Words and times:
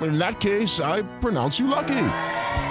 In 0.00 0.18
that 0.18 0.40
case, 0.40 0.80
I 0.80 1.02
pronounce 1.20 1.58
you 1.60 1.66
lucky. 1.66 2.08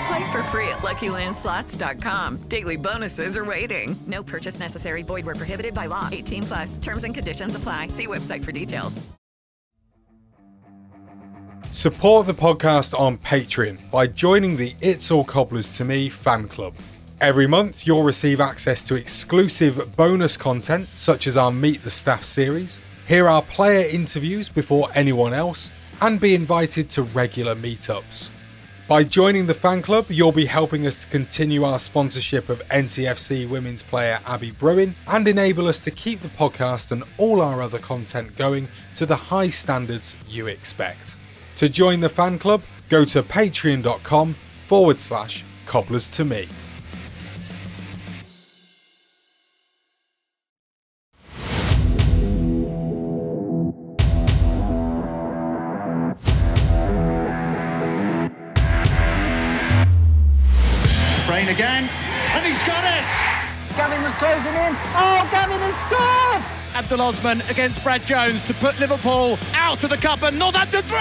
Play 0.08 0.31
for 0.31 0.44
free 0.44 0.67
at 0.67 0.80
LuckyLandSlots.com. 0.80 2.38
Daily 2.50 2.78
bonuses 2.78 3.38
are 3.38 3.45
waiting. 3.45 3.95
No 4.08 4.23
purchase 4.23 4.59
necessary. 4.59 5.03
Void 5.03 5.25
where 5.25 5.36
prohibited 5.36 5.73
by 5.73 5.86
law. 5.86 6.09
18 6.11 6.44
plus. 6.44 6.78
Terms 6.78 7.03
and 7.03 7.13
conditions 7.13 7.55
apply. 7.55 7.89
See 7.89 8.08
website 8.08 8.44
for 8.44 8.52
details. 8.52 9.02
Support 11.72 12.28
the 12.28 12.33
podcast 12.33 12.97
on 13.00 13.17
Patreon 13.19 13.89
by 13.89 14.06
joining 14.06 14.58
the 14.58 14.75
It's 14.81 15.09
All 15.09 15.23
Cobblers 15.23 15.78
to 15.78 15.85
Me 15.85 16.09
fan 16.09 16.50
club. 16.50 16.73
Every 17.22 17.47
month, 17.47 17.88
you'll 17.88 18.03
receive 18.03 18.41
access 18.41 18.81
to 18.83 18.95
exclusive 18.95 19.95
bonus 19.95 20.35
content, 20.35 20.89
such 20.95 21.28
as 21.28 21.38
our 21.38 21.52
Meet 21.52 21.85
the 21.85 21.89
Staff 21.89 22.25
series, 22.25 22.81
hear 23.08 23.30
our 23.30 23.41
player 23.41 23.88
interviews 23.88 24.50
before 24.50 24.89
anyone 24.94 25.33
else, 25.33 25.72
and 26.02 26.19
be 26.19 26.35
invited 26.35 26.89
to 26.89 27.03
regular 27.03 27.55
meetups. 27.55 28.30
By 28.88 29.05
joining 29.05 29.45
the 29.45 29.53
fan 29.53 29.81
club, 29.81 30.07
you'll 30.09 30.33
be 30.33 30.47
helping 30.47 30.85
us 30.85 31.03
to 31.03 31.07
continue 31.07 31.63
our 31.63 31.80
sponsorship 31.80 32.49
of 32.49 32.61
NTFC 32.67 33.47
women's 33.47 33.83
player 33.83 34.19
Abby 34.25 34.52
Bruin 34.52 34.95
and 35.07 35.25
enable 35.27 35.67
us 35.67 35.79
to 35.81 35.91
keep 35.91 36.19
the 36.19 36.27
podcast 36.27 36.91
and 36.91 37.05
all 37.17 37.39
our 37.41 37.61
other 37.61 37.79
content 37.79 38.35
going 38.35 38.67
to 38.95 39.05
the 39.05 39.16
high 39.16 39.49
standards 39.49 40.16
you 40.27 40.47
expect. 40.47 41.16
To 41.55 41.69
join 41.69 42.02
the 42.02 42.09
fan 42.09 42.38
club, 42.38 42.63
go 42.89 43.05
to 43.05 43.23
patreon.com 43.23 44.35
forward 44.67 44.99
slash 44.99 45.45
cobblers 45.66 46.09
to 46.09 46.25
me. 46.25 46.50
Brain 61.41 61.56
again, 61.56 61.90
and 62.35 62.46
he's 62.46 62.62
got 62.66 62.84
it! 62.84 63.75
Gavin 63.75 64.03
was 64.03 64.12
closing 64.13 64.53
in. 64.53 64.75
Oh, 64.94 65.28
Gavin 65.31 65.59
has 65.59 65.75
scored! 65.75 66.75
Abdul 66.75 67.02
Osman 67.02 67.41
against 67.50 67.84
Brad 67.84 68.06
Jones 68.06 68.44
to 68.44 68.53
put 68.53 68.79
Liverpool 68.79 69.40
out 69.53 69.84
of 69.84 69.90
the 69.90 69.97
cup 69.97 70.22
and 70.22 70.38
not 70.38 70.53
Northampton 70.53 70.84
three. 70.84 71.00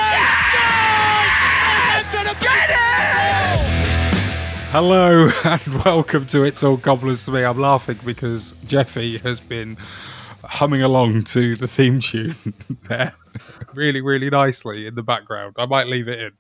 Hello 4.71 5.29
and 5.45 5.85
welcome 5.85 6.25
to 6.29 6.43
It's 6.45 6.65
All 6.65 6.79
Cobblers 6.79 7.27
to 7.27 7.33
Me. 7.33 7.45
I'm 7.45 7.61
laughing 7.61 7.99
because 8.03 8.55
Jeffy 8.67 9.19
has 9.19 9.41
been 9.41 9.77
humming 10.43 10.81
along 10.81 11.25
to 11.25 11.55
the 11.55 11.69
theme 11.69 12.01
tune 12.01 12.35
there 12.89 13.13
really, 13.75 14.01
really 14.01 14.31
nicely 14.31 14.87
in 14.87 14.95
the 14.95 15.03
background. 15.03 15.55
I 15.59 15.67
might 15.67 15.87
leave 15.87 16.09
it 16.09 16.19
in 16.21 16.33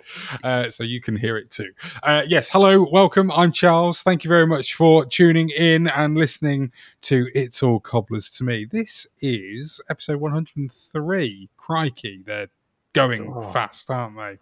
uh, 0.45 0.71
so 0.71 0.83
you 0.85 1.01
can 1.01 1.17
hear 1.17 1.37
it 1.37 1.51
too. 1.51 1.71
Uh, 2.03 2.23
yes, 2.27 2.49
hello, 2.49 2.87
welcome. 2.91 3.31
I'm 3.33 3.53
Charles. 3.53 4.03
Thank 4.03 4.25
you 4.25 4.29
very 4.29 4.47
much 4.47 4.75
for 4.75 5.05
tuning 5.05 5.51
in 5.51 5.89
and 5.89 6.17
listening 6.17 6.73
to 7.03 7.29
It's 7.35 7.63
All 7.63 7.81
Cobblers 7.81 8.31
to 8.33 8.45
Me. 8.45 8.65
This 8.65 9.07
is 9.21 9.81
episode 9.91 10.21
103. 10.21 11.49
Crikey, 11.57 12.23
they're 12.25 12.49
going 12.93 13.33
Oh. 13.35 13.41
fast, 13.53 13.91
aren't 13.91 14.17
they? 14.17 14.39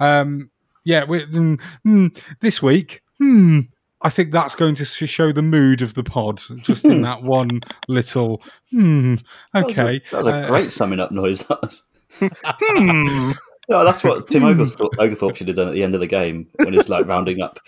Um, 0.00 0.50
yeah, 0.84 1.04
mm, 1.04 1.60
mm, 1.86 2.22
this 2.40 2.62
week, 2.62 3.02
hmm, 3.18 3.60
I 4.04 4.10
think 4.10 4.32
that's 4.32 4.56
going 4.56 4.74
to 4.74 4.84
show 4.84 5.30
the 5.30 5.42
mood 5.42 5.80
of 5.80 5.94
the 5.94 6.02
pod, 6.02 6.42
just 6.58 6.84
in 6.84 7.02
that 7.02 7.22
one 7.22 7.60
little. 7.86 8.42
Hmm. 8.72 9.16
That 9.54 9.66
was 9.66 9.78
a- 9.78 9.82
Okay, 9.82 10.00
That 10.10 10.16
was 10.16 10.26
a, 10.26 10.32
uh, 10.32 10.48
great 10.48 10.72
summing 10.72 10.98
up 10.98 11.12
noise. 11.12 11.46
That 11.46 11.62
was- 11.62 11.84
hmm. 12.20 13.32
no, 13.68 13.84
that's 13.84 14.04
what 14.04 14.28
Tim 14.28 14.44
Oglethorpe, 14.44 14.98
Oglethorpe 14.98 15.36
should 15.36 15.48
have 15.48 15.56
done 15.56 15.68
at 15.68 15.74
the 15.74 15.82
end 15.82 15.94
of 15.94 16.00
the 16.00 16.06
game 16.06 16.48
when 16.56 16.72
he's 16.72 16.88
like 16.88 17.06
rounding 17.06 17.40
up, 17.40 17.58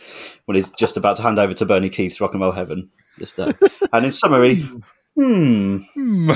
when 0.46 0.54
he's 0.56 0.70
just 0.72 0.96
about 0.96 1.16
to 1.16 1.22
hand 1.22 1.38
over 1.38 1.54
to 1.54 1.66
Bernie 1.66 1.90
Keith's 1.90 2.20
Rock 2.20 2.32
and 2.32 2.42
Roll 2.42 2.52
Heaven. 2.52 2.90
Just 3.18 3.38
uh, 3.38 3.52
and 3.92 4.04
in 4.04 4.10
summary, 4.10 4.56
hmm, 4.56 4.78
Hmm. 5.16 5.78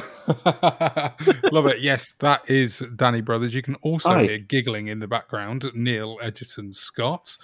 Love 1.51 1.67
it. 1.67 1.81
Yes, 1.81 2.15
that 2.21 2.49
is 2.49 2.79
Danny 2.95 3.21
Brothers. 3.21 3.53
You 3.53 3.63
can 3.63 3.75
also 3.77 4.11
Hi. 4.11 4.23
hear 4.25 4.39
giggling 4.39 4.87
in 4.87 5.01
the 5.01 5.09
background, 5.09 5.69
Neil 5.75 6.17
Edgerton 6.23 6.73
Scott. 6.73 7.37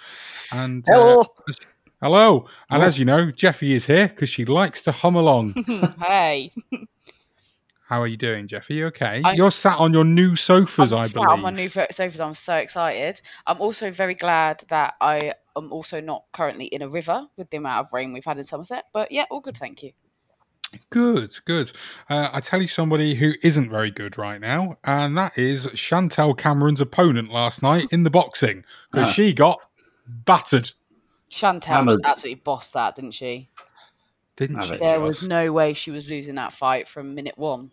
And 0.53 0.85
Hello. 0.87 1.21
uh, 1.21 1.53
hello. 2.01 2.47
And 2.69 2.83
as 2.83 2.97
you 2.97 3.03
know, 3.03 3.31
Jeffy 3.31 3.73
is 3.73 3.85
here 3.85 4.07
because 4.07 4.29
she 4.29 4.45
likes 4.45 4.81
to 4.83 4.93
hum 4.93 5.15
along. 5.15 5.55
hey, 5.99 6.53
How 7.87 8.01
are 8.01 8.07
you 8.07 8.17
doing, 8.17 8.47
Jeffy? 8.47 8.75
You 8.75 8.87
okay? 8.87 9.21
I'm- 9.23 9.35
You're 9.35 9.51
sat 9.51 9.77
on 9.77 9.93
your 9.93 10.03
new 10.03 10.35
sofas, 10.35 10.91
I'm 10.91 10.99
I 11.01 11.05
sat 11.07 11.13
believe. 11.15 11.29
on 11.29 11.41
my 11.41 11.51
new 11.51 11.69
sofas. 11.69 12.19
I'm 12.19 12.33
so 12.33 12.55
excited. 12.55 13.21
I'm 13.45 13.61
also 13.61 13.91
very 13.91 14.15
glad 14.15 14.63
that 14.69 14.95
I 14.99 15.33
am 15.55 15.71
also 15.71 16.01
not 16.01 16.23
currently 16.33 16.65
in 16.65 16.81
a 16.81 16.89
river 16.89 17.27
with 17.37 17.49
the 17.51 17.57
amount 17.57 17.85
of 17.85 17.93
rain 17.93 18.11
we've 18.11 18.25
had 18.25 18.39
in 18.39 18.43
Somerset. 18.43 18.85
But 18.91 19.11
yeah, 19.11 19.25
all 19.29 19.39
good, 19.39 19.55
thank 19.57 19.83
you. 19.83 19.91
Good, 20.89 21.37
good. 21.45 21.71
Uh, 22.09 22.29
I 22.33 22.39
tell 22.41 22.59
you 22.61 22.67
somebody 22.67 23.15
who 23.15 23.33
isn't 23.43 23.69
very 23.69 23.91
good 23.91 24.17
right 24.17 24.41
now, 24.41 24.77
and 24.83 25.15
that 25.15 25.37
is 25.37 25.69
Chantelle 25.75 26.33
Cameron's 26.33 26.81
opponent 26.81 27.31
last 27.31 27.61
night 27.61 27.87
in 27.91 28.03
the 28.03 28.09
boxing 28.09 28.65
because 28.91 29.09
Ah. 29.09 29.11
she 29.11 29.31
got 29.31 29.59
battered, 30.07 30.71
Chantelle 31.29 31.85
just 31.85 31.99
absolutely 32.03 32.41
bossed 32.43 32.73
that, 32.73 32.95
didn't 32.95 33.11
she? 33.11 33.49
didn't 34.37 34.61
she? 34.63 34.75
There 34.77 34.99
was 34.99 35.25
no 35.25 35.53
way 35.53 35.73
she 35.73 35.91
was 35.91 36.09
losing 36.09 36.35
that 36.35 36.51
fight 36.51 36.89
from 36.89 37.15
minute 37.15 37.37
one. 37.37 37.71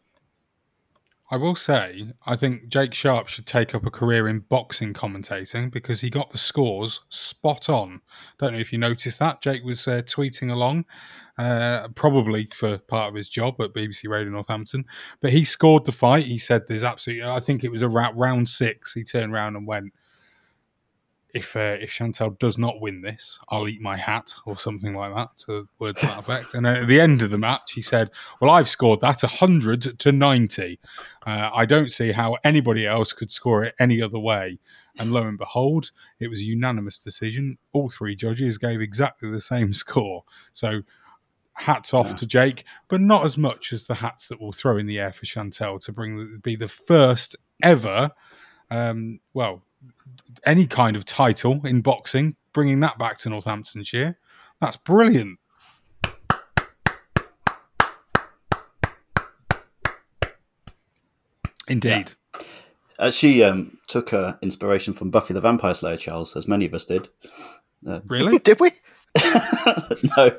I 1.33 1.37
will 1.37 1.55
say, 1.55 2.13
I 2.27 2.37
think 2.37 2.69
Jake 2.69 2.93
Sharp 2.93 3.27
should 3.27 3.47
take 3.47 3.75
up 3.75 3.87
a 3.87 3.91
career 3.91 4.29
in 4.29 4.41
boxing 4.41 4.93
commentating 4.93 5.71
because 5.71 6.03
he 6.03 6.11
got 6.11 6.29
the 6.29 6.37
scores 6.37 7.01
spot 7.09 7.71
on. 7.71 8.03
Don't 8.39 8.53
know 8.53 8.59
if 8.59 8.71
you 8.71 8.79
noticed 8.79 9.19
that. 9.21 9.41
Jake 9.41 9.65
was 9.65 9.89
uh, 9.89 10.03
tweeting 10.03 10.53
along, 10.53 10.85
uh, 11.39 11.89
probably 11.95 12.51
for 12.53 12.77
part 12.77 13.09
of 13.09 13.15
his 13.15 13.31
job 13.31 13.59
at 13.63 13.73
BBC 13.73 14.11
Radio 14.11 14.31
Northampton, 14.31 14.85
but 15.23 15.33
he 15.33 15.43
scored 15.43 15.87
the 15.87 15.91
fight. 15.93 16.27
He 16.27 16.37
said 16.37 16.69
there's 16.69 16.85
absolutely, 16.85 17.25
I 17.25 17.41
think 17.41 17.65
it 17.65 17.71
was 17.71 17.83
around 17.83 18.15
round 18.19 18.51
six. 18.51 18.93
He 18.93 19.03
turned 19.03 19.33
around 19.33 19.57
and 19.57 19.67
went, 19.67 19.95
if 21.35 21.57
uh, 21.57 21.79
if 21.81 21.91
Chantelle 21.91 22.37
does 22.39 22.59
not 22.59 22.81
win 22.81 23.01
this, 23.01 23.39
I'll 23.49 23.69
eat 23.69 23.81
my 23.81 23.97
hat 23.97 24.35
or 24.45 24.57
something 24.57 24.95
like 24.95 25.15
that. 25.15 25.29
To 25.47 25.69
words 25.79 26.01
to 26.01 26.07
that 26.07 26.19
effect. 26.19 26.55
And 26.55 26.67
at 26.67 26.87
the 26.87 27.01
end 27.01 27.23
of 27.23 27.31
the 27.31 27.39
match, 27.39 27.73
he 27.73 27.83
said, 27.83 28.11
"Well, 28.41 28.51
I've 28.51 28.69
scored 28.69 29.01
that 29.01 29.23
hundred 29.23 29.99
to 29.99 30.13
ninety. 30.13 30.79
Uh, 31.27 31.51
I 31.55 31.65
don't 31.65 31.91
see 31.91 32.13
how 32.13 32.37
anybody 32.45 32.87
else 32.87 33.13
could 33.13 33.31
score 33.31 33.65
it 33.65 33.75
any 33.79 34.03
other 34.03 34.19
way." 34.19 34.59
And 34.99 35.13
lo 35.13 35.23
and 35.23 35.39
behold, 35.39 35.91
it 36.21 36.29
was 36.29 36.41
a 36.41 36.45
unanimous 36.45 36.99
decision. 36.99 37.57
All 37.73 37.89
three 37.89 38.15
judges 38.15 38.59
gave 38.59 38.81
exactly 38.81 39.31
the 39.31 39.41
same 39.41 39.73
score. 39.73 40.25
So 40.53 40.83
hats 41.55 41.95
off 41.95 42.15
to 42.17 42.27
Jake, 42.27 42.65
but 42.89 43.01
not 43.01 43.25
as 43.25 43.39
much 43.39 43.73
as 43.73 43.87
the 43.87 43.97
hats 43.97 44.29
that 44.29 44.41
we'll 44.41 44.53
throw 44.53 44.77
in 44.77 44.87
the 44.87 44.99
air 44.99 45.13
for 45.13 45.27
Chantelle 45.27 45.79
to 45.81 45.93
bring 45.93 46.41
be 46.43 46.57
the 46.57 46.69
first 46.69 47.37
ever, 47.63 48.11
um, 48.71 49.21
well, 49.35 49.63
any 50.45 50.67
kind 50.67 50.97
of 50.97 51.05
title 51.05 51.65
in 51.65 51.81
boxing, 51.81 52.37
bringing 52.53 52.81
that 52.81 52.99
back 52.99 53.19
to 53.19 53.29
Northamptonshire. 53.29 54.19
That's 54.61 54.77
brilliant. 54.77 55.39
Indeed. 61.69 62.13
Uh, 62.99 63.11
she 63.11 63.43
um, 63.43 63.79
took 63.89 64.11
her 64.11 64.39
inspiration 64.43 64.93
from 64.93 65.11
Buffy 65.11 65.35
the 65.35 65.41
Vampire 65.41 65.75
Slayer, 65.75 65.97
Charles, 65.97 66.37
as 66.37 66.47
many 66.47 66.67
of 66.67 66.75
us 66.75 66.87
did. 66.87 67.09
Uh, 67.87 68.01
Really? 68.07 68.39
Did 68.39 68.61
we? 68.61 68.73
no, 70.17 70.39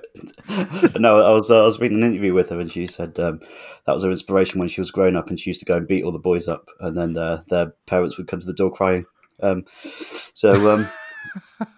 no. 0.97 1.23
I 1.23 1.31
was 1.31 1.51
uh, 1.51 1.61
I 1.61 1.65
was 1.65 1.79
reading 1.79 1.97
an 2.01 2.11
interview 2.11 2.33
with 2.33 2.49
her, 2.49 2.59
and 2.59 2.71
she 2.71 2.87
said 2.87 3.19
um, 3.19 3.39
that 3.85 3.93
was 3.93 4.03
her 4.03 4.09
inspiration 4.09 4.59
when 4.59 4.69
she 4.69 4.81
was 4.81 4.91
growing 4.91 5.15
up, 5.15 5.29
and 5.29 5.39
she 5.39 5.49
used 5.49 5.59
to 5.59 5.65
go 5.65 5.77
and 5.77 5.87
beat 5.87 6.03
all 6.03 6.11
the 6.11 6.19
boys 6.19 6.47
up, 6.47 6.69
and 6.79 6.97
then 6.97 7.17
uh, 7.17 7.43
their 7.49 7.73
parents 7.85 8.17
would 8.17 8.27
come 8.27 8.39
to 8.39 8.45
the 8.45 8.53
door 8.53 8.71
crying. 8.71 9.05
Um, 9.43 9.65
so 10.33 10.73
um, 10.73 10.87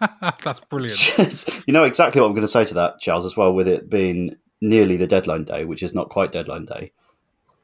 That's 0.44 0.60
brilliant. 0.60 1.62
you 1.66 1.72
know 1.72 1.84
exactly 1.84 2.20
what 2.20 2.28
I'm 2.28 2.32
going 2.34 2.42
to 2.42 2.48
say 2.48 2.64
to 2.64 2.74
that, 2.74 3.00
Charles, 3.00 3.24
as 3.24 3.36
well. 3.36 3.52
With 3.52 3.68
it 3.68 3.90
being 3.90 4.36
nearly 4.60 4.96
the 4.96 5.06
deadline 5.06 5.44
day, 5.44 5.64
which 5.64 5.82
is 5.82 5.94
not 5.94 6.08
quite 6.08 6.32
deadline 6.32 6.64
day. 6.64 6.92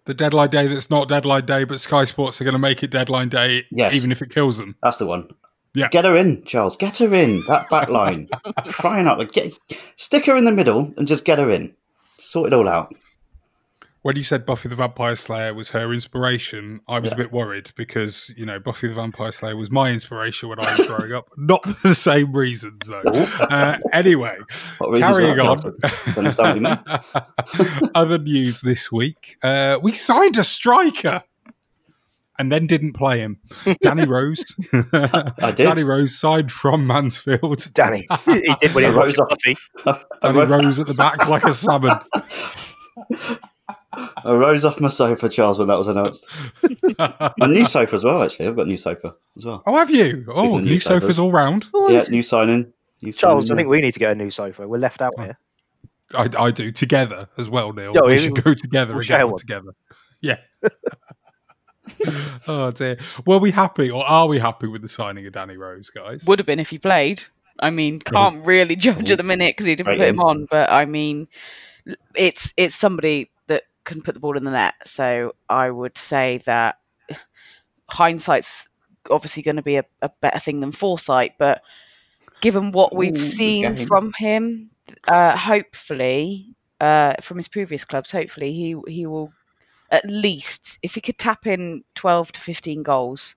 The 0.05 0.15
deadline 0.15 0.51
day 0.51 0.67
that's 0.67 0.91
not 0.91 1.09
deadline 1.09 1.47
day, 1.47 1.65
but 1.65 1.79
Sky 1.81 2.05
Sports 2.05 2.41
are 2.41 2.45
going 2.45 2.55
to 2.55 2.59
make 2.59 2.83
it 2.83 2.91
deadline 2.91 3.29
day, 3.29 3.65
Yes. 3.71 3.95
even 3.95 4.11
if 4.11 4.21
it 4.21 4.31
kills 4.31 4.59
them. 4.59 4.77
That's 4.83 4.99
the 4.99 5.07
one. 5.07 5.31
Yeah. 5.75 5.89
Get 5.89 6.05
her 6.05 6.17
in, 6.17 6.45
Charles. 6.45 6.77
Get 6.77 6.99
her 6.99 7.15
in 7.15 7.41
that 7.49 7.71
back 7.71 7.89
line. 7.89 8.29
Crying 8.69 9.07
out, 9.07 9.33
get, 9.33 9.57
stick 9.97 10.27
her 10.27 10.37
in 10.37 10.45
the 10.45 10.53
middle 10.53 10.93
and 10.97 11.07
just 11.09 11.25
get 11.25 11.39
her 11.39 11.51
in. 11.51 11.73
Sort 12.03 12.49
it 12.49 12.53
all 12.53 12.69
out. 12.69 12.95
When 14.03 14.17
you 14.17 14.25
said 14.25 14.45
Buffy 14.45 14.69
the 14.69 14.75
Vampire 14.75 15.15
Slayer 15.15 15.55
was 15.55 15.69
her 15.71 15.93
inspiration, 15.93 16.81
I 16.89 16.99
was 16.99 17.13
a 17.13 17.17
bit 17.17 17.31
worried 17.31 17.71
because, 17.77 18.35
you 18.37 18.45
know, 18.45 18.59
Buffy 18.59 18.89
the 18.89 18.95
Vampire 18.95 19.31
Slayer 19.31 19.55
was 19.57 19.71
my 19.71 19.93
inspiration 19.93 20.49
when 20.49 20.59
I 20.59 20.77
was 20.77 20.89
growing 20.89 21.13
up. 21.13 21.29
Not 21.37 21.65
for 21.65 21.89
the 21.91 21.95
same 21.95 22.33
reasons, 22.33 22.89
though. 22.89 22.99
Uh, 23.05 23.79
anyway, 23.93 24.37
What 24.79 24.99
carrying 24.99 25.39
on. 25.39 25.57
that, 25.59 26.03
Don't 26.07 26.19
understand 26.19 26.65
what 26.65 27.15
you 27.55 27.81
mean. 27.85 27.91
Other 27.95 28.19
news 28.19 28.61
this 28.63 28.91
week. 28.91 29.37
Uh, 29.41 29.79
we 29.81 29.93
signed 29.93 30.37
a 30.37 30.43
striker 30.43 31.23
and 32.41 32.51
then 32.51 32.67
didn't 32.67 32.95
play 32.95 33.21
him. 33.21 33.39
Danny 33.83 34.05
Rose. 34.05 34.45
I 34.93 35.53
did. 35.55 35.59
Danny 35.59 35.85
Rose 35.85 36.19
signed 36.19 36.51
from 36.51 36.89
Mansfield. 36.89 37.69
Danny. 37.73 38.09
He 38.25 38.53
did 38.61 38.75
when 38.75 38.83
he 38.83 38.91
rose 38.91 39.21
off. 39.21 39.29
Buffy. 39.29 40.03
Danny 40.23 40.41
Rose 40.41 40.81
at 40.81 40.89
the 40.89 40.95
back 40.95 41.29
like 41.29 41.45
a 41.45 41.53
salmon. 41.53 42.01
I 43.95 44.33
rose 44.33 44.65
off 44.65 44.81
my 44.81 44.89
sofa, 44.89 45.29
Charles, 45.29 45.59
when 45.59 45.69
that 45.69 45.77
was 45.79 45.89
announced. 45.89 46.27
a 46.99 47.47
new 47.49 47.65
sofa 47.67 47.95
as 47.95 48.05
well, 48.05 48.23
actually. 48.23 48.47
I've 48.49 48.57
got 48.57 48.67
a 48.67 48.69
new 48.69 48.79
sofa 48.79 49.15
as 49.37 49.45
well. 49.45 49.63
Oh, 49.67 49.77
have 49.77 49.91
you? 49.91 50.25
Oh, 50.29 50.59
new 50.59 50.71
new 50.71 50.79
sofas 50.79 51.03
sofas. 51.03 51.19
all 51.19 51.31
round. 51.31 51.67
yeah, 51.89 52.01
new 52.11 52.23
signing. 52.23 52.73
New 53.03 53.13
Charles, 53.13 53.51
I 53.51 53.57
think 53.57 53.69
we 53.69 53.81
need 53.81 53.93
to 53.93 53.99
get 54.01 54.13
a 54.13 54.15
new 54.15 54.31
sofa. 54.31 54.67
We're 54.67 54.79
left 54.79 55.03
out 55.03 55.13
here. 55.19 55.37
I, 56.15 56.29
I 56.39 56.51
do 56.51 56.71
together 56.73 57.29
as 57.37 57.49
well, 57.51 57.73
Neil. 57.73 57.93
Yeah, 57.95 58.01
we 58.03 58.09
we- 58.13 58.19
should 58.19 58.43
go 58.45 58.55
together 58.55 58.93
we'll 58.93 59.01
and 59.01 59.09
get 59.09 59.19
one 59.25 59.31
one. 59.33 59.39
together. 59.39 59.71
Yeah. 60.21 60.37
oh 62.47 62.71
dear. 62.71 62.97
Were 63.27 63.39
we 63.39 63.51
happy, 63.51 63.91
or 63.91 64.05
are 64.07 64.29
we 64.29 64.39
happy 64.39 64.69
with 64.69 64.83
the 64.83 64.89
signing 64.89 65.27
of 65.27 65.33
Danny 65.33 65.57
Rose, 65.57 65.91
guys? 65.91 66.25
Would 66.25 66.39
have 66.39 66.47
been 66.47 66.61
if 66.61 66.71
he 66.71 66.79
played. 66.79 67.25
I 67.59 67.71
mean, 67.71 67.99
can't 67.99 68.47
really 68.47 68.77
judge 68.77 69.11
at 69.11 69.19
the 69.19 69.25
minute 69.25 69.51
because 69.57 69.67
he 69.67 69.75
didn't 69.75 69.89
Right 69.89 69.99
put 69.99 70.09
him 70.09 70.15
in. 70.17 70.21
on. 70.21 70.47
But 70.51 70.71
I 70.71 70.85
mean, 70.85 71.27
it's 72.15 72.55
it's 72.57 72.75
somebody 72.77 73.25
that 73.25 73.32
can 73.85 74.03
put 74.03 74.15
the 74.15 74.21
ball 74.21 74.37
in 74.37 74.45
the 74.45 74.51
net. 74.51 74.75
So 74.85 75.35
I 75.49 75.71
would 75.71 75.97
say 75.99 76.39
that 76.47 76.79
hindsight's 77.91 78.69
obviously 79.11 79.43
going 79.43 79.57
to 79.57 79.63
be 79.63 79.77
a, 79.77 79.85
a 80.01 80.11
better 80.21 80.39
thing 80.39 80.61
than 80.61 80.73
foresight. 80.73 81.35
But 81.39 81.63
given 82.41 82.73
what 82.73 82.95
we've 82.95 83.17
Ooh, 83.17 83.21
seen 83.21 83.75
game. 83.75 83.87
from 83.87 84.13
him, 84.17 84.71
uh, 85.09 85.37
hopefully 85.37 86.55
uh, 86.81 87.15
from 87.21 87.37
his 87.37 87.49
previous 87.49 87.85
clubs, 87.85 88.11
hopefully 88.11 88.53
he 88.53 88.77
he 88.89 89.07
will 89.07 89.33
at 89.91 90.05
least 90.07 90.79
if 90.83 90.95
he 90.95 91.01
could 91.01 91.19
tap 91.19 91.47
in 91.47 91.85
twelve 91.95 92.33
to 92.33 92.41
fifteen 92.41 92.83
goals 92.83 93.35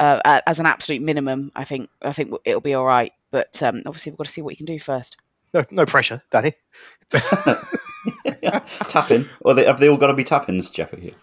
uh, 0.00 0.40
as 0.46 0.60
an 0.60 0.66
absolute 0.66 1.02
minimum, 1.02 1.50
I 1.56 1.64
think 1.64 1.90
I 2.02 2.12
think 2.12 2.32
it'll 2.44 2.60
be 2.60 2.74
all 2.74 2.84
right. 2.84 3.12
But 3.30 3.62
um, 3.62 3.82
obviously, 3.86 4.12
we've 4.12 4.18
got 4.18 4.26
to 4.26 4.32
see 4.32 4.42
what 4.42 4.50
he 4.50 4.56
can 4.56 4.66
do 4.66 4.78
first. 4.78 5.16
No, 5.52 5.64
no 5.70 5.86
pressure, 5.86 6.22
Danny. 6.30 6.54
tapping. 8.88 9.26
Or 9.40 9.54
they, 9.54 9.64
have 9.64 9.78
they 9.80 9.88
all 9.88 9.96
got 9.96 10.08
to 10.08 10.14
be 10.14 10.24
tappings, 10.24 10.70
Jeffrey? 10.70 11.14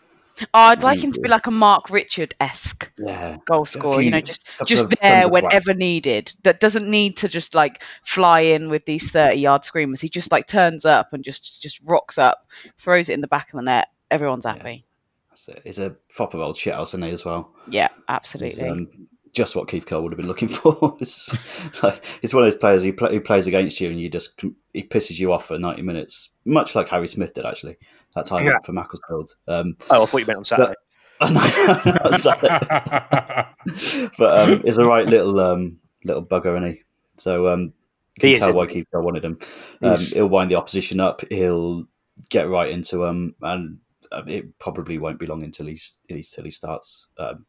Oh, 0.42 0.46
I'd 0.54 0.84
like 0.84 1.00
him 1.00 1.14
to 1.14 1.22
be 1.22 1.30
like 1.30 1.48
a 1.48 1.52
Mark 1.52 1.90
Richard 1.90 2.36
esque 2.42 2.92
Yeah. 2.98 3.38
goal 3.46 3.64
scorer. 3.64 4.02
You 4.02 4.12
know, 4.12 4.20
just 4.20 4.46
just 4.66 4.90
there 5.02 5.30
whenever 5.30 5.74
needed. 5.74 6.34
That 6.44 6.60
doesn't 6.60 6.90
need 6.90 7.16
to 7.18 7.30
just 7.30 7.56
like 7.56 7.84
fly 8.04 8.42
in 8.42 8.70
with 8.70 8.86
these 8.86 9.10
thirty 9.12 9.40
yard 9.40 9.64
screamers. 9.64 10.02
He 10.02 10.10
just 10.10 10.34
like 10.34 10.46
turns 10.48 10.86
up 10.86 11.14
and 11.14 11.24
just 11.24 11.62
just 11.62 11.80
rocks 11.86 12.18
up, 12.18 12.48
throws 12.78 13.08
it 13.08 13.14
in 13.14 13.22
the 13.22 13.28
back 13.28 13.54
of 13.54 13.58
the 13.58 13.64
net. 13.64 13.88
Everyone's 14.12 14.46
happy. 14.46 14.86
That's 15.30 15.48
it. 15.48 15.62
He's 15.64 15.80
a 15.80 15.92
proper 16.14 16.38
old 16.38 16.58
shithouse, 16.58 16.90
isn't 16.90 17.04
he, 17.04 17.12
as 17.12 17.24
well? 17.24 17.54
Yeah, 17.70 17.88
absolutely. 18.10 18.68
um, 18.70 18.90
just 19.36 19.56
what 19.56 19.68
Keith 19.68 19.86
Curle 19.86 20.02
would 20.02 20.12
have 20.12 20.18
been 20.18 20.28
looking 20.28 20.48
for. 20.50 20.98
it's, 21.00 21.84
like, 21.84 22.04
it's 22.24 22.34
one 22.34 22.44
of 22.44 22.52
those 22.52 22.58
players 22.60 22.84
who, 22.84 22.94
play, 22.94 23.12
who 23.12 23.22
plays 23.22 23.46
against 23.46 23.80
you 23.80 23.90
and 23.90 24.00
you 24.02 24.10
just 24.10 24.44
he 24.74 24.84
pisses 24.84 25.20
you 25.20 25.32
off 25.32 25.46
for 25.48 25.60
90 25.60 25.82
minutes, 25.84 26.32
much 26.46 26.76
like 26.76 26.88
Harry 26.90 27.08
Smith 27.08 27.34
did, 27.34 27.46
actually, 27.46 27.78
that 28.16 28.26
time 28.26 28.46
Yeah. 28.46 28.58
for 28.64 28.72
Macclesfield. 28.72 29.36
Um, 29.48 29.78
Oh, 29.92 30.04
I 30.04 30.06
thought 30.06 30.18
you 30.18 30.26
meant 30.26 30.38
on 30.38 30.44
Saturday. 30.46 30.74
I 31.22 31.32
know, 31.32 31.42
I 31.44 32.10
know, 32.10 32.12
sorry. 32.18 34.10
but 34.18 34.50
um, 34.50 34.62
he's 34.64 34.78
a 34.78 34.86
right 34.86 35.06
little 35.06 35.40
um, 35.40 35.78
little 36.04 36.26
bugger, 36.26 36.58
isn't 36.58 36.72
he? 36.74 36.82
So 37.18 37.48
um, 37.48 37.62
you 37.62 38.20
can 38.20 38.30
He 38.30 38.36
tell 38.36 38.54
why? 38.54 38.68
Keith 38.68 38.86
Curle 38.92 39.04
wanted 39.04 39.24
him. 39.24 39.40
Um, 39.82 39.98
he'll 39.98 40.28
wind 40.28 40.52
the 40.52 40.56
opposition 40.56 41.00
up. 41.00 41.22
He'll 41.32 41.88
get 42.30 42.50
right 42.50 42.70
into 42.70 42.98
them, 42.98 43.34
and 43.42 43.78
uh, 44.12 44.24
it 44.28 44.58
probably 44.60 44.98
won't 44.98 45.20
be 45.20 45.26
long 45.26 45.44
until 45.44 45.68
he's 45.68 46.00
until 46.10 46.44
he 46.44 46.52
starts. 46.52 47.08
Um, 47.18 47.46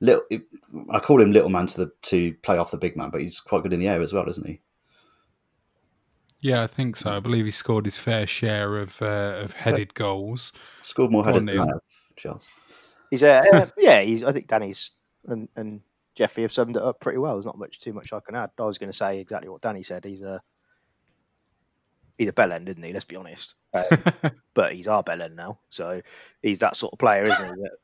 little, 0.00 0.22
I 0.90 0.98
call 0.98 1.20
him 1.20 1.32
little 1.32 1.50
man 1.50 1.66
to 1.66 1.84
the 1.84 1.92
to 2.02 2.34
play 2.42 2.58
off 2.58 2.70
the 2.70 2.78
big 2.78 2.96
man, 2.96 3.10
but 3.10 3.20
he's 3.20 3.40
quite 3.40 3.62
good 3.62 3.72
in 3.72 3.80
the 3.80 3.88
air 3.88 4.02
as 4.02 4.12
well, 4.12 4.28
isn't 4.28 4.46
he? 4.46 4.60
Yeah, 6.40 6.62
I 6.62 6.66
think 6.66 6.96
so. 6.96 7.14
I 7.14 7.20
believe 7.20 7.44
he 7.44 7.50
scored 7.50 7.84
his 7.84 7.98
fair 7.98 8.26
share 8.26 8.78
of 8.78 9.00
uh, 9.02 9.40
of 9.42 9.52
headed 9.52 9.94
goals. 9.94 10.52
Scored 10.82 11.10
more 11.10 11.22
Go 11.22 11.28
on, 11.28 11.34
headers 11.34 11.44
than 11.46 11.54
Neil. 11.54 11.62
I 11.64 11.66
have, 11.66 12.16
Charles. 12.16 12.48
He's 13.10 13.22
uh, 13.22 13.42
uh, 13.52 13.66
yeah. 13.76 14.00
He's. 14.00 14.24
I 14.24 14.32
think 14.32 14.48
Danny's 14.48 14.92
and, 15.26 15.48
and 15.56 15.82
Jeffrey 16.14 16.42
have 16.42 16.52
summed 16.52 16.76
it 16.76 16.82
up 16.82 17.00
pretty 17.00 17.18
well. 17.18 17.34
There's 17.34 17.46
not 17.46 17.58
much 17.58 17.78
too 17.78 17.92
much 17.92 18.12
I 18.12 18.20
can 18.20 18.34
add. 18.34 18.50
I 18.58 18.62
was 18.62 18.78
going 18.78 18.90
to 18.90 18.96
say 18.96 19.18
exactly 19.18 19.50
what 19.50 19.60
Danny 19.60 19.82
said. 19.82 20.04
He's 20.04 20.22
a 20.22 20.40
he's 22.16 22.28
a 22.28 22.32
bell 22.32 22.52
end, 22.52 22.68
isn't 22.68 22.82
he? 22.82 22.92
Let's 22.92 23.04
be 23.04 23.16
honest. 23.16 23.54
Um, 23.72 24.32
but 24.52 24.72
he's 24.72 24.88
our 24.88 25.04
bell 25.04 25.22
end 25.22 25.36
now, 25.36 25.60
so 25.70 26.02
he's 26.42 26.58
that 26.58 26.74
sort 26.74 26.92
of 26.92 26.98
player, 26.98 27.22
isn't 27.22 27.44
he? 27.44 27.62
That 27.62 27.76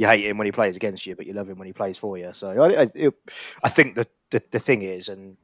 you 0.00 0.06
hate 0.06 0.24
him 0.24 0.38
when 0.38 0.46
he 0.46 0.52
plays 0.52 0.76
against 0.76 1.04
you, 1.04 1.14
but 1.14 1.26
you 1.26 1.34
love 1.34 1.50
him 1.50 1.58
when 1.58 1.66
he 1.66 1.74
plays 1.74 1.98
for 1.98 2.16
you. 2.16 2.30
So 2.32 2.48
I, 2.48 2.84
I, 2.84 2.88
it, 2.94 3.14
I 3.62 3.68
think 3.68 3.96
the, 3.96 4.06
the 4.30 4.42
the 4.50 4.58
thing 4.58 4.80
is, 4.80 5.10
and 5.10 5.36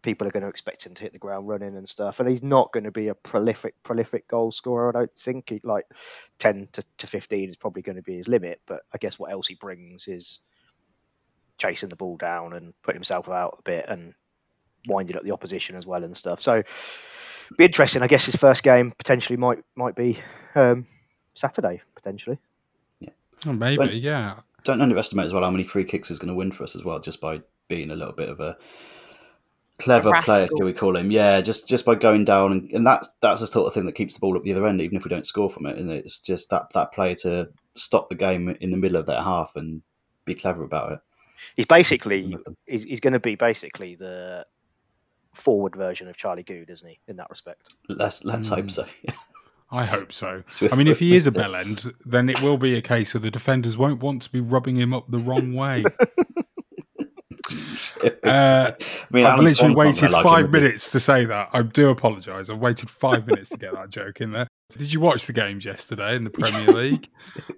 people 0.00 0.26
are 0.26 0.30
going 0.30 0.42
to 0.42 0.48
expect 0.48 0.86
him 0.86 0.94
to 0.94 1.02
hit 1.02 1.12
the 1.12 1.18
ground 1.18 1.46
running 1.46 1.76
and 1.76 1.86
stuff. 1.86 2.18
And 2.18 2.26
he's 2.26 2.42
not 2.42 2.72
going 2.72 2.84
to 2.84 2.90
be 2.90 3.08
a 3.08 3.14
prolific, 3.14 3.74
prolific 3.82 4.26
goal 4.28 4.50
scorer. 4.50 4.88
I 4.88 4.98
don't 4.98 5.14
think 5.18 5.50
he 5.50 5.60
like 5.62 5.84
ten 6.38 6.68
to, 6.72 6.82
to 6.96 7.06
fifteen 7.06 7.50
is 7.50 7.58
probably 7.58 7.82
going 7.82 7.96
to 7.96 8.02
be 8.02 8.16
his 8.16 8.28
limit. 8.28 8.62
But 8.66 8.80
I 8.94 8.96
guess 8.96 9.18
what 9.18 9.30
else 9.30 9.48
he 9.48 9.56
brings 9.56 10.08
is 10.08 10.40
chasing 11.58 11.90
the 11.90 11.96
ball 11.96 12.16
down 12.16 12.54
and 12.54 12.72
putting 12.82 12.96
himself 12.96 13.28
out 13.28 13.56
a 13.58 13.62
bit 13.62 13.84
and 13.88 14.14
winding 14.88 15.18
up 15.18 15.22
the 15.22 15.32
opposition 15.32 15.76
as 15.76 15.86
well 15.86 16.02
and 16.02 16.16
stuff. 16.16 16.40
So 16.40 16.62
be 17.58 17.66
interesting. 17.66 18.00
I 18.00 18.06
guess 18.06 18.24
his 18.24 18.36
first 18.36 18.62
game 18.62 18.94
potentially 18.96 19.36
might 19.36 19.62
might 19.76 19.96
be 19.96 20.18
um, 20.54 20.86
Saturday 21.34 21.82
potentially. 21.94 22.38
Oh, 23.46 23.52
maybe, 23.52 23.78
When- 23.78 23.90
yeah. 23.96 24.40
Don't 24.64 24.80
underestimate 24.80 25.26
as 25.26 25.32
well 25.32 25.42
how 25.42 25.50
many 25.50 25.64
free 25.64 25.84
kicks 25.84 26.08
he's 26.08 26.18
going 26.20 26.28
to 26.28 26.34
win 26.34 26.52
for 26.52 26.62
us 26.62 26.76
as 26.76 26.84
well, 26.84 27.00
just 27.00 27.20
by 27.20 27.40
being 27.68 27.90
a 27.90 27.96
little 27.96 28.14
bit 28.14 28.28
of 28.28 28.38
a 28.38 28.56
clever 29.78 30.10
A 30.10 30.22
player, 30.22 30.48
do 30.54 30.64
we 30.64 30.72
call 30.72 30.94
him? 30.96 31.10
Yeah, 31.10 31.40
just 31.40 31.66
just 31.68 31.84
by 31.84 31.96
going 31.96 32.24
down, 32.24 32.52
and, 32.52 32.70
and 32.70 32.86
that's 32.86 33.10
that's 33.20 33.40
the 33.40 33.48
sort 33.48 33.66
of 33.66 33.74
thing 33.74 33.86
that 33.86 33.96
keeps 33.96 34.14
the 34.14 34.20
ball 34.20 34.36
up 34.36 34.44
the 34.44 34.52
other 34.52 34.66
end, 34.68 34.80
even 34.80 34.96
if 34.96 35.02
we 35.04 35.08
don't 35.08 35.26
score 35.26 35.50
from 35.50 35.66
it. 35.66 35.78
And 35.78 35.90
it's 35.90 36.20
just 36.20 36.50
that 36.50 36.70
that 36.74 36.92
player 36.92 37.16
to 37.16 37.50
stop 37.74 38.08
the 38.08 38.14
game 38.14 38.50
in 38.60 38.70
the 38.70 38.76
middle 38.76 38.98
of 38.98 39.06
that 39.06 39.24
half 39.24 39.56
and 39.56 39.82
be 40.26 40.34
clever 40.34 40.62
about 40.62 40.92
it. 40.92 41.00
He's 41.56 41.66
basically 41.66 42.36
he's, 42.66 42.84
he's 42.84 43.00
going 43.00 43.14
to 43.14 43.18
be 43.18 43.34
basically 43.34 43.96
the 43.96 44.46
forward 45.34 45.74
version 45.74 46.06
of 46.06 46.16
Charlie 46.16 46.44
Goode, 46.44 46.70
isn't 46.70 46.88
he? 46.88 47.00
In 47.08 47.16
that 47.16 47.30
respect. 47.30 47.74
Let's 47.88 48.24
let's 48.24 48.46
Hmm. 48.46 48.54
hope 48.54 48.70
so. 48.70 48.84
I 49.72 49.86
hope 49.86 50.12
so. 50.12 50.44
I 50.70 50.76
mean, 50.76 50.86
if 50.86 50.98
he 50.98 51.16
is 51.16 51.26
a 51.26 51.32
bell 51.32 51.56
end, 51.56 51.94
then 52.04 52.28
it 52.28 52.42
will 52.42 52.58
be 52.58 52.76
a 52.76 52.82
case 52.82 53.14
of 53.14 53.22
the 53.22 53.30
defenders 53.30 53.78
won't 53.78 54.02
want 54.02 54.20
to 54.22 54.30
be 54.30 54.38
rubbing 54.38 54.76
him 54.76 54.92
up 54.92 55.10
the 55.10 55.18
wrong 55.18 55.54
way. 55.54 55.84
Uh, 58.24 58.72
I 58.78 59.04
mean, 59.10 59.26
I've 59.26 59.38
literally 59.38 59.74
waited 59.74 60.10
like, 60.10 60.22
five 60.22 60.50
minutes 60.50 60.90
to 60.90 61.00
say 61.00 61.24
that. 61.24 61.50
I 61.52 61.62
do 61.62 61.90
apologise. 61.90 62.50
I've 62.50 62.58
waited 62.58 62.90
five 62.90 63.26
minutes 63.26 63.50
to 63.50 63.56
get 63.56 63.74
that 63.74 63.90
joke 63.90 64.20
in 64.20 64.32
there. 64.32 64.48
Did 64.70 64.92
you 64.92 65.00
watch 65.00 65.26
the 65.26 65.32
games 65.32 65.64
yesterday 65.64 66.16
in 66.16 66.24
the 66.24 66.30
Premier 66.30 66.72
League? 66.74 67.08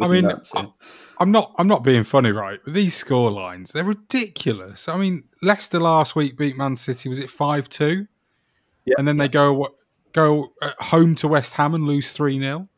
I 0.00 0.08
mean, 0.08 0.24
yeah. 0.24 0.36
I, 0.54 1.22
am 1.22 1.30
not. 1.30 1.54
I'm 1.58 1.68
not 1.68 1.84
being 1.84 2.04
funny, 2.04 2.30
right? 2.30 2.60
These 2.66 2.94
score 2.94 3.30
lines, 3.30 3.72
they're 3.72 3.84
ridiculous. 3.84 4.88
I 4.88 4.96
mean, 4.96 5.24
Leicester 5.40 5.80
last 5.80 6.16
week 6.16 6.36
beat 6.36 6.56
Man 6.56 6.76
City. 6.76 7.08
Was 7.08 7.18
it 7.18 7.30
five 7.30 7.68
two? 7.68 8.06
and 8.98 9.08
then 9.08 9.16
they 9.16 9.28
go 9.28 9.74
go 10.14 10.52
uh, 10.62 10.72
home 10.78 11.14
to 11.16 11.28
West 11.28 11.54
Ham 11.54 11.74
and 11.74 11.84
lose 11.84 12.12
three 12.12 12.38
0 12.38 12.68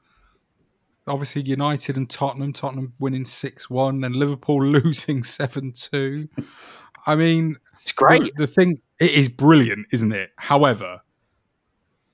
Obviously, 1.09 1.43
United 1.43 1.97
and 1.97 2.11
Tottenham. 2.11 2.53
Tottenham 2.53 2.93
winning 2.99 3.25
six 3.25 3.71
one, 3.71 4.03
and 4.03 4.17
Liverpool 4.17 4.65
losing 4.67 5.23
seven 5.23 5.73
two. 5.73 6.29
I 7.07 7.15
mean, 7.15 7.57
it's 7.83 7.93
great. 7.93 8.35
The, 8.35 8.47
the 8.47 8.53
thing 8.53 8.81
it 8.99 9.13
is 9.13 9.29
brilliant, 9.29 9.87
isn't 9.93 10.13
it? 10.13 10.31
However, 10.37 11.01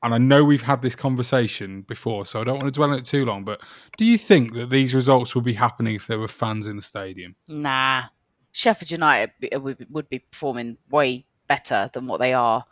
and 0.02 0.12
I 0.12 0.18
know 0.18 0.44
we've 0.44 0.62
had 0.62 0.82
this 0.82 0.94
conversation 0.94 1.82
before, 1.82 2.26
so 2.26 2.42
I 2.42 2.44
don't 2.44 2.62
want 2.62 2.64
to 2.64 2.70
dwell 2.70 2.90
on 2.90 2.98
it 2.98 3.06
too 3.06 3.24
long. 3.24 3.44
But 3.44 3.62
do 3.96 4.04
you 4.04 4.18
think 4.18 4.52
that 4.54 4.68
these 4.68 4.94
results 4.94 5.34
would 5.34 5.44
be 5.44 5.54
happening 5.54 5.94
if 5.94 6.06
there 6.06 6.18
were 6.18 6.28
fans 6.28 6.66
in 6.66 6.76
the 6.76 6.82
stadium? 6.82 7.36
Nah, 7.48 8.04
Sheffield 8.50 8.90
United 8.90 9.30
would 9.54 9.86
would 9.88 10.08
be 10.10 10.18
performing 10.18 10.76
way 10.90 11.24
better 11.46 11.90
than 11.94 12.06
what 12.06 12.20
they 12.20 12.34
are. 12.34 12.66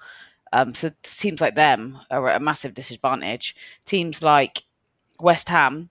Um, 0.53 0.75
so 0.75 0.91
teams 1.03 1.41
like 1.41 1.55
them 1.55 1.99
are 2.11 2.29
at 2.29 2.41
a 2.41 2.45
massive 2.45 2.75
disadvantage. 2.75 3.55
Teams 3.85 4.23
like 4.23 4.65
West 5.21 5.49
Ham 5.49 5.91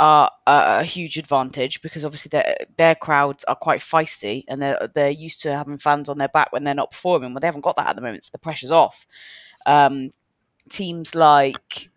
are 0.00 0.30
a, 0.46 0.84
huge 0.84 1.18
advantage 1.18 1.82
because 1.82 2.04
obviously 2.04 2.28
their 2.30 2.56
their 2.76 2.94
crowds 2.94 3.44
are 3.44 3.56
quite 3.56 3.80
feisty 3.80 4.44
and 4.46 4.62
they're 4.62 4.88
they're 4.94 5.10
used 5.10 5.42
to 5.42 5.52
having 5.52 5.76
fans 5.76 6.08
on 6.08 6.18
their 6.18 6.28
back 6.28 6.52
when 6.52 6.64
they're 6.64 6.74
not 6.74 6.90
performing. 6.90 7.32
Well, 7.32 7.40
they 7.40 7.48
haven't 7.48 7.62
got 7.62 7.76
that 7.76 7.88
at 7.88 7.96
the 7.96 8.02
moment, 8.02 8.24
so 8.24 8.30
the 8.32 8.38
pressure's 8.38 8.70
off. 8.70 9.06
Um, 9.66 10.12
teams 10.68 11.14
like 11.14 11.90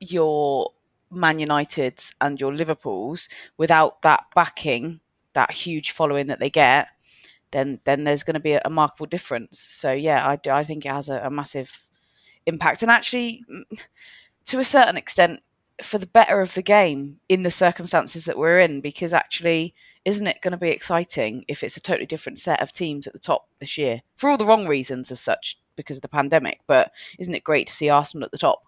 your 0.00 0.70
Man 1.10 1.38
Uniteds 1.38 2.14
and 2.20 2.40
your 2.40 2.54
Liverpools, 2.54 3.28
without 3.56 4.02
that 4.02 4.24
backing, 4.34 5.00
that 5.34 5.50
huge 5.50 5.90
following 5.90 6.28
that 6.28 6.40
they 6.40 6.50
get, 6.50 6.88
then 7.52 7.80
then 7.84 8.04
there's 8.04 8.22
going 8.22 8.34
to 8.34 8.40
be 8.40 8.52
a, 8.52 8.62
a 8.64 8.70
markable 8.70 9.06
difference. 9.06 9.58
So 9.60 9.92
yeah, 9.92 10.26
I, 10.26 10.36
do- 10.36 10.50
I 10.50 10.64
think 10.64 10.84
it 10.84 10.92
has 10.92 11.08
a, 11.08 11.18
a 11.18 11.30
massive 11.30 11.70
impact, 12.46 12.82
and 12.82 12.90
actually, 12.90 13.44
to 14.46 14.58
a 14.58 14.64
certain 14.64 14.96
extent, 14.96 15.40
for 15.82 15.98
the 15.98 16.06
better 16.06 16.40
of 16.40 16.54
the 16.54 16.62
game 16.62 17.18
in 17.28 17.42
the 17.42 17.50
circumstances 17.50 18.24
that 18.24 18.38
we're 18.38 18.60
in, 18.60 18.80
because 18.80 19.12
actually, 19.12 19.74
isn't 20.04 20.26
it 20.26 20.40
going 20.42 20.52
to 20.52 20.58
be 20.58 20.70
exciting 20.70 21.44
if 21.48 21.62
it's 21.62 21.76
a 21.76 21.80
totally 21.80 22.06
different 22.06 22.38
set 22.38 22.60
of 22.60 22.72
teams 22.72 23.06
at 23.06 23.12
the 23.12 23.18
top 23.18 23.48
this 23.60 23.78
year 23.78 24.02
for 24.16 24.28
all 24.30 24.36
the 24.36 24.46
wrong 24.46 24.66
reasons 24.66 25.10
as 25.10 25.20
such 25.20 25.58
because 25.76 25.96
of 25.98 26.02
the 26.02 26.08
pandemic? 26.08 26.60
But 26.66 26.92
isn't 27.18 27.34
it 27.34 27.44
great 27.44 27.68
to 27.68 27.72
see 27.72 27.88
Arsenal 27.88 28.24
at 28.24 28.32
the 28.32 28.38
top? 28.38 28.62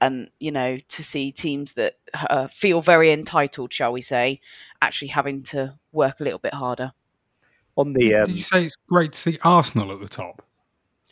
and 0.00 0.28
you 0.38 0.50
know 0.50 0.76
to 0.88 1.04
see 1.04 1.32
teams 1.32 1.72
that 1.74 1.94
uh, 2.28 2.46
feel 2.48 2.80
very 2.80 3.12
entitled, 3.12 3.72
shall 3.72 3.92
we 3.92 4.02
say, 4.02 4.40
actually 4.82 5.08
having 5.08 5.42
to 5.42 5.74
work 5.92 6.20
a 6.20 6.24
little 6.24 6.38
bit 6.38 6.52
harder. 6.54 6.92
On 7.76 7.92
the 7.92 8.14
um, 8.14 8.26
Did 8.26 8.36
you 8.36 8.42
say 8.42 8.64
it's 8.64 8.76
great 8.88 9.12
to 9.12 9.18
see 9.18 9.38
Arsenal 9.42 9.92
at 9.92 10.00
the 10.00 10.08
top? 10.08 10.42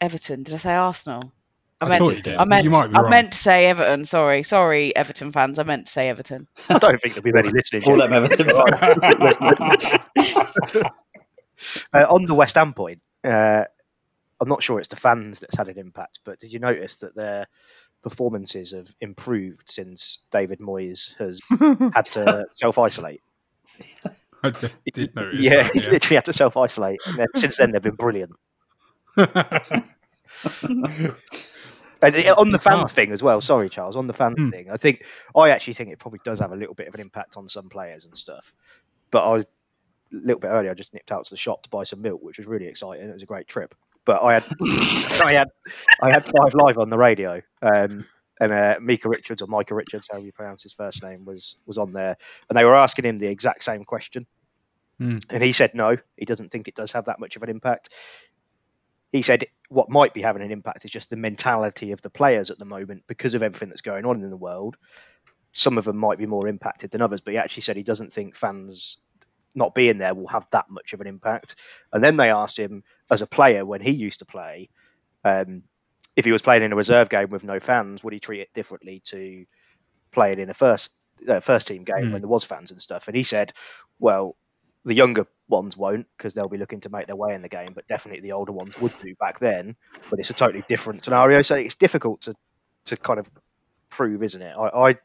Everton, 0.01 0.43
did 0.43 0.55
I 0.55 0.59
say 0.59 0.75
Arsenal? 0.75 1.33
I, 1.81 1.87
I 1.87 1.89
meant, 1.89 2.05
thought 2.05 2.17
you 2.17 2.23
did. 2.23 2.37
I 2.37 2.45
meant, 2.45 2.65
You 2.65 2.71
might 2.71 2.89
be 2.89 2.95
I 2.95 3.01
wrong. 3.01 3.11
meant 3.11 3.33
to 3.33 3.39
say 3.39 3.67
Everton. 3.67 4.05
Sorry, 4.05 4.43
sorry, 4.45 4.95
Everton 4.95 5.33
fans. 5.33 5.59
I 5.59 5.65
meant 5.65 5.87
to 5.87 5.93
say 5.93 6.09
Everton. 6.09 6.47
I 6.69 6.79
don't 6.79 7.01
think 7.01 7.15
there'll 7.15 7.25
be 7.25 7.33
many 7.33 7.51
listening. 7.51 7.85
All 7.85 7.97
them 7.97 8.13
Everton 8.13 8.51
uh, 11.93 12.07
on 12.09 12.25
the 12.27 12.35
West 12.35 12.55
Ham 12.55 12.73
point, 12.73 13.01
uh, 13.25 13.65
I'm 14.41 14.49
not 14.49 14.63
sure 14.63 14.79
it's 14.79 14.89
the 14.89 14.97
fans 14.97 15.41
that's 15.41 15.57
had 15.57 15.69
an 15.69 15.79
impact, 15.79 16.21
but 16.25 16.39
did 16.41 16.53
you 16.53 16.61
notice 16.61 16.97
that 16.99 17.17
their 17.17 17.47
performances 18.03 18.73
have 18.73 18.95
improved 19.01 19.71
since 19.71 20.25
David 20.31 20.59
Moyes 20.59 21.17
has 21.19 21.41
had 21.95 22.05
to 22.07 22.47
self 22.53 22.79
isolate? 22.79 23.23
I 24.45 24.51
did- 24.51 24.73
did 24.93 25.15
notice 25.17 25.41
Yeah, 25.41 25.63
that, 25.65 25.73
he's 25.73 25.87
literally 25.89 26.17
had 26.17 26.25
to 26.27 26.33
self 26.33 26.57
isolate. 26.57 27.01
Since 27.37 27.57
then, 27.59 27.73
they've 27.73 27.83
been 27.83 27.95
brilliant. 27.95 28.33
And 32.05 32.17
uh, 32.17 32.35
on 32.37 32.51
the 32.51 32.59
fan 32.59 32.79
hard. 32.79 32.91
thing 32.91 33.13
as 33.13 33.23
well. 33.23 33.41
Sorry, 33.41 33.69
Charles. 33.69 33.95
On 33.97 34.09
the 34.09 34.13
fan 34.13 34.33
Hmm. 34.37 34.51
thing, 34.51 34.69
I 34.71 34.77
think 34.77 35.07
I 35.37 35.51
actually 35.51 35.75
think 35.75 35.91
it 35.91 36.01
probably 36.01 36.19
does 36.25 36.41
have 36.41 36.51
a 36.51 36.57
little 36.57 36.75
bit 36.75 36.89
of 36.89 36.95
an 36.97 37.01
impact 37.01 37.37
on 37.37 37.49
some 37.49 37.69
players 37.69 38.05
and 38.05 38.19
stuff. 38.19 38.55
But 39.13 39.25
I 39.25 39.33
was 39.35 39.45
a 39.45 39.49
little 40.17 40.41
bit 40.41 40.49
earlier. 40.49 40.73
I 40.73 40.75
just 40.75 40.93
nipped 40.93 41.13
out 41.13 41.27
to 41.27 41.31
the 41.31 41.37
shop 41.37 41.63
to 41.63 41.71
buy 41.71 41.85
some 41.85 42.03
milk, 42.03 42.21
which 42.21 42.39
was 42.39 42.49
really 42.49 42.67
exciting. 42.67 43.09
It 43.09 43.13
was 43.13 43.23
a 43.23 43.27
great 43.27 43.47
trip. 43.47 43.73
But 44.05 44.21
I 44.21 44.33
had, 44.35 44.45
I 45.25 45.33
had, 45.33 45.49
I 46.03 46.09
had 46.11 46.25
five 46.25 46.55
live 46.55 46.77
on 46.79 46.91
the 46.91 46.99
radio, 46.99 47.41
um, 47.63 48.05
and 48.43 48.53
uh, 48.53 48.77
Mika 48.81 49.09
Richards 49.09 49.41
or 49.41 49.47
Micah 49.47 49.77
Richards, 49.77 50.09
however 50.11 50.27
you 50.27 50.33
pronounce 50.33 50.65
his 50.65 50.73
first 50.73 51.03
name, 51.03 51.25
was 51.25 51.57
was 51.65 51.79
on 51.79 51.93
there, 51.93 52.17
and 52.49 52.59
they 52.59 52.65
were 52.65 52.75
asking 52.75 53.05
him 53.05 53.19
the 53.19 53.29
exact 53.29 53.63
same 53.63 53.85
question, 53.85 54.27
Hmm. 54.99 55.19
and 55.31 55.43
he 55.43 55.53
said 55.53 55.75
no, 55.75 55.97
he 56.17 56.25
doesn't 56.25 56.51
think 56.51 56.67
it 56.67 56.75
does 56.75 56.93
have 56.93 57.05
that 57.05 57.21
much 57.21 57.37
of 57.37 57.43
an 57.45 57.49
impact. 57.49 57.91
He 59.13 59.23
said 59.23 59.47
what 59.69 59.89
might 59.89 60.13
be 60.13 60.23
having 60.23 60.43
an 60.43 60.51
impact 60.51 60.85
is 60.85 60.91
just 60.91 61.09
the 61.09 61.17
mentality 61.17 61.93
of 61.93 62.03
the 62.03 62.11
players 62.11 62.51
at 62.51 62.59
the 62.59 62.65
moment 62.65 63.05
because 63.07 63.35
of 63.35 63.43
everything 63.43 63.69
that's 63.69 63.81
going 63.81 64.05
on 64.05 64.23
in 64.23 64.31
the 64.31 64.37
world. 64.37 64.77
Some 65.53 65.79
of 65.79 65.85
them 65.85 65.97
might 65.97 66.19
be 66.19 66.27
more 66.27 66.49
impacted 66.49 66.91
than 66.91 67.01
others, 67.01 67.21
but 67.21 67.33
he 67.33 67.39
actually 67.39 67.63
said 67.63 67.77
he 67.77 67.83
doesn't 67.83 68.13
think 68.13 68.35
fans 68.35 68.99
not 69.55 69.75
being 69.75 69.99
there 69.99 70.15
will 70.15 70.29
have 70.29 70.47
that 70.51 70.69
much 70.69 70.93
of 70.93 71.01
an 71.01 71.07
impact. 71.07 71.55
And 71.93 72.03
then 72.03 72.17
they 72.17 72.31
asked 72.31 72.59
him, 72.59 72.83
as 73.11 73.23
a 73.23 73.27
player, 73.27 73.65
when 73.65 73.83
he 73.83 73.91
used 73.91 74.19
to 74.19 74.25
play, 74.25 74.71
um, 75.25 75.63
if 76.17 76.25
he 76.25 76.33
was 76.33 76.43
playing 76.43 76.63
in 76.63 76.73
a 76.73 76.77
reserve 76.77 77.09
game 77.09 77.29
with 77.31 77.45
no 77.45 77.59
fans, 77.61 78.03
would 78.05 78.13
he 78.13 78.21
treat 78.21 78.41
it 78.41 78.53
differently 78.53 79.01
to 79.07 79.45
playing 80.11 80.39
in 80.39 80.51
a 80.51 80.55
first 80.55 80.91
uh, 81.29 81.41
first 81.41 81.67
team 81.69 81.85
game 81.85 82.05
Hmm. 82.07 82.13
when 82.13 82.23
there 82.23 82.29
was 82.29 82.45
fans 82.45 82.71
and 82.71 82.81
stuff? 82.81 83.09
And 83.09 83.17
he 83.17 83.23
said, 83.23 83.53
well, 83.99 84.37
the 84.85 84.95
younger 84.95 85.27
ones 85.49 85.77
won't 85.77 86.07
because 86.17 86.35
they'll 86.35 86.49
be 86.49 86.59
looking 86.59 86.81
to 86.81 86.89
make 86.89 87.07
their 87.07 87.17
way 87.17 87.35
in 87.35 87.43
the 87.43 87.49
game, 87.49 87.69
but 87.75 87.87
definitely 87.87 88.21
the 88.21 88.33
older 88.33 88.53
ones 88.53 88.81
would 88.81 88.93
do 89.03 89.15
back 89.17 89.39
then. 89.39 89.77
But 90.11 90.19
it's 90.19 90.31
a 90.31 90.35
totally 90.35 90.65
different 90.69 91.05
scenario, 91.05 91.41
so 91.43 91.55
it's 91.55 91.75
difficult 91.77 92.21
to 92.23 92.35
to 92.87 92.97
kind 92.97 93.21
of 93.21 93.31
prove, 93.91 94.23
isn't 94.23 94.43
it? 94.43 94.55
I 94.59 94.67
I, 94.91 94.99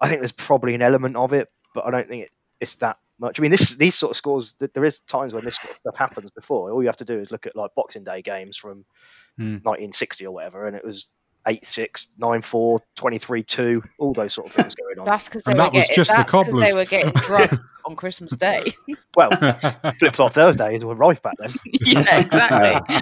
I 0.00 0.08
think 0.08 0.20
there's 0.20 0.32
probably 0.32 0.74
an 0.74 0.82
element 0.82 1.16
of 1.16 1.32
it, 1.32 1.48
but 1.74 1.86
I 1.86 1.90
don't 1.90 2.08
think 2.08 2.24
it, 2.24 2.30
it's 2.60 2.74
that 2.76 2.98
much. 3.18 3.40
I 3.40 3.42
mean, 3.42 3.50
this 3.50 3.74
these 3.76 3.94
sort 3.94 4.10
of 4.10 4.16
scores. 4.18 4.54
There 4.58 4.84
is 4.84 5.00
times 5.00 5.32
when 5.32 5.44
this 5.44 5.56
sort 5.56 5.70
of 5.70 5.76
stuff 5.80 5.96
happens 5.96 6.30
before. 6.30 6.70
All 6.70 6.82
you 6.82 6.88
have 6.88 6.98
to 6.98 7.04
do 7.06 7.18
is 7.18 7.30
look 7.30 7.46
at 7.46 7.56
like 7.56 7.74
Boxing 7.74 8.04
Day 8.04 8.20
games 8.20 8.58
from 8.58 8.84
Hmm. 9.38 9.56
1960 9.62 10.26
or 10.26 10.32
whatever, 10.32 10.66
and 10.66 10.76
it 10.76 10.84
was 10.84 11.08
8 11.48 11.64
6, 11.64 12.08
9 12.18 12.42
4, 12.42 12.80
23 12.96 13.42
2, 13.44 13.82
all 13.98 14.12
those 14.12 14.32
sort 14.34 14.48
of 14.48 14.52
things 14.54 14.74
going 14.76 14.98
on. 14.98 15.04
That's 15.04 15.28
because 15.28 15.44
they, 15.44 15.52
And 15.52 15.60
that 15.60 15.72
was 15.72 15.82
getting- 15.82 15.94
just 15.94 16.10
the 16.10 16.16
that's 16.16 16.30
'cause 16.30 16.54
they 16.54 16.72
were 16.74 16.84
getting 16.84 17.12
drunk 17.26 17.52
on 17.86 17.94
Christmas 17.96 18.32
Day. 18.32 18.64
Well, 19.16 19.30
flips 19.30 19.98
flip 19.98 20.14
flop 20.16 20.32
Thursdays 20.34 20.84
were 20.84 20.94
rife 20.94 21.22
back 21.22 21.34
then. 21.38 21.48
yeah, 21.80 22.20
exactly. 22.20 22.96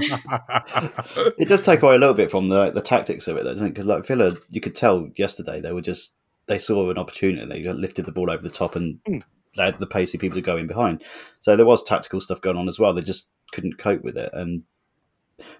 it 1.38 1.48
does 1.48 1.62
take 1.62 1.82
away 1.82 1.96
a 1.96 1.98
little 1.98 2.14
bit 2.14 2.30
from 2.30 2.48
the 2.48 2.70
the 2.70 2.82
tactics 2.82 3.26
of 3.28 3.36
it, 3.36 3.44
though, 3.44 3.50
doesn't 3.52 3.66
it? 3.66 3.70
Because 3.70 3.86
like 3.86 4.06
Villa, 4.06 4.36
you 4.50 4.60
could 4.60 4.74
tell 4.74 5.08
yesterday 5.16 5.60
they 5.60 5.72
were 5.72 5.80
just 5.80 6.16
they 6.46 6.58
saw 6.58 6.90
an 6.90 6.98
opportunity 6.98 7.44
they 7.62 7.72
lifted 7.72 8.06
the 8.06 8.12
ball 8.12 8.30
over 8.30 8.42
the 8.42 8.50
top 8.50 8.76
and 8.76 8.98
Mm. 9.08 9.22
they 9.56 9.64
had 9.64 9.78
the 9.78 9.86
pacey 9.86 10.18
people 10.18 10.36
to 10.36 10.42
go 10.42 10.56
in 10.56 10.66
behind. 10.66 11.02
So 11.40 11.56
there 11.56 11.66
was 11.66 11.82
tactical 11.82 12.20
stuff 12.20 12.40
going 12.40 12.56
on 12.56 12.68
as 12.68 12.78
well. 12.78 12.92
They 12.94 13.02
just 13.02 13.28
couldn't 13.52 13.78
cope 13.78 14.02
with 14.04 14.16
it. 14.16 14.30
And 14.32 14.62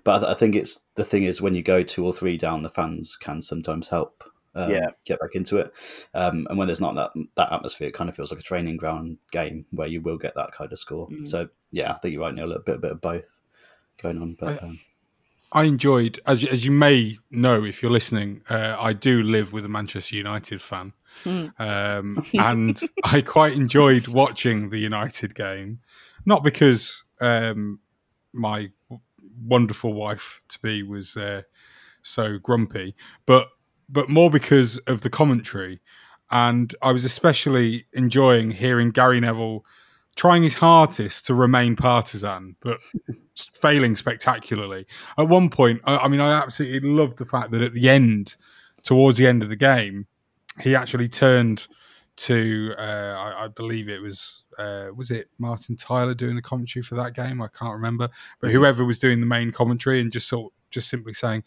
but 0.05 0.17
I, 0.17 0.19
th- 0.19 0.31
I 0.31 0.35
think 0.39 0.55
it's 0.55 0.81
the 0.95 1.05
thing 1.05 1.25
is 1.25 1.41
when 1.43 1.55
you 1.55 1.63
go 1.63 1.83
two 1.83 2.05
or 2.05 2.13
three 2.13 2.37
down, 2.37 2.63
the 2.63 2.71
fans 2.71 3.17
can 3.17 3.41
sometimes 3.43 3.89
help. 3.89 4.25
Um, 4.57 4.71
Yeah. 4.71 4.87
get 5.05 5.19
back 5.19 5.31
into 5.35 5.57
it, 5.57 5.73
um, 6.15 6.47
and 6.49 6.57
when 6.57 6.69
there's 6.69 6.81
not 6.81 6.95
that 6.95 7.11
that 7.35 7.53
atmosphere, 7.53 7.89
it 7.89 7.95
kind 7.95 8.09
of 8.09 8.15
feels 8.15 8.31
like 8.31 8.39
a 8.39 8.45
training 8.45 8.77
ground 8.77 9.19
game 9.33 9.67
where 9.73 9.89
you 9.89 10.01
will 10.01 10.17
get 10.17 10.37
that 10.37 10.53
kind 10.53 10.71
of 10.73 10.79
score. 10.79 11.09
Mm. 11.09 11.29
So 11.29 11.49
yeah, 11.73 11.91
I 11.91 11.95
think 11.99 12.13
you're 12.13 12.23
right, 12.23 12.33
Neil. 12.33 12.45
A 12.45 12.47
little 12.47 12.63
bit, 12.63 12.77
a 12.77 12.79
bit 12.79 12.93
of 12.93 13.01
both 13.01 13.25
going 14.01 14.23
on, 14.23 14.37
but 14.39 14.63
um, 14.63 14.79
I 15.53 15.65
enjoyed, 15.65 16.21
as 16.27 16.43
you- 16.45 16.51
as 16.51 16.65
you 16.65 16.71
may 16.71 17.19
know 17.33 17.65
if 17.65 17.83
you're 17.83 17.91
listening, 17.91 18.43
uh, 18.49 18.77
I 18.79 18.93
do 18.93 19.23
live 19.25 19.53
with 19.53 19.65
a 19.65 19.69
Manchester 19.69 20.15
United 20.17 20.63
fan, 20.63 20.93
Hmm. 21.25 21.47
um, 21.59 22.25
and 22.35 22.81
I 23.03 23.23
quite 23.23 23.55
enjoyed 23.55 24.07
watching 24.07 24.71
the 24.71 24.79
United 24.79 25.35
game. 25.35 25.81
Not 26.27 26.45
because 26.45 27.03
um, 27.21 27.81
my 28.33 28.71
w- 28.89 29.03
wonderful 29.43 29.93
wife 29.95 30.41
to 30.49 30.59
be 30.61 30.83
was 30.83 31.17
uh, 31.17 31.43
so 32.03 32.39
grumpy, 32.39 32.95
but 33.27 33.49
but 33.89 34.09
more 34.09 34.31
because 34.31 34.79
of 34.79 35.03
the 35.03 35.11
commentary. 35.11 35.81
And 36.31 36.75
I 36.83 36.91
was 36.93 37.05
especially 37.05 37.87
enjoying 37.93 38.51
hearing 38.51 38.91
Gary 38.91 39.21
Neville 39.21 39.65
trying 40.17 40.43
his 40.43 40.55
hardest 40.55 41.27
to 41.27 41.35
remain 41.35 41.77
partisan, 41.77 42.57
but 42.61 42.79
failing 43.55 43.97
spectacularly. 43.97 44.87
At 45.19 45.29
one 45.29 45.51
point, 45.51 45.81
I, 45.85 45.99
I 45.99 46.09
mean, 46.09 46.21
I 46.21 46.33
absolutely 46.41 46.89
loved 46.89 47.19
the 47.19 47.25
fact 47.25 47.51
that 47.51 47.63
at 47.63 47.75
the 47.75 47.89
end, 47.89 48.37
towards 48.85 49.19
the 49.19 49.27
end 49.27 49.43
of 49.43 49.49
the 49.49 49.57
game, 49.57 50.07
he 50.61 50.75
actually 50.77 51.09
turned 51.09 51.67
to 52.17 52.75
uh, 52.79 52.83
I, 52.83 53.45
I 53.45 53.49
believe 53.49 53.89
it 53.89 54.01
was 54.01 54.43
uh, 54.59 54.89
was 54.95 55.11
it 55.11 55.29
Martin 55.39 55.77
Tyler 55.77 56.15
doing 56.15 56.37
the 56.37 56.43
commentary 56.43 56.83
for 56.83 56.95
that 56.95 57.15
game? 57.15 57.43
I 57.43 57.49
can't 57.49 57.75
remember, 57.75 58.09
but 58.41 58.51
whoever 58.51 58.85
was 58.85 58.99
doing 58.99 59.21
the 59.21 59.27
main 59.27 59.51
commentary 59.51 60.01
and 60.01 60.13
just 60.13 60.29
sort 60.29 60.53
just 60.71 60.89
simply 60.89 61.13
saying, 61.13 61.45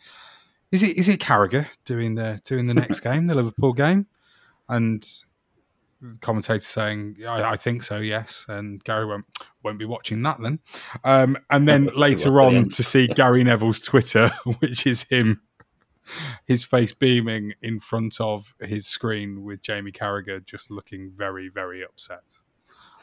"Is 0.71 0.83
it 0.83 0.97
is 0.97 1.09
it 1.09 1.19
Carragher 1.19 1.67
doing 1.85 2.15
the 2.15 2.41
doing 2.43 2.67
the 2.67 2.73
next 2.73 2.99
game, 3.01 3.27
the 3.27 3.35
Liverpool 3.35 3.73
game?" 3.73 4.07
And 4.69 5.07
the 6.01 6.17
commentator 6.19 6.59
saying, 6.59 7.17
I, 7.27 7.51
I 7.51 7.57
think 7.57 7.81
so, 7.81 7.97
yes. 7.97 8.45
And 8.47 8.83
Gary 8.83 9.05
won't 9.05 9.25
won't 9.63 9.79
be 9.79 9.85
watching 9.85 10.21
that 10.23 10.39
then. 10.41 10.59
Um, 11.03 11.37
and 11.49 11.67
then 11.67 11.89
later 11.95 12.41
on 12.41 12.67
to 12.69 12.83
see 12.83 13.07
Gary 13.07 13.43
Neville's 13.43 13.81
Twitter, 13.81 14.29
which 14.59 14.85
is 14.85 15.03
him 15.03 15.41
his 16.45 16.63
face 16.63 16.91
beaming 16.91 17.53
in 17.61 17.79
front 17.79 18.19
of 18.19 18.55
his 18.59 18.85
screen 18.87 19.43
with 19.43 19.61
Jamie 19.61 19.91
Carragher 19.91 20.43
just 20.45 20.71
looking 20.71 21.11
very, 21.15 21.49
very 21.49 21.83
upset. 21.83 22.37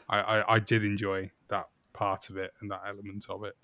I, 0.08 0.18
I, 0.20 0.54
I 0.54 0.58
did 0.58 0.84
enjoy 0.84 1.30
that 1.48 1.68
part 1.92 2.28
of 2.28 2.36
it 2.36 2.52
and 2.60 2.70
that 2.70 2.82
element 2.86 3.26
of 3.28 3.44
it. 3.44 3.56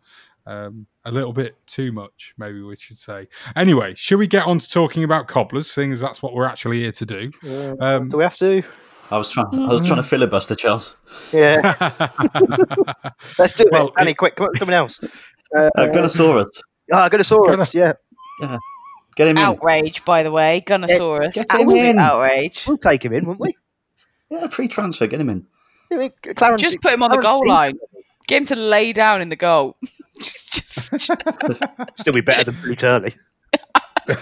Um, 0.47 0.87
a 1.05 1.11
little 1.13 1.33
bit 1.33 1.57
too 1.67 1.93
much, 1.93 2.33
maybe 2.39 2.63
we 2.63 2.77
should 2.77 2.99
say. 2.99 3.29
Anyway, 3.57 3.95
should 3.95 4.19
we 4.19 4.27
get 4.27 4.47
on 4.47 4.59
to 4.59 4.71
talking 4.71 5.05
about 5.05 5.29
cobblers, 5.29 5.71
seeing 5.71 5.93
as 5.93 6.01
that's 6.01 6.23
what 6.23 6.33
we're 6.35 6.47
actually 6.47 6.81
here 6.81 6.93
to 6.93 7.07
do? 7.07 7.33
Um, 7.81 8.09
Do 8.09 8.17
we 8.17 8.23
have 8.25 8.37
to? 8.37 8.63
I 9.11 9.19
was 9.19 9.29
trying. 9.31 9.49
I 9.53 9.73
was 9.73 9.85
trying 9.85 9.97
to 9.97 10.03
filibuster, 10.05 10.55
Charles. 10.55 10.97
Yeah. 11.33 11.75
Let's 13.39 13.53
do 13.55 13.65
it. 13.65 13.73
Well, 13.73 13.93
Danny, 13.97 14.15
quick, 14.15 14.37
come 14.37 14.47
on, 14.47 14.57
someone 14.57 14.75
else. 14.75 15.03
Uh, 15.57 15.69
Uh, 15.77 15.89
Gunnosaurus. 15.89 16.63
Ah, 16.93 17.09
Gunnosaurus, 17.09 17.75
yeah. 17.75 17.93
Yeah. 18.41 18.59
Get 19.17 19.29
him 19.29 19.37
in. 19.37 19.43
Outrage, 19.45 20.05
by 20.05 20.23
the 20.23 20.31
way. 20.31 20.63
Gunnosaurus. 20.67 21.35
Get 21.35 21.51
him 21.51 21.61
Absolute 21.63 21.85
in. 21.85 21.99
outrage. 21.99 22.65
We'll 22.67 22.79
take 22.79 23.05
him 23.05 23.13
in, 23.13 23.27
won't 23.27 23.41
we? 23.41 23.57
Yeah, 24.31 24.49
free 24.49 24.69
transfer. 24.69 25.07
Get 25.07 25.21
him 25.21 25.29
in. 25.29 25.47
I 25.93 26.13
Clarence, 26.37 26.63
Just 26.63 26.81
put 26.81 26.93
him 26.93 27.03
on 27.03 27.11
the 27.11 27.17
goal 27.19 27.47
line. 27.47 27.79
Get 28.29 28.43
him 28.43 28.47
to 28.47 28.57
lay 28.57 28.93
down 28.93 29.21
in 29.21 29.29
the 29.29 29.37
goal. 29.37 29.77
Just- 30.21 30.91
just- 30.93 31.11
Still 31.97 32.13
be 32.15 32.21
better 32.21 32.45
than 32.45 32.61
Billy 32.63 32.77
Turley. 32.77 33.15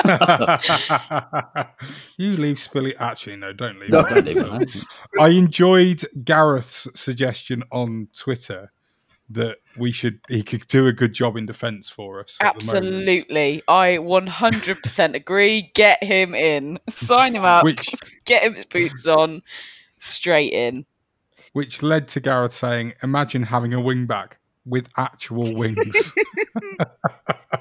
you 2.17 2.33
leave 2.33 2.57
Spilly. 2.57 2.95
Actually, 2.99 3.37
no, 3.37 3.49
don't 3.53 3.79
leave. 3.81 3.91
No, 3.91 4.03
don't 4.03 4.25
leave 4.25 4.85
I 5.21 5.29
enjoyed 5.29 6.03
Gareth's 6.25 6.89
suggestion 6.95 7.63
on 7.71 8.09
Twitter 8.17 8.73
that 9.31 9.59
we 9.77 9.93
should 9.93 10.21
he 10.29 10.43
could 10.43 10.67
do 10.69 10.87
a 10.87 10.93
good 10.93 11.13
job 11.13 11.37
in 11.37 11.45
defence 11.47 11.89
for 11.91 12.21
us. 12.21 12.37
at 12.41 12.59
the 12.59 12.65
moment. 12.67 12.87
Absolutely. 12.87 13.63
I 13.69 13.99
100% 13.99 15.15
agree. 15.15 15.71
Get 15.75 16.03
him 16.03 16.35
in. 16.35 16.79
Sign 16.89 17.35
him 17.35 17.45
up. 17.45 17.63
Which 17.65 17.95
Get 18.25 18.43
him 18.43 18.55
his 18.55 18.65
boots 18.67 19.07
on. 19.07 19.43
Straight 19.99 20.53
in. 20.53 20.87
which 21.53 21.83
led 21.83 22.07
to 22.09 22.21
Gareth 22.21 22.55
saying, 22.55 22.95
"Imagine 23.03 23.43
having 23.43 23.75
a 23.75 23.81
wing 23.81 24.07
back 24.07 24.39
with 24.65 24.89
actual 24.97 25.55
wings." 25.57 26.13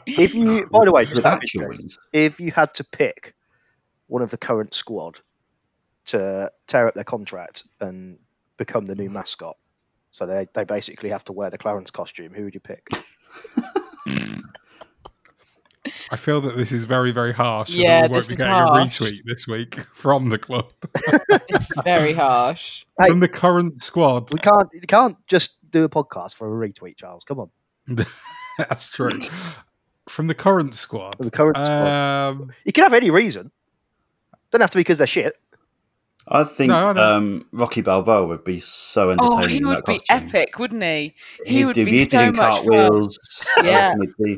If 0.05 0.33
you, 0.33 0.65
by 0.67 0.85
the 0.85 0.91
way, 0.91 1.03
With 1.05 1.25
out 1.25 1.37
actual 1.43 1.67
wings. 1.67 1.97
if 2.13 2.39
you 2.39 2.51
had 2.51 2.73
to 2.75 2.83
pick 2.83 3.35
one 4.07 4.21
of 4.21 4.31
the 4.31 4.37
current 4.37 4.73
squad 4.73 5.19
to 6.05 6.49
tear 6.67 6.87
up 6.87 6.93
their 6.93 7.03
contract 7.03 7.63
and 7.81 8.17
become 8.57 8.85
the 8.85 8.95
new 8.95 9.09
mascot, 9.09 9.57
so 10.11 10.25
they, 10.25 10.47
they 10.53 10.63
basically 10.63 11.09
have 11.09 11.23
to 11.25 11.33
wear 11.33 11.49
the 11.49 11.57
Clarence 11.57 11.91
costume, 11.91 12.33
who 12.33 12.43
would 12.45 12.53
you 12.53 12.59
pick? 12.59 12.87
I 16.11 16.17
feel 16.17 16.41
that 16.41 16.57
this 16.57 16.71
is 16.73 16.83
very, 16.83 17.11
very 17.11 17.31
harsh. 17.33 17.69
and 17.69 17.79
Yeah, 17.81 18.01
we 18.03 18.09
won't 18.09 18.13
this 18.15 18.27
be 18.27 18.33
is 18.33 18.37
getting 18.37 18.53
harsh. 18.53 18.99
a 18.99 19.03
retweet 19.03 19.19
this 19.25 19.47
week 19.47 19.79
from 19.93 20.29
the 20.29 20.37
club, 20.37 20.71
It's 21.49 21.71
very 21.83 22.13
harsh. 22.13 22.85
Hey. 22.99 23.07
from 23.07 23.19
the 23.21 23.27
current 23.27 23.81
squad. 23.81 24.31
We 24.33 24.39
can't 24.39 24.67
you 24.73 24.81
can't 24.81 25.17
just 25.27 25.57
do 25.71 25.83
a 25.85 25.89
podcast 25.89 26.33
for 26.35 26.47
a 26.63 26.67
retweet, 26.69 26.97
Charles. 26.97 27.23
Come 27.23 27.39
on. 27.39 27.49
That's 28.57 28.89
true. 28.89 29.09
From 30.09 30.27
the 30.27 30.35
current 30.35 30.75
squad. 30.75 31.15
From 31.17 31.25
the 31.25 31.31
current 31.31 31.57
squad. 31.57 31.87
Um, 31.87 32.51
You 32.65 32.71
can 32.73 32.83
have 32.83 32.93
any 32.93 33.09
reason. 33.09 33.51
Don't 34.51 34.61
have 34.61 34.71
to 34.71 34.77
be 34.77 34.81
because 34.81 34.97
they're 34.97 35.07
shit. 35.07 35.35
I 36.29 36.43
think 36.43 36.69
No, 36.71 36.87
I 36.89 36.93
don't- 36.93 36.97
um, 36.97 37.45
Rocky 37.53 37.81
Balboa 37.81 38.25
would 38.25 38.43
be 38.43 38.59
so 38.59 39.11
entertaining. 39.11 39.43
Oh, 39.43 39.47
he 39.47 39.57
in 39.57 39.67
would 39.67 39.77
that 39.77 39.85
be 39.85 39.99
costume. 39.99 40.27
epic, 40.27 40.59
wouldn't 40.59 40.83
he? 40.83 41.15
He 41.45 41.53
He'd 41.59 41.65
would 41.65 41.75
do- 41.75 41.85
be 41.85 41.91
he'd 41.99 42.11
so 42.11 42.19
doing 42.19 42.35
much 42.35 42.65
fun. 42.65 43.65
Yeah. 43.65 43.93
He'd 44.01 44.37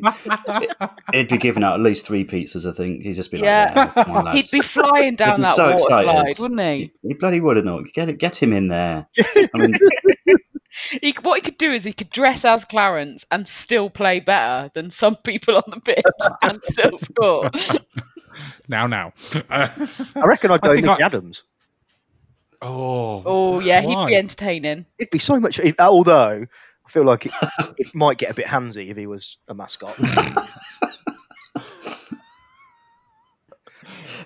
he'd 1.12 1.28
be 1.28 1.38
giving 1.38 1.64
out 1.64 1.74
at 1.74 1.80
least 1.80 2.06
three 2.06 2.24
pizzas. 2.24 2.64
I 2.68 2.72
think 2.72 3.02
he'd 3.02 3.14
just 3.14 3.30
be 3.32 3.38
like, 3.38 3.44
Yeah. 3.44 3.72
"Yeah, 3.96 4.04
come 4.04 4.16
on, 4.16 4.26
He'd 4.36 4.50
be 4.52 4.60
flying 4.60 5.16
down 5.16 5.38
be 5.38 5.42
that 5.42 5.52
so 5.54 5.64
water 5.72 5.74
excited. 5.74 6.36
slide, 6.36 6.38
wouldn't 6.42 6.60
he? 6.60 6.92
He 7.02 7.14
bloody 7.14 7.40
would 7.40 7.56
have 7.56 7.64
known. 7.64 7.84
Get 7.92 8.08
it, 8.08 8.18
get 8.18 8.40
him 8.40 8.52
in 8.52 8.68
there. 8.68 9.08
I 9.18 9.48
mean, 9.58 9.74
he? 11.02 11.14
What 11.22 11.36
he 11.36 11.40
could 11.42 11.58
do 11.58 11.72
is 11.72 11.82
he 11.84 11.92
could 11.92 12.10
dress 12.10 12.44
as 12.44 12.64
Clarence 12.64 13.24
and 13.32 13.48
still 13.48 13.90
play 13.90 14.20
better 14.20 14.70
than 14.74 14.90
some 14.90 15.16
people 15.24 15.56
on 15.56 15.64
the 15.66 15.80
pitch 15.80 16.04
and 16.42 16.58
still 16.62 16.96
score. 16.98 17.50
now, 18.68 18.86
now. 18.86 19.12
Uh, 19.48 19.68
I 20.14 20.24
reckon 20.24 20.52
I'd 20.52 20.60
I 20.62 20.66
go 20.68 20.74
think 20.74 20.86
Nicky 20.86 21.02
I- 21.02 21.06
Adams. 21.06 21.42
Oh, 22.62 23.22
Oh 23.26 23.60
yeah, 23.60 23.80
he'd 23.80 24.06
be 24.06 24.16
entertaining. 24.16 24.86
It'd 24.98 25.10
be 25.10 25.18
so 25.18 25.38
much. 25.40 25.58
it- 25.60 25.80
although 25.80 26.46
I 26.86 26.90
feel 26.90 27.04
like 27.04 27.26
it, 27.26 27.32
it 27.78 27.94
might 27.94 28.18
get 28.18 28.30
a 28.30 28.34
bit 28.34 28.46
handsy 28.46 28.90
if 28.90 28.96
he 28.96 29.06
was 29.06 29.38
a 29.48 29.54
mascot. 29.54 29.96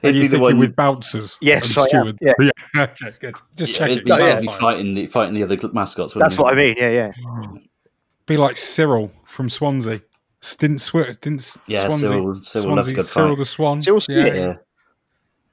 Are 0.02 0.08
he'd 0.10 0.16
you 0.16 0.22
be 0.22 0.26
the 0.28 0.30
thinking 0.36 0.40
one 0.42 0.58
with 0.58 0.76
bouncers? 0.76 1.36
Yes, 1.40 1.76
and 1.76 1.78
I 1.78 1.82
am, 1.98 2.16
stewards? 2.18 2.18
yeah. 2.20 2.50
Okay, 2.82 3.10
good. 3.20 3.36
Just 3.56 3.72
yeah, 3.72 3.78
check 3.78 3.88
he'd 3.90 3.98
it. 3.98 4.04
be, 4.04 4.10
That'd 4.10 4.26
he'd 4.34 4.40
be 4.42 4.46
be 4.48 4.52
fighting 4.52 4.94
the 4.94 5.06
fighting 5.06 5.34
the 5.34 5.42
other 5.44 5.56
mascots. 5.72 6.14
That's 6.14 6.34
he? 6.36 6.42
what 6.42 6.52
I 6.52 6.56
mean. 6.56 6.74
Yeah, 6.78 6.90
yeah. 6.90 7.12
Be 8.26 8.36
like 8.36 8.56
Cyril 8.56 9.10
from 9.26 9.48
Swansea. 9.48 10.00
Didn't 10.58 10.80
swear. 10.80 11.12
Didn't 11.14 11.40
S- 11.40 11.56
Yeah, 11.66 11.86
Swansea? 11.88 12.08
Cyril- 12.08 12.34
Cyril 12.42 12.74
loves 12.76 12.88
a 12.88 12.90
Swansea, 12.90 12.94
good 12.96 13.06
Cyril 13.06 13.28
fight. 13.30 13.38
the 13.38 13.46
Swan. 13.46 13.82
Cyril 13.82 14.00
Sneer? 14.00 14.34
Yeah. 14.34 14.54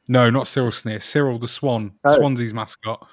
No, 0.08 0.30
not 0.30 0.48
Cyril 0.48 0.72
Sneer. 0.72 1.00
Cyril 1.00 1.40
the 1.40 1.48
Swan. 1.48 1.94
Oh. 2.04 2.16
Swansea's 2.18 2.54
mascot 2.54 3.08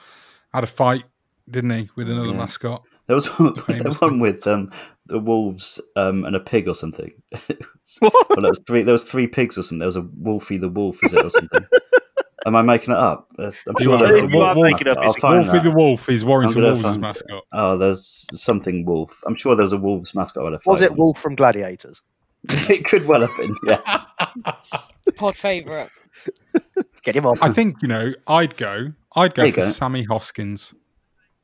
had 0.53 0.64
a 0.64 0.66
fight, 0.66 1.05
didn't 1.51 1.70
he, 1.70 1.88
with 1.96 2.11
another 2.11 2.31
Yeah. 2.31 2.37
mascot? 2.38 2.85
There 3.07 3.14
was 3.14 3.27
one, 3.38 3.55
there 3.68 3.83
was 3.85 4.01
one 4.01 4.18
with 4.20 4.46
um, 4.46 4.70
the 5.07 5.18
wolves 5.18 5.81
um, 5.96 6.24
and 6.24 6.35
a 6.37 6.40
pig 6.40 6.68
or 6.68 6.74
something. 6.74 7.12
It 7.48 7.61
was- 7.61 7.98
well, 8.03 8.40
there 8.40 8.51
was 8.51 8.61
three. 8.66 8.83
There 8.83 8.92
was 8.92 9.05
three 9.05 9.27
pigs 9.27 9.57
or 9.59 9.62
something. 9.62 9.79
There 9.79 9.87
was 9.87 9.96
a 9.96 10.07
Wolfie 10.18 10.59
the 10.59 10.68
wolf, 10.68 10.98
is 11.03 11.12
it 11.14 11.24
or 11.24 11.31
something? 11.31 11.64
Am 12.46 12.55
I 12.55 12.62
making 12.62 12.92
it 12.92 12.98
up? 12.98 13.29
Uh, 13.38 13.51
I'm 13.66 13.74
You 13.79 13.85
sure 13.85 13.94
are- 13.94 13.98
there's 13.98 14.22
a 14.22 14.29
you 14.29 14.40
are 14.40 14.55
wolf. 14.55 14.64
making 14.72 14.88
up 14.88 14.98
I'll 14.98 15.05
his- 15.05 15.16
find 15.16 15.35
Wolfie 15.44 15.59
that. 15.59 15.64
the 15.64 15.70
Wolf 15.70 16.09
is 16.09 16.24
Warrington 16.24 16.59
I'm 16.59 16.64
Wolves' 16.72 16.83
find 16.83 16.96
it. 16.96 17.01
mascot. 17.01 17.44
Oh, 17.53 17.79
there's 17.79 18.27
something 18.33 18.85
wolf. 18.85 19.20
I'm 19.27 19.35
sure 19.37 19.55
there 19.57 19.64
was 19.64 19.72
a 19.72 19.79
wolves 19.79 20.14
mascot. 20.14 20.53
At 20.53 20.61
Was 20.66 20.81
it 20.83 20.90
once. 20.90 20.98
Wolf 20.98 21.18
from 21.18 21.35
Gladiators? 21.35 22.03
it 22.48 22.85
could 22.85 23.07
well 23.07 23.22
have 23.22 23.31
been. 23.38 23.55
Yes. 23.66 23.98
Pod 25.16 25.37
favourite. 25.37 25.90
Get 27.02 27.16
him 27.16 27.26
on. 27.26 27.38
I 27.40 27.50
think 27.52 27.76
you 27.83 27.88
know. 27.88 28.12
I'd 28.26 28.57
go. 28.57 28.92
I'd 29.14 29.35
go 29.35 29.42
There 29.42 29.46
you 29.46 29.52
for 29.52 29.61
go. 29.61 29.68
Sammy 29.68 30.04
Hoskins, 30.04 30.74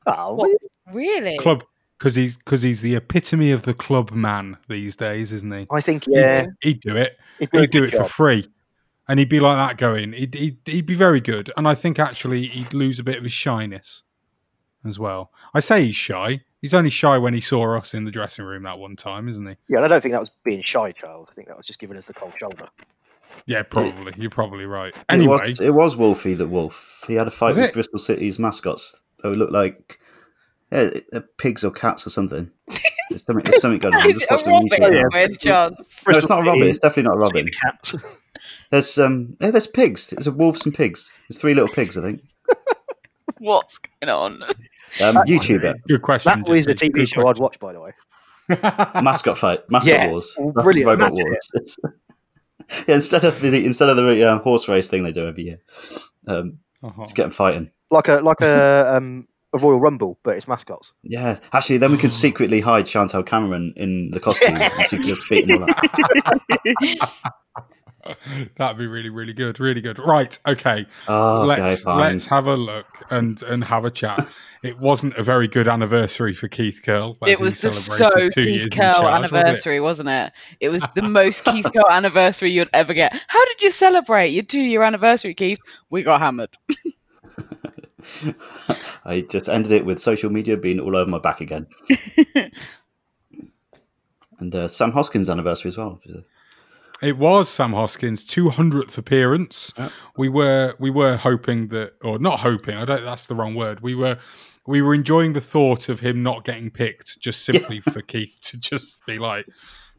Oh, 0.06 0.34
What? 0.34 0.50
Really? 0.92 1.38
club, 1.38 1.64
because 1.98 2.14
he's 2.14 2.36
because 2.36 2.62
he's 2.62 2.82
the 2.82 2.94
epitome 2.94 3.50
of 3.50 3.62
the 3.62 3.72
club 3.74 4.10
man 4.12 4.58
these 4.68 4.94
days, 4.96 5.32
isn't 5.32 5.52
he? 5.52 5.66
I 5.70 5.80
think 5.80 6.04
yeah. 6.06 6.46
He'd, 6.60 6.68
he'd 6.68 6.80
do 6.80 6.96
it. 6.96 7.16
He'd 7.38 7.50
do 7.50 7.60
He'd 7.60 7.70
do 7.70 7.80
good 7.80 7.94
it 7.94 7.96
for 7.96 8.04
free, 8.04 8.48
and 9.08 9.18
he'd 9.18 9.28
be 9.30 9.40
like 9.40 9.56
that 9.56 9.78
going. 9.78 10.12
He'd, 10.12 10.34
he'd 10.34 10.58
he'd 10.66 10.86
be 10.86 10.94
very 10.94 11.20
good, 11.20 11.50
and 11.56 11.66
I 11.66 11.74
think 11.74 11.98
actually 11.98 12.46
he'd 12.48 12.74
lose 12.74 12.98
a 12.98 13.04
bit 13.04 13.16
of 13.16 13.24
his 13.24 13.32
shyness 13.32 14.02
as 14.84 14.98
well. 14.98 15.30
I 15.54 15.60
say 15.60 15.86
he's 15.86 15.96
shy. 15.96 16.42
He's 16.60 16.74
only 16.74 16.90
shy 16.90 17.16
when 17.18 17.34
he 17.34 17.40
saw 17.40 17.76
us 17.78 17.94
in 17.94 18.04
the 18.04 18.10
dressing 18.10 18.44
room 18.44 18.62
that 18.64 18.78
one 18.78 18.96
time, 18.96 19.28
isn't 19.28 19.46
he? 19.46 19.54
Yeah, 19.68 19.78
and 19.78 19.84
I 19.84 19.88
don't 19.88 20.00
think 20.00 20.12
that 20.12 20.20
was 20.20 20.30
being 20.44 20.62
shy, 20.62 20.92
Charles. 20.92 21.28
I 21.30 21.34
think 21.34 21.48
that 21.48 21.56
was 21.56 21.66
just 21.66 21.78
giving 21.78 21.96
us 21.96 22.06
the 22.06 22.14
cold 22.14 22.32
shoulder. 22.38 22.68
Yeah, 23.46 23.62
probably. 23.62 24.12
You're 24.16 24.30
probably 24.30 24.64
right. 24.66 24.94
It 24.96 25.04
Anyway, 25.08 25.38
was, 25.50 25.60
it 25.60 25.74
was 25.74 25.96
Wolfie 25.96 26.34
the 26.34 26.46
wolf. 26.46 27.04
He 27.06 27.14
had 27.14 27.26
a 27.26 27.30
fight 27.30 27.48
Was 27.48 27.56
with 27.56 27.64
it? 27.66 27.74
Bristol 27.74 27.98
City's 27.98 28.38
mascots. 28.38 29.02
They 29.22 29.28
looked 29.30 29.52
like 29.52 29.98
yeah, 30.72 30.90
uh, 31.12 31.20
pigs 31.38 31.64
or 31.64 31.70
cats 31.70 32.06
or 32.06 32.10
something. 32.10 32.50
There's 33.10 33.24
something, 33.24 33.44
there's 33.44 33.60
something 33.60 33.78
going 33.80 33.94
on. 33.94 34.00
I'm 34.04 34.10
Is 34.10 34.22
it 34.22 34.28
a 34.30 34.34
watching 34.34 34.52
on 34.54 34.66
YouTube 34.68 34.80
robin 34.80 35.08
now. 35.12 35.18
any 35.18 35.36
chance? 35.36 36.04
No, 36.08 36.18
it's 36.18 36.28
not 36.28 36.40
a 36.40 36.42
robin. 36.46 36.68
It's 36.68 36.78
definitely 36.78 37.02
not 37.10 37.14
a 37.16 37.18
robin. 37.18 37.48
Cats. 37.62 37.94
There's 38.70 38.98
um, 38.98 39.36
yeah, 39.40 39.50
there's 39.52 39.66
pigs. 39.66 40.10
There's 40.10 40.26
a 40.26 40.32
wolves 40.32 40.64
and 40.66 40.74
pigs. 40.74 41.12
There's 41.28 41.40
three 41.40 41.54
little 41.54 41.68
pigs, 41.68 41.96
I 41.96 42.02
think. 42.02 42.22
What's 43.38 43.78
going 43.78 44.10
on? 44.10 44.42
Um, 44.42 45.16
YouTuber 45.26 45.74
good 45.86 46.02
question. 46.02 46.42
That 46.42 46.48
was 46.48 46.66
a 46.66 46.74
TV 46.74 46.92
Good 46.92 47.08
show 47.08 47.26
I'd 47.28 47.38
watch, 47.38 47.58
by 47.58 47.72
the 47.72 47.80
way. 47.80 47.92
mascot 49.02 49.38
fight, 49.38 49.60
mascot 49.70 49.88
Yeah, 49.94 50.10
wars, 50.10 50.34
well, 50.38 50.52
brilliant. 50.52 50.86
robot 50.88 51.08
Imagine 51.12 51.26
wars. 51.54 51.76
It's- 52.68 52.84
yeah, 52.88 52.94
instead 52.96 53.24
of 53.24 53.40
the 53.40 53.64
instead 53.64 53.88
of 53.88 53.96
the 53.96 54.30
um, 54.32 54.40
horse 54.40 54.68
race 54.68 54.88
thing 54.88 55.04
they 55.04 55.12
do 55.12 55.26
every 55.26 55.44
year, 55.44 55.60
um, 56.26 56.58
Uh-huh. 56.82 56.94
let's 56.98 57.12
get 57.12 57.22
them 57.24 57.32
fighting. 57.32 57.70
Like 57.90 58.08
a 58.08 58.16
like 58.16 58.40
a 58.40 58.94
um, 58.96 59.28
a 59.52 59.58
Royal 59.58 59.78
Rumble, 59.80 60.18
but 60.24 60.36
it's 60.36 60.48
mascots. 60.48 60.92
Yeah, 61.02 61.38
actually, 61.52 61.78
then 61.78 61.92
we 61.92 61.96
could 61.98 62.12
secretly 62.12 62.60
hide 62.60 62.86
Chantelle 62.88 63.22
Cameron 63.22 63.72
in 63.76 64.10
the 64.10 64.18
costume, 64.20 64.56
and 64.56 64.72
she 64.88 64.96
could 64.96 65.02
just 65.06 65.28
beat 65.30 65.46
them 65.46 65.62
all 65.62 65.70
up. 65.70 67.30
That'd 68.56 68.78
be 68.78 68.86
really, 68.86 69.10
really 69.10 69.32
good. 69.32 69.60
Really 69.60 69.80
good. 69.80 69.98
Right. 69.98 70.38
Okay. 70.46 70.86
Oh, 71.08 71.44
let's 71.46 71.82
fine. 71.82 71.98
let's 71.98 72.26
have 72.26 72.46
a 72.46 72.56
look 72.56 72.86
and 73.10 73.42
and 73.42 73.64
have 73.64 73.84
a 73.84 73.90
chat. 73.90 74.28
it 74.62 74.78
wasn't 74.78 75.14
a 75.16 75.22
very 75.22 75.48
good 75.48 75.68
anniversary 75.68 76.34
for 76.34 76.48
Keith 76.48 76.80
Curle. 76.84 77.16
It 77.26 77.40
was 77.40 77.60
the 77.60 77.72
so 77.72 78.10
two 78.10 78.30
Keith 78.30 78.62
in 78.62 78.70
Curle 78.70 78.92
charge, 78.94 79.14
anniversary, 79.14 79.80
wasn't 79.80 80.08
it? 80.08 80.32
It 80.60 80.68
was 80.70 80.84
the 80.94 81.02
most 81.02 81.44
Keith 81.46 81.66
Curle 81.72 81.90
anniversary 81.90 82.50
you'd 82.52 82.70
ever 82.72 82.94
get. 82.94 83.12
How 83.28 83.44
did 83.44 83.62
you 83.62 83.70
celebrate 83.70 84.28
your 84.28 84.44
two 84.44 84.60
year 84.60 84.82
anniversary, 84.82 85.34
Keith? 85.34 85.58
We 85.90 86.02
got 86.02 86.20
hammered. 86.20 86.56
I 89.04 89.22
just 89.22 89.48
ended 89.48 89.72
it 89.72 89.84
with 89.86 89.98
social 89.98 90.30
media 90.30 90.56
being 90.56 90.80
all 90.80 90.96
over 90.96 91.10
my 91.10 91.18
back 91.18 91.40
again. 91.40 91.66
and 94.38 94.54
uh, 94.54 94.68
Sam 94.68 94.92
Hoskins' 94.92 95.30
anniversary 95.30 95.70
as 95.70 95.78
well. 95.78 95.98
It 97.04 97.18
was 97.18 97.48
Sam 97.48 97.72
Hoskins' 97.72 98.24
200th 98.24 98.96
appearance. 98.96 99.72
We 100.16 100.28
were 100.28 100.74
we 100.78 100.90
were 100.90 101.16
hoping 101.16 101.68
that, 101.68 101.92
or 102.02 102.18
not 102.18 102.40
hoping. 102.40 102.76
I 102.76 102.84
don't. 102.84 103.04
That's 103.04 103.26
the 103.26 103.34
wrong 103.34 103.54
word. 103.54 103.80
We 103.80 103.94
were 103.94 104.18
we 104.66 104.80
were 104.80 104.94
enjoying 104.94 105.34
the 105.34 105.40
thought 105.40 105.88
of 105.88 106.00
him 106.00 106.22
not 106.22 106.44
getting 106.44 106.70
picked, 106.70 107.20
just 107.20 107.44
simply 107.44 107.80
for 107.80 108.00
Keith 108.00 108.38
to 108.44 108.58
just 108.58 109.04
be 109.06 109.18
like, 109.18 109.46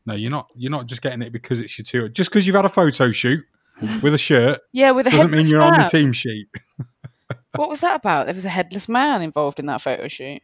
"No, 0.05 0.15
you're 0.15 0.31
not. 0.31 0.49
You're 0.55 0.71
not 0.71 0.87
just 0.87 1.01
getting 1.01 1.21
it 1.21 1.31
because 1.31 1.59
it's 1.59 1.77
your 1.77 1.85
two. 1.85 2.09
Just 2.09 2.31
because 2.31 2.47
you've 2.47 2.55
had 2.55 2.65
a 2.65 2.69
photo 2.69 3.11
shoot 3.11 3.43
with 4.01 4.13
a 4.13 4.17
shirt, 4.17 4.61
Yeah, 4.73 4.91
with 4.91 5.07
a 5.07 5.11
doesn't 5.11 5.31
mean 5.31 5.45
you're 5.45 5.61
on 5.61 5.79
the 5.79 5.85
team 5.85 6.13
sheet." 6.13 6.47
What 7.55 7.69
was 7.69 7.79
that 7.79 7.95
about? 7.95 8.25
There 8.25 8.35
was 8.35 8.43
a 8.43 8.49
headless 8.49 8.89
man 8.89 9.21
involved 9.21 9.59
in 9.59 9.65
that 9.67 9.81
photo 9.81 10.09
shoot. 10.09 10.41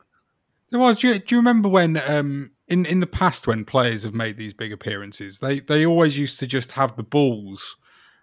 There 0.70 0.80
was. 0.80 1.00
Do 1.00 1.10
you, 1.10 1.20
do 1.20 1.36
you 1.36 1.40
remember 1.40 1.68
when 1.68 1.98
um, 1.98 2.52
in 2.72 2.86
in 2.86 3.00
the 3.00 3.08
past 3.08 3.48
when 3.48 3.66
players 3.66 4.04
have 4.04 4.14
made 4.14 4.38
these 4.38 4.54
big 4.54 4.72
appearances, 4.72 5.40
they 5.40 5.60
they 5.60 5.86
always 5.86 6.18
used 6.18 6.40
to 6.40 6.48
just 6.48 6.72
have 6.72 6.96
the 6.96 7.04
balls 7.04 7.76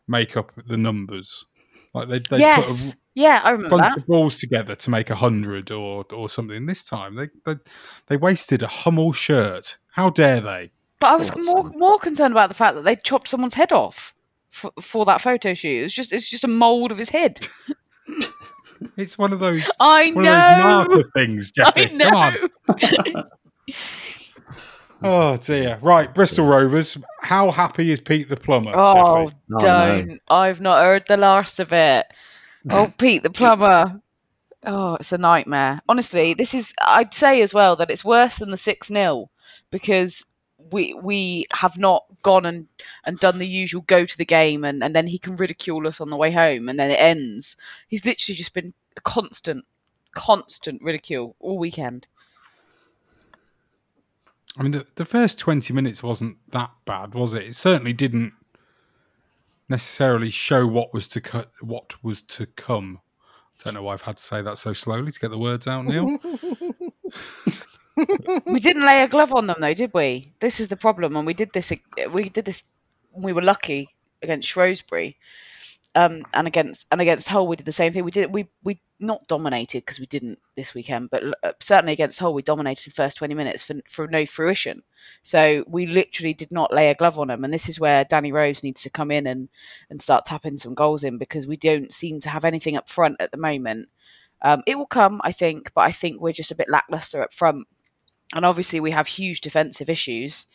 make 0.07 0.37
up 0.37 0.53
the 0.67 0.77
numbers. 0.77 1.45
Like 1.95 2.09
they 2.09 2.19
they 2.19 2.39
yes. 2.39 2.91
put 2.91 2.95
a 2.95 2.99
yeah, 3.15 3.41
I 3.43 3.51
remember 3.51 3.77
bunch 3.77 3.95
that. 3.95 3.99
of 3.99 4.07
balls 4.07 4.39
together 4.39 4.75
to 4.77 4.91
make 4.91 5.11
a 5.11 5.17
hundred 5.17 5.71
or 5.71 6.05
or 6.13 6.29
something. 6.29 6.67
This 6.67 6.85
time 6.85 7.17
they, 7.17 7.29
they 7.45 7.57
they 8.07 8.17
wasted 8.17 8.63
a 8.63 8.69
Hummel 8.69 9.13
shirt. 9.13 9.77
How 9.91 10.11
dare 10.11 10.41
they? 10.41 10.71
But 11.01 11.09
I 11.09 11.17
was 11.17 11.33
more 11.55 11.65
more 11.71 11.99
concerned 11.99 12.33
about 12.33 12.49
the 12.49 12.55
fact 12.55 12.75
that 12.75 12.83
they 12.83 12.97
chopped 12.97 13.29
someone's 13.29 13.55
head 13.55 13.73
off 13.73 14.15
for, 14.51 14.73
for 14.81 15.05
that 15.07 15.21
photo 15.21 15.55
shoot. 15.55 15.85
It's 15.85 15.95
just 15.95 16.13
it's 16.13 16.29
just 16.29 16.45
a 16.45 16.49
mold 16.49 16.93
of 16.93 16.99
his 16.99 17.09
head. 17.09 17.47
It's 18.97 19.19
one 19.19 19.33
of 19.33 19.41
those. 19.41 19.69
I 19.81 20.13
one 20.13 20.25
know. 20.25 20.33
of 20.33 20.63
those 20.63 20.65
marker 20.65 21.11
things, 21.15 21.51
Jeffy. 21.51 21.91
I 22.05 22.37
know. 23.09 23.25
Come 25.01 25.11
on. 25.11 25.35
Oh 25.35 25.37
dear. 25.37 25.79
Right, 25.83 26.13
Bristol 26.13 26.47
Rovers. 26.47 26.97
How 27.21 27.51
happy 27.51 27.91
is 27.91 28.01
Pete 28.01 28.29
the 28.29 28.37
plumber? 28.37 28.73
Oh, 28.75 29.27
Jeffy? 29.27 29.37
Oh, 29.53 29.59
don't! 29.59 30.23
I've 30.29 30.61
not 30.61 30.83
heard 30.83 31.07
the 31.07 31.17
last 31.17 31.61
of 31.61 31.73
it. 31.73 32.07
Oh, 32.71 32.93
Pete 32.99 33.23
the 33.23 33.31
plumber. 33.31 34.01
Oh, 34.65 34.95
it's 34.97 35.13
a 35.13 35.19
nightmare. 35.19 35.81
Honestly, 35.89 36.35
this 36.35 36.55
is. 36.55 36.73
I'd 36.81 37.15
say 37.15 37.43
as 37.43 37.55
well 37.55 37.77
that 37.77 37.91
it's 37.91 38.05
worse 38.05 38.39
than 38.39 38.51
the 38.51 38.57
six 38.57 38.89
0 38.89 39.31
because 39.71 40.25
we 40.71 40.95
we 40.95 41.47
have 41.55 41.79
not 41.79 42.05
gone 42.23 42.45
and, 42.45 42.67
and 43.05 43.19
done 43.21 43.39
the 43.39 43.47
usual 43.47 43.83
go 43.83 44.05
to 44.05 44.19
the 44.19 44.25
game 44.25 44.65
and, 44.65 44.83
and 44.83 44.95
then 44.95 45.07
he 45.07 45.19
can 45.19 45.37
ridicule 45.37 45.87
us 45.87 46.01
on 46.01 46.11
the 46.11 46.17
way 46.17 46.31
home 46.31 46.69
and 46.69 46.79
then 46.79 46.91
it 46.91 47.01
ends. 47.01 47.57
He's 47.87 48.05
literally 48.05 48.37
just 48.37 48.53
been 48.53 48.75
a 48.97 49.01
constant, 49.01 49.65
constant 50.13 50.83
ridicule 50.83 51.37
all 51.41 51.59
weekend. 51.59 52.07
I 54.57 54.63
mean, 54.63 54.73
the, 54.73 54.87
the 54.97 55.05
first 55.05 55.39
20 55.39 55.73
minutes 55.73 56.03
wasn't 56.03 56.39
that 56.51 56.71
bad, 56.85 57.15
was 57.15 57.35
it? 57.35 57.45
It 57.45 57.55
certainly 57.55 57.93
didn't 57.93 58.33
necessarily 59.69 60.31
show 60.31 60.67
what 60.67 60.93
was 60.93 61.07
to 61.09 61.21
cut, 61.21 61.51
what 61.61 62.03
was 62.03 62.23
to 62.23 62.47
come. 62.47 63.01
I 63.61 63.65
don't 63.65 63.75
know 63.75 63.83
why 63.83 63.95
I've 63.95 64.03
had 64.03 64.17
to 64.17 64.23
say 64.23 64.43
that 64.43 64.59
so 64.59 64.73
slowly 64.73 65.13
to 65.13 65.21
get 65.21 65.31
the 65.31 65.39
words 65.39 65.67
out, 65.67 65.85
Neil. 65.85 66.19
we 68.47 68.59
didn't 68.59 68.87
lay 68.87 69.03
a 69.03 69.09
glove 69.09 69.33
on 69.33 69.47
them 69.47 69.57
though, 69.61 69.75
did 69.75 69.91
we? 69.93 70.33
This 70.41 70.61
is 70.61 70.69
the 70.69 70.77
problem, 70.77 71.17
and 71.17 71.27
we 71.27 71.35
did 71.35 71.53
this. 71.53 71.73
We 72.13 72.29
did 72.29 72.45
this. 72.45 72.65
We 73.13 73.33
were 73.33 73.43
lucky 73.43 73.89
against 74.23 74.49
Shrewsbury, 74.49 75.17
um, 75.95 76.25
and 76.35 76.47
against 76.47 76.87
and 76.91 77.01
against 77.01 77.29
Hull, 77.29 77.47
we 77.49 77.57
did 77.57 77.67
the 77.67 77.73
same 77.73 77.93
thing. 77.93 78.05
We 78.05 78.11
did 78.11 78.33
we 78.33 78.49
we 78.63 78.81
not 79.01 79.27
dominated 79.29 79.85
because 79.85 80.01
we 80.01 80.07
didn't 80.07 80.39
this 80.57 80.75
weekend, 80.75 81.11
but 81.11 81.23
uh, 81.43 81.53
certainly 81.61 81.93
against 81.93 82.19
Hull, 82.19 82.35
we 82.35 82.43
dominated 82.43 82.91
the 82.91 82.95
first 82.95 83.17
twenty 83.17 83.35
minutes 83.35 83.63
for 83.63 83.77
for 83.89 84.07
no 84.07 84.27
fruition. 84.27 84.83
So 85.23 85.65
we 85.67 85.87
literally 85.87 86.35
did 86.35 86.53
not 86.53 86.73
lay 86.73 86.91
a 86.91 86.95
glove 86.95 87.19
on 87.19 87.29
them, 87.29 87.45
and 87.45 87.53
this 87.53 87.69
is 87.69 87.81
where 87.81 88.05
Danny 88.05 88.33
Rose 88.33 88.63
needs 88.63 88.83
to 88.83 88.91
come 88.91 89.11
in 89.11 89.27
and 89.27 89.49
and 89.91 90.01
start 90.01 90.25
tapping 90.25 90.57
some 90.57 90.75
goals 90.75 91.05
in 91.05 91.19
because 91.19 91.47
we 91.47 91.57
don't 91.57 91.93
seem 91.93 92.21
to 92.21 92.29
have 92.29 92.45
anything 92.45 92.77
up 92.77 92.89
front 92.89 93.17
at 93.21 93.31
the 93.31 93.39
moment. 93.39 93.89
Um, 94.43 94.63
it 94.67 94.77
will 94.77 94.87
come, 94.87 95.21
I 95.25 95.33
think, 95.33 95.73
but 95.75 95.81
I 95.83 95.91
think 95.91 96.21
we're 96.21 96.33
just 96.33 96.53
a 96.53 96.55
bit 96.55 96.69
lackluster 96.69 97.23
up 97.23 97.35
front 97.35 97.67
and 98.35 98.45
obviously 98.45 98.81
we 98.81 98.91
have 98.91 99.07
huge 99.07 99.41
defensive 99.41 99.89
issues 99.89 100.47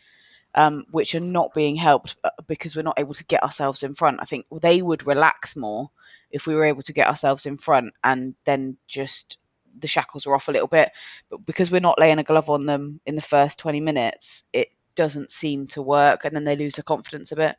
um, 0.54 0.84
which 0.90 1.14
are 1.14 1.20
not 1.20 1.52
being 1.54 1.76
helped 1.76 2.16
uh, 2.24 2.30
because 2.46 2.76
we're 2.76 2.82
not 2.82 2.98
able 2.98 3.14
to 3.14 3.24
get 3.24 3.42
ourselves 3.42 3.82
in 3.82 3.94
front 3.94 4.18
i 4.20 4.24
think 4.24 4.46
they 4.60 4.82
would 4.82 5.06
relax 5.06 5.56
more 5.56 5.90
if 6.30 6.46
we 6.46 6.54
were 6.54 6.64
able 6.64 6.82
to 6.82 6.92
get 6.92 7.08
ourselves 7.08 7.46
in 7.46 7.56
front 7.56 7.92
and 8.02 8.34
then 8.44 8.76
just 8.86 9.38
the 9.78 9.86
shackles 9.86 10.26
are 10.26 10.34
off 10.34 10.48
a 10.48 10.52
little 10.52 10.68
bit 10.68 10.90
but 11.28 11.44
because 11.44 11.70
we're 11.70 11.80
not 11.80 11.98
laying 11.98 12.18
a 12.18 12.24
glove 12.24 12.48
on 12.48 12.66
them 12.66 13.00
in 13.06 13.16
the 13.16 13.22
first 13.22 13.58
20 13.58 13.80
minutes 13.80 14.44
it 14.52 14.68
doesn't 14.94 15.30
seem 15.30 15.66
to 15.66 15.82
work 15.82 16.24
and 16.24 16.34
then 16.34 16.44
they 16.44 16.56
lose 16.56 16.76
their 16.76 16.84
confidence 16.84 17.32
a 17.32 17.36
bit 17.36 17.56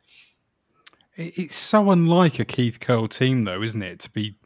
It's 1.16 1.56
so 1.56 1.90
unlike 1.90 2.38
a 2.38 2.44
Keith 2.44 2.78
Curle 2.80 3.08
team, 3.08 3.44
though, 3.44 3.62
isn't 3.62 3.82
it? 3.82 4.00
To 4.00 4.10
be 4.10 4.36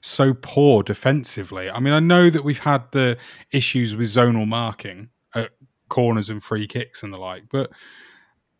so 0.00 0.34
poor 0.34 0.82
defensively. 0.82 1.70
I 1.70 1.80
mean, 1.80 1.92
I 1.92 2.00
know 2.00 2.30
that 2.30 2.44
we've 2.44 2.58
had 2.58 2.90
the 2.92 3.18
issues 3.52 3.96
with 3.96 4.08
zonal 4.08 4.46
marking 4.46 5.10
at 5.34 5.50
corners 5.90 6.30
and 6.30 6.42
free 6.42 6.66
kicks 6.66 7.02
and 7.02 7.12
the 7.12 7.18
like, 7.18 7.44
but 7.50 7.70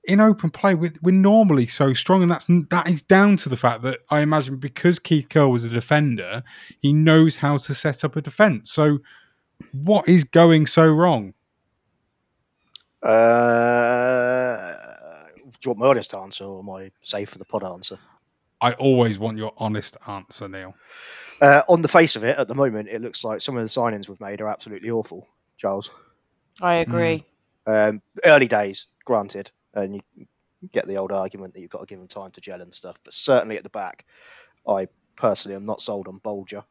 in 0.04 0.20
open 0.20 0.50
play, 0.50 0.74
we're, 0.74 0.92
we're 1.02 1.10
normally 1.12 1.66
so 1.66 1.92
strong, 1.92 2.22
and 2.22 2.30
that's 2.30 2.46
that 2.70 2.88
is 2.88 3.02
down 3.02 3.36
to 3.38 3.48
the 3.48 3.56
fact 3.56 3.82
that 3.82 4.00
I 4.10 4.20
imagine 4.20 4.56
because 4.56 4.98
Keith 4.98 5.28
Curle 5.28 5.50
was 5.50 5.64
a 5.64 5.68
defender, 5.68 6.42
he 6.80 6.92
knows 6.92 7.36
how 7.36 7.58
to 7.58 7.74
set 7.74 8.04
up 8.04 8.16
a 8.16 8.22
defence. 8.22 8.72
So, 8.72 8.98
what 9.72 10.08
is 10.08 10.24
going 10.24 10.66
so 10.66 10.90
wrong? 10.90 11.34
Uh, 13.02 14.72
do 15.36 15.58
you 15.64 15.70
want 15.70 15.78
my 15.78 15.86
honest 15.86 16.14
answer 16.14 16.44
or 16.44 16.62
my 16.62 16.90
safe 17.00 17.30
for 17.30 17.38
the 17.38 17.44
pod 17.44 17.64
answer? 17.64 17.98
I 18.60 18.72
always 18.72 19.18
want 19.18 19.38
your 19.38 19.52
honest 19.56 19.96
answer, 20.06 20.48
Neil. 20.48 20.74
Uh, 21.40 21.62
on 21.68 21.80
the 21.80 21.88
face 21.88 22.16
of 22.16 22.24
it, 22.24 22.36
at 22.38 22.48
the 22.48 22.54
moment, 22.54 22.88
it 22.88 23.00
looks 23.00 23.24
like 23.24 23.40
some 23.40 23.56
of 23.56 23.62
the 23.62 23.68
signings 23.68 24.08
we've 24.08 24.20
made 24.20 24.42
are 24.42 24.48
absolutely 24.48 24.90
awful, 24.90 25.26
Charles. 25.56 25.90
I 26.60 26.76
agree 26.76 27.24
Um, 27.66 28.02
early 28.24 28.48
days, 28.48 28.86
granted, 29.04 29.50
and 29.74 29.94
you 29.94 30.02
get 30.72 30.86
the 30.86 30.96
old 30.96 31.12
argument 31.12 31.54
that 31.54 31.60
you've 31.60 31.70
got 31.70 31.80
to 31.80 31.86
give 31.86 31.98
them 31.98 32.08
time 32.08 32.30
to 32.32 32.40
gel 32.40 32.60
and 32.60 32.74
stuff, 32.74 32.98
but 33.04 33.14
certainly 33.14 33.56
at 33.56 33.62
the 33.62 33.70
back, 33.70 34.04
I 34.68 34.88
personally 35.16 35.56
am 35.56 35.66
not 35.66 35.80
sold 35.80 36.08
on 36.08 36.20
Bolger 36.20 36.64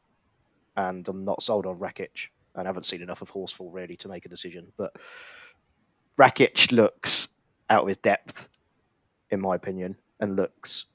and 0.75 1.07
I'm 1.07 1.25
not 1.25 1.41
sold 1.41 1.65
on 1.65 1.77
Rakic 1.79 2.29
and 2.55 2.67
haven't 2.67 2.85
seen 2.85 3.01
enough 3.01 3.21
of 3.21 3.31
Horsfall 3.31 3.73
really 3.73 3.95
to 3.97 4.07
make 4.07 4.25
a 4.25 4.29
decision. 4.29 4.71
But 4.77 4.95
Rakic 6.17 6.71
looks 6.71 7.27
out 7.69 7.83
of 7.83 7.87
his 7.87 7.97
depth, 7.97 8.49
in 9.29 9.39
my 9.39 9.55
opinion, 9.55 9.95
and 10.19 10.35
looks. 10.35 10.85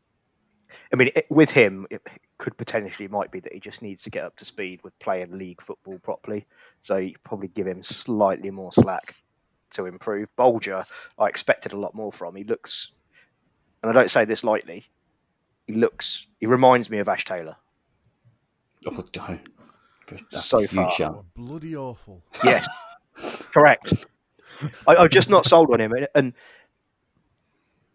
I 0.92 0.97
mean, 0.97 1.11
it, 1.14 1.27
with 1.31 1.51
him, 1.51 1.87
it 1.90 2.03
could 2.38 2.57
potentially 2.57 3.09
might 3.09 3.31
be 3.31 3.40
that 3.40 3.53
he 3.53 3.61
just 3.61 3.83
needs 3.83 4.03
to 4.03 4.11
get 4.11 4.25
up 4.25 4.37
to 4.37 4.44
speed 4.44 4.81
with 4.83 4.99
playing 4.99 5.38
league 5.38 5.62
football 5.62 5.99
properly. 5.99 6.47
So 6.83 6.97
you 6.97 7.14
probably 7.25 7.49
give 7.49 7.66
him 7.66 7.83
slightly 7.83 8.51
more 8.51 8.73
slack 8.73 9.14
to 9.73 9.87
improve. 9.87 10.29
Bolger, 10.37 10.85
I 11.18 11.27
expected 11.27 11.73
a 11.73 11.79
lot 11.79 11.94
more 11.94 12.12
from. 12.12 12.37
He 12.37 12.44
looks, 12.44 12.92
and 13.83 13.90
I 13.90 13.94
don't 13.94 14.11
say 14.11 14.25
this 14.25 14.42
lightly. 14.42 14.87
He 15.66 15.75
looks. 15.75 16.27
He 16.40 16.47
reminds 16.47 16.90
me 16.90 16.99
of 16.99 17.09
Ash 17.09 17.25
Taylor. 17.25 17.57
Oh, 18.87 19.03
don't. 19.12 19.49
That's 20.31 20.44
so 20.44 20.59
a 20.59 20.61
huge 20.62 20.73
far. 20.73 20.90
shout. 20.90 21.25
Bloody 21.35 21.77
awful. 21.77 22.23
Yes, 22.44 22.68
correct. 23.14 24.07
I, 24.87 24.97
I'm 24.97 25.09
just 25.09 25.31
not 25.31 25.47
sold 25.47 25.70
on 25.73 25.81
him, 25.81 25.92
and, 25.92 26.09
and 26.14 26.33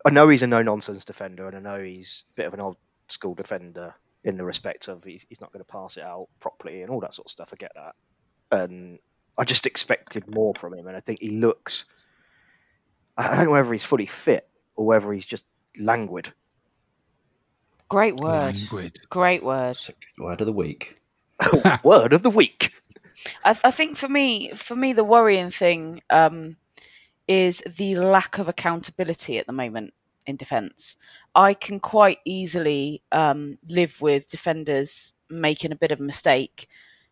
I 0.05 0.09
know 0.09 0.27
he's 0.29 0.41
a 0.41 0.47
no 0.47 0.61
nonsense 0.61 1.05
defender, 1.05 1.47
and 1.47 1.55
I 1.55 1.59
know 1.59 1.83
he's 1.83 2.25
a 2.33 2.35
bit 2.37 2.47
of 2.47 2.53
an 2.53 2.61
old 2.61 2.77
school 3.07 3.35
defender 3.35 3.95
in 4.23 4.37
the 4.37 4.43
respect 4.43 4.87
of 4.87 5.03
he, 5.03 5.21
he's 5.29 5.41
not 5.41 5.51
going 5.51 5.63
to 5.63 5.71
pass 5.71 5.97
it 5.97 6.03
out 6.03 6.27
properly 6.39 6.81
and 6.81 6.91
all 6.91 6.99
that 6.99 7.13
sort 7.13 7.27
of 7.27 7.31
stuff. 7.31 7.51
I 7.53 7.55
get 7.57 7.71
that, 7.75 7.95
and 8.51 8.99
I 9.37 9.43
just 9.45 9.65
expected 9.65 10.33
more 10.33 10.53
from 10.55 10.73
him, 10.73 10.87
and 10.87 10.97
I 10.97 10.99
think 10.99 11.19
he 11.21 11.29
looks. 11.29 11.85
I 13.17 13.35
don't 13.35 13.45
know 13.45 13.51
whether 13.51 13.73
he's 13.73 13.83
fully 13.83 14.05
fit 14.05 14.47
or 14.75 14.85
whether 14.85 15.11
he's 15.11 15.25
just 15.25 15.45
languid. 15.77 16.33
great 17.89 18.15
word 18.15 18.55
Languid. 18.55 18.99
great 19.09 19.43
word 19.43 19.77
Word 20.17 20.41
of 20.41 20.47
the 20.47 20.53
week. 20.53 20.99
Word 21.83 22.13
of 22.13 22.23
the 22.23 22.29
week. 22.29 22.73
I, 23.45 23.57
I 23.63 23.71
think 23.71 23.95
for 23.97 24.09
me, 24.09 24.51
for 24.51 24.75
me, 24.75 24.93
the 24.93 25.03
worrying 25.05 25.51
thing 25.51 26.01
um, 26.09 26.57
is 27.27 27.61
the 27.77 27.95
lack 27.95 28.37
of 28.39 28.49
accountability 28.49 29.37
at 29.37 29.47
the 29.47 29.53
moment 29.53 29.93
in 30.25 30.35
defence. 30.35 30.95
I 31.35 31.53
can 31.53 31.79
quite 31.79 32.19
easily 32.25 33.01
um, 33.11 33.57
live 33.69 34.01
with 34.01 34.29
defenders 34.29 35.13
making 35.29 35.71
a 35.71 35.77
bit 35.77 35.91
of 35.91 35.99
a 35.99 36.03
mistake 36.03 36.67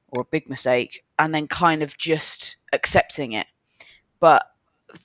or 0.09 0.21
a 0.21 0.31
big 0.31 0.49
mistake 0.49 1.03
and 1.19 1.33
then 1.33 1.47
kind 1.47 1.83
of 1.83 1.97
just 1.97 2.57
accepting 2.73 3.33
it. 3.33 3.47
But 4.19 4.43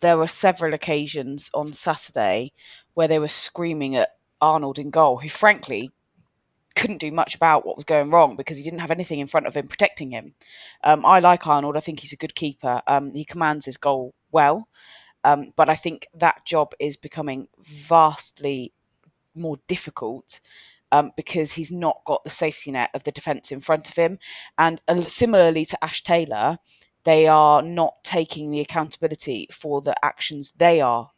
there 0.01 0.17
were 0.17 0.29
several 0.29 0.75
occasions 0.75 1.51
on 1.55 1.73
Saturday 1.73 2.53
where 2.95 3.09
they 3.09 3.19
were 3.19 3.29
screaming 3.29 3.97
at 3.97 4.17
Arnold 4.41 4.79
in 4.79 4.91
goal, 4.91 5.19
who 5.19 5.29
frankly 5.29 5.91
couldn't 6.75 6.99
do 6.99 7.11
much 7.11 7.35
about 7.35 7.67
what 7.67 7.77
was 7.77 7.85
going 7.85 8.11
wrong 8.11 8.37
because 8.37 8.57
he 8.57 8.63
didn't 8.63 8.81
have 8.81 8.91
anything 8.91 9.21
in 9.21 9.27
front 9.27 9.47
of 9.47 9.57
him 9.57 9.69
protecting 9.69 10.11
him. 10.11 10.35
Um, 10.85 11.05
I 11.05 11.21
like 11.21 11.47
Arnold. 11.47 11.77
I 11.77 11.81
think 11.81 12.01
he's 12.01 12.13
a 12.13 12.17
good 12.17 12.35
keeper. 12.35 12.83
Um, 12.87 13.13
he 13.13 13.25
commands 13.25 13.67
his 13.67 13.77
goal 13.77 14.15
well. 14.31 14.69
Um, 15.25 15.53
but 15.57 15.69
I 15.69 15.75
think 15.75 16.09
that 16.15 16.45
job 16.45 16.73
is 16.79 16.97
becoming 16.97 17.49
vastly 17.65 18.73
more 19.35 19.59
difficult 19.67 20.41
um, 20.91 21.13
because 21.17 21.53
he's 21.53 21.73
not 21.73 22.03
got 22.05 22.23
the 22.25 22.31
safety 22.31 22.71
net 22.71 22.91
of 22.95 23.05
the 23.05 23.13
defence 23.13 23.51
in 23.51 23.61
front 23.61 23.89
of 23.89 23.97
him. 23.97 24.19
And 24.59 24.81
uh, 24.89 25.03
similarly 25.03 25.65
to 25.67 25.85
Ash 25.85 26.03
Taylor, 26.03 26.59
they 27.05 27.27
are 27.27 27.63
not 27.63 28.05
taking 28.05 28.51
the 28.51 28.61
accountability 28.61 29.49
for 29.51 29.81
the 29.81 29.95
actions 30.05 30.53
they 30.57 30.81
are 30.81 31.11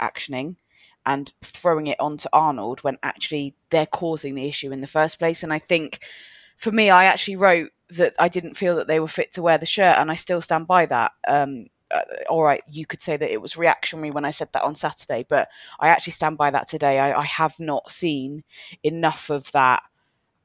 actioning 0.00 0.56
and 1.04 1.32
throwing 1.42 1.86
it 1.86 2.00
onto 2.00 2.28
Arnold 2.32 2.80
when 2.80 2.98
actually 3.02 3.54
they're 3.70 3.86
causing 3.86 4.34
the 4.34 4.48
issue 4.48 4.72
in 4.72 4.80
the 4.80 4.86
first 4.86 5.18
place. 5.18 5.42
And 5.42 5.52
I 5.52 5.58
think 5.58 6.00
for 6.56 6.72
me, 6.72 6.90
I 6.90 7.04
actually 7.04 7.36
wrote 7.36 7.70
that 7.90 8.14
I 8.18 8.28
didn't 8.28 8.56
feel 8.56 8.76
that 8.76 8.88
they 8.88 8.98
were 8.98 9.06
fit 9.06 9.32
to 9.32 9.42
wear 9.42 9.58
the 9.58 9.66
shirt, 9.66 9.96
and 9.98 10.10
I 10.10 10.14
still 10.14 10.40
stand 10.40 10.66
by 10.66 10.86
that. 10.86 11.12
Um, 11.28 11.66
uh, 11.90 12.00
all 12.28 12.42
right, 12.42 12.62
you 12.68 12.86
could 12.86 13.00
say 13.00 13.16
that 13.16 13.32
it 13.32 13.40
was 13.40 13.56
reactionary 13.56 14.10
when 14.10 14.24
I 14.24 14.30
said 14.30 14.48
that 14.52 14.62
on 14.62 14.74
Saturday, 14.74 15.24
but 15.28 15.48
I 15.80 15.88
actually 15.88 16.12
stand 16.12 16.36
by 16.36 16.50
that 16.50 16.68
today. 16.68 16.98
I, 16.98 17.20
I 17.20 17.24
have 17.24 17.58
not 17.60 17.90
seen 17.90 18.42
enough 18.82 19.30
of 19.30 19.50
that 19.52 19.82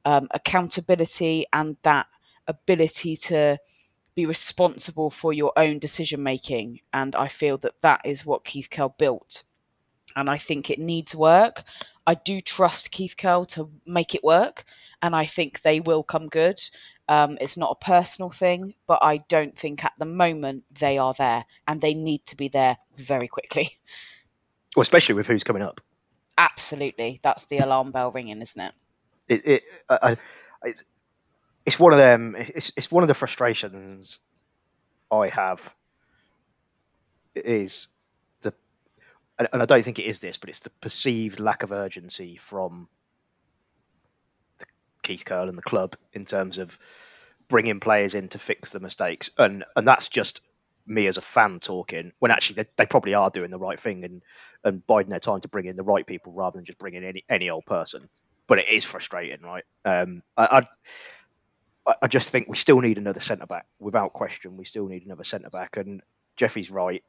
um, 0.04 0.28
accountability 0.32 1.46
and 1.52 1.76
that 1.82 2.06
ability 2.46 3.16
to 3.16 3.58
be 4.14 4.26
responsible 4.26 5.10
for 5.10 5.32
your 5.32 5.52
own 5.56 5.78
decision 5.78 6.22
making. 6.22 6.80
And 6.92 7.14
I 7.16 7.28
feel 7.28 7.58
that 7.58 7.74
that 7.80 8.00
is 8.04 8.26
what 8.26 8.44
Keith 8.44 8.68
Curle 8.70 8.94
built. 8.98 9.44
And 10.16 10.28
I 10.28 10.36
think 10.36 10.70
it 10.70 10.78
needs 10.78 11.14
work. 11.14 11.62
I 12.06 12.14
do 12.14 12.40
trust 12.40 12.90
Keith 12.90 13.16
Curle 13.16 13.46
to 13.46 13.70
make 13.86 14.14
it 14.14 14.24
work, 14.24 14.64
and 15.02 15.14
I 15.14 15.24
think 15.24 15.62
they 15.62 15.80
will 15.80 16.02
come 16.02 16.28
good. 16.28 16.60
Um, 17.08 17.36
it's 17.40 17.56
not 17.56 17.76
a 17.80 17.84
personal 17.84 18.30
thing, 18.30 18.74
but 18.86 19.00
I 19.02 19.18
don't 19.28 19.58
think 19.58 19.84
at 19.84 19.92
the 19.98 20.04
moment 20.04 20.64
they 20.78 20.98
are 20.98 21.14
there, 21.14 21.44
and 21.66 21.80
they 21.80 21.94
need 21.94 22.24
to 22.26 22.36
be 22.36 22.48
there 22.48 22.78
very 22.96 23.28
quickly. 23.28 23.70
Well, 24.74 24.80
especially 24.80 25.16
with 25.16 25.26
who's 25.26 25.44
coming 25.44 25.60
up. 25.60 25.82
Absolutely, 26.38 27.20
that's 27.22 27.44
the 27.44 27.58
alarm 27.58 27.92
bell 27.92 28.10
ringing, 28.10 28.40
isn't 28.40 28.58
it? 28.58 28.72
It, 29.28 29.46
it, 29.46 29.62
I, 29.90 30.16
I, 30.64 30.74
it's 31.66 31.78
one 31.78 31.92
of 31.92 31.98
them. 31.98 32.34
It's 32.38 32.72
it's 32.76 32.90
one 32.90 33.04
of 33.04 33.08
the 33.08 33.14
frustrations 33.14 34.20
I 35.10 35.28
have. 35.28 35.74
Is 37.34 37.88
the, 38.42 38.52
and 39.38 39.62
I 39.62 39.66
don't 39.66 39.82
think 39.82 39.98
it 39.98 40.04
is 40.04 40.20
this, 40.20 40.38
but 40.38 40.48
it's 40.48 40.60
the 40.60 40.70
perceived 40.70 41.38
lack 41.38 41.62
of 41.62 41.72
urgency 41.72 42.36
from 42.36 42.88
Keith 45.02 45.24
Curle 45.24 45.48
and 45.48 45.58
the 45.58 45.62
club 45.62 45.96
in 46.12 46.24
terms 46.24 46.58
of 46.58 46.78
bringing 47.48 47.80
players 47.80 48.14
in 48.14 48.28
to 48.28 48.38
fix 48.38 48.72
the 48.72 48.80
mistakes, 48.80 49.30
and 49.38 49.64
and 49.76 49.86
that's 49.86 50.08
just 50.08 50.40
me 50.86 51.06
as 51.06 51.16
a 51.16 51.22
fan 51.22 51.60
talking. 51.60 52.12
When 52.18 52.30
actually 52.30 52.62
they, 52.62 52.68
they 52.76 52.86
probably 52.86 53.14
are 53.14 53.30
doing 53.30 53.50
the 53.50 53.58
right 53.58 53.78
thing 53.78 54.04
and 54.04 54.22
and 54.64 54.86
biding 54.86 55.10
their 55.10 55.20
time 55.20 55.40
to 55.40 55.48
bring 55.48 55.66
in 55.66 55.76
the 55.76 55.82
right 55.82 56.06
people 56.06 56.32
rather 56.32 56.56
than 56.56 56.64
just 56.64 56.78
bringing 56.78 57.04
any 57.04 57.24
any 57.28 57.50
old 57.50 57.66
person. 57.66 58.08
But 58.46 58.58
it 58.58 58.68
is 58.68 58.84
frustrating, 58.84 59.42
right? 59.42 59.64
Um, 59.84 60.22
I, 60.36 60.66
I 61.86 61.94
I 62.02 62.06
just 62.06 62.30
think 62.30 62.48
we 62.48 62.56
still 62.56 62.80
need 62.80 62.98
another 62.98 63.20
centre 63.20 63.46
back 63.46 63.66
without 63.78 64.12
question. 64.12 64.56
We 64.56 64.64
still 64.64 64.86
need 64.86 65.04
another 65.04 65.24
centre 65.24 65.50
back, 65.50 65.76
and 65.76 66.02
Jeffy's 66.36 66.70
right. 66.70 67.02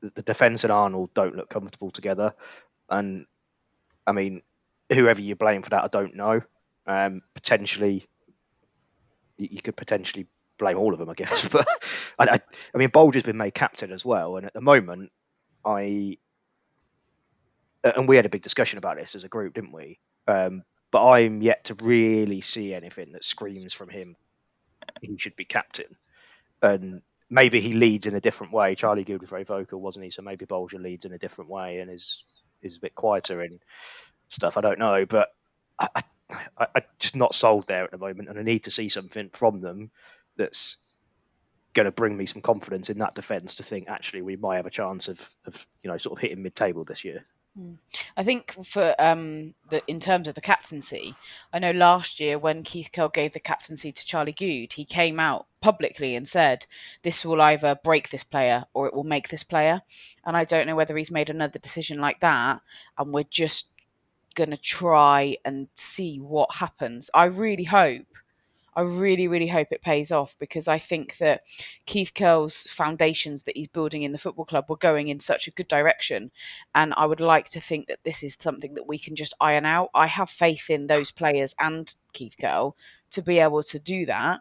The, 0.00 0.12
the 0.16 0.22
defence 0.22 0.64
and 0.64 0.72
Arnold 0.72 1.14
don't 1.14 1.36
look 1.36 1.48
comfortable 1.48 1.90
together, 1.90 2.34
and 2.90 3.26
I 4.06 4.12
mean, 4.12 4.42
whoever 4.92 5.20
you 5.20 5.36
blame 5.36 5.62
for 5.62 5.70
that, 5.70 5.84
I 5.84 5.88
don't 5.88 6.16
know. 6.16 6.42
Um, 6.86 7.22
potentially, 7.34 8.06
you 9.36 9.62
could 9.62 9.76
potentially 9.76 10.26
blame 10.58 10.78
all 10.78 10.92
of 10.92 10.98
them, 10.98 11.10
I 11.10 11.14
guess. 11.14 11.48
But 12.18 12.30
I, 12.30 12.40
I, 12.74 12.78
mean, 12.78 12.90
Bolger's 12.90 13.22
been 13.22 13.38
made 13.38 13.54
captain 13.54 13.90
as 13.90 14.04
well, 14.04 14.36
and 14.36 14.46
at 14.46 14.52
the 14.52 14.60
moment, 14.60 15.10
I 15.64 16.18
and 17.82 18.06
we 18.06 18.16
had 18.16 18.26
a 18.26 18.28
big 18.28 18.42
discussion 18.42 18.78
about 18.78 18.96
this 18.96 19.14
as 19.14 19.24
a 19.24 19.28
group, 19.28 19.54
didn't 19.54 19.72
we? 19.72 19.98
Um, 20.28 20.62
but 20.90 21.08
I'm 21.08 21.40
yet 21.42 21.64
to 21.64 21.74
really 21.74 22.40
see 22.42 22.74
anything 22.74 23.12
that 23.12 23.24
screams 23.24 23.72
from 23.72 23.88
him 23.88 24.16
he 25.00 25.16
should 25.18 25.36
be 25.36 25.44
captain. 25.44 25.96
And 26.60 27.02
maybe 27.30 27.60
he 27.60 27.72
leads 27.72 28.06
in 28.06 28.14
a 28.14 28.20
different 28.20 28.52
way. 28.52 28.74
Charlie 28.74 29.04
Goode 29.04 29.20
was 29.20 29.30
very 29.30 29.44
vocal, 29.44 29.80
wasn't 29.80 30.04
he? 30.04 30.10
So 30.10 30.22
maybe 30.22 30.46
Bolger 30.46 30.80
leads 30.80 31.04
in 31.04 31.12
a 31.12 31.18
different 31.18 31.50
way 31.50 31.78
and 31.78 31.90
is 31.90 32.22
is 32.62 32.76
a 32.76 32.80
bit 32.80 32.94
quieter 32.94 33.40
and 33.40 33.58
stuff. 34.28 34.56
I 34.56 34.60
don't 34.60 34.78
know, 34.78 35.04
but 35.06 35.30
I, 35.78 36.02
I, 36.58 36.66
I'm 36.74 36.82
just 36.98 37.16
not 37.16 37.34
sold 37.34 37.66
there 37.66 37.84
at 37.84 37.90
the 37.90 37.98
moment, 37.98 38.28
and 38.28 38.38
I 38.38 38.42
need 38.42 38.64
to 38.64 38.70
see 38.70 38.88
something 38.88 39.30
from 39.32 39.60
them 39.60 39.90
that's 40.36 40.98
going 41.74 41.84
to 41.86 41.90
bring 41.90 42.16
me 42.16 42.26
some 42.26 42.42
confidence 42.42 42.90
in 42.90 42.98
that 42.98 43.14
defence 43.14 43.54
to 43.54 43.62
think 43.62 43.88
actually 43.88 44.22
we 44.22 44.36
might 44.36 44.56
have 44.56 44.66
a 44.66 44.70
chance 44.70 45.08
of, 45.08 45.34
of 45.46 45.66
you 45.82 45.90
know 45.90 45.96
sort 45.96 46.18
of 46.18 46.22
hitting 46.22 46.42
mid-table 46.42 46.84
this 46.84 47.04
year. 47.04 47.24
I 48.16 48.24
think 48.24 48.56
for 48.64 48.94
um, 48.98 49.54
the 49.68 49.82
in 49.86 50.00
terms 50.00 50.26
of 50.26 50.34
the 50.34 50.40
captaincy, 50.40 51.14
I 51.52 51.58
know 51.58 51.72
last 51.72 52.18
year 52.18 52.38
when 52.38 52.62
Keith 52.62 52.90
Curle 52.90 53.10
gave 53.10 53.34
the 53.34 53.40
captaincy 53.40 53.92
to 53.92 54.06
Charlie 54.06 54.32
Goode, 54.32 54.72
he 54.72 54.86
came 54.86 55.20
out 55.20 55.46
publicly 55.60 56.16
and 56.16 56.26
said, 56.26 56.64
"This 57.02 57.26
will 57.26 57.42
either 57.42 57.78
break 57.84 58.08
this 58.08 58.24
player 58.24 58.64
or 58.72 58.86
it 58.86 58.94
will 58.94 59.04
make 59.04 59.28
this 59.28 59.44
player." 59.44 59.82
And 60.24 60.34
I 60.34 60.44
don't 60.44 60.66
know 60.66 60.76
whether 60.76 60.96
he's 60.96 61.10
made 61.10 61.28
another 61.28 61.58
decision 61.58 62.00
like 62.00 62.20
that, 62.20 62.62
and 62.96 63.12
we're 63.12 63.24
just 63.24 63.71
going 64.32 64.50
to 64.50 64.56
try 64.56 65.36
and 65.44 65.68
see 65.74 66.18
what 66.18 66.54
happens. 66.54 67.10
I 67.14 67.24
really 67.24 67.64
hope 67.64 68.06
I 68.74 68.82
really, 68.82 69.28
really 69.28 69.46
hope 69.46 69.68
it 69.70 69.82
pays 69.82 70.10
off 70.10 70.34
because 70.38 70.66
I 70.66 70.78
think 70.78 71.18
that 71.18 71.42
Keith 71.84 72.12
Curle's 72.14 72.62
foundations 72.62 73.42
that 73.42 73.56
he's 73.56 73.68
building 73.68 74.02
in 74.02 74.12
the 74.12 74.18
football 74.18 74.46
club 74.46 74.64
were 74.68 74.76
going 74.76 75.08
in 75.08 75.20
such 75.20 75.46
a 75.46 75.50
good 75.50 75.68
direction. 75.68 76.30
And 76.74 76.94
I 76.96 77.04
would 77.04 77.20
like 77.20 77.50
to 77.50 77.60
think 77.60 77.88
that 77.88 78.02
this 78.04 78.22
is 78.22 78.36
something 78.40 78.74
that 78.74 78.86
we 78.86 78.96
can 78.96 79.14
just 79.14 79.34
iron 79.40 79.66
out. 79.66 79.90
I 79.94 80.06
have 80.06 80.30
faith 80.30 80.70
in 80.70 80.86
those 80.86 81.10
players 81.10 81.54
and 81.60 81.94
Keith 82.14 82.36
Curle 82.40 82.76
to 83.10 83.20
be 83.20 83.38
able 83.38 83.62
to 83.64 83.78
do 83.78 84.06
that. 84.06 84.40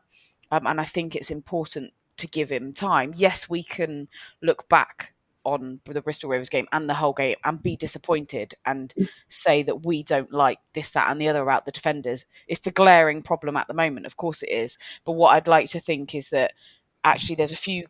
Um, 0.49 0.65
and 0.65 0.79
I 0.79 0.85
think 0.85 1.15
it's 1.15 1.31
important 1.31 1.91
to 2.17 2.27
give 2.27 2.49
him 2.49 2.71
time. 2.71 3.13
Yes, 3.17 3.49
we 3.49 3.63
can 3.63 4.07
look 4.41 4.69
back 4.69 5.13
on 5.43 5.79
the 5.85 6.01
Bristol 6.01 6.29
Rovers 6.29 6.49
game 6.49 6.67
and 6.71 6.89
the 6.89 6.93
whole 6.93 7.13
game 7.13 7.35
and 7.43 7.61
be 7.61 7.75
disappointed 7.75 8.53
and 8.65 8.93
say 9.29 9.63
that 9.63 9.85
we 9.85 10.03
don't 10.03 10.31
like 10.31 10.59
this, 10.73 10.91
that, 10.91 11.09
and 11.09 11.21
the 11.21 11.27
other 11.27 11.41
about 11.41 11.65
the 11.65 11.71
defenders. 11.71 12.25
It's 12.47 12.61
the 12.61 12.71
glaring 12.71 13.21
problem 13.21 13.57
at 13.57 13.67
the 13.67 13.73
moment. 13.73 14.05
Of 14.05 14.17
course, 14.17 14.43
it 14.43 14.51
is. 14.51 14.77
But 15.05 15.13
what 15.13 15.33
I'd 15.33 15.47
like 15.47 15.69
to 15.71 15.79
think 15.79 16.15
is 16.15 16.29
that 16.29 16.53
actually 17.03 17.35
there's 17.35 17.51
a 17.51 17.57
few 17.57 17.85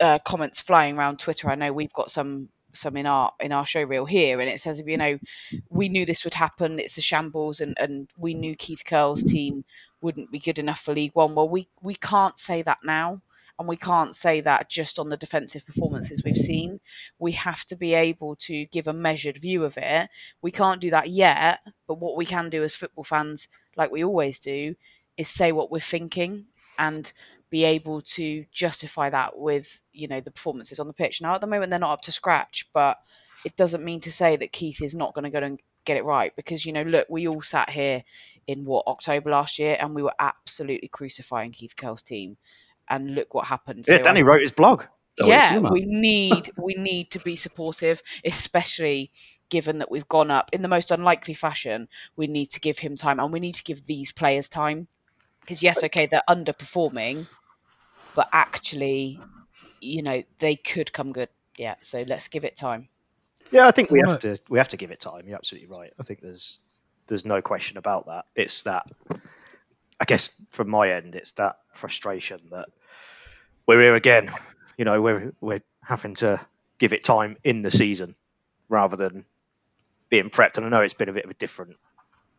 uh, 0.00 0.18
comments 0.20 0.60
flying 0.60 0.96
around 0.96 1.18
Twitter. 1.18 1.50
I 1.50 1.54
know 1.54 1.72
we've 1.72 1.92
got 1.92 2.10
some 2.10 2.48
some 2.74 2.96
in 2.96 3.06
our 3.06 3.32
in 3.40 3.52
our 3.52 3.66
show 3.66 3.82
reel 3.82 4.06
here 4.06 4.40
and 4.40 4.48
it 4.48 4.58
says 4.58 4.82
you 4.86 4.96
know 4.96 5.18
we 5.68 5.90
knew 5.90 6.06
this 6.06 6.24
would 6.24 6.32
happen 6.32 6.78
it's 6.78 6.96
a 6.96 7.02
shambles 7.02 7.60
and 7.60 7.76
and 7.78 8.08
we 8.16 8.32
knew 8.32 8.56
Keith 8.56 8.82
Curle's 8.86 9.22
team 9.22 9.64
wouldn't 10.00 10.30
be 10.30 10.38
good 10.38 10.58
enough 10.58 10.80
for 10.80 10.94
League 10.94 11.14
One 11.14 11.34
well 11.34 11.48
we 11.48 11.68
we 11.82 11.94
can't 11.94 12.38
say 12.38 12.62
that 12.62 12.78
now 12.82 13.20
and 13.58 13.68
we 13.68 13.76
can't 13.76 14.16
say 14.16 14.40
that 14.40 14.68
just 14.68 14.98
on 14.98 15.08
the 15.08 15.16
defensive 15.16 15.64
performances 15.64 16.22
we've 16.24 16.34
seen. 16.34 16.80
We 17.18 17.32
have 17.32 17.64
to 17.66 17.76
be 17.76 17.94
able 17.94 18.36
to 18.36 18.64
give 18.66 18.88
a 18.88 18.92
measured 18.92 19.38
view 19.38 19.64
of 19.64 19.76
it. 19.76 20.08
We 20.40 20.50
can't 20.50 20.80
do 20.80 20.90
that 20.90 21.10
yet, 21.10 21.60
but 21.86 22.00
what 22.00 22.16
we 22.16 22.26
can 22.26 22.50
do 22.50 22.64
as 22.64 22.74
football 22.74 23.04
fans, 23.04 23.48
like 23.76 23.90
we 23.90 24.04
always 24.04 24.38
do, 24.38 24.74
is 25.16 25.28
say 25.28 25.52
what 25.52 25.70
we're 25.70 25.80
thinking 25.80 26.46
and 26.78 27.12
be 27.50 27.64
able 27.64 28.00
to 28.00 28.46
justify 28.50 29.10
that 29.10 29.38
with 29.38 29.78
you 29.92 30.08
know 30.08 30.20
the 30.20 30.30
performances 30.30 30.80
on 30.80 30.88
the 30.88 30.94
pitch. 30.94 31.20
Now 31.20 31.34
at 31.34 31.40
the 31.42 31.46
moment 31.46 31.70
they're 31.70 31.78
not 31.78 31.92
up 31.92 32.02
to 32.02 32.12
scratch, 32.12 32.66
but 32.72 32.98
it 33.44 33.56
doesn't 33.56 33.84
mean 33.84 34.00
to 34.00 34.12
say 34.12 34.36
that 34.36 34.52
Keith 34.52 34.80
is 34.80 34.94
not 34.94 35.14
going 35.14 35.24
to 35.24 35.30
go 35.30 35.44
and 35.44 35.60
get 35.84 35.96
it 35.96 36.04
right 36.04 36.34
because 36.36 36.64
you 36.64 36.72
know 36.72 36.82
look 36.82 37.06
we 37.10 37.28
all 37.28 37.42
sat 37.42 37.68
here 37.68 38.02
in 38.46 38.64
what 38.64 38.86
October 38.86 39.30
last 39.30 39.58
year 39.58 39.76
and 39.78 39.94
we 39.94 40.02
were 40.02 40.14
absolutely 40.18 40.88
crucifying 40.88 41.52
Keith 41.52 41.76
Curle's 41.76 42.02
team 42.02 42.36
and 42.88 43.14
look 43.14 43.34
what 43.34 43.46
happened. 43.46 43.84
Yeah, 43.88 43.98
so 43.98 44.02
Danny 44.02 44.20
I, 44.20 44.24
wrote 44.24 44.42
his 44.42 44.52
blog. 44.52 44.84
Yeah, 45.18 45.58
we 45.58 45.84
need 45.84 46.50
we 46.56 46.74
need 46.74 47.10
to 47.10 47.18
be 47.20 47.36
supportive, 47.36 48.02
especially 48.24 49.10
given 49.48 49.78
that 49.78 49.90
we've 49.90 50.08
gone 50.08 50.30
up 50.30 50.50
in 50.52 50.62
the 50.62 50.68
most 50.68 50.90
unlikely 50.90 51.34
fashion. 51.34 51.88
We 52.16 52.26
need 52.26 52.46
to 52.50 52.60
give 52.60 52.78
him 52.78 52.96
time, 52.96 53.20
and 53.20 53.32
we 53.32 53.40
need 53.40 53.54
to 53.56 53.64
give 53.64 53.86
these 53.86 54.12
players 54.12 54.48
time. 54.48 54.88
Because 55.40 55.62
yes, 55.62 55.82
okay, 55.82 56.06
they're 56.06 56.22
underperforming, 56.28 57.26
but 58.14 58.28
actually, 58.32 59.20
you 59.80 60.02
know, 60.02 60.22
they 60.38 60.56
could 60.56 60.92
come 60.92 61.12
good. 61.12 61.28
Yeah, 61.58 61.74
so 61.80 62.04
let's 62.06 62.28
give 62.28 62.44
it 62.44 62.56
time. 62.56 62.88
Yeah, 63.50 63.66
I 63.66 63.70
think 63.70 63.90
we 63.90 64.00
have 64.06 64.20
to 64.20 64.38
we 64.48 64.58
have 64.58 64.68
to 64.68 64.76
give 64.76 64.90
it 64.90 65.00
time. 65.00 65.24
You're 65.26 65.36
absolutely 65.36 65.68
right. 65.68 65.92
I 65.98 66.02
think 66.04 66.20
there's 66.20 66.80
there's 67.08 67.26
no 67.26 67.42
question 67.42 67.76
about 67.76 68.06
that. 68.06 68.24
It's 68.34 68.62
that 68.62 68.86
I 70.02 70.04
guess 70.04 70.34
from 70.50 70.68
my 70.68 70.90
end, 70.90 71.14
it's 71.14 71.30
that 71.34 71.58
frustration 71.74 72.40
that 72.50 72.68
we're 73.68 73.80
here 73.80 73.94
again. 73.94 74.32
You 74.76 74.84
know, 74.84 75.00
we're 75.00 75.32
we're 75.40 75.62
having 75.80 76.16
to 76.16 76.40
give 76.80 76.92
it 76.92 77.04
time 77.04 77.36
in 77.44 77.62
the 77.62 77.70
season 77.70 78.16
rather 78.68 78.96
than 78.96 79.26
being 80.08 80.28
prepped. 80.28 80.56
And 80.56 80.66
I 80.66 80.70
know 80.70 80.80
it's 80.80 80.92
been 80.92 81.08
a 81.08 81.12
bit 81.12 81.24
of 81.24 81.30
a 81.30 81.34
different 81.34 81.76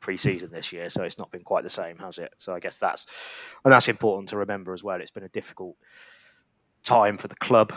pre-season 0.01 0.51
this 0.51 0.73
year, 0.73 0.89
so 0.89 1.03
it's 1.03 1.17
not 1.17 1.31
been 1.31 1.43
quite 1.43 1.63
the 1.63 1.69
same, 1.69 1.97
has 1.99 2.17
it? 2.17 2.33
So 2.37 2.53
I 2.53 2.59
guess 2.59 2.79
that's 2.79 3.07
and 3.63 3.71
that's 3.71 3.87
important 3.87 4.27
to 4.31 4.37
remember 4.37 4.73
as 4.73 4.83
well. 4.83 4.99
It's 4.99 5.11
been 5.11 5.23
a 5.23 5.29
difficult 5.29 5.77
time 6.83 7.17
for 7.17 7.29
the 7.29 7.37
club 7.37 7.71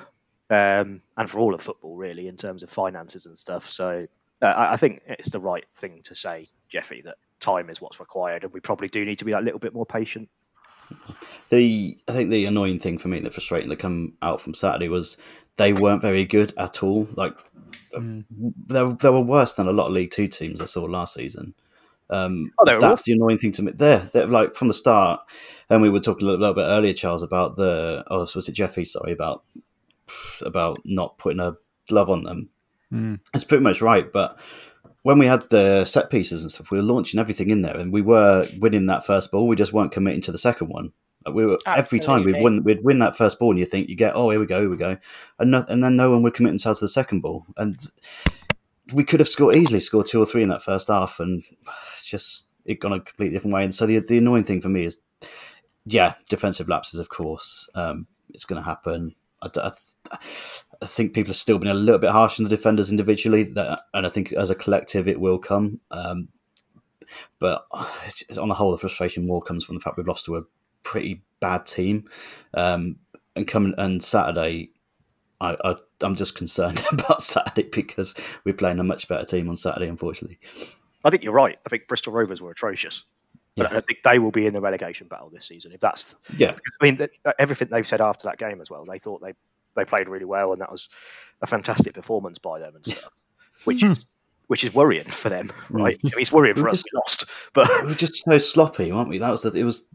um, 0.50 1.00
and 1.16 1.30
for 1.30 1.38
all 1.38 1.54
of 1.54 1.62
football, 1.62 1.94
really, 1.94 2.26
in 2.26 2.36
terms 2.36 2.64
of 2.64 2.70
finances 2.70 3.24
and 3.24 3.38
stuff. 3.38 3.70
So 3.70 4.08
uh, 4.42 4.46
I, 4.46 4.72
I 4.72 4.76
think 4.78 5.02
it's 5.06 5.30
the 5.30 5.38
right 5.38 5.64
thing 5.76 6.00
to 6.02 6.14
say, 6.16 6.46
Jeffy, 6.68 7.02
that 7.02 7.18
time 7.40 7.70
is 7.70 7.80
what's 7.80 8.00
required, 8.00 8.44
and 8.44 8.52
we 8.52 8.60
probably 8.60 8.88
do 8.88 9.04
need 9.04 9.18
to 9.18 9.24
be 9.24 9.32
that 9.32 9.44
little 9.44 9.58
bit 9.60 9.74
more 9.74 9.86
patient. 9.86 10.28
The 11.50 11.98
I 12.08 12.12
think 12.12 12.30
the 12.30 12.46
annoying 12.46 12.78
thing 12.78 12.98
for 12.98 13.08
me, 13.08 13.18
and 13.18 13.26
the 13.26 13.30
frustrating 13.30 13.68
that 13.70 13.78
come 13.78 14.14
out 14.22 14.40
from 14.40 14.54
Saturday 14.54 14.88
was 14.88 15.16
they 15.56 15.72
weren't 15.72 16.02
very 16.02 16.24
good 16.24 16.52
at 16.58 16.82
all. 16.82 17.08
Like 17.14 17.36
they, 17.92 18.82
were- 18.82 18.92
they 18.94 19.10
were 19.10 19.20
worse 19.20 19.54
than 19.54 19.66
a 19.66 19.72
lot 19.72 19.86
of 19.88 19.92
League 19.92 20.10
Two 20.10 20.28
teams 20.28 20.60
I 20.60 20.66
saw 20.66 20.84
last 20.84 21.14
season. 21.14 21.54
Um, 22.08 22.52
Oh, 22.58 22.64
they 22.64 22.74
were 22.74 22.80
that's 22.80 23.02
the 23.02 23.12
annoying 23.12 23.38
thing 23.38 23.52
to 23.52 23.62
me. 23.62 23.72
There, 23.72 24.08
they're 24.12 24.26
like 24.26 24.54
from 24.54 24.68
the 24.68 24.74
start, 24.74 25.20
and 25.68 25.82
we 25.82 25.90
were 25.90 26.00
talking 26.00 26.22
a 26.22 26.26
little, 26.30 26.40
little 26.40 26.54
bit 26.54 26.68
earlier, 26.68 26.94
Charles, 26.94 27.22
about 27.22 27.56
the 27.56 28.04
oh, 28.08 28.28
was 28.34 28.48
it 28.48 28.52
Jeffy? 28.52 28.84
Sorry 28.84 29.12
about 29.12 29.44
about 30.40 30.78
not 30.84 31.18
putting 31.18 31.40
a 31.40 31.56
glove 31.88 32.10
on 32.10 32.22
them. 32.22 32.48
Mm. 32.92 33.18
It's 33.34 33.44
pretty 33.44 33.64
much 33.64 33.80
right, 33.80 34.10
but 34.12 34.38
when 35.06 35.20
we 35.20 35.26
had 35.26 35.48
the 35.50 35.84
set 35.84 36.10
pieces 36.10 36.42
and 36.42 36.50
stuff, 36.50 36.72
we 36.72 36.78
were 36.78 36.82
launching 36.82 37.20
everything 37.20 37.48
in 37.48 37.62
there, 37.62 37.76
and 37.76 37.92
we 37.92 38.02
were 38.02 38.48
winning 38.58 38.86
that 38.86 39.06
first 39.06 39.30
ball. 39.30 39.46
We 39.46 39.54
just 39.54 39.72
weren't 39.72 39.92
committing 39.92 40.20
to 40.22 40.32
the 40.32 40.38
second 40.38 40.66
one. 40.66 40.90
Like 41.24 41.32
we 41.32 41.46
were 41.46 41.58
every 41.64 42.00
time 42.00 42.24
we'd 42.24 42.42
win, 42.42 42.64
we'd 42.64 42.82
win 42.82 42.98
that 42.98 43.16
first 43.16 43.38
ball, 43.38 43.50
and 43.50 43.58
you 43.60 43.66
think 43.66 43.88
you 43.88 43.94
get, 43.94 44.16
oh, 44.16 44.30
here 44.30 44.40
we 44.40 44.46
go, 44.46 44.62
here 44.62 44.68
we 44.68 44.76
go, 44.76 44.96
and 45.38 45.52
no, 45.52 45.64
and 45.68 45.80
then 45.80 45.94
no 45.94 46.10
one 46.10 46.24
would 46.24 46.34
commit 46.34 46.50
themselves 46.50 46.80
to 46.80 46.86
the 46.86 46.88
second 46.88 47.20
ball, 47.20 47.46
and 47.56 47.78
we 48.94 49.04
could 49.04 49.20
have 49.20 49.28
scored 49.28 49.54
easily 49.54 49.78
scored 49.78 50.06
two 50.06 50.20
or 50.20 50.26
three 50.26 50.42
in 50.42 50.48
that 50.48 50.64
first 50.64 50.88
half, 50.88 51.20
and 51.20 51.44
just 52.04 52.42
it 52.64 52.80
gone 52.80 52.92
a 52.92 52.98
completely 52.98 53.36
different 53.36 53.54
way. 53.54 53.62
And 53.62 53.72
so 53.72 53.86
the 53.86 54.00
the 54.00 54.18
annoying 54.18 54.42
thing 54.42 54.60
for 54.60 54.70
me 54.70 54.86
is, 54.86 54.98
yeah, 55.84 56.14
defensive 56.28 56.68
lapses, 56.68 56.98
of 56.98 57.10
course, 57.10 57.70
um, 57.76 58.08
it's 58.30 58.44
going 58.44 58.60
to 58.60 58.68
happen. 58.68 59.14
I, 59.40 59.50
I 59.56 60.18
I 60.82 60.86
think 60.86 61.14
people 61.14 61.30
have 61.30 61.36
still 61.36 61.58
been 61.58 61.68
a 61.68 61.74
little 61.74 61.98
bit 61.98 62.10
harsh 62.10 62.38
on 62.38 62.44
the 62.44 62.50
defenders 62.50 62.90
individually, 62.90 63.44
that, 63.44 63.80
and 63.94 64.06
I 64.06 64.08
think 64.10 64.32
as 64.32 64.50
a 64.50 64.54
collective 64.54 65.08
it 65.08 65.20
will 65.20 65.38
come. 65.38 65.80
Um, 65.90 66.28
but 67.38 67.66
it's, 68.06 68.22
it's- 68.22 68.38
on 68.38 68.48
the 68.48 68.54
whole, 68.54 68.72
the 68.72 68.78
frustration 68.78 69.26
more 69.26 69.42
comes 69.42 69.64
from 69.64 69.76
the 69.76 69.80
fact 69.80 69.96
we've 69.96 70.06
lost 70.08 70.26
to 70.26 70.36
a 70.36 70.42
pretty 70.82 71.22
bad 71.40 71.66
team, 71.66 72.08
um, 72.54 72.96
and 73.34 73.46
come 73.46 73.74
and 73.78 74.02
Saturday, 74.02 74.70
I, 75.40 75.56
I 75.64 75.76
I'm 76.02 76.14
just 76.16 76.34
concerned 76.36 76.82
about 76.92 77.22
Saturday 77.22 77.68
because 77.72 78.14
we're 78.44 78.54
playing 78.54 78.78
a 78.78 78.84
much 78.84 79.08
better 79.08 79.24
team 79.24 79.48
on 79.48 79.56
Saturday, 79.56 79.88
unfortunately. 79.88 80.38
I 81.04 81.10
think 81.10 81.22
you're 81.22 81.32
right. 81.32 81.58
I 81.64 81.68
think 81.68 81.86
Bristol 81.88 82.12
Rovers 82.12 82.40
were 82.42 82.50
atrocious. 82.50 83.04
But 83.54 83.72
I 83.72 83.80
think 83.80 84.00
they 84.04 84.18
will 84.18 84.30
be 84.32 84.44
in 84.46 84.52
the 84.52 84.60
relegation 84.60 85.06
battle 85.08 85.30
this 85.30 85.46
season. 85.46 85.72
If 85.72 85.80
that's 85.80 86.14
Yeah. 86.36 86.56
I 86.80 86.84
mean, 86.84 86.98
th- 86.98 87.10
everything 87.38 87.68
they've 87.70 87.86
said 87.86 88.02
after 88.02 88.28
that 88.28 88.36
game 88.36 88.60
as 88.60 88.70
well. 88.70 88.84
They 88.84 88.98
thought 88.98 89.22
they 89.22 89.32
they 89.76 89.84
played 89.84 90.08
really 90.08 90.24
well, 90.24 90.52
and 90.52 90.60
that 90.60 90.72
was 90.72 90.88
a 91.42 91.46
fantastic 91.46 91.94
performance 91.94 92.38
by 92.38 92.58
them 92.58 92.74
and 92.74 92.86
stuff. 92.86 93.12
Which 93.64 93.82
is 93.82 94.06
which 94.48 94.62
is 94.62 94.74
worrying 94.74 95.04
for 95.04 95.28
them, 95.28 95.52
hmm. 95.68 95.76
right? 95.76 95.98
I 96.04 96.06
mean, 96.06 96.12
it's 96.18 96.32
worrying 96.32 96.54
for 96.54 96.64
We 96.64 96.70
us. 96.70 96.82
just- 96.82 96.92
We 96.92 96.98
lost, 96.98 97.24
but 97.52 97.82
we 97.82 97.88
were 97.88 97.94
just 97.94 98.24
so 98.24 98.38
sloppy, 98.38 98.92
weren't 98.92 99.08
we? 99.08 99.18
That 99.18 99.30
was 99.30 99.42
the, 99.42 99.52
it 99.52 99.64
was 99.64 99.86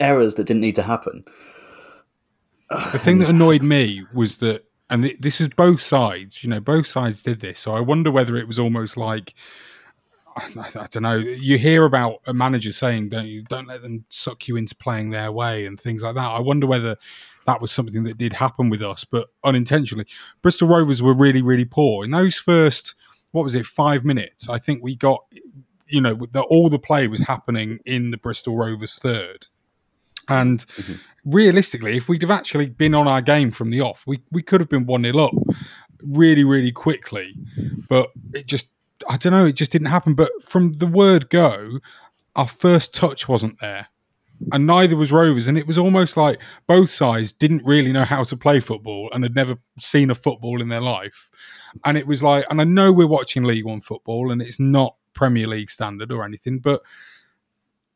errors 0.00 0.34
that 0.34 0.44
didn't 0.44 0.60
need 0.60 0.74
to 0.76 0.82
happen. 0.82 1.24
The 2.92 2.98
thing 2.98 3.18
that 3.20 3.30
annoyed 3.30 3.62
me 3.62 4.04
was 4.12 4.36
that, 4.38 4.66
and 4.90 5.02
this 5.18 5.38
was 5.38 5.48
both 5.48 5.80
sides. 5.80 6.44
You 6.44 6.50
know, 6.50 6.60
both 6.60 6.86
sides 6.86 7.22
did 7.22 7.40
this. 7.40 7.60
So 7.60 7.74
I 7.74 7.80
wonder 7.80 8.10
whether 8.10 8.36
it 8.36 8.46
was 8.46 8.58
almost 8.58 8.98
like 8.98 9.34
I, 10.56 10.80
I 10.80 10.86
don't 10.90 11.02
know. 11.02 11.16
You 11.16 11.58
hear 11.58 11.84
about 11.84 12.20
a 12.26 12.34
manager 12.34 12.72
saying, 12.72 13.10
"Don't 13.10 13.26
you? 13.26 13.42
Don't 13.42 13.66
let 13.66 13.82
them 13.82 14.04
suck 14.08 14.48
you 14.48 14.56
into 14.56 14.74
playing 14.74 15.10
their 15.10 15.32
way" 15.32 15.66
and 15.66 15.78
things 15.78 16.02
like 16.02 16.14
that. 16.14 16.20
I 16.20 16.40
wonder 16.40 16.66
whether 16.66 16.96
that 17.46 17.60
was 17.60 17.70
something 17.70 18.02
that 18.04 18.18
did 18.18 18.34
happen 18.34 18.68
with 18.70 18.82
us, 18.82 19.04
but 19.04 19.28
unintentionally. 19.44 20.06
Bristol 20.42 20.68
Rovers 20.68 21.02
were 21.02 21.14
really, 21.14 21.42
really 21.42 21.64
poor 21.64 22.04
in 22.04 22.10
those 22.10 22.36
first. 22.36 22.94
What 23.32 23.42
was 23.42 23.54
it? 23.54 23.66
Five 23.66 24.04
minutes. 24.04 24.48
I 24.48 24.58
think 24.58 24.82
we 24.82 24.96
got. 24.96 25.24
You 25.90 26.02
know, 26.02 26.26
the, 26.32 26.42
all 26.42 26.68
the 26.68 26.78
play 26.78 27.08
was 27.08 27.20
happening 27.20 27.78
in 27.86 28.10
the 28.10 28.18
Bristol 28.18 28.56
Rovers 28.56 28.96
third. 28.96 29.46
And 30.28 30.60
mm-hmm. 30.60 30.94
realistically, 31.24 31.96
if 31.96 32.08
we'd 32.08 32.22
have 32.22 32.30
actually 32.30 32.66
been 32.66 32.94
on 32.94 33.08
our 33.08 33.22
game 33.22 33.50
from 33.50 33.70
the 33.70 33.80
off, 33.80 34.04
we, 34.06 34.20
we 34.30 34.42
could 34.42 34.60
have 34.60 34.68
been 34.68 34.84
1 34.84 35.02
0 35.02 35.18
up 35.18 35.32
really, 36.02 36.44
really 36.44 36.72
quickly. 36.72 37.34
But 37.88 38.10
it 38.34 38.46
just, 38.46 38.68
I 39.08 39.16
don't 39.16 39.32
know, 39.32 39.46
it 39.46 39.54
just 39.54 39.72
didn't 39.72 39.88
happen. 39.88 40.14
But 40.14 40.30
from 40.42 40.74
the 40.74 40.86
word 40.86 41.30
go, 41.30 41.80
our 42.34 42.48
first 42.48 42.94
touch 42.94 43.28
wasn't 43.28 43.60
there. 43.60 43.88
And 44.52 44.66
neither 44.66 44.96
was 44.96 45.10
Rovers. 45.10 45.48
And 45.48 45.58
it 45.58 45.66
was 45.66 45.78
almost 45.78 46.16
like 46.16 46.38
both 46.66 46.90
sides 46.90 47.32
didn't 47.32 47.64
really 47.64 47.92
know 47.92 48.04
how 48.04 48.22
to 48.24 48.36
play 48.36 48.60
football 48.60 49.10
and 49.12 49.24
had 49.24 49.34
never 49.34 49.58
seen 49.80 50.10
a 50.10 50.14
football 50.14 50.62
in 50.62 50.68
their 50.68 50.80
life. 50.80 51.30
And 51.84 51.98
it 51.98 52.06
was 52.06 52.22
like, 52.22 52.46
and 52.48 52.60
I 52.60 52.64
know 52.64 52.92
we're 52.92 53.06
watching 53.06 53.42
League 53.42 53.64
One 53.64 53.80
football 53.80 54.30
and 54.30 54.40
it's 54.40 54.60
not 54.60 54.94
Premier 55.12 55.48
League 55.48 55.70
standard 55.70 56.12
or 56.12 56.24
anything, 56.24 56.60
but 56.60 56.82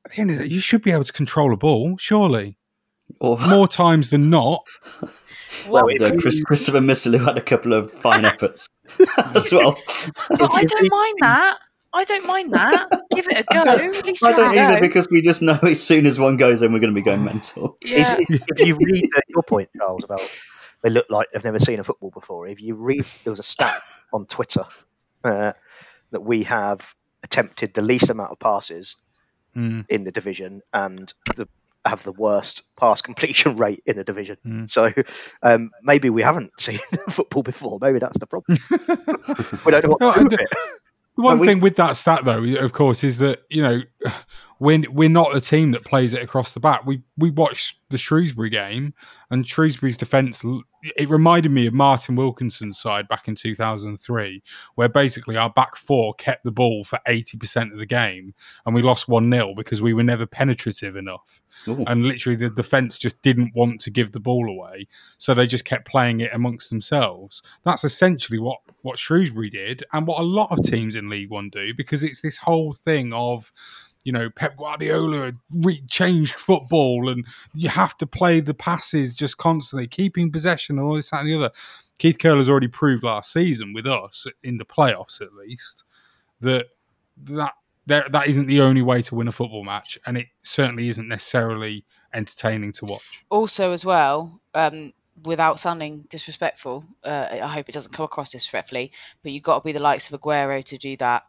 at 0.05 0.13
the 0.13 0.21
end 0.21 0.31
of 0.33 0.39
the 0.39 0.49
day, 0.49 0.55
you 0.55 0.61
should 0.61 0.83
be 0.83 0.91
able 0.91 1.05
to 1.05 1.13
control 1.13 1.53
a 1.53 1.57
ball, 1.57 1.97
surely. 1.97 2.59
Or 3.21 3.39
more 3.49 3.69
times 3.69 4.11
than 4.11 4.31
not. 4.31 4.65
Well, 5.69 5.85
the 5.99 6.17
Chris, 6.21 6.43
Christopher 6.43 6.81
Missilou 6.81 7.25
had 7.25 7.37
a 7.37 7.43
couple 7.43 7.73
of 7.73 7.93
fine 7.93 8.25
efforts 8.33 8.69
as 9.35 9.53
well. 9.53 9.79
But 10.31 10.51
I 10.53 10.65
don't 10.65 10.91
mind 10.91 11.17
that. 11.21 11.59
I 11.95 12.05
don't 12.05 12.27
mind 12.27 12.53
that. 12.53 12.89
Give 13.15 13.27
it 13.29 13.39
a 13.39 13.45
go. 13.53 13.61
At 13.65 14.07
least 14.07 14.25
I 14.25 14.33
don't 14.33 14.57
either 14.57 14.77
go. 14.77 14.81
because 14.81 15.09
we 15.11 15.21
just 15.21 15.43
know 15.43 15.59
as 15.63 15.83
soon 15.83 16.07
as 16.07 16.19
one 16.19 16.39
goes 16.39 16.63
in, 16.63 16.73
we're 16.73 16.79
going 16.81 16.93
to 16.95 16.99
be 16.99 17.05
going 17.05 17.23
mental. 17.23 17.77
Is- 17.83 18.11
if 18.13 18.31
if 18.59 18.67
you 18.67 18.77
read 18.81 19.05
uh, 19.17 19.21
your 19.29 19.43
point, 19.43 19.69
Charles, 19.77 20.03
about 20.05 20.21
they 20.83 20.89
look 20.91 21.07
like 21.11 21.29
they've 21.33 21.45
never 21.45 21.61
seen 21.61 21.79
a 21.81 21.85
football 21.85 22.11
before. 22.11 22.49
If 22.49 22.61
you 22.63 22.75
read, 22.75 23.05
there 23.25 23.31
was 23.31 23.41
a 23.41 23.45
stat 23.45 23.79
on 24.13 24.25
Twitter 24.27 24.65
uh, 25.23 25.53
that 26.13 26.23
we 26.23 26.45
have 26.45 26.95
attempted 27.23 27.75
the 27.75 27.83
least 27.83 28.09
amount 28.11 28.33
of 28.33 28.39
passes 28.39 28.97
Mm. 29.55 29.85
in 29.91 30.05
the 30.05 30.11
division 30.11 30.63
and 30.73 31.13
the, 31.37 31.47
have 31.85 32.03
the 32.05 32.13
worst 32.13 32.63
pass 32.79 33.03
completion 33.03 33.57
rate 33.59 33.83
in 33.87 33.97
the 33.97 34.05
division. 34.05 34.37
Mm. 34.47 34.71
So 34.71 34.93
um, 35.43 35.71
maybe 35.83 36.11
we 36.11 36.23
haven't 36.23 36.53
seen 36.61 36.79
football 37.11 37.43
before. 37.43 37.79
Maybe 37.81 37.99
that's 37.99 38.19
the 38.19 38.27
problem. 38.27 38.59
we 39.67 39.73
don't 39.73 39.85
know 39.85 39.91
what 39.91 40.01
No, 40.01 40.13
do 40.15 40.21
the- 40.21 40.25
with 40.25 40.41
it. 40.41 40.49
The 41.17 41.23
one 41.23 41.39
we- 41.41 41.47
thing 41.47 41.61
with 41.61 41.77
that 41.77 41.97
stat, 41.97 42.25
though, 42.25 42.43
of 42.43 42.73
course, 42.73 43.05
is 43.05 43.19
that 43.19 43.43
you 43.51 43.61
know 43.61 43.81
we're 44.61 44.83
we're 44.91 45.11
not 45.11 45.35
the 45.35 45.43
team 45.43 45.73
that 45.73 45.85
plays 45.85 46.15
it 46.15 46.23
across 46.23 46.53
the 46.53 46.61
back. 46.61 46.87
We 46.87 47.03
we 47.19 47.31
watched 47.31 47.77
the 47.91 47.99
Shrewsbury 47.99 48.49
game, 48.49 48.95
and 49.31 49.47
Shrewsbury's 49.47 49.99
defence. 49.99 50.43
It 50.83 51.09
reminded 51.09 51.53
me 51.53 51.67
of 51.67 51.75
Martin 51.75 52.17
Wilkinson's 52.17 52.79
side 52.79 53.09
back 53.09 53.29
in 53.29 53.35
two 53.35 53.55
thousand 53.55 53.99
three, 53.99 54.43
where 54.75 54.89
basically 54.89 55.37
our 55.37 55.51
back 55.51 55.77
four 55.77 56.15
kept 56.15 56.45
the 56.45 56.51
ball 56.51 56.85
for 56.85 56.99
eighty 57.07 57.37
percent 57.37 57.73
of 57.73 57.79
the 57.79 57.87
game, 57.87 58.35
and 58.67 58.75
we 58.75 58.83
lost 58.83 59.09
one 59.09 59.31
0 59.31 59.55
because 59.55 59.81
we 59.81 59.93
were 59.93 60.03
never 60.03 60.27
penetrative 60.27 60.97
enough. 60.97 61.41
Ooh. 61.69 61.85
And 61.87 62.05
literally, 62.05 62.37
the 62.37 62.51
defence 62.51 62.99
just 62.99 63.21
didn't 63.23 63.55
want 63.55 63.81
to 63.83 63.91
give 63.91 64.13
the 64.13 64.21
ball 64.21 64.49
away, 64.49 64.89
so 65.19 65.35
they 65.35 65.47
just 65.47 65.65
kept 65.65 65.87
playing 65.87 66.21
it 66.21 66.31
amongst 66.33 66.71
themselves. 66.71 67.43
That's 67.65 67.85
essentially 67.85 68.39
what 68.39 68.59
what 68.83 68.99
Shrewsbury 68.99 69.51
did, 69.51 69.85
and 69.93 70.07
what 70.07 70.19
a 70.19 70.25
lot 70.25 70.51
of 70.51 70.65
teams 70.65 70.97
in 70.97 71.09
League 71.09 71.31
One 71.31 71.51
do, 71.51 71.73
because 71.75 72.03
it's 72.03 72.21
this 72.21 72.39
whole 72.39 72.73
thing 72.73 73.13
of, 73.13 73.53
you 74.05 74.13
know, 74.13 74.31
Pep 74.31 74.57
Guardiola 74.57 75.33
re- 75.55 75.83
changed 75.89 76.35
football, 76.35 77.09
and 77.09 77.25
you 77.55 77.69
have 77.69 77.97
to 77.99 78.07
play 78.07 78.41
the 78.41 78.55
passes 78.55 79.15
just 79.15 79.39
constantly, 79.39 79.87
keeping 79.87 80.33
possession, 80.33 80.79
and 80.79 80.87
all 80.87 80.95
this 80.95 81.11
that, 81.11 81.21
and 81.21 81.29
the 81.29 81.37
other. 81.37 81.51
Keith 81.99 82.19
Curle's 82.19 82.49
already 82.49 82.69
proved 82.69 83.05
last 83.05 83.33
season 83.33 83.73
with 83.73 83.87
us 83.87 84.27
in 84.43 84.59
the 84.59 84.65
playoffs, 84.65 85.21
at 85.21 85.35
least, 85.35 85.85
that 86.41 86.67
that 87.17 87.53
there, 87.87 88.07
that 88.11 88.29
isn't 88.29 88.47
the 88.47 88.61
only 88.61 88.83
way 88.83 89.03
to 89.03 89.15
win 89.15 89.29
a 89.29 89.33
football 89.33 89.65
match, 89.65 89.99
and 90.07 90.17
it 90.17 90.27
certainly 90.41 90.89
isn't 90.89 91.09
necessarily 91.09 91.85
entertaining 92.15 92.73
to 92.73 92.85
watch. 92.85 93.25
Also, 93.31 93.73
as 93.73 93.85
well, 93.85 94.41
um, 94.55 94.93
without 95.25 95.59
sounding 95.59 96.05
disrespectful, 96.09 96.85
uh, 97.05 97.29
I 97.31 97.49
hope 97.49 97.69
it 97.69 97.73
doesn't 97.73 97.93
come 97.93 98.05
across 98.05 98.31
disrespectfully, 98.31 98.93
but 99.23 99.33
you've 99.33 99.43
got 99.43 99.61
to 99.61 99.65
be 99.65 99.73
the 99.73 99.81
likes 99.81 100.11
of 100.11 100.21
Aguero 100.21 100.65
to 100.65 100.79
do 100.79 100.97
that 100.99 101.25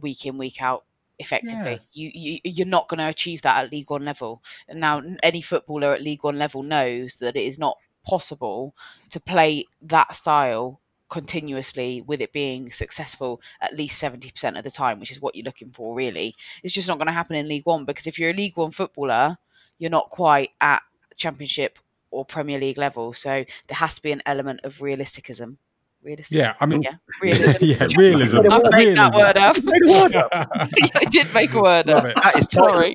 week 0.00 0.26
in, 0.26 0.38
week 0.38 0.62
out 0.62 0.84
effectively. 1.20 1.78
You, 1.92 2.10
you 2.12 2.38
you're 2.42 2.66
not 2.66 2.88
going 2.88 2.98
to 2.98 3.08
achieve 3.08 3.42
that 3.42 3.62
at 3.64 3.70
League 3.70 3.90
One 3.90 4.04
level. 4.04 4.42
And 4.68 4.80
now 4.80 5.02
any 5.22 5.42
footballer 5.42 5.94
at 5.94 6.02
League 6.02 6.24
One 6.24 6.38
level 6.38 6.62
knows 6.62 7.16
that 7.16 7.36
it 7.36 7.44
is 7.44 7.58
not 7.58 7.76
possible 8.04 8.74
to 9.10 9.20
play 9.20 9.66
that 9.82 10.14
style 10.14 10.80
continuously 11.10 12.00
with 12.02 12.20
it 12.20 12.32
being 12.32 12.70
successful 12.70 13.42
at 13.60 13.76
least 13.76 14.00
70% 14.02 14.56
of 14.56 14.64
the 14.64 14.70
time, 14.70 15.00
which 15.00 15.10
is 15.10 15.20
what 15.20 15.34
you're 15.34 15.44
looking 15.44 15.70
for, 15.70 15.94
really. 15.94 16.34
It's 16.62 16.72
just 16.72 16.88
not 16.88 16.98
going 16.98 17.08
to 17.08 17.12
happen 17.12 17.36
in 17.36 17.48
League 17.48 17.66
One 17.66 17.84
because 17.84 18.06
if 18.06 18.18
you're 18.18 18.30
a 18.30 18.34
League 18.34 18.56
One 18.56 18.70
footballer, 18.70 19.36
you're 19.78 19.90
not 19.90 20.10
quite 20.10 20.50
at 20.60 20.82
Championship 21.16 21.78
or 22.10 22.24
Premier 22.24 22.58
League 22.58 22.78
level. 22.78 23.12
So 23.12 23.44
there 23.66 23.76
has 23.76 23.94
to 23.94 24.02
be 24.02 24.12
an 24.12 24.22
element 24.26 24.60
of 24.64 24.82
realisticism. 24.82 25.58
Realistic. 26.02 26.36
Yeah, 26.38 26.54
I 26.60 26.66
mean, 26.66 26.82
yeah, 26.82 26.94
realism. 27.22 27.64
yeah, 27.64 27.86
realism. 27.96 28.38
I 28.50 28.60
made 28.72 28.96
that 28.96 29.14
word 29.14 29.36
up. 29.36 29.56
Made 29.62 29.82
a 29.82 29.92
word 30.00 30.16
up. 30.16 30.28
I 30.32 31.04
did 31.10 31.32
make 31.34 31.52
a 31.52 31.60
word 31.60 31.90
up. 31.90 32.04
That 32.04 32.36
is 32.36 32.48
Sorry. 32.50 32.94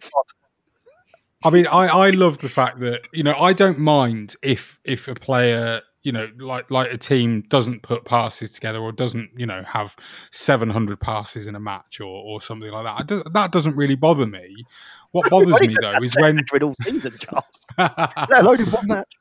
I 1.43 1.51
mean, 1.51 1.67
I, 1.67 1.85
I 1.87 2.09
love 2.09 2.39
the 2.39 2.49
fact 2.49 2.79
that 2.79 3.07
you 3.13 3.21
know 3.23 3.35
I 3.39 3.53
don't 3.53 3.77
mind 3.77 4.35
if 4.41 4.79
if 4.83 5.07
a 5.07 5.13
player 5.13 5.81
you 6.01 6.11
know 6.11 6.29
like 6.39 6.71
like 6.71 6.91
a 6.91 6.97
team 6.97 7.41
doesn't 7.49 7.83
put 7.83 8.05
passes 8.05 8.49
together 8.49 8.79
or 8.79 8.91
doesn't 8.91 9.29
you 9.37 9.45
know 9.45 9.63
have 9.67 9.95
seven 10.31 10.71
hundred 10.71 10.99
passes 10.99 11.45
in 11.45 11.55
a 11.55 11.59
match 11.59 11.99
or 11.99 12.07
or 12.07 12.41
something 12.41 12.71
like 12.71 12.85
that. 12.85 12.95
I 12.99 13.03
do, 13.03 13.21
that 13.33 13.51
doesn't 13.51 13.75
really 13.75 13.95
bother 13.95 14.25
me. 14.25 14.65
What 15.11 15.29
bothers 15.29 15.61
me 15.61 15.75
though 15.79 16.01
is 16.01 16.15
when 16.19 16.43
all 16.63 16.73
season, 16.81 17.13
Charles. 17.19 17.65
Let 17.77 18.41
alone 18.41 18.61
in 18.61 18.65
one 18.67 18.87
match. 18.87 19.13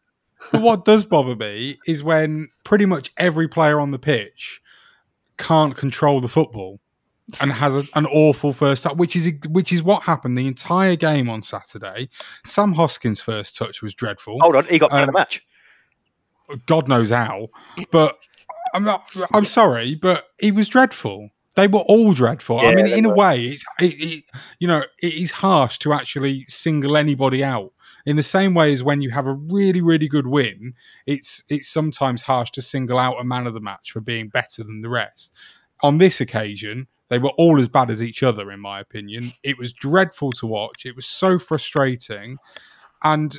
But 0.53 0.63
what 0.63 0.85
does 0.85 1.05
bother 1.05 1.37
me 1.37 1.79
is 1.87 2.03
when 2.03 2.49
pretty 2.65 2.87
much 2.87 3.13
every 3.17 3.49
player 3.49 3.81
on 3.81 3.91
the 3.91 3.99
pitch 3.99 4.61
can't 5.39 5.77
control 5.77 6.21
the 6.21 6.29
football 6.29 6.81
and 7.41 7.53
has 7.53 7.75
a, 7.75 7.85
an 7.95 8.07
awful 8.07 8.53
first 8.53 8.83
touch, 8.83 8.97
which 8.97 9.17
is 9.17 9.33
which 9.49 9.73
is 9.73 9.83
what 9.83 10.03
happened 10.05 10.37
the 10.37 10.47
entire 10.47 10.95
game 10.97 11.29
on 11.31 11.43
Saturday. 11.43 12.09
Sam 12.45 12.75
Hoskins' 12.75 13.21
first 13.21 13.57
touch 13.57 13.83
was 13.83 13.95
dreadful. 13.95 14.39
Hold 14.41 14.57
on, 14.57 14.65
he 14.67 14.79
got 14.79 14.93
man 14.93 15.03
of 15.05 15.09
Um, 15.09 15.13
the 15.13 15.19
match. 15.19 15.47
God 16.67 16.89
knows 16.89 17.11
how, 17.11 17.49
but 17.91 18.19
I'm 18.75 18.85
not. 18.85 19.03
I'm 19.33 19.45
sorry, 19.47 19.95
but 19.95 20.27
he 20.39 20.53
was 20.53 20.69
dreadful. 20.69 21.31
They 21.57 21.69
were 21.69 21.81
all 21.81 22.13
dreadful. 22.13 22.59
I 22.59 22.75
mean, 22.75 22.89
in 22.89 23.05
a 23.05 23.15
way, 23.15 23.45
it's 23.45 23.65
it, 23.81 23.95
it, 23.95 24.25
you 24.59 24.69
know 24.69 24.83
it 25.01 25.15
is 25.15 25.31
harsh 25.31 25.79
to 25.81 25.93
actually 25.93 26.45
single 26.45 26.97
anybody 26.97 27.43
out. 27.43 27.73
In 28.07 28.17
the 28.17 28.23
same 28.23 28.55
way 28.55 28.73
as 28.73 28.83
when 28.83 29.01
you 29.01 29.11
have 29.11 29.27
a 29.27 29.33
really 29.33 29.81
really 29.81 30.09
good 30.09 30.27
win, 30.27 30.75
it's 31.07 31.45
it's 31.49 31.69
sometimes 31.69 32.23
harsh 32.23 32.51
to 32.53 32.63
single 32.63 32.99
out 32.99 33.21
a 33.21 33.25
man 33.25 33.47
of 33.47 33.55
the 33.55 33.61
match 33.61 33.93
for 33.93 34.01
being 34.01 34.29
better 34.29 34.63
than 34.63 34.83
the 34.83 34.89
rest. 34.89 35.33
On 35.83 35.99
this 35.99 36.21
occasion, 36.21 36.87
they 37.09 37.19
were 37.19 37.33
all 37.37 37.61
as 37.61 37.69
bad 37.69 37.91
as 37.91 38.03
each 38.03 38.23
other, 38.23 38.51
in 38.51 38.61
my 38.61 38.81
opinion. 38.81 39.33
It 39.43 39.59
was 39.59 39.73
dreadful 39.73 40.33
to 40.33 40.47
watch. 40.47 40.87
It 40.87 40.97
was 40.97 41.07
so 41.07 41.39
frustrating, 41.39 42.39
and 43.03 43.39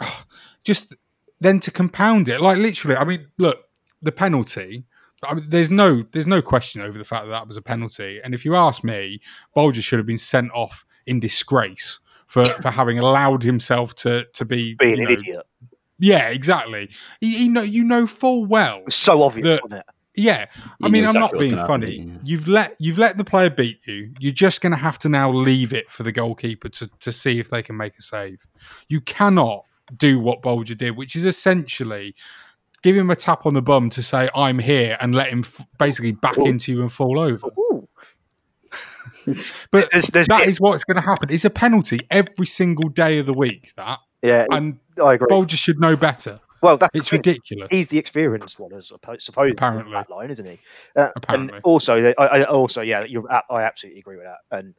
just 0.64 0.94
then 1.40 1.60
to 1.60 1.70
compound 1.70 2.28
it, 2.28 2.40
like 2.40 2.58
literally, 2.58 2.96
I 2.96 3.04
mean, 3.04 3.28
look, 3.38 3.64
the 4.02 4.12
penalty. 4.12 4.84
I 5.22 5.34
mean, 5.34 5.46
there's 5.48 5.70
no, 5.70 6.04
there's 6.12 6.26
no 6.26 6.40
question 6.40 6.82
over 6.82 6.96
the 6.96 7.04
fact 7.04 7.24
that 7.24 7.30
that 7.30 7.46
was 7.46 7.56
a 7.56 7.62
penalty. 7.62 8.20
And 8.22 8.34
if 8.34 8.44
you 8.44 8.54
ask 8.54 8.82
me, 8.84 9.20
Bolger 9.54 9.82
should 9.82 9.98
have 9.98 10.06
been 10.06 10.18
sent 10.18 10.50
off 10.52 10.86
in 11.06 11.20
disgrace 11.20 12.00
for 12.30 12.44
for 12.44 12.70
having 12.70 12.98
allowed 12.98 13.42
himself 13.42 13.94
to 13.96 14.24
to 14.34 14.44
be 14.44 14.74
Being 14.74 14.98
you 14.98 15.02
an 15.06 15.12
know- 15.12 15.18
idiot. 15.20 15.46
Yeah, 16.02 16.28
exactly. 16.28 16.88
You, 17.20 17.28
you 17.28 17.50
know, 17.50 17.60
you 17.60 17.84
know 17.84 18.06
full 18.06 18.46
well. 18.46 18.80
So 18.88 19.22
obvious, 19.22 19.44
that- 19.46 19.62
wasn't 19.62 19.80
it? 19.80 19.86
yeah, 20.14 20.46
I 20.82 20.86
You 20.86 20.92
mean, 20.92 21.02
knew 21.02 21.08
I'm 21.08 21.14
not 21.20 21.32
being 21.32 21.50
gonna 21.50 21.60
happen, 21.60 21.82
funny. 21.82 22.12
You've 22.24 22.48
let 22.48 22.74
you've 22.78 22.96
let 22.96 23.18
the 23.18 23.24
player 23.24 23.50
beat 23.50 23.86
you. 23.86 24.12
You're 24.18 24.32
just 24.32 24.62
going 24.62 24.70
to 24.72 24.78
have 24.78 24.98
to 25.00 25.08
now 25.10 25.30
leave 25.30 25.74
it 25.74 25.90
for 25.90 26.02
the 26.02 26.12
goalkeeper 26.12 26.70
to 26.70 26.88
to 27.00 27.12
see 27.12 27.38
if 27.38 27.50
they 27.50 27.62
can 27.62 27.76
make 27.76 27.98
a 27.98 28.02
save. 28.02 28.38
You 28.88 29.02
cannot 29.02 29.64
do 29.96 30.18
what 30.20 30.40
Bolger 30.40 30.76
did, 30.78 30.96
which 30.96 31.14
is 31.16 31.24
essentially 31.26 32.14
give 32.82 32.96
him 32.96 33.10
a 33.10 33.16
tap 33.16 33.44
on 33.44 33.52
the 33.52 33.60
bum 33.60 33.90
to 33.90 34.02
say 34.02 34.30
I'm 34.34 34.58
here 34.58 34.96
and 35.02 35.14
let 35.14 35.28
him 35.28 35.40
f- 35.40 35.66
basically 35.78 36.12
back 36.12 36.38
into 36.38 36.72
you 36.72 36.80
and 36.80 36.90
fall 36.90 37.18
over. 37.18 37.48
but 39.70 39.90
There's- 39.90 40.10
there's- 40.10 40.28
that 40.28 40.46
is 40.46 40.60
what's 40.60 40.84
going 40.84 40.96
to 40.96 41.00
happen. 41.02 41.30
It's 41.30 41.44
a 41.44 41.50
penalty 41.50 42.00
every 42.10 42.46
single 42.46 42.88
day 42.90 43.18
of 43.18 43.26
the 43.26 43.34
week. 43.34 43.72
That 43.76 43.98
Yeah, 44.22 44.46
and 44.50 44.78
I 45.02 45.14
agree. 45.14 45.28
Bolger 45.28 45.56
should 45.56 45.80
know 45.80 45.96
better. 45.96 46.40
Well, 46.62 46.76
that's 46.76 46.94
it's 46.94 47.10
ridiculous. 47.10 47.68
He's 47.70 47.88
the 47.88 47.96
experienced 47.98 48.58
one, 48.60 48.74
as 48.74 48.90
opposed, 48.90 49.22
supposedly, 49.22 49.52
Apparently. 49.52 49.92
that 49.94 50.10
line, 50.10 50.30
isn't 50.30 50.44
he? 50.44 50.58
Uh, 50.94 51.08
Apparently. 51.16 51.54
And 51.56 51.64
also, 51.64 52.12
I, 52.18 52.24
I 52.26 52.44
also, 52.44 52.82
yeah, 52.82 53.04
you're, 53.04 53.26
a- 53.28 53.44
I 53.50 53.62
absolutely 53.62 54.00
agree 54.00 54.16
with 54.16 54.26
that. 54.26 54.38
And 54.50 54.74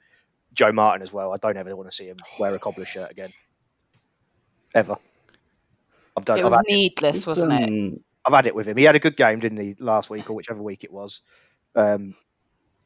Joe 0.54 0.72
Martin 0.72 1.02
as 1.02 1.12
well. 1.12 1.34
I 1.34 1.38
don't 1.38 1.58
ever 1.58 1.76
want 1.76 1.90
to 1.90 1.96
see 1.96 2.06
him 2.06 2.18
wear 2.38 2.54
a 2.54 2.60
cobbler 2.60 2.86
shirt 2.86 3.10
again, 3.10 3.34
ever. 4.76 4.98
I've 6.16 6.26
done. 6.26 6.40
It 6.40 6.44
was 6.46 6.54
had 6.54 6.64
needless, 6.68 7.26
wasn't 7.26 7.54
it? 7.54 7.64
Um, 7.70 8.00
I've 8.26 8.34
had 8.34 8.46
it 8.46 8.54
with 8.54 8.68
him. 8.68 8.78
He 8.78 8.84
had 8.84 8.96
a 8.96 9.00
good 9.00 9.18
game, 9.18 9.40
didn't 9.40 9.58
he, 9.60 9.76
last 9.80 10.10
week 10.12 10.30
or 10.30 10.34
whichever 10.34 10.62
week 10.62 10.84
it 10.84 10.92
was. 10.94 11.22
Um, 11.76 12.14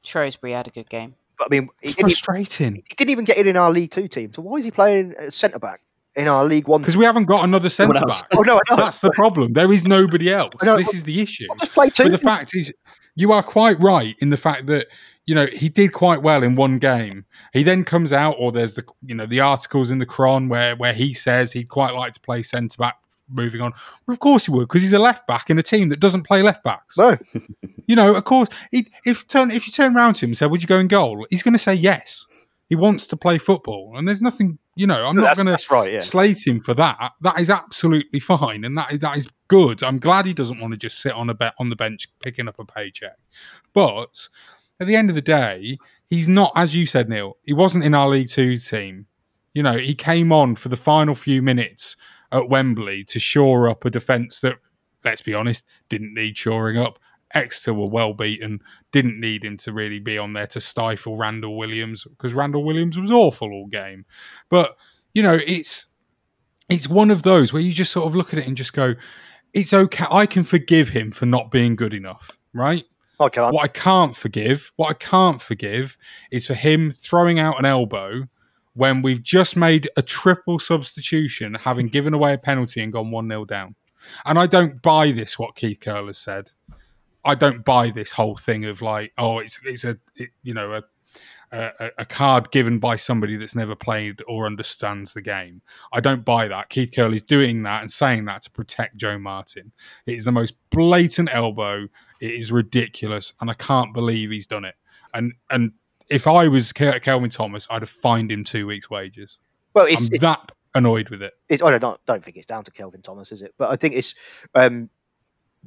Shrewsbury 0.06 0.54
had 0.54 0.68
a 0.68 0.72
good 0.72 0.90
game. 0.90 1.16
But 1.38 1.46
I 1.46 1.50
mean, 1.50 1.70
he 1.82 1.90
It's 1.90 2.00
frustrating 2.00 2.76
he 2.76 2.96
didn't 2.96 3.12
even 3.12 3.26
get 3.26 3.38
in 3.38 3.48
in 3.48 3.58
our 3.58 3.72
League 3.72 3.92
Two 3.92 4.08
team. 4.08 4.34
So 4.34 4.42
why 4.42 4.58
is 4.58 4.66
he 4.66 4.72
playing 4.72 5.14
centre 5.30 5.60
back 5.60 5.82
in 6.16 6.28
our 6.28 6.46
League 6.46 6.68
One? 6.68 6.82
because 6.82 6.98
we 6.98 7.06
haven't 7.06 7.26
got 7.26 7.44
another 7.44 7.70
centre 7.70 8.06
back. 8.06 8.28
Oh 8.38 8.42
no. 8.42 8.60
That's 8.76 9.00
the 9.00 9.12
problem. 9.12 9.54
There 9.54 9.72
is 9.72 9.84
nobody 9.86 10.32
else. 10.32 10.54
Know, 10.64 10.78
This 10.78 10.94
is 10.94 11.04
the 11.04 11.22
issue. 11.22 11.48
Just 11.60 11.74
play 11.74 11.90
two. 11.90 12.04
But 12.04 12.12
the 12.12 12.18
fact 12.18 12.56
is, 12.56 12.74
you 13.16 13.32
are 13.32 13.44
quite 13.44 13.80
right 13.82 14.16
in 14.20 14.30
the 14.30 14.38
fact 14.38 14.68
that 14.68 14.88
you 15.26 15.36
know 15.36 15.48
he 15.48 15.70
did 15.70 15.94
quite 15.94 16.22
well 16.22 16.44
in 16.44 16.56
one 16.56 16.78
game. 16.78 17.26
He 17.54 17.64
then 17.64 17.84
comes 17.84 18.14
out, 18.14 18.36
or 18.40 18.52
there's 18.52 18.76
the 18.76 18.84
you 19.06 19.16
know 19.16 19.26
the 19.26 19.40
articles 19.40 19.92
in 19.92 20.00
the 20.00 20.06
Chron 20.06 20.50
where 20.50 20.76
where 20.76 20.94
he 20.94 21.14
says 21.14 21.54
he'd 21.54 21.70
quite 21.70 21.94
like 21.94 22.14
to 22.14 22.20
play 22.20 22.42
centre 22.42 22.78
back. 22.78 22.96
Moving 23.28 23.62
on, 23.62 23.72
well, 24.06 24.14
of 24.14 24.20
course 24.20 24.46
he 24.46 24.52
would 24.52 24.68
because 24.68 24.84
he's 24.84 24.94
a 24.94 25.00
left 25.00 25.26
back 25.26 25.50
in 25.50 25.58
a 25.58 25.64
team 25.64 25.90
that 25.90 26.00
doesn't 26.00 26.24
play 26.24 26.44
left 26.44 26.64
backs. 26.64 26.98
no, 26.98 27.18
You 27.88 27.96
know, 27.96 28.16
of 28.16 28.24
course, 28.24 28.50
he, 28.72 28.88
if 29.06 29.28
turn 29.28 29.52
if 29.52 29.66
you 29.66 29.74
turn 29.74 29.96
around 29.96 30.16
to 30.16 30.26
him 30.26 30.30
and 30.30 30.38
say, 30.38 30.46
"Would 30.46 30.62
you 30.62 30.68
go 30.68 30.80
in 30.80 30.88
goal?" 30.88 31.26
He's 31.30 31.44
going 31.44 31.54
to 31.54 31.60
say 31.60 31.74
yes. 31.74 32.28
He 32.68 32.76
wants 32.76 33.06
to 33.08 33.18
play 33.18 33.38
football, 33.38 33.94
and 33.96 34.08
there's 34.08 34.22
nothing. 34.22 34.58
You 34.76 34.88
know, 34.88 35.06
I'm 35.06 35.16
not 35.16 35.36
that's, 35.36 35.40
going 35.40 35.58
to. 35.86 35.92
Yeah, 35.92 36.00
slate 36.00 36.46
him 36.46 36.62
for 36.62 36.74
that. 36.74 37.14
That 37.22 37.40
is 37.40 37.50
absolutely 37.50 38.20
fine, 38.20 38.64
and 38.64 38.78
that 38.78 38.92
is, 38.92 39.00
that 39.00 39.18
is 39.18 39.28
good. 39.48 39.84
I'm 39.84 40.00
glad 40.00 40.26
he 40.26 40.34
doesn't 40.34 40.60
want 40.60 40.74
to 40.74 40.78
just 40.78 41.00
sit 41.00 41.14
on 41.14 41.30
a 41.30 41.34
be- 41.34 41.50
on 41.60 41.70
the 41.70 41.76
bench 41.76 42.08
picking 42.24 42.48
up 42.48 42.60
a 42.60 42.66
paycheck. 42.66 43.18
But 43.74 44.28
at 44.80 44.88
the 44.88 44.96
end 44.96 45.10
of 45.10 45.16
the 45.16 45.22
day, 45.22 45.78
he's 46.08 46.28
not, 46.28 46.52
as 46.56 46.76
you 46.76 46.86
said, 46.86 47.08
Neil. 47.10 47.38
He 47.44 47.54
wasn't 47.54 47.84
in 47.84 47.94
our 47.94 48.08
League 48.08 48.30
Two 48.30 48.58
team. 48.58 49.08
You 49.54 49.64
know, 49.64 49.78
he 49.78 49.96
came 49.96 50.32
on 50.32 50.56
for 50.56 50.70
the 50.70 50.78
final 50.78 51.16
few 51.16 51.42
minutes 51.42 51.96
at 52.32 52.50
Wembley 52.50 53.04
to 53.06 53.20
shore 53.20 53.70
up 53.70 53.86
a 53.86 53.90
defence 53.90 54.40
that, 54.42 54.56
let's 55.04 55.22
be 55.22 55.34
honest, 55.34 55.66
didn't 55.90 56.14
need 56.14 56.38
shoring 56.38 56.78
up. 56.78 57.00
Exeter 57.34 57.74
were 57.74 57.90
well 57.90 58.14
beaten, 58.14 58.62
didn't 58.92 59.20
need 59.20 59.44
him 59.44 59.58
to 59.58 59.74
really 59.74 60.00
be 60.00 60.18
on 60.18 60.34
there 60.34 60.48
to 60.48 60.62
stifle 60.62 61.18
Randell 61.18 61.58
Williams 61.58 62.04
because 62.04 62.34
Randell 62.34 62.64
Williams 62.64 63.00
was 63.00 63.12
awful 63.12 63.52
all 63.52 63.68
game. 63.68 64.06
But 64.50 64.78
you 65.14 65.24
know, 65.24 65.40
it's 65.46 65.88
it's 66.70 66.88
one 66.88 67.12
of 67.12 67.24
those 67.24 67.52
where 67.52 67.62
you 67.62 67.74
just 67.74 67.92
sort 67.92 68.08
of 68.08 68.16
look 68.16 68.32
at 68.34 68.40
it 68.40 68.48
and 68.48 68.56
just 68.56 68.74
go, 68.74 68.96
"It's 69.54 69.74
okay. 69.74 70.06
I 70.10 70.26
can 70.26 70.44
forgive 70.44 70.90
him 70.90 71.12
for 71.12 71.26
not 71.26 71.52
being 71.52 71.76
good 71.76 71.94
enough." 71.94 72.38
Right? 72.54 72.86
I 73.20 73.30
can't. 73.30 73.54
What 73.54 73.64
I 73.64 73.68
can't 73.68 74.16
forgive, 74.16 74.72
what 74.76 74.90
I 74.90 74.94
can't 74.94 75.42
forgive, 75.42 75.98
is 76.32 76.48
for 76.48 76.54
him 76.54 76.92
throwing 76.92 77.40
out 77.40 77.60
an 77.60 77.66
elbow 77.66 78.28
when 78.76 79.02
we've 79.02 79.24
just 79.24 79.56
made 79.56 79.90
a 79.98 80.02
triple 80.02 80.60
substitution, 80.60 81.56
having 81.56 81.88
given 81.88 82.14
away 82.14 82.34
a 82.34 82.38
penalty 82.38 82.82
and 82.82 82.94
gone 82.94 83.10
one 83.10 83.28
0 83.30 83.46
down. 83.46 83.76
And 84.26 84.38
I 84.38 84.46
don't 84.46 84.82
buy 84.82 85.12
this. 85.12 85.40
What 85.40 85.56
Keith 85.56 85.80
Curle 85.80 86.08
has 86.08 86.18
said. 86.18 86.52
I 87.24 87.34
don't 87.34 87.66
buy 87.66 87.90
this 87.90 88.12
whole 88.12 88.36
thing 88.36 88.66
of 88.66 88.82
like, 88.82 89.12
oh, 89.18 89.40
it's 89.40 89.60
it's 89.64 89.84
a 89.84 89.98
it, 90.16 90.30
you 90.44 90.54
know 90.54 90.74
a, 90.74 90.84
a 91.52 91.92
a 92.00 92.06
card 92.06 92.52
given 92.52 92.78
by 92.78 92.98
somebody 92.98 93.36
that's 93.36 93.56
never 93.56 93.76
played 93.76 94.22
or 94.28 94.46
understands 94.46 95.14
the 95.14 95.22
game. 95.22 95.62
I 95.92 96.02
don't 96.02 96.24
buy 96.24 96.48
that. 96.48 96.70
Keith 96.70 96.92
Curle 96.94 97.14
is 97.14 97.24
doing 97.24 97.64
that 97.64 97.82
and 97.82 97.90
saying 97.90 98.26
that 98.26 98.44
to 98.44 98.52
protect 98.52 98.98
Joe 98.98 99.18
Martin. 99.18 99.72
It 100.06 100.14
is 100.14 100.26
the 100.26 100.32
most 100.32 100.54
blatant 100.70 101.30
elbow. 101.34 101.88
It 102.22 102.32
is 102.32 102.52
ridiculous, 102.52 103.34
and 103.42 103.50
I 103.50 103.56
can't 103.56 103.94
believe 103.94 104.30
he's 104.30 104.48
done 104.48 104.66
it. 104.66 104.76
And 105.14 105.34
and 105.50 105.72
if 106.10 106.28
I 106.28 106.48
was 106.48 106.72
Kel- 106.72 107.00
Kelvin 107.00 107.30
Thomas, 107.30 107.68
I'd 107.70 107.82
have 107.82 107.90
fined 107.90 108.32
him 108.32 108.44
two 108.44 108.68
weeks' 108.68 108.90
wages. 108.90 109.40
Well, 109.74 109.86
it's, 109.86 110.02
I'm 110.02 110.10
it's, 110.14 110.22
that 110.22 110.52
annoyed 110.74 111.10
with 111.10 111.22
it. 111.22 111.34
it's 111.50 111.62
I 111.64 111.78
don't 111.78 112.06
don't 112.06 112.24
think 112.24 112.38
it's 112.38 112.46
down 112.46 112.64
to 112.64 112.72
Kelvin 112.72 113.02
Thomas, 113.02 113.32
is 113.32 113.42
it? 113.42 113.54
But 113.58 113.70
I 113.72 113.76
think 113.76 113.96
it's. 113.96 114.16
Um, 114.54 114.90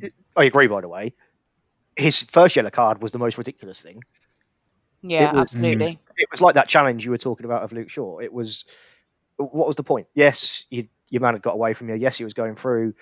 it- 0.01 0.15
I 0.37 0.45
agree. 0.45 0.67
By 0.67 0.81
the 0.81 0.89
way, 0.89 1.15
his 1.97 2.23
first 2.23 2.57
yellow 2.57 2.71
card 2.71 3.03
was 3.03 3.13
the 3.13 3.19
most 3.19 3.37
ridiculous 3.39 3.83
thing. 3.83 4.03
Yeah, 5.03 5.29
It 5.29 5.33
was- 5.35 5.41
absolutely. 5.43 5.99
It 6.17 6.29
was 6.31 6.41
like 6.41 6.55
that 6.55 6.69
challenge 6.69 7.05
you 7.05 7.11
were 7.11 7.19
talking 7.19 7.47
about 7.47 7.63
of 7.63 7.73
Luke 7.73 7.91
Shaw. 7.91 8.19
It 8.21 8.33
was. 8.33 8.65
What 9.37 9.69
was 9.69 9.77
the 9.77 9.85
point? 9.85 10.09
Yes, 10.15 10.67
you, 10.71 10.89
your 11.11 11.23
man 11.23 11.35
had 11.35 11.43
got 11.43 11.55
away 11.55 11.73
from 11.73 11.89
you. 11.89 11.95
Yes, 11.95 12.19
he 12.19 12.25
was 12.25 12.35
going 12.35 12.57
through. 12.57 12.95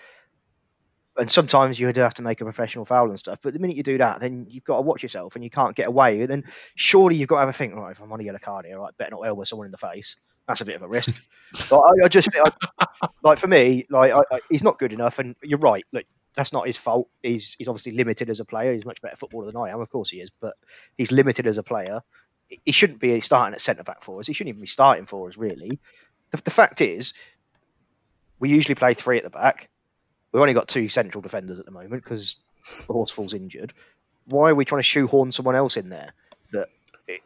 And 1.19 1.31
sometimes 1.31 1.81
you 1.81 1.91
do 1.93 2.01
have 2.01 2.15
to 2.15 2.23
make 2.23 2.41
a 2.41 2.45
professional 2.45 2.85
foul 2.85 3.09
and 3.09 3.19
stuff. 3.19 3.39
But 3.43 3.55
the 3.55 3.59
minute 3.59 3.77
you 3.77 3.83
do 3.83 3.99
that, 3.99 4.21
then 4.21 4.47
you've 4.49 4.65
got 4.65 4.77
to 4.77 4.83
watch 4.83 5.03
yourself 5.03 5.35
and 5.35 5.43
you 5.43 5.51
can't 5.51 5.75
get 5.75 5.89
away. 5.89 6.21
And 6.21 6.29
then 6.29 6.45
surely 6.75 7.17
you've 7.17 7.29
got 7.29 7.37
to 7.37 7.41
have 7.41 7.49
a 7.49 7.53
think, 7.53 7.75
right, 7.75 7.93
if 7.93 8.01
I'm 8.01 8.13
on 8.13 8.21
a 8.21 8.25
yellow 8.25 8.39
card 8.39 8.67
here, 8.67 8.79
right, 8.79 8.97
better 8.99 9.13
not 9.13 9.23
elbow 9.23 9.45
someone 9.45 9.67
in 9.67 9.73
the 9.73 9.79
face. 9.79 10.17
That's 10.47 10.61
a 10.61 10.65
bit 10.65 10.77
of 10.77 10.83
a 10.83 10.89
risk. 10.89 11.15
Like, 11.71 11.81
I, 11.81 12.05
I 12.05 12.09
just, 12.09 12.29
I, 12.35 12.87
like 13.23 13.39
for 13.39 13.47
me, 13.47 13.87
like 13.89 14.13
I, 14.13 14.21
I, 14.31 14.41
he's 14.51 14.63
not 14.63 14.79
good 14.79 14.93
enough. 14.93 15.19
And 15.19 15.37
you're 15.43 15.59
right. 15.59 15.85
Like 15.91 16.07
that's 16.37 16.53
not 16.53 16.67
his 16.67 16.77
fault. 16.77 17.09
He's 17.23 17.55
he's 17.55 17.67
obviously 17.67 17.93
limited 17.93 18.31
as 18.31 18.39
a 18.41 18.45
player. 18.45 18.75
He's 18.75 18.85
much 18.85 19.01
better 19.01 19.17
footballer 19.17 19.47
than 19.47 19.57
I 19.57 19.71
am, 19.71 19.81
of 19.81 19.91
course 19.91 20.11
he 20.11 20.21
is, 20.21 20.31
but 20.41 20.55
he's 20.97 21.11
limited 21.11 21.47
as 21.47 21.59
a 21.59 21.63
player. 21.63 22.03
He 22.65 22.73
shouldn't 22.73 23.01
be 23.01 23.21
starting 23.23 23.55
at 23.55 23.61
centre 23.61 23.83
back 23.83 24.03
for 24.03 24.21
us. 24.21 24.27
He 24.27 24.33
shouldn't 24.33 24.51
even 24.51 24.61
be 24.61 24.69
starting 24.69 25.07
for 25.07 25.29
us, 25.29 25.37
really. 25.37 25.81
The, 26.31 26.43
the 26.43 26.51
fact 26.51 26.81
is, 26.81 27.13
we 28.39 28.51
usually 28.51 28.77
play 28.77 28.95
three 28.95 29.17
at 29.17 29.25
the 29.25 29.31
back. 29.31 29.71
We've 30.37 30.43
only 30.43 30.53
got 30.53 30.69
two 30.69 30.91
central 30.91 31.23
defenders 31.23 31.59
at 31.59 31.65
the 31.65 31.71
moment 31.71 32.05
because 32.05 32.37
Horsfall's 32.87 33.33
injured. 33.33 33.73
Why 34.27 34.51
are 34.51 34.55
we 34.55 34.67
trying 34.67 34.81
to 34.81 34.87
shoehorn 34.87 35.33
someone 35.33 35.57
else 35.57 35.79
in 35.79 35.89
there 35.89 36.13
that 36.53 36.69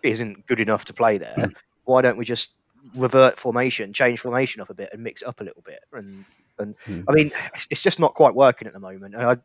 isn't 0.04 0.46
good 0.46 0.60
enough 0.60 0.84
to 0.84 0.92
play 0.94 1.18
there? 1.18 1.34
Hmm. 1.34 1.46
Why 1.86 2.02
don't 2.02 2.16
we 2.16 2.24
just 2.24 2.52
revert 2.94 3.40
formation, 3.40 3.92
change 3.92 4.20
formation 4.20 4.60
up 4.60 4.70
a 4.70 4.74
bit, 4.74 4.90
and 4.92 5.02
mix 5.02 5.22
it 5.22 5.28
up 5.28 5.40
a 5.40 5.44
little 5.44 5.62
bit? 5.66 5.80
And 5.92 6.24
and 6.60 6.76
Hmm. 6.84 7.00
I 7.08 7.12
mean, 7.12 7.32
it's, 7.68 7.82
just 7.82 7.98
not 7.98 8.14
quite 8.14 8.36
working 8.36 8.68
at 8.68 8.74
the 8.74 8.78
moment. 8.78 9.16
And 9.16 9.24
I, 9.24 9.36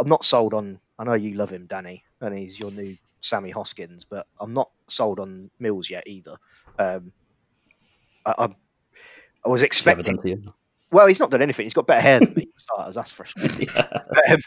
I'm 0.00 0.08
not 0.08 0.24
sold 0.24 0.52
on. 0.52 0.80
I 0.98 1.04
know 1.04 1.14
you 1.14 1.34
love 1.34 1.50
him, 1.50 1.66
Danny, 1.66 2.02
and 2.20 2.36
he's 2.36 2.58
your 2.58 2.72
new 2.72 2.96
Sammy 3.20 3.50
Hoskins, 3.50 4.04
but 4.04 4.26
I'm 4.40 4.52
not 4.52 4.70
sold 4.88 5.20
on 5.20 5.52
Mills 5.60 5.88
yet 5.88 6.08
either. 6.08 6.38
Um, 6.76 7.12
I, 8.26 8.34
I, 8.36 8.48
I 9.44 9.48
was 9.48 9.62
expecting. 9.62 10.50
Done 10.90 10.96
to 10.96 10.96
you? 10.96 10.96
Well, 10.98 11.06
he's 11.06 11.20
not 11.20 11.30
done 11.30 11.42
anything. 11.42 11.64
He's 11.64 11.74
got 11.74 11.86
better 11.86 12.00
hair 12.00 12.20
than 12.20 12.34
me 12.34 12.46
for 12.54 12.60
starters. 12.60 12.94
That's 12.94 13.12
frustrating. 13.12 13.68
Um, 14.28 14.38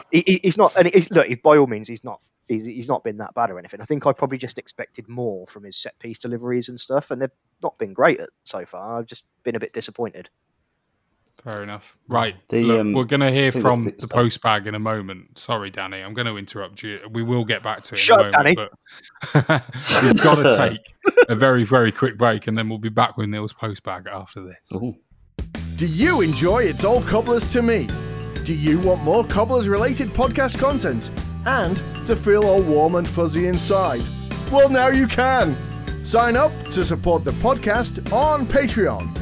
he, 0.10 0.22
he- 0.26 0.40
he's 0.42 0.56
not. 0.58 0.72
And 0.76 0.88
he's, 0.92 1.10
look, 1.10 1.26
by 1.42 1.56
all 1.56 1.66
means, 1.66 1.88
he's 1.88 2.04
not. 2.04 2.20
He's, 2.46 2.66
he's 2.66 2.88
not 2.88 3.02
been 3.02 3.16
that 3.18 3.32
bad 3.34 3.50
or 3.50 3.58
anything. 3.58 3.80
I 3.80 3.84
think 3.86 4.06
I 4.06 4.12
probably 4.12 4.36
just 4.36 4.58
expected 4.58 5.08
more 5.08 5.46
from 5.46 5.64
his 5.64 5.76
set 5.76 5.98
piece 5.98 6.18
deliveries 6.18 6.68
and 6.68 6.78
stuff, 6.78 7.10
and 7.10 7.22
they've 7.22 7.30
not 7.62 7.78
been 7.78 7.94
great 7.94 8.20
at, 8.20 8.28
so 8.44 8.66
far. 8.66 8.98
I've 8.98 9.06
just 9.06 9.24
been 9.44 9.56
a 9.56 9.60
bit 9.60 9.72
disappointed. 9.72 10.28
Fair 11.42 11.62
enough. 11.62 11.96
Right. 12.08 12.34
The, 12.48 12.62
Look, 12.64 12.80
um, 12.80 12.92
we're 12.92 13.04
going 13.04 13.20
to 13.20 13.30
hear 13.32 13.50
from 13.50 13.84
the 13.84 13.92
the- 13.98 14.08
post 14.08 14.40
bag 14.42 14.66
in 14.66 14.74
a 14.74 14.78
moment. 14.78 15.38
Sorry, 15.38 15.70
Danny. 15.70 16.00
I'm 16.00 16.12
going 16.14 16.26
to 16.26 16.36
interrupt 16.36 16.82
you. 16.82 17.00
We 17.10 17.22
will 17.22 17.44
get 17.44 17.62
back 17.62 17.82
to 17.84 17.94
it 17.94 17.98
Shut 17.98 18.20
in 18.26 18.34
a 18.34 18.38
up, 18.38 18.44
moment. 18.44 18.70
But 19.32 19.62
we've 20.02 20.22
got 20.22 20.36
to 20.36 20.56
take 20.56 20.94
a 21.28 21.34
very, 21.34 21.64
very 21.64 21.92
quick 21.92 22.16
break 22.16 22.46
and 22.46 22.56
then 22.56 22.68
we'll 22.68 22.78
be 22.78 22.88
back 22.88 23.16
with 23.16 23.28
Neil's 23.28 23.52
post 23.52 23.82
bag 23.82 24.06
after 24.10 24.42
this. 24.42 24.56
Ooh. 24.74 24.96
Do 25.76 25.88
you 25.88 26.20
enjoy 26.20 26.64
It's 26.64 26.84
All 26.84 27.02
Cobblers 27.02 27.50
to 27.52 27.60
Me? 27.60 27.88
Do 28.44 28.54
you 28.54 28.78
want 28.80 29.02
more 29.02 29.24
Cobblers 29.24 29.66
related 29.68 30.10
podcast 30.10 30.58
content 30.58 31.10
and 31.46 31.76
to 32.06 32.14
feel 32.14 32.44
all 32.44 32.62
warm 32.62 32.94
and 32.94 33.08
fuzzy 33.08 33.48
inside? 33.48 34.02
Well, 34.52 34.68
now 34.68 34.88
you 34.88 35.08
can. 35.08 35.56
Sign 36.04 36.36
up 36.36 36.52
to 36.70 36.84
support 36.84 37.24
the 37.24 37.32
podcast 37.32 38.12
on 38.12 38.46
Patreon. 38.46 39.18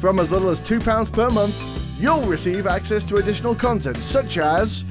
From 0.00 0.20
as 0.20 0.30
little 0.30 0.50
as 0.50 0.60
£2 0.62 1.12
per 1.12 1.30
month, 1.30 1.56
you'll 2.00 2.22
receive 2.22 2.68
access 2.68 3.02
to 3.04 3.16
additional 3.16 3.56
content 3.56 3.96
such 3.96 4.38
as 4.38 4.84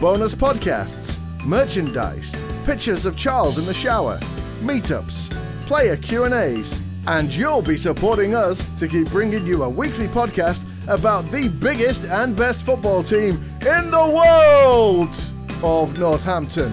bonus 0.00 0.34
podcasts, 0.34 1.18
merchandise, 1.44 2.36
pictures 2.64 3.04
of 3.04 3.16
Charles 3.16 3.58
in 3.58 3.66
the 3.66 3.74
shower, 3.74 4.18
meetups, 4.60 5.28
player 5.66 5.96
Q&As, 5.96 6.80
and 7.06 7.34
you'll 7.34 7.62
be 7.62 7.76
supporting 7.76 8.34
us 8.34 8.64
to 8.76 8.86
keep 8.88 9.08
bringing 9.10 9.46
you 9.46 9.64
a 9.64 9.68
weekly 9.68 10.06
podcast 10.08 10.64
about 10.88 11.28
the 11.30 11.48
biggest 11.48 12.04
and 12.04 12.36
best 12.36 12.62
football 12.62 13.02
team 13.02 13.34
in 13.60 13.90
the 13.90 14.06
world 14.06 15.14
of 15.62 15.98
Northampton. 15.98 16.72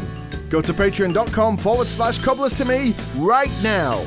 Go 0.49 0.61
to 0.61 0.73
patreon.com 0.73 1.57
forward 1.57 1.87
slash 1.87 2.17
cobblers 2.19 2.57
to 2.57 2.65
me 2.65 2.95
right 3.17 3.51
now. 3.61 4.03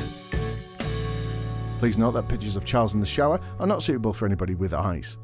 Please 1.79 1.97
note 1.97 2.11
that 2.11 2.27
pictures 2.27 2.55
of 2.55 2.65
Charles 2.65 2.93
in 2.93 2.99
the 2.99 3.05
shower 3.05 3.39
are 3.59 3.67
not 3.67 3.83
suitable 3.83 4.13
for 4.13 4.25
anybody 4.25 4.55
with 4.55 4.73
eyes. 4.73 5.17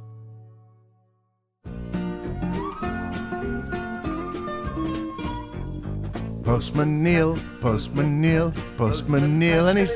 Postman 6.44 7.04
Neil, 7.04 7.38
Postman 7.62 8.20
Neil, 8.20 8.52
Postman 8.76 9.38
Neil, 9.38 9.68
and 9.68 9.78
he's. 9.78 9.96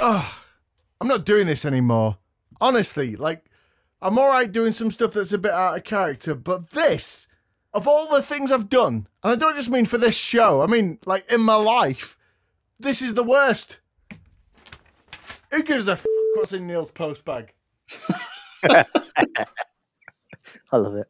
Oh, 0.00 0.44
I'm 1.00 1.08
not 1.08 1.24
doing 1.24 1.46
this 1.46 1.64
anymore. 1.64 2.18
Honestly, 2.60 3.16
like, 3.16 3.44
I'm 4.02 4.18
alright 4.18 4.50
doing 4.50 4.72
some 4.72 4.90
stuff 4.90 5.12
that's 5.12 5.32
a 5.32 5.38
bit 5.38 5.52
out 5.52 5.76
of 5.76 5.84
character, 5.84 6.34
but 6.34 6.70
this, 6.70 7.26
of 7.72 7.86
all 7.88 8.08
the 8.08 8.22
things 8.22 8.50
I've 8.52 8.68
done, 8.68 9.06
and 9.22 9.32
I 9.32 9.36
don't 9.36 9.56
just 9.56 9.70
mean 9.70 9.86
for 9.86 9.98
this 9.98 10.16
show, 10.16 10.62
I 10.62 10.66
mean, 10.66 10.98
like, 11.06 11.30
in 11.30 11.40
my 11.40 11.54
life, 11.56 12.16
this 12.78 13.02
is 13.02 13.14
the 13.14 13.24
worst. 13.24 13.78
Who 15.50 15.62
gives 15.62 15.88
a 15.88 15.92
f 15.92 16.04
what's 16.34 16.52
in 16.52 16.66
Neil's 16.66 16.90
post 16.90 17.24
bag? 17.24 17.52
I 18.70 18.84
love 20.76 20.94
it. 20.96 21.06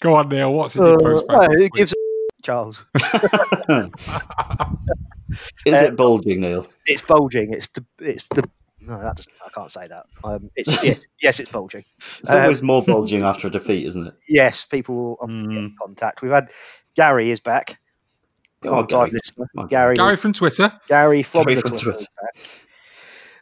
Go 0.00 0.14
on, 0.14 0.28
Neil. 0.28 0.52
What's 0.52 0.74
in 0.76 0.82
your 0.84 0.94
Uh, 0.94 1.02
post 1.02 1.26
bag? 1.28 1.38
well, 1.38 1.50
who 1.58 1.68
gives 1.70 1.92
a 1.92 1.96
Charles? 2.42 2.84
Is 5.66 5.74
Uh, 5.74 5.86
it 5.86 5.96
bulging, 5.96 6.40
Neil? 6.40 6.66
It's 6.86 7.02
bulging. 7.02 7.52
It's 7.52 7.68
the. 7.68 7.84
It's 7.98 8.28
the. 8.28 8.48
No, 8.80 9.00
that's. 9.02 9.26
I 9.44 9.48
can't 9.50 9.70
say 9.70 9.86
that. 9.88 10.06
Um, 10.22 10.50
it's 10.56 10.82
yes, 10.84 11.00
yes, 11.22 11.40
it's 11.40 11.50
bulging. 11.50 11.84
It's 11.98 12.30
always 12.30 12.60
Um, 12.60 12.66
more 12.66 12.82
bulging 12.86 13.22
after 13.22 13.48
a 13.48 13.50
defeat, 13.50 13.86
isn't 13.86 14.06
it? 14.06 14.14
Yes, 14.28 14.64
people 14.64 14.94
will 14.94 15.18
often 15.20 15.48
get 15.48 15.58
in 15.58 15.76
contact. 15.80 16.22
We've 16.22 16.32
had 16.32 16.50
Gary 16.94 17.30
is 17.30 17.40
back. 17.40 17.78
Oh, 18.66 18.70
Long 18.70 18.86
Gary. 18.86 19.12
Oh, 19.58 19.64
Gary, 19.66 19.94
Gary 19.94 20.16
from 20.16 20.32
Twitter. 20.32 20.72
Gary 20.88 21.22
from 21.22 21.44
Gary 21.44 21.60
from 21.60 21.70
Twitter. 21.72 21.84
Twitter. 21.92 22.06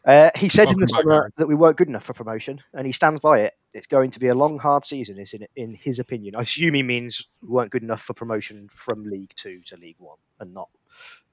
Uh, 0.04 0.30
he 0.34 0.48
said 0.48 0.68
in 0.68 0.80
the 0.80 0.88
Welcome 0.92 1.08
back, 1.10 1.16
summer 1.16 1.32
that 1.36 1.46
we 1.46 1.54
weren't 1.54 1.76
good 1.76 1.86
enough 1.86 2.02
for 2.02 2.12
promotion, 2.12 2.60
and 2.74 2.86
he 2.88 2.92
stands 2.92 3.20
by 3.20 3.38
it. 3.40 3.54
It's 3.72 3.86
going 3.86 4.10
to 4.10 4.18
be 4.18 4.26
a 4.26 4.34
long, 4.34 4.58
hard 4.58 4.84
season, 4.84 5.16
is 5.18 5.32
in, 5.32 5.46
in 5.54 5.74
his 5.74 6.00
opinion. 6.00 6.34
I 6.34 6.40
assume 6.40 6.74
he 6.74 6.82
means 6.82 7.24
we 7.40 7.48
weren't 7.50 7.70
good 7.70 7.84
enough 7.84 8.02
for 8.02 8.12
promotion 8.14 8.68
from 8.72 9.04
League 9.04 9.32
Two 9.36 9.60
to 9.66 9.76
League 9.76 9.96
One, 10.00 10.18
and 10.40 10.52
not 10.52 10.68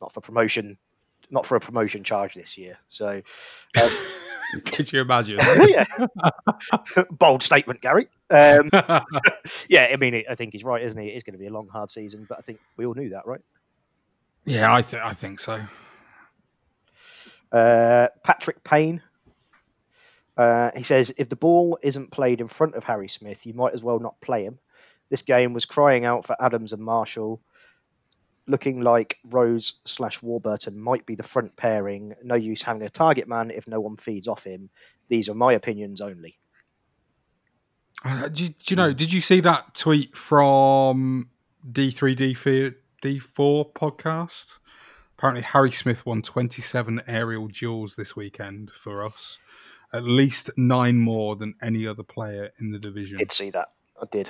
not 0.01 0.11
for 0.11 0.21
promotion, 0.21 0.77
not 1.29 1.45
for 1.45 1.55
a 1.55 1.59
promotion 1.59 2.03
charge 2.03 2.33
this 2.33 2.57
year. 2.57 2.77
So, 2.89 3.21
um, 3.81 3.89
Could 4.65 4.91
you 4.91 5.01
imagine? 5.01 5.37
yeah, 5.67 5.85
bold 7.11 7.43
statement, 7.43 7.81
Gary. 7.81 8.07
Um, 8.29 8.69
yeah, 9.69 9.87
I 9.91 9.95
mean, 9.97 10.23
I 10.29 10.35
think 10.35 10.53
he's 10.53 10.63
right, 10.63 10.81
isn't 10.83 10.99
he? 10.99 11.09
It 11.09 11.17
is 11.17 11.23
going 11.23 11.33
to 11.33 11.39
be 11.39 11.47
a 11.47 11.51
long, 11.51 11.67
hard 11.67 11.91
season, 11.91 12.25
but 12.27 12.39
I 12.39 12.41
think 12.41 12.59
we 12.77 12.85
all 12.85 12.93
knew 12.93 13.09
that, 13.09 13.25
right? 13.27 13.41
yeah, 14.45 14.73
I, 14.73 14.81
th- 14.81 15.03
I 15.03 15.13
think 15.13 15.39
so. 15.39 15.59
Uh, 17.51 18.07
Patrick 18.23 18.63
Payne. 18.63 19.01
Uh, 20.35 20.71
he 20.75 20.83
says, 20.83 21.13
if 21.17 21.27
the 21.27 21.35
ball 21.35 21.77
isn't 21.83 22.11
played 22.11 22.39
in 22.39 22.47
front 22.47 22.73
of 22.73 22.85
Harry 22.85 23.09
Smith, 23.09 23.45
you 23.45 23.53
might 23.53 23.73
as 23.73 23.83
well 23.83 23.99
not 23.99 24.19
play 24.21 24.45
him. 24.45 24.57
This 25.09 25.21
game 25.21 25.53
was 25.53 25.65
crying 25.65 26.05
out 26.05 26.25
for 26.25 26.41
Adams 26.41 26.71
and 26.71 26.81
Marshall, 26.81 27.41
looking 28.49 28.81
like 28.81 29.17
Rose 29.23 29.79
slash 29.85 30.21
Warburton 30.21 30.79
might 30.79 31.05
be 31.05 31.15
the 31.15 31.23
front 31.23 31.55
pairing. 31.55 32.15
No 32.23 32.35
use 32.35 32.63
having 32.63 32.81
a 32.83 32.89
target 32.89 33.27
man 33.27 33.51
if 33.51 33.67
no 33.67 33.79
one 33.79 33.95
feeds 33.95 34.27
off 34.27 34.43
him. 34.43 34.69
These 35.07 35.29
are 35.29 35.33
my 35.35 35.53
opinions 35.53 36.01
only. 36.01 36.39
Uh, 38.03 38.27
do, 38.29 38.43
you- 38.43 38.49
do 38.49 38.55
you 38.67 38.75
know? 38.75 38.93
Did 38.93 39.11
you 39.13 39.21
see 39.21 39.39
that 39.41 39.75
tweet 39.75 40.15
from 40.17 41.29
D3D4 41.69 42.75
D4 43.03 43.73
podcast? 43.73 44.55
Apparently, 45.17 45.43
Harry 45.43 45.71
Smith 45.71 46.05
won 46.05 46.21
27 46.21 47.01
aerial 47.07 47.47
duels 47.49 47.95
this 47.97 48.15
weekend 48.15 48.71
for 48.71 49.03
us, 49.03 49.37
at 49.91 50.03
least 50.03 50.49
nine 50.55 50.97
more 50.97 51.35
than 51.35 51.55
any 51.61 51.85
other 51.85 52.03
player 52.03 52.51
in 52.59 52.71
the 52.71 52.79
division. 52.79 53.17
I 53.17 53.19
Did 53.19 53.31
see 53.33 53.49
that. 53.49 53.71
I 54.01 54.05
did. 54.09 54.29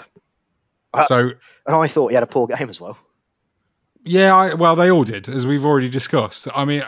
So, 1.08 1.30
and 1.68 1.76
I 1.76 1.88
thought 1.88 2.08
he 2.08 2.16
had 2.16 2.24
a 2.24 2.28
poor 2.28 2.48
game 2.48 2.72
as 2.72 2.82
well. 2.82 2.98
Yeah, 4.04 4.36
I, 4.36 4.54
well, 4.54 4.76
they 4.76 4.90
all 4.92 5.04
did, 5.04 5.28
as 5.30 5.46
we've 5.46 5.66
already 5.66 5.90
discussed. 5.90 6.48
I 6.54 6.66
mean, 6.66 6.84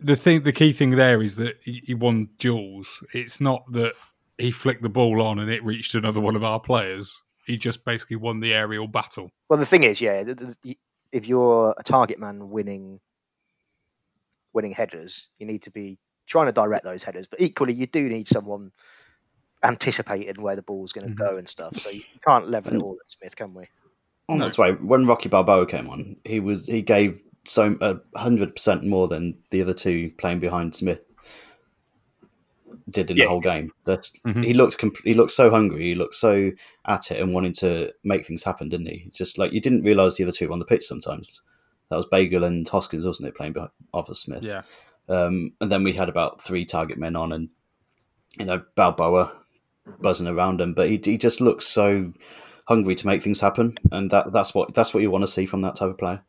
the 0.00 0.16
thing, 0.16 0.42
the 0.42 0.52
key 0.52 0.72
thing 0.72 0.92
there 0.92 1.22
is 1.22 1.36
that 1.36 1.60
he, 1.62 1.82
he 1.84 1.94
won 1.94 2.28
duels. 2.38 3.02
It's 3.12 3.40
not 3.40 3.64
that 3.72 3.94
he 4.38 4.50
flicked 4.50 4.82
the 4.82 4.88
ball 4.88 5.22
on 5.22 5.38
and 5.38 5.50
it 5.50 5.64
reached 5.64 5.94
another 5.94 6.20
one 6.20 6.36
of 6.36 6.44
our 6.44 6.60
players. 6.60 7.22
He 7.46 7.58
just 7.58 7.84
basically 7.84 8.16
won 8.16 8.40
the 8.40 8.54
aerial 8.54 8.86
battle. 8.88 9.30
Well, 9.48 9.58
the 9.58 9.66
thing 9.66 9.82
is, 9.84 10.00
yeah, 10.00 10.22
th- 10.24 10.38
th- 10.38 10.56
y- 10.64 10.76
if 11.12 11.26
you're 11.28 11.74
a 11.78 11.82
target 11.82 12.18
man 12.18 12.50
winning 12.50 13.00
winning 14.52 14.72
headers, 14.72 15.28
you 15.38 15.46
need 15.46 15.62
to 15.62 15.70
be 15.70 15.98
trying 16.26 16.46
to 16.46 16.52
direct 16.52 16.84
those 16.84 17.02
headers. 17.02 17.26
But 17.26 17.40
equally, 17.40 17.74
you 17.74 17.86
do 17.86 18.08
need 18.08 18.28
someone 18.28 18.72
anticipating 19.62 20.40
where 20.42 20.56
the 20.56 20.62
ball's 20.62 20.92
going 20.92 21.06
to 21.08 21.14
Mm-hmm. 21.14 21.24
go 21.32 21.36
and 21.36 21.48
stuff. 21.48 21.76
So 21.78 21.90
you 21.90 22.02
can't 22.24 22.48
level 22.48 22.74
it 22.74 22.82
all 22.82 22.96
at 23.02 23.10
Smith, 23.10 23.36
can 23.36 23.52
we? 23.54 23.64
Oh, 24.28 24.38
That's 24.38 24.56
why 24.56 24.72
when 24.72 25.06
Rocky 25.06 25.28
Balboa 25.28 25.66
came 25.66 25.88
on, 25.88 26.16
he 26.24 26.40
was 26.40 26.66
he 26.66 26.80
gave 26.82 27.20
so 27.44 27.76
a 27.82 27.96
hundred 28.18 28.54
percent 28.56 28.84
more 28.84 29.06
than 29.08 29.36
the 29.50 29.60
other 29.60 29.74
two 29.74 30.10
playing 30.16 30.40
behind 30.40 30.74
Smith 30.74 31.02
did 32.90 33.10
in 33.10 33.16
Yeah. 33.16 33.24
the 33.24 33.28
whole 33.30 33.40
game. 33.40 33.72
That's 33.84 34.12
Mhm. 34.26 34.44
he 34.44 34.54
looked 34.54 34.78
comp- 34.78 35.04
he 35.04 35.14
looked 35.14 35.32
so 35.32 35.50
hungry, 35.50 35.82
he 35.82 35.94
looked 35.94 36.14
so 36.14 36.50
at 36.86 37.10
it 37.10 37.20
and 37.20 37.32
wanting 37.32 37.52
to 37.54 37.92
make 38.02 38.24
things 38.26 38.44
happen, 38.44 38.68
didn't 38.68 38.86
he? 38.86 39.08
Just 39.12 39.38
like 39.38 39.52
you 39.52 39.60
didn't 39.60 39.82
realise 39.82 40.16
the 40.16 40.24
other 40.24 40.32
two 40.32 40.46
were 40.48 40.52
on 40.52 40.58
the 40.58 40.64
pitch 40.64 40.84
sometimes. 40.84 41.40
That 41.90 41.96
was 41.96 42.06
Bagel 42.06 42.44
and 42.44 42.66
Hoskins, 42.66 43.06
wasn't 43.06 43.28
it, 43.28 43.34
playing 43.36 43.52
behind 43.52 43.70
Arthur 43.92 44.14
Smith? 44.14 44.42
Yeah. 44.44 44.62
Um, 45.08 45.52
and 45.60 45.70
then 45.70 45.82
we 45.84 45.92
had 45.92 46.08
about 46.08 46.40
three 46.40 46.64
target 46.64 46.98
men 46.98 47.14
on, 47.16 47.32
and 47.32 47.48
you 48.38 48.46
know 48.46 48.62
Balboa 48.74 49.32
buzzing 50.00 50.26
around 50.26 50.60
him, 50.62 50.72
but 50.74 50.88
he 50.88 51.00
he 51.04 51.18
just 51.18 51.40
looks 51.42 51.66
so 51.66 52.12
hungry 52.66 52.94
to 52.94 53.06
make 53.06 53.22
things 53.22 53.40
happen, 53.40 53.74
and 53.92 54.10
that 54.10 54.32
that's 54.32 54.54
what 54.54 54.74
that's 54.74 54.92
what 54.94 55.02
you 55.02 55.10
want 55.10 55.22
to 55.22 55.28
see 55.28 55.46
from 55.46 55.60
that 55.62 55.76
type 55.76 55.90
of 55.90 55.98
player. 55.98 56.22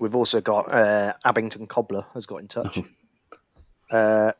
We've 0.00 0.14
also 0.16 0.40
got 0.40 0.72
uh, 0.72 1.12
Abington 1.24 1.66
Cobbler 1.66 2.04
has 2.14 2.26
got 2.26 2.38
in 2.38 2.48
touch. 2.48 2.80
uh, 3.90 4.32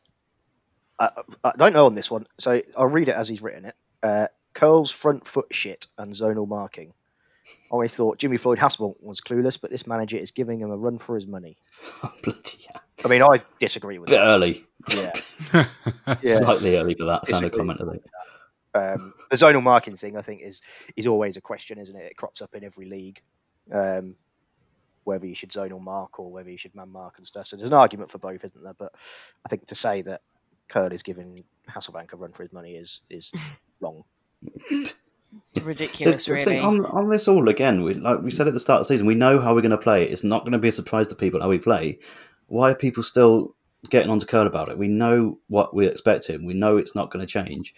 I, 0.99 1.09
I 1.43 1.51
don't 1.57 1.73
know 1.73 1.85
on 1.85 1.95
this 1.95 2.11
one, 2.11 2.27
so 2.37 2.61
I'll 2.77 2.87
read 2.87 3.09
it 3.09 3.15
as 3.15 3.29
he's 3.29 3.41
written 3.41 3.65
it. 3.65 3.75
Uh, 4.03 4.27
Curle's, 4.53 4.91
front 4.91 5.27
foot 5.27 5.47
shit, 5.51 5.87
and 5.97 6.13
zonal 6.13 6.47
marking. 6.47 6.93
I 7.71 7.87
thought 7.87 8.17
Jimmy 8.17 8.37
Floyd 8.37 8.57
Hasselbaink 8.57 8.95
was 9.01 9.21
clueless, 9.21 9.59
but 9.61 9.69
this 9.69 9.85
manager 9.85 10.17
is 10.17 10.31
giving 10.31 10.59
him 10.59 10.71
a 10.71 10.77
run 10.77 10.97
for 10.97 11.15
his 11.15 11.27
money. 11.27 11.57
Bloody 12.23 12.57
hell. 12.67 12.81
I 13.03 13.07
mean, 13.07 13.21
I 13.21 13.41
disagree 13.59 13.99
with 13.99 14.09
Bit 14.09 14.17
that. 14.17 14.25
early, 14.25 14.65
Yeah. 14.95 15.65
Yeah. 16.23 16.37
slightly 16.37 16.75
early 16.77 16.95
for 16.95 17.05
that 17.05 17.23
kind 17.27 17.45
of 17.45 17.51
comment. 17.51 17.81
I 17.81 17.83
with 17.83 17.93
think. 18.01 18.05
Um, 18.75 19.13
the 19.31 19.37
zonal 19.37 19.63
marking 19.63 19.95
thing, 19.95 20.17
I 20.17 20.21
think, 20.21 20.41
is 20.41 20.61
is 20.95 21.07
always 21.07 21.37
a 21.37 21.41
question, 21.41 21.77
isn't 21.79 21.95
it? 21.95 22.11
It 22.11 22.17
crops 22.17 22.41
up 22.41 22.53
in 22.53 22.63
every 22.63 22.85
league, 22.87 23.21
um, 23.71 24.15
whether 25.05 25.25
you 25.25 25.33
should 25.35 25.51
zonal 25.51 25.81
mark 25.81 26.19
or 26.19 26.29
whether 26.31 26.49
you 26.51 26.57
should 26.57 26.75
man 26.75 26.91
mark 26.91 27.17
and 27.17 27.25
stuff. 27.25 27.47
So 27.47 27.55
there's 27.55 27.67
an 27.67 27.73
argument 27.73 28.11
for 28.11 28.17
both, 28.17 28.43
isn't 28.43 28.61
there? 28.63 28.73
But 28.77 28.93
I 29.45 29.49
think 29.49 29.65
to 29.67 29.75
say 29.75 30.01
that 30.03 30.21
Curle 30.67 30.91
is 30.93 31.03
giving 31.03 31.43
Hasselbaink 31.69 32.11
a 32.13 32.17
run 32.17 32.31
for 32.33 32.43
his 32.43 32.51
money 32.53 32.75
is 32.75 33.01
is 33.09 33.31
wrong. 33.79 34.03
Ridiculous, 35.61 36.15
It's- 36.15 36.17
it's 36.17 36.29
really. 36.29 36.43
thing, 36.43 36.61
on, 36.63 36.85
on 36.85 37.09
this 37.09 37.27
all 37.27 37.49
again, 37.49 37.83
we, 37.83 37.93
like 37.95 38.21
we 38.21 38.31
said 38.31 38.47
at 38.47 38.53
the 38.53 38.59
start 38.59 38.81
of 38.81 38.87
the 38.87 38.93
season, 38.93 39.05
we 39.07 39.15
know 39.15 39.39
how 39.39 39.53
we're 39.53 39.61
going 39.61 39.71
to 39.71 39.77
play. 39.77 40.03
It's 40.03 40.23
not 40.23 40.43
going 40.43 40.53
to 40.53 40.57
be 40.59 40.67
a 40.69 40.71
surprise 40.71 41.07
to 41.07 41.15
people 41.15 41.41
how 41.41 41.49
we 41.49 41.59
play. 41.59 41.99
Why 42.47 42.71
are 42.71 42.75
people 42.75 43.03
still 43.03 43.55
getting 43.89 44.09
on 44.09 44.19
to 44.19 44.25
Curle 44.25 44.47
about 44.47 44.69
it? 44.69 44.77
We 44.77 44.87
know 44.87 45.39
what 45.47 45.73
we 45.73 45.87
expect 45.87 46.27
him. 46.27 46.45
We 46.45 46.53
know 46.53 46.77
it's 46.77 46.95
not 46.95 47.11
going 47.11 47.25
to 47.25 47.31
change. 47.31 47.73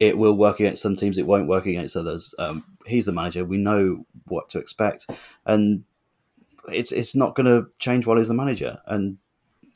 It 0.00 0.16
will 0.16 0.32
work 0.32 0.60
against 0.60 0.82
some 0.82 0.96
teams. 0.96 1.18
It 1.18 1.26
won't 1.26 1.46
work 1.46 1.66
against 1.66 1.94
others. 1.94 2.34
Um, 2.38 2.64
he's 2.86 3.06
the 3.06 3.12
manager. 3.12 3.44
We 3.44 3.58
know 3.58 4.04
what 4.26 4.48
to 4.50 4.58
expect, 4.58 5.06
and 5.46 5.84
it's 6.72 6.90
it's 6.90 7.14
not 7.14 7.34
going 7.34 7.46
to 7.46 7.70
change 7.78 8.06
while 8.06 8.16
he's 8.16 8.28
the 8.28 8.34
manager. 8.34 8.78
And 8.86 9.18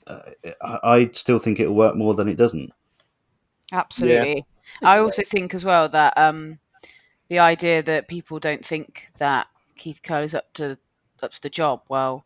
uh, 0.07 0.21
I, 0.63 0.79
I 0.83 1.11
still 1.13 1.39
think 1.39 1.61
it'll 1.61 1.75
work 1.75 1.95
more 1.95 2.15
than 2.15 2.29
it 2.29 2.37
doesn't. 2.37 2.73
Absolutely. 3.73 4.45
I 4.83 4.99
also 4.99 5.23
think 5.23 5.55
as 5.55 5.65
well 5.65 5.89
that 5.91 6.15
um, 6.17 6.59
the 7.29 7.39
idea 7.39 7.83
that 7.83 8.09
people 8.09 8.39
don't 8.39 8.65
think 8.65 9.07
that 9.19 9.47
Keith 9.77 10.01
Curle 10.03 10.25
is 10.25 10.35
up 10.35 10.53
to 10.55 10.79
up 11.23 11.33
to 11.33 11.43
the 11.43 11.51
job. 11.51 11.83
Well, 11.89 12.25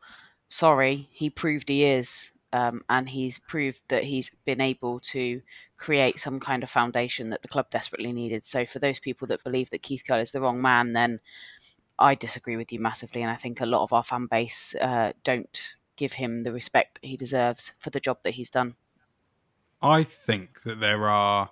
sorry, 0.49 1.09
he 1.11 1.31
proved 1.31 1.69
he 1.69 1.85
is, 1.85 2.33
um, 2.53 2.83
and 2.89 3.09
he's 3.09 3.39
proved 3.39 3.81
that 3.89 4.05
he's 4.05 4.31
been 4.45 4.61
able 4.61 5.01
to 5.01 5.41
create 5.79 6.18
some 6.18 6.41
kind 6.41 6.62
of 6.62 6.70
foundation 6.70 7.31
that 7.31 7.43
the 7.43 7.49
club 7.49 7.70
desperately 7.70 8.12
needed. 8.12 8.45
So 8.45 8.66
for 8.66 8.81
those 8.81 8.99
people 8.99 9.29
that 9.29 9.45
believe 9.45 9.70
that 9.70 9.83
Keith 9.83 10.03
Curle 10.07 10.18
is 10.18 10.33
the 10.33 10.41
wrong 10.41 10.61
man, 10.61 10.93
then 10.93 11.20
I 11.99 12.14
disagree 12.14 12.57
with 12.57 12.72
you 12.72 12.81
massively, 12.81 13.22
and 13.22 13.31
I 13.31 13.37
think 13.37 13.61
a 13.61 13.66
lot 13.66 13.83
of 13.83 13.93
our 13.93 14.03
fan 14.03 14.26
base 14.26 14.74
uh, 14.81 15.12
don't 15.24 15.74
give 15.97 16.12
him 16.12 16.43
the 16.43 16.53
respect 16.53 17.01
that 17.01 17.07
he 17.07 17.16
deserves 17.16 17.74
for 17.79 17.91
the 17.91 18.01
job 18.01 18.18
that 18.24 18.35
he's 18.35 18.51
done. 18.51 18.74
I 19.81 20.03
think 20.03 20.62
that 20.64 20.81
there 20.81 21.09
are 21.09 21.51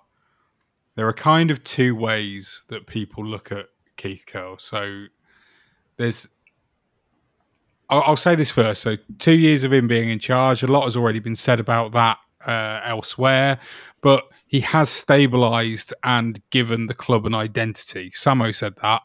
there 0.97 1.07
are 1.07 1.12
kind 1.12 1.51
of 1.51 1.62
two 1.62 1.95
ways 1.95 2.64
that 2.68 2.87
people 2.87 3.24
look 3.24 3.53
at 3.53 3.66
Keith 3.97 4.24
Curle. 4.27 4.59
So 4.59 5.07
there's 5.97 6.27
I'll, 7.89 8.03
I'll 8.03 8.16
say 8.16 8.35
this 8.35 8.51
first. 8.51 8.83
So 8.83 8.97
two 9.18 9.39
years 9.39 9.62
of 9.62 9.72
him 9.72 9.87
being 9.87 10.11
in 10.11 10.18
charge, 10.18 10.62
a 10.62 10.66
lot 10.66 10.85
has 10.85 10.97
already 10.97 11.20
been 11.20 11.37
said 11.37 11.61
about 11.61 11.93
that 11.93 12.18
uh, 12.47 12.81
elsewhere, 12.85 13.59
but 14.01 14.25
he 14.47 14.61
has 14.61 14.89
stabilised 14.89 15.93
and 16.05 16.41
given 16.51 16.87
the 16.87 16.95
club 16.95 17.27
an 17.27 17.35
identity. 17.35 18.11
Samo 18.11 18.55
said 18.55 18.75
that 18.83 19.03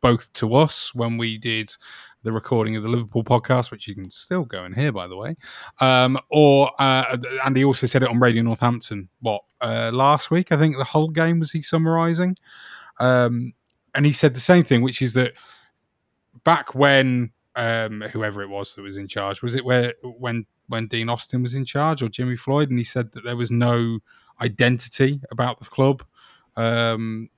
both 0.00 0.30
to 0.34 0.54
us 0.54 0.94
when 0.94 1.16
we 1.16 1.38
did 1.38 1.74
the 2.24 2.32
recording 2.32 2.76
of 2.76 2.82
the 2.82 2.88
Liverpool 2.88 3.24
podcast, 3.24 3.70
which 3.70 3.88
you 3.88 3.94
can 3.94 4.10
still 4.10 4.44
go 4.44 4.64
and 4.64 4.74
hear, 4.74 4.92
by 4.92 5.06
the 5.06 5.16
way. 5.16 5.34
Um, 5.80 6.18
or 6.30 6.70
uh, 6.78 7.16
and 7.44 7.56
he 7.56 7.64
also 7.64 7.86
said 7.86 8.02
it 8.02 8.08
on 8.08 8.20
Radio 8.20 8.42
Northampton. 8.42 9.08
What 9.20 9.42
uh, 9.62 9.90
last 9.92 10.30
week? 10.30 10.52
I 10.52 10.56
think 10.56 10.76
the 10.76 10.84
whole 10.84 11.08
game 11.08 11.38
was 11.38 11.52
he 11.52 11.62
summarising, 11.62 12.36
um, 12.98 13.54
and 13.94 14.04
he 14.04 14.12
said 14.12 14.34
the 14.34 14.40
same 14.40 14.64
thing, 14.64 14.82
which 14.82 15.00
is 15.00 15.14
that 15.14 15.32
back 16.44 16.74
when 16.74 17.30
um, 17.56 18.02
whoever 18.12 18.42
it 18.42 18.48
was 18.48 18.74
that 18.74 18.82
was 18.82 18.98
in 18.98 19.08
charge 19.08 19.42
was 19.42 19.54
it 19.54 19.64
where 19.64 19.94
when 20.02 20.46
when 20.68 20.86
Dean 20.86 21.08
Austin 21.08 21.42
was 21.42 21.54
in 21.54 21.64
charge 21.64 22.02
or 22.02 22.08
Jimmy 22.08 22.36
Floyd, 22.36 22.70
and 22.70 22.78
he 22.78 22.84
said 22.84 23.12
that 23.12 23.24
there 23.24 23.36
was 23.36 23.50
no 23.50 23.98
identity 24.40 25.20
about 25.30 25.60
the 25.60 25.66
club. 25.66 26.02
Um, 26.56 27.28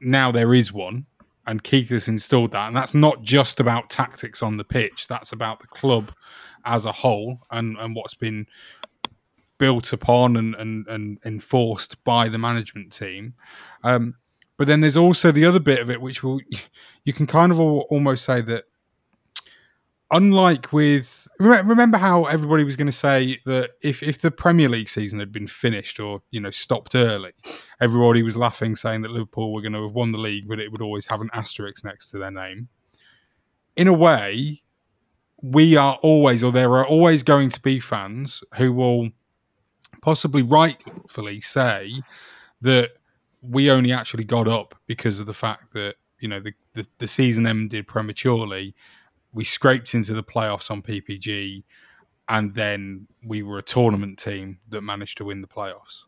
now 0.00 0.30
there 0.30 0.54
is 0.54 0.72
one, 0.72 1.06
and 1.46 1.62
Keith 1.62 1.88
has 1.88 2.08
installed 2.08 2.52
that, 2.52 2.68
and 2.68 2.76
that's 2.76 2.94
not 2.94 3.22
just 3.22 3.58
about 3.58 3.90
tactics 3.90 4.42
on 4.42 4.58
the 4.58 4.64
pitch. 4.64 5.08
That's 5.08 5.32
about 5.32 5.60
the 5.60 5.66
club 5.66 6.12
as 6.64 6.84
a 6.84 6.92
whole 6.92 7.40
and 7.50 7.76
and 7.78 7.94
what's 7.94 8.14
been 8.14 8.46
built 9.56 9.92
upon 9.92 10.36
and 10.36 10.54
and, 10.54 10.86
and 10.88 11.18
enforced 11.24 12.02
by 12.04 12.28
the 12.28 12.38
management 12.38 12.92
team. 12.92 13.34
Um, 13.82 14.14
but 14.58 14.66
then 14.66 14.80
there's 14.80 14.96
also 14.96 15.32
the 15.32 15.46
other 15.46 15.60
bit 15.60 15.78
of 15.78 15.88
it, 15.88 16.02
which 16.02 16.22
will 16.22 16.40
you 17.04 17.12
can 17.14 17.26
kind 17.26 17.50
of 17.50 17.58
almost 17.58 18.24
say 18.24 18.42
that 18.42 18.64
unlike 20.10 20.72
with 20.72 21.28
remember 21.38 21.98
how 21.98 22.24
everybody 22.24 22.64
was 22.64 22.76
going 22.76 22.86
to 22.86 22.92
say 22.92 23.38
that 23.46 23.70
if 23.82 24.02
if 24.02 24.20
the 24.20 24.30
Premier 24.30 24.68
League 24.68 24.88
season 24.88 25.20
had 25.20 25.30
been 25.30 25.46
finished 25.46 26.00
or 26.00 26.20
you 26.30 26.40
know 26.40 26.50
stopped 26.50 26.94
early, 26.94 27.32
everybody 27.80 28.22
was 28.22 28.36
laughing 28.36 28.74
saying 28.76 29.02
that 29.02 29.12
Liverpool 29.12 29.54
were 29.54 29.62
going 29.62 29.72
to 29.72 29.84
have 29.84 29.94
won 29.94 30.12
the 30.12 30.18
league, 30.18 30.48
but 30.48 30.58
it 30.58 30.70
would 30.72 30.82
always 30.82 31.06
have 31.06 31.20
an 31.20 31.30
asterisk 31.32 31.84
next 31.84 32.08
to 32.08 32.18
their 32.18 32.32
name. 32.32 32.68
In 33.76 33.86
a 33.86 33.92
way, 33.92 34.62
we 35.40 35.76
are 35.76 36.00
always, 36.02 36.42
or 36.42 36.50
there 36.50 36.72
are 36.72 36.86
always 36.86 37.22
going 37.22 37.48
to 37.50 37.60
be 37.60 37.78
fans 37.78 38.42
who 38.56 38.72
will 38.72 39.10
possibly 40.02 40.42
rightfully 40.42 41.40
say 41.40 41.92
that 42.60 42.90
we 43.42 43.70
only 43.70 43.92
actually 43.92 44.24
got 44.24 44.48
up 44.48 44.74
because 44.86 45.20
of 45.20 45.26
the 45.26 45.34
fact 45.34 45.72
that 45.74 45.96
you 46.18 46.28
know 46.28 46.40
the, 46.40 46.52
the, 46.74 46.86
the 46.98 47.06
season 47.06 47.46
ended 47.46 47.86
prematurely. 47.86 48.74
We 49.32 49.44
scraped 49.44 49.94
into 49.94 50.14
the 50.14 50.22
playoffs 50.22 50.70
on 50.70 50.82
ppg 50.82 51.62
and 52.28 52.54
then 52.54 53.06
we 53.26 53.42
were 53.42 53.58
a 53.58 53.62
tournament 53.62 54.18
team 54.18 54.58
that 54.68 54.82
managed 54.82 55.18
to 55.18 55.24
win 55.24 55.40
the 55.40 55.46
playoffs. 55.46 56.02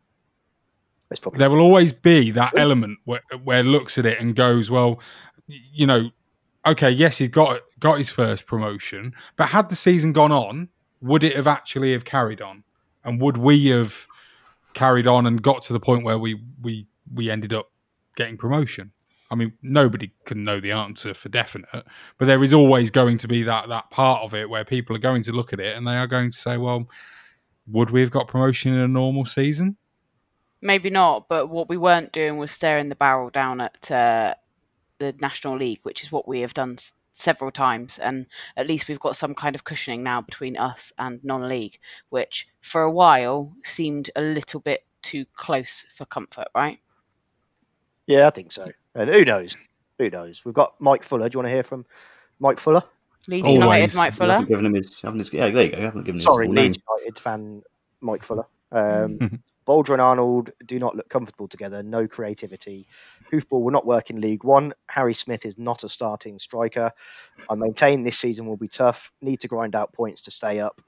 There 1.35 1.51
will 1.51 1.61
always 1.61 1.93
be 1.93 2.31
that 2.33 2.57
element 2.57 2.99
where, 3.05 3.23
where 3.43 3.63
looks 3.63 3.99
at 3.99 4.07
it 4.07 4.21
and 4.21 4.35
goes 4.35 4.71
well 4.71 5.01
you 5.47 5.87
know 5.87 6.11
okay 6.65 6.91
yes 6.91 7.19
he's 7.19 7.29
got 7.29 7.63
got 7.81 7.99
his 7.99 8.11
first 8.11 8.47
promotion 8.47 9.13
but 9.37 9.49
had 9.49 9.69
the 9.69 9.75
season 9.75 10.13
gone 10.13 10.31
on 10.31 10.69
would 11.01 11.25
it 11.25 11.37
have 11.37 11.47
actually 11.47 11.93
have 11.93 12.05
carried 12.05 12.41
on? 12.41 12.65
And 13.05 13.21
would 13.21 13.37
we 13.37 13.67
have 13.69 14.07
carried 14.75 15.07
on 15.07 15.27
and 15.27 15.43
got 15.43 15.63
to 15.63 15.73
the 15.73 15.81
point 15.81 16.05
where 16.05 16.19
we 16.19 16.41
we 16.61 16.87
we 17.13 17.31
ended 17.31 17.53
up 17.53 17.71
getting 18.17 18.37
promotion 18.37 18.93
i 19.31 19.35
mean 19.35 19.53
nobody 19.63 20.11
can 20.25 20.45
know 20.45 20.61
the 20.61 20.73
answer 20.73 21.15
for 21.15 21.29
definite 21.29 21.69
but 22.19 22.27
there 22.27 22.43
is 22.43 22.53
always 22.53 22.91
going 22.91 23.17
to 23.19 23.29
be 23.29 23.43
that 23.43 23.69
that 23.69 23.91
part 23.91 24.23
of 24.23 24.35
it 24.35 24.51
where 24.51 24.65
people 24.65 24.95
are 24.95 25.01
going 25.01 25.23
to 25.23 25.33
look 25.33 25.53
at 25.53 25.61
it 25.61 25.77
and 25.77 25.87
they 25.87 25.97
are 25.97 26.07
going 26.07 26.31
to 26.31 26.37
say 26.37 26.57
well 26.57 26.89
would 27.67 27.91
we 27.91 28.01
have 28.01 28.11
got 28.11 28.27
promotion 28.27 28.73
in 28.73 28.81
a 28.81 28.89
normal 28.89 29.25
season 29.25 29.77
Maybe 30.63 30.91
not, 30.91 31.29
but 31.29 31.47
what 31.49 31.69
we 31.69 31.79
weren't 31.79 32.13
doing 32.13 32.37
was 32.37 32.51
staring 32.53 32.91
the 32.91 32.95
barrel 32.95 33.31
down 33.31 33.63
at 33.63 33.91
uh, 33.91 34.35
the 34.99 35.15
National 35.19 35.57
League, 35.57 35.81
which 35.85 36.03
is 36.03 36.13
what 36.13 36.29
we 36.29 36.41
have 36.41 36.53
done 36.53 36.75
s- 36.75 36.93
several 37.15 37.51
times. 37.51 37.99
And 37.99 38.27
at 38.59 38.67
least 38.67 38.87
we've 38.87 39.01
got 39.01 39.17
some 39.17 39.35
kind 39.35 39.55
of 39.55 39.65
cushioning 39.65 40.03
now 40.03 40.21
between 40.21 40.59
us 40.59 40.93
and 40.99 41.25
non 41.25 41.49
league, 41.49 41.79
which 42.11 42.47
for 42.61 42.83
a 42.83 42.91
while 42.91 43.55
seemed 43.65 44.11
a 44.17 44.21
little 44.21 44.61
bit 44.61 44.85
too 45.01 45.25
close 45.35 45.87
for 45.95 46.05
comfort, 46.05 46.49
right? 46.55 46.79
Yeah, 48.11 48.27
I 48.27 48.31
think 48.31 48.51
so. 48.51 48.67
And 48.97 49.09
who 49.09 49.25
knows? 49.25 49.57
Who 49.99 50.11
knows? 50.11 50.45
We've 50.45 50.53
got 50.53 50.75
Mike 50.81 51.05
Fuller. 51.05 51.29
Do 51.29 51.37
you 51.37 51.39
want 51.39 51.47
to 51.47 51.53
hear 51.53 51.63
from 51.63 51.87
Mike 52.41 52.59
Fuller? 52.59 52.83
Leeds 53.29 53.47
United, 53.47 53.95
Mike 53.95 54.13
You 54.13 54.17
Fuller. 54.17 54.33
haven't 54.33 54.49
given 54.49 54.67
him 54.67 54.75
his, 54.75 54.99
his, 55.01 55.33
yeah, 55.33 55.51
there 55.51 55.65
you 55.65 55.71
go. 55.71 55.79
You 55.79 55.85
haven't 55.85 56.03
given 56.03 56.17
him 56.17 56.21
Sorry, 56.21 56.47
his 56.47 56.49
full 56.49 56.55
name. 56.55 56.65
Leeds 56.73 56.79
United 56.99 57.19
fan 57.21 57.63
Mike 58.01 58.25
Fuller. 58.25 58.47
Um, 58.73 59.41
Bolger 59.69 59.93
and 59.93 60.01
Arnold 60.01 60.51
do 60.67 60.81
not 60.81 60.97
look 60.97 61.09
comfortable 61.09 61.47
together. 61.47 61.85
No 61.85 62.09
creativity. 62.09 62.87
Hoofball 63.31 63.63
will 63.63 63.71
not 63.71 63.87
work 63.87 64.11
in 64.11 64.21
League 64.21 64.43
One. 64.43 64.75
Harry 64.89 65.15
Smith 65.15 65.47
is 65.47 65.57
not 65.57 65.85
a 65.85 65.89
starting 65.89 66.41
striker. 66.41 66.91
I 67.49 67.55
maintain 67.55 68.03
this 68.03 68.19
season 68.19 68.47
will 68.47 68.57
be 68.57 68.67
tough. 68.67 69.13
Need 69.21 69.39
to 69.41 69.49
grind 69.49 69.77
out 69.77 69.93
points 69.93 70.23
to 70.23 70.33
stay 70.33 70.59
up. 70.59 70.83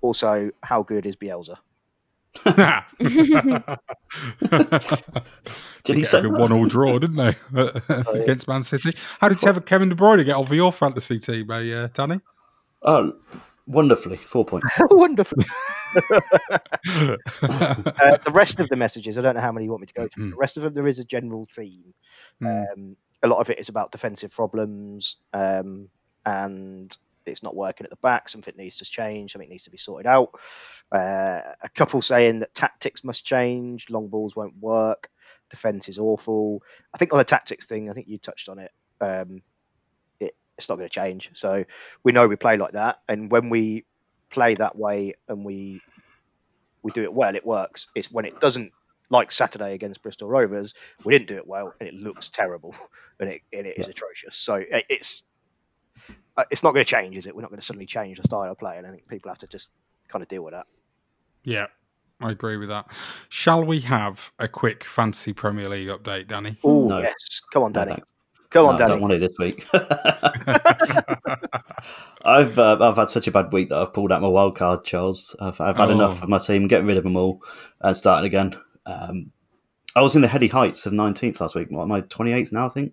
Also, 0.00 0.50
how 0.64 0.82
good 0.82 1.06
is 1.06 1.14
Bielsa? 1.14 1.58
Did 5.84 5.96
he 5.96 6.04
say 6.04 6.22
that? 6.22 6.30
one 6.30 6.52
all 6.52 6.66
draw, 6.66 6.98
didn't 6.98 7.16
they, 7.16 7.36
against 8.22 8.48
Man 8.48 8.62
City? 8.62 8.92
How 9.20 9.28
did 9.28 9.38
Kevin 9.38 9.62
Kevin 9.62 9.88
De 9.88 9.94
Bruyne 9.94 10.24
get 10.24 10.36
on 10.36 10.46
for 10.46 10.54
your 10.54 10.72
fantasy 10.72 11.18
team, 11.18 11.50
eh, 11.50 11.72
uh, 11.72 11.88
Danny? 11.92 12.20
Oh, 12.82 13.14
Wonderfully, 13.68 14.16
four 14.16 14.44
points. 14.44 14.72
Wonderfully. 14.90 15.44
uh, 15.96 17.16
the 17.42 18.30
rest 18.30 18.60
of 18.60 18.68
the 18.68 18.76
messages, 18.76 19.18
I 19.18 19.22
don't 19.22 19.34
know 19.34 19.40
how 19.40 19.50
many 19.50 19.64
you 19.64 19.70
want 19.72 19.80
me 19.80 19.88
to 19.88 19.94
go 19.94 20.06
through. 20.06 20.30
The 20.30 20.36
rest 20.36 20.56
of 20.56 20.62
them, 20.62 20.74
there 20.74 20.86
is 20.86 21.00
a 21.00 21.04
general 21.04 21.46
theme. 21.50 21.92
Um, 22.44 22.96
a 23.24 23.28
lot 23.28 23.40
of 23.40 23.50
it 23.50 23.58
is 23.58 23.68
about 23.68 23.90
defensive 23.90 24.30
problems, 24.30 25.16
um, 25.32 25.88
and 26.24 26.96
it's 27.26 27.42
not 27.42 27.56
working 27.56 27.84
at 27.84 27.90
the 27.90 27.96
back. 27.96 28.28
Something 28.28 28.54
needs 28.56 28.76
to 28.76 28.84
change. 28.84 29.32
Something 29.32 29.48
needs 29.48 29.64
to 29.64 29.70
be 29.70 29.78
sorted 29.78 30.06
out. 30.06 30.30
Uh, 30.92 31.40
a 31.62 31.68
couple 31.74 32.00
saying 32.02 32.40
that 32.40 32.54
tactics 32.54 33.04
must 33.04 33.24
change. 33.24 33.90
Long 33.90 34.08
balls 34.08 34.36
won't 34.36 34.58
work. 34.58 35.10
Defense 35.50 35.88
is 35.88 35.98
awful. 35.98 36.62
I 36.94 36.98
think 36.98 37.12
on 37.12 37.18
the 37.18 37.24
tactics 37.24 37.66
thing, 37.66 37.90
I 37.90 37.92
think 37.92 38.08
you 38.08 38.18
touched 38.18 38.48
on 38.48 38.58
it. 38.58 38.72
Um, 39.00 39.42
it 40.20 40.36
it's 40.56 40.68
not 40.68 40.76
going 40.76 40.88
to 40.88 40.94
change. 40.94 41.30
So 41.34 41.64
we 42.02 42.12
know 42.12 42.26
we 42.26 42.36
play 42.36 42.56
like 42.56 42.72
that, 42.72 43.00
and 43.08 43.30
when 43.30 43.48
we 43.50 43.84
play 44.30 44.54
that 44.54 44.76
way 44.76 45.14
and 45.28 45.44
we 45.44 45.80
we 46.82 46.92
do 46.92 47.02
it 47.02 47.12
well, 47.12 47.34
it 47.34 47.44
works. 47.44 47.88
It's 47.94 48.12
when 48.12 48.24
it 48.24 48.40
doesn't, 48.40 48.72
like 49.10 49.32
Saturday 49.32 49.74
against 49.74 50.02
Bristol 50.02 50.28
Rovers, 50.28 50.72
we 51.04 51.12
didn't 51.12 51.28
do 51.28 51.36
it 51.36 51.46
well, 51.46 51.74
and 51.80 51.88
it 51.88 51.94
looks 51.94 52.28
terrible, 52.28 52.74
and 53.20 53.28
it 53.28 53.42
and 53.52 53.66
it 53.66 53.78
is 53.78 53.88
atrocious. 53.88 54.36
So 54.36 54.62
it's 54.70 55.24
it's 56.50 56.62
not 56.62 56.72
going 56.74 56.84
to 56.84 56.90
change, 56.90 57.16
is 57.16 57.26
it? 57.26 57.34
We're 57.34 57.42
not 57.42 57.50
going 57.50 57.60
to 57.60 57.66
suddenly 57.66 57.86
change 57.86 58.18
the 58.18 58.24
style 58.24 58.50
of 58.50 58.58
play, 58.58 58.76
and 58.78 58.86
I 58.86 58.90
think 58.90 59.08
people 59.08 59.30
have 59.30 59.38
to 59.38 59.46
just 59.46 59.70
kind 60.08 60.22
of 60.22 60.28
deal 60.28 60.42
with 60.42 60.52
that. 60.54 60.66
Yeah, 61.44 61.66
I 62.20 62.30
agree 62.30 62.56
with 62.56 62.68
that. 62.68 62.86
Shall 63.28 63.64
we 63.64 63.80
have 63.80 64.32
a 64.38 64.48
quick 64.48 64.84
fantasy 64.84 65.32
Premier 65.32 65.68
League 65.68 65.88
update, 65.88 66.28
Danny? 66.28 66.56
Oh 66.64 66.88
No. 66.88 67.00
yes, 67.00 67.14
come 67.52 67.62
on, 67.62 67.72
Danny. 67.72 67.92
thanks. 67.92 68.12
Come 68.50 68.66
on, 68.66 68.76
No, 68.78 68.84
I 68.84 68.86
Danny. 68.86 68.92
don't 68.92 69.00
want 69.02 69.14
it 69.14 69.18
this 69.20 69.34
week. 69.38 69.66
I've 72.24 72.58
uh, 72.58 72.78
I've 72.80 72.96
had 72.96 73.10
such 73.10 73.26
a 73.26 73.30
bad 73.30 73.52
week 73.52 73.68
that 73.68 73.78
I've 73.78 73.92
pulled 73.92 74.12
out 74.12 74.22
my 74.22 74.28
wild 74.28 74.56
card, 74.56 74.84
Charles. 74.84 75.34
I've, 75.40 75.60
I've 75.60 75.76
had 75.76 75.88
Oh. 75.90 75.92
enough 75.94 76.22
of 76.22 76.28
my 76.28 76.38
team, 76.38 76.66
getting 76.68 76.86
rid 76.86 76.96
of 76.96 77.04
them 77.04 77.16
all, 77.16 77.42
and 77.80 77.96
starting 77.96 78.26
again. 78.26 78.56
Um, 78.86 79.30
I 79.94 80.00
was 80.02 80.14
in 80.14 80.22
the 80.22 80.28
heady 80.28 80.48
heights 80.48 80.86
of 80.86 80.92
19th 80.92 81.40
last 81.40 81.54
week. 81.54 81.68
What 81.70 81.82
am 81.82 81.92
I 81.92 82.02
28th 82.02 82.52
now? 82.52 82.66
I 82.66 82.68
think. 82.68 82.92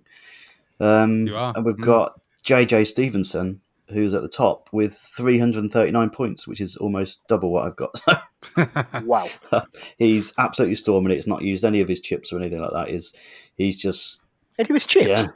Um, 0.80 1.28
You 1.28 1.36
are. 1.36 1.54
And 1.56 1.66
we've 1.66 1.76
Mm. 1.76 1.86
got 1.86 2.20
JJ 2.46 2.88
Stevenson, 2.88 3.62
who's 3.90 4.14
at 4.14 4.22
the 4.22 4.30
top 4.30 4.70
with 4.72 4.94
339 4.96 6.10
points, 6.10 6.48
which 6.48 6.62
is 6.62 6.76
almost 6.78 7.22
double 7.28 7.52
what 7.52 7.66
I've 7.66 7.76
got. 7.76 8.02
Wow. 9.06 9.28
he's 9.98 10.34
absolutely 10.38 10.76
storming 10.76 11.12
it. 11.12 11.16
He's 11.16 11.28
not 11.28 11.42
used 11.44 11.64
any 11.66 11.80
of 11.82 11.88
his 11.88 12.02
chips 12.02 12.32
or 12.34 12.40
anything 12.40 12.60
like 12.62 12.72
that. 12.74 12.90
He's 12.90 13.14
he's 13.56 13.80
just 13.82 14.22
And 14.58 14.68
he 14.68 14.74
was 14.74 14.86
chipped. 14.86 15.08
yeah. 15.08 15.28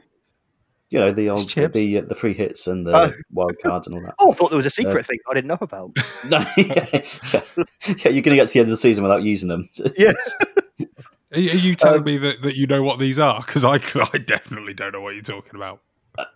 You 0.90 1.00
know 1.00 1.12
the 1.12 1.28
old 1.30 1.48
chips? 1.48 1.74
the 1.74 2.00
the 2.00 2.14
free 2.14 2.34
hits 2.34 2.66
and 2.66 2.86
the 2.86 2.94
Oh. 2.96 3.12
wild 3.32 3.58
cards 3.62 3.86
and 3.86 3.96
all 3.96 4.02
that. 4.02 4.14
Oh, 4.18 4.32
I 4.32 4.34
thought 4.34 4.50
there 4.50 4.56
was 4.58 4.66
a 4.66 4.70
secret 4.70 5.00
Uh, 5.00 5.02
thing 5.02 5.18
I 5.30 5.34
didn't 5.34 5.48
know 5.48 5.58
about. 5.60 5.92
No, 6.28 6.44
yeah, 6.56 6.88
yeah. 7.32 7.42
Yeah, 7.86 8.08
you're 8.10 8.22
going 8.22 8.24
to 8.24 8.36
get 8.36 8.48
to 8.48 8.54
the 8.54 8.60
end 8.60 8.66
of 8.66 8.70
the 8.70 8.76
season 8.76 9.02
without 9.04 9.22
using 9.22 9.48
them. 9.48 9.66
Yes. 9.96 10.34
Are 11.34 11.38
you 11.40 11.50
are 11.50 11.54
you 11.56 11.74
telling 11.74 12.04
me 12.04 12.16
that, 12.18 12.40
that 12.42 12.56
you 12.56 12.66
know 12.66 12.82
what 12.82 12.98
these 12.98 13.18
are? 13.18 13.40
Because 13.46 13.64
I, 13.64 13.74
I 14.14 14.18
definitely 14.18 14.72
don't 14.74 14.92
know 14.92 15.00
what 15.02 15.14
you're 15.14 15.22
talking 15.22 15.56
about. 15.56 15.80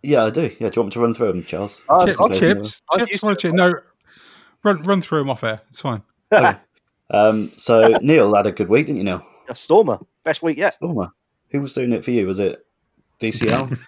Yeah, 0.03 0.25
I 0.25 0.31
do. 0.31 0.43
Yeah, 0.61 0.69
do 0.69 0.81
you 0.81 0.83
want 0.83 0.87
me 0.87 0.91
to 0.91 1.01
run 1.01 1.15
through 1.15 1.29
them, 1.29 1.43
Charles? 1.45 1.83
Oh, 1.89 2.07
Chips, 2.07 2.21
I've- 2.21 2.39
chips, 2.39 2.81
I've 2.93 3.01
chips, 3.01 3.13
used 3.13 3.25
what 3.25 3.31
a 3.31 3.33
it. 3.33 3.39
chip. 3.41 3.53
No, 3.55 3.75
run 4.63 4.83
run 4.83 5.03
through 5.03 5.19
them 5.19 5.31
off 5.31 5.45
air. 5.45 5.61
It's 5.71 5.81
fine. 5.81 6.03
Okay. 6.33 6.57
Um, 7.11 7.51
so 7.57 7.89
Neil 8.03 8.35
had 8.35 8.47
a 8.47 8.53
good 8.53 8.69
week, 8.71 8.87
didn't 8.87 8.97
you, 8.99 9.05
Neil? 9.05 9.23
A 9.49 9.55
stormer. 9.55 9.99
Best 10.25 10.43
week 10.43 10.57
yet. 10.57 10.75
Stormer. 10.75 11.11
Who 11.51 11.61
was 11.61 11.75
doing 11.75 11.93
it 11.93 12.03
for 12.05 12.11
you? 12.11 12.27
Was 12.27 12.39
it 12.39 12.65
DCL? 13.21 13.79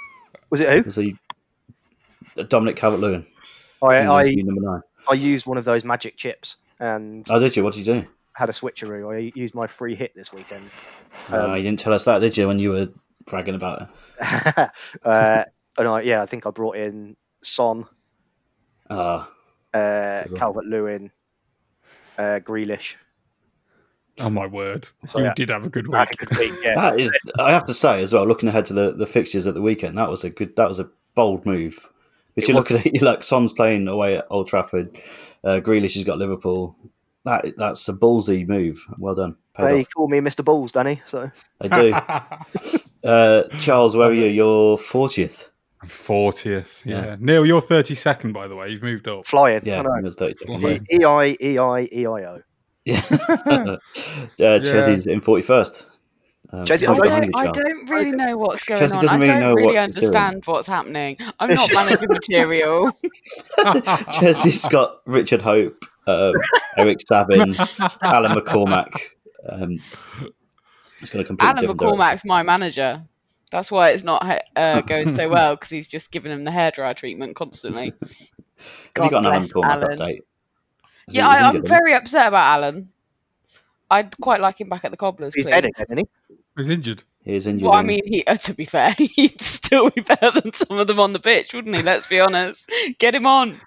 Was 0.50 0.60
it 0.60 0.68
who? 0.70 0.82
was 0.82 0.96
he 0.96 1.14
Dominic 2.48 2.76
Calvert-Lewin? 2.76 3.24
I, 3.82 3.98
I, 3.98 4.24
number 4.30 4.60
nine. 4.62 4.80
I 5.08 5.14
used 5.14 5.46
one 5.46 5.58
of 5.58 5.64
those 5.64 5.84
magic 5.84 6.16
chips 6.16 6.56
and 6.80 7.26
Oh, 7.30 7.38
did 7.38 7.56
you? 7.56 7.62
What 7.62 7.74
did 7.74 7.86
you 7.86 8.00
do? 8.00 8.06
had 8.34 8.48
a 8.48 8.52
switcheroo. 8.52 9.14
I 9.14 9.30
used 9.34 9.54
my 9.54 9.66
free 9.66 9.94
hit 9.94 10.14
this 10.14 10.32
weekend. 10.32 10.62
Uh, 11.30 11.52
you 11.54 11.62
didn't 11.62 11.78
tell 11.80 11.92
us 11.92 12.04
that, 12.06 12.20
did 12.20 12.36
you? 12.36 12.48
When 12.48 12.58
you 12.58 12.70
were 12.70 12.88
bragging 13.30 13.54
about 13.54 13.82
it. 13.82 13.88
uh, 15.04 15.44
and 15.78 15.88
I, 15.88 16.00
yeah, 16.02 16.22
I 16.22 16.26
think 16.26 16.46
I 16.46 16.50
brought 16.50 16.76
in 16.76 17.16
Son, 17.42 17.86
Ah, 18.90 19.30
uh, 19.72 20.24
Calvert 20.36 20.66
Lewin, 20.66 21.10
uh, 22.18 22.40
Grealish. 22.42 22.96
Oh 24.18 24.28
my 24.28 24.46
word! 24.46 24.88
So, 25.06 25.18
you 25.20 25.24
yeah. 25.26 25.34
did 25.34 25.48
have 25.50 25.64
a 25.64 25.70
good 25.70 25.86
I 25.94 26.00
week. 26.02 26.12
a 26.22 26.26
good 26.26 26.38
week, 26.38 26.52
yeah. 26.62 26.74
that 26.74 27.00
is. 27.00 27.10
I 27.38 27.52
have 27.52 27.64
to 27.66 27.74
say 27.74 28.02
as 28.02 28.12
well. 28.12 28.26
Looking 28.26 28.48
ahead 28.48 28.66
to 28.66 28.74
the, 28.74 28.92
the 28.92 29.06
fixtures 29.06 29.46
at 29.46 29.54
the 29.54 29.62
weekend, 29.62 29.96
that 29.96 30.10
was 30.10 30.24
a 30.24 30.30
good. 30.30 30.54
That 30.56 30.68
was 30.68 30.78
a 30.80 30.90
bold 31.14 31.46
move. 31.46 31.88
If 32.36 32.44
It 32.44 32.48
you 32.48 32.54
was. 32.54 32.70
look 32.70 32.80
at 32.80 32.86
it, 32.86 32.94
you're 32.94 33.04
like 33.10 33.22
Son's 33.22 33.52
playing 33.52 33.88
away 33.88 34.18
at 34.18 34.26
Old 34.28 34.48
Trafford. 34.48 35.00
Uh, 35.42 35.60
Grealish 35.64 35.94
has 35.94 36.04
got 36.04 36.18
Liverpool. 36.18 36.76
That 37.24 37.56
that's 37.56 37.88
a 37.88 37.92
ballsy 37.94 38.46
move. 38.46 38.84
Well 38.98 39.14
done. 39.14 39.36
Paid 39.54 39.64
They 39.66 39.80
off. 39.82 39.86
call 39.94 40.08
me 40.08 40.18
Mr. 40.18 40.44
Balls, 40.44 40.72
Danny. 40.72 41.00
So 41.06 41.30
I 41.60 41.68
do. 41.68 42.78
uh, 43.04 43.42
Charles, 43.60 43.96
where 43.96 44.08
are 44.10 44.12
you? 44.12 44.26
You're 44.26 44.78
fortieth. 44.78 45.50
Fortieth. 45.86 46.82
Yeah. 46.84 47.04
Yeah. 47.04 47.16
Neil, 47.20 47.46
you're 47.46 47.60
thirty 47.60 47.94
second. 47.94 48.32
By 48.32 48.46
the 48.48 48.56
way, 48.56 48.68
you've 48.68 48.82
moved 48.82 49.08
up. 49.08 49.26
flying. 49.26 49.62
Yeah, 49.64 49.80
I 49.80 49.82
know. 49.82 49.90
was 50.02 50.16
thirty 50.16 50.34
second. 50.34 50.60
Flying. 50.60 50.86
E 50.92 51.04
I 51.04 51.36
E 51.40 51.58
I 51.58 51.88
E 51.92 52.06
I 52.06 52.24
O. 52.24 52.42
Yeah. 52.84 53.02
uh, 53.46 53.78
Chesy's 54.38 55.06
in 55.06 55.20
forty 55.20 55.42
first. 55.42 55.86
Um, 56.52 56.64
Chesny- 56.66 56.88
I 56.88 56.92
I 56.94 56.96
don't, 57.20 57.30
don't- 57.30 57.36
I 57.36 57.46
don't 57.52 57.88
really 57.88 58.10
know 58.10 58.36
what's 58.36 58.64
going 58.64 58.78
Chelsea 58.80 58.94
on. 58.96 59.02
doesn't 59.02 59.16
I 59.16 59.20
really 59.20 59.28
don't 59.28 59.40
know 59.40 59.54
really 59.54 59.74
what 59.76 59.86
he's 59.86 59.94
doing. 59.94 60.04
understand 60.16 60.42
what's 60.46 60.66
happening. 60.66 61.16
I'm 61.38 61.50
not 61.54 61.72
managing 61.72 62.08
material. 62.10 62.90
Chesy's 64.12 64.64
got 64.68 64.96
Richard 65.06 65.42
Hope, 65.42 65.84
um, 66.08 66.34
Eric 66.76 66.98
Sabin, 67.06 67.54
Alan 68.02 68.32
McCormack. 68.32 68.92
Um, 69.48 69.78
it's 71.00 71.10
going 71.10 71.24
to 71.24 71.26
completely 71.26 71.48
Alan 71.50 71.60
different 71.60 71.80
direction. 71.80 71.98
McCormack's 71.98 72.24
my 72.24 72.42
manager. 72.42 73.02
That's 73.50 73.70
why 73.70 73.90
it's 73.90 74.04
not 74.04 74.42
uh, 74.56 74.80
going 74.86 75.14
so 75.14 75.28
well 75.28 75.56
because 75.56 75.70
he's 75.70 75.88
just 75.88 76.12
giving 76.12 76.32
him 76.32 76.44
the 76.44 76.50
hairdryer 76.50 76.94
treatment 76.96 77.36
constantly. 77.36 77.92
Have 78.96 79.04
you 79.04 79.10
got 79.10 79.26
an 79.26 79.26
Alan 79.26 79.42
McCormack 79.42 79.64
Alan. 79.64 79.98
update? 79.98 80.18
Is 81.08 81.16
Yeah, 81.16 81.34
he- 81.34 81.40
I, 81.44 81.48
I'm 81.48 81.66
very 81.66 81.94
upset 81.94 82.28
about 82.28 82.58
Alan. 82.58 82.90
I'd 83.90 84.16
quite 84.18 84.40
like 84.40 84.60
him 84.60 84.68
back 84.68 84.84
at 84.84 84.92
the 84.92 84.96
Cobblers. 84.96 85.34
He's 85.34 85.44
please. 85.44 85.50
dead 85.50 85.64
again, 85.64 85.86
isn't 85.88 85.98
he? 85.98 86.36
He's 86.56 86.68
injured. 86.68 87.02
He 87.24 87.34
is 87.34 87.46
injured. 87.46 87.64
Well, 87.64 87.74
I 87.74 87.82
mean, 87.82 88.02
he, 88.06 88.24
uh, 88.26 88.36
to 88.36 88.54
be 88.54 88.64
fair, 88.64 88.94
he'd 88.98 89.40
still 89.40 89.90
be 89.90 90.02
better 90.02 90.30
than 90.40 90.52
some 90.54 90.78
of 90.78 90.86
them 90.86 91.00
on 91.00 91.12
the 91.12 91.18
pitch, 91.18 91.52
wouldn't 91.52 91.74
he? 91.74 91.82
Let's 91.82 92.06
be 92.06 92.20
honest. 92.20 92.70
Get 92.98 93.14
him 93.14 93.26
on. 93.26 93.60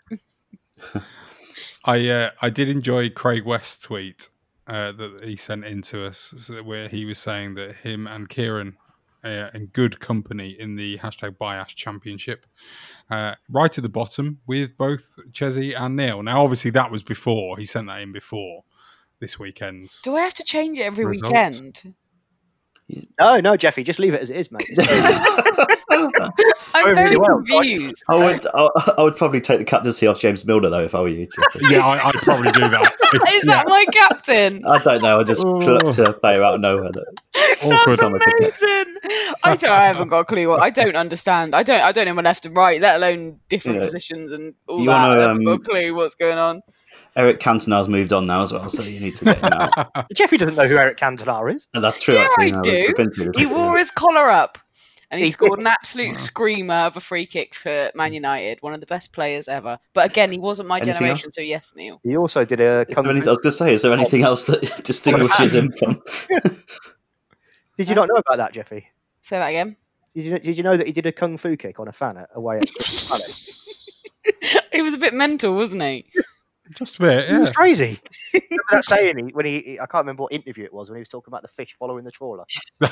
I 1.85 2.07
uh, 2.07 2.31
I 2.41 2.49
did 2.49 2.69
enjoy 2.69 3.09
Craig 3.09 3.45
West's 3.45 3.77
tweet 3.77 4.29
uh, 4.67 4.91
that 4.93 5.23
he 5.23 5.35
sent 5.35 5.65
in 5.65 5.81
to 5.83 6.05
us, 6.05 6.33
so 6.37 6.63
where 6.63 6.87
he 6.87 7.05
was 7.05 7.19
saying 7.19 7.55
that 7.55 7.75
him 7.77 8.07
and 8.07 8.29
Kieran 8.29 8.77
uh, 9.23 9.49
in 9.53 9.67
good 9.67 9.99
company 9.99 10.49
in 10.59 10.75
the 10.75 10.97
hashtag 10.97 11.37
Bias 11.37 11.73
Championship, 11.73 12.45
uh, 13.09 13.35
right 13.49 13.77
at 13.77 13.81
the 13.81 13.89
bottom 13.89 14.39
with 14.47 14.77
both 14.77 15.17
Chesy 15.31 15.79
and 15.79 15.95
Neil. 15.95 16.21
Now, 16.23 16.43
obviously, 16.43 16.71
that 16.71 16.91
was 16.91 17.03
before 17.03 17.57
he 17.57 17.65
sent 17.65 17.87
that 17.87 18.01
in 18.01 18.11
before 18.11 18.63
this 19.19 19.39
weekend's. 19.39 20.01
Do 20.01 20.15
I 20.15 20.21
have 20.21 20.33
to 20.35 20.43
change 20.43 20.77
it 20.77 20.83
every 20.83 21.05
Results. 21.05 21.29
weekend? 21.29 21.95
No, 23.19 23.39
no, 23.39 23.55
Jeffy, 23.55 23.83
just 23.83 23.99
leave 23.99 24.13
it 24.13 24.21
as 24.21 24.29
it 24.29 24.35
is, 24.35 24.51
mate. 24.51 24.67
I'm 26.75 26.85
Over 26.85 26.95
very 26.95 27.17
well, 27.17 27.43
confused. 27.45 28.03
I 28.09 28.15
would, 28.17 28.45
I, 28.53 28.93
I 28.97 29.03
would 29.03 29.15
probably 29.15 29.41
take 29.41 29.59
the 29.59 29.65
captaincy 29.65 30.07
off 30.07 30.19
James 30.19 30.45
Milner 30.45 30.69
though 30.69 30.83
if 30.83 30.95
I 30.95 31.01
were 31.01 31.07
you. 31.07 31.27
Yeah, 31.69 31.85
I, 31.85 32.07
I'd 32.07 32.13
probably 32.15 32.51
do 32.51 32.61
that. 32.61 32.93
Is 33.33 33.43
that 33.43 33.67
my 33.67 33.85
captain? 33.91 34.63
I 34.65 34.79
don't 34.79 35.01
know. 35.01 35.19
I 35.19 35.23
just 35.23 35.41
plucked 35.43 35.97
a 35.99 36.13
player 36.13 36.43
out 36.43 36.55
of 36.55 36.61
nowhere. 36.61 36.89
Awkward. 37.63 37.99
That's 37.99 38.61
amazing. 38.63 38.95
I 39.43 39.55
don't. 39.55 39.69
I 39.69 39.85
haven't 39.85 40.07
got 40.09 40.19
a 40.19 40.25
clue. 40.25 40.49
What 40.49 40.61
I 40.61 40.69
don't 40.69 40.95
understand. 40.95 41.55
I 41.55 41.63
don't. 41.63 41.81
I 41.81 41.91
don't 41.91 42.05
know 42.05 42.13
my 42.13 42.21
left 42.21 42.45
and 42.45 42.55
right, 42.57 42.81
let 42.81 42.95
alone 42.97 43.39
different 43.49 43.77
Yeah. 43.79 43.85
positions 43.85 44.31
and 44.31 44.53
all 44.67 44.79
You 44.79 44.87
that. 44.87 45.07
wanna, 45.07 45.19
I 45.19 45.27
haven't 45.27 45.43
got 45.45 45.51
a 45.51 45.53
um, 45.55 45.63
clue 45.63 45.95
what's 45.95 46.15
going 46.15 46.37
on. 46.37 46.61
Eric 47.15 47.39
Cantona's 47.39 47.87
moved 47.87 48.11
on 48.11 48.25
now 48.25 48.41
as 48.41 48.51
well, 48.51 48.69
so 48.69 48.81
you 48.83 48.99
need 48.99 49.15
to 49.17 49.25
get 49.25 49.37
him 49.37 49.53
out. 49.53 50.07
Jeffy 50.15 50.37
doesn't 50.37 50.55
know 50.55 50.67
who 50.67 50.77
Eric 50.77 50.97
Cantona 50.97 51.55
is. 51.55 51.67
And 51.73 51.83
that's 51.83 51.99
true. 51.99 52.15
Yeah, 52.15 52.21
actually. 52.23 52.47
I 52.53 52.55
no, 52.55 52.61
do. 52.63 52.83
we've 52.87 52.95
been 52.95 53.11
through 53.13 53.31
this 53.31 53.37
He 53.37 53.45
wore 53.45 53.77
his 53.77 53.91
collar 53.91 54.29
up, 54.29 54.57
and 55.13 55.19
he 55.19 55.27
He 55.27 55.31
scored 55.31 55.59
an 55.59 55.67
absolute 55.67 56.19
screamer 56.19 56.73
of 56.73 56.97
a 56.97 56.99
free 56.99 57.27
kick 57.27 57.53
for 57.53 57.91
Man 57.93 58.13
United. 58.13 58.57
One 58.61 58.73
of 58.73 58.79
the 58.79 58.87
best 58.87 59.13
players 59.13 59.47
ever. 59.47 59.77
But 59.93 60.09
again, 60.09 60.31
he 60.31 60.39
wasn't 60.39 60.67
my 60.67 60.77
Anything 60.77 60.93
generation, 60.93 61.27
else? 61.27 61.35
so 61.35 61.41
yes, 61.41 61.73
Neil. 61.75 62.01
He 62.03 62.17
also 62.17 62.43
did 62.43 62.59
a. 62.59 62.81
Is 62.89 62.95
there 62.95 63.09
anything, 63.09 63.27
I 63.27 63.31
was 63.31 63.37
going 63.37 63.51
to 63.51 63.57
say, 63.57 63.73
is 63.75 63.83
there 63.83 63.93
anything 63.93 64.23
oh. 64.23 64.29
else 64.29 64.45
that 64.45 64.61
distinguishes 64.83 65.53
him 65.53 65.71
from? 65.73 66.01
Did 67.77 67.89
you 67.89 67.95
not 67.95 68.07
know 68.07 68.15
about 68.15 68.37
that, 68.37 68.53
Jeffy? 68.53 68.87
Say 69.21 69.39
that 69.39 69.47
again. 69.47 69.75
Did 70.13 70.25
you, 70.25 70.39
did 70.39 70.57
you 70.57 70.63
know 70.63 70.77
that 70.77 70.85
he 70.85 70.93
did 70.93 71.07
a 71.07 71.11
kung 71.11 71.37
fu 71.37 71.57
kick 71.57 71.79
on 71.79 71.87
a 71.87 71.91
fan 71.91 72.17
at, 72.17 72.29
away 72.35 72.57
at 72.57 72.71
Crystal 72.71 73.17
Palace? 73.17 73.99
He 74.71 74.81
was 74.83 74.93
a 74.93 74.99
bit 74.99 75.15
mental, 75.15 75.55
wasn't 75.55 75.81
he? 75.81 76.05
Just 76.75 76.97
a 76.97 77.01
bit, 77.01 77.29
He 77.29 77.37
was 77.37 77.49
crazy. 77.51 77.99
Remember 78.33 78.63
that 78.71 78.85
saying 78.85 79.17
he, 79.17 79.33
when 79.33 79.45
he, 79.45 79.59
he- 79.61 79.79
I 79.79 79.85
can't 79.85 80.03
remember 80.03 80.23
what 80.23 80.33
interview 80.33 80.63
it 80.63 80.73
was 80.73 80.89
when 80.89 80.95
he 80.97 81.01
was 81.01 81.09
talking 81.09 81.31
about 81.31 81.41
the 81.41 81.47
fish 81.49 81.75
following 81.77 82.05
the 82.05 82.11
trawler. 82.11 82.45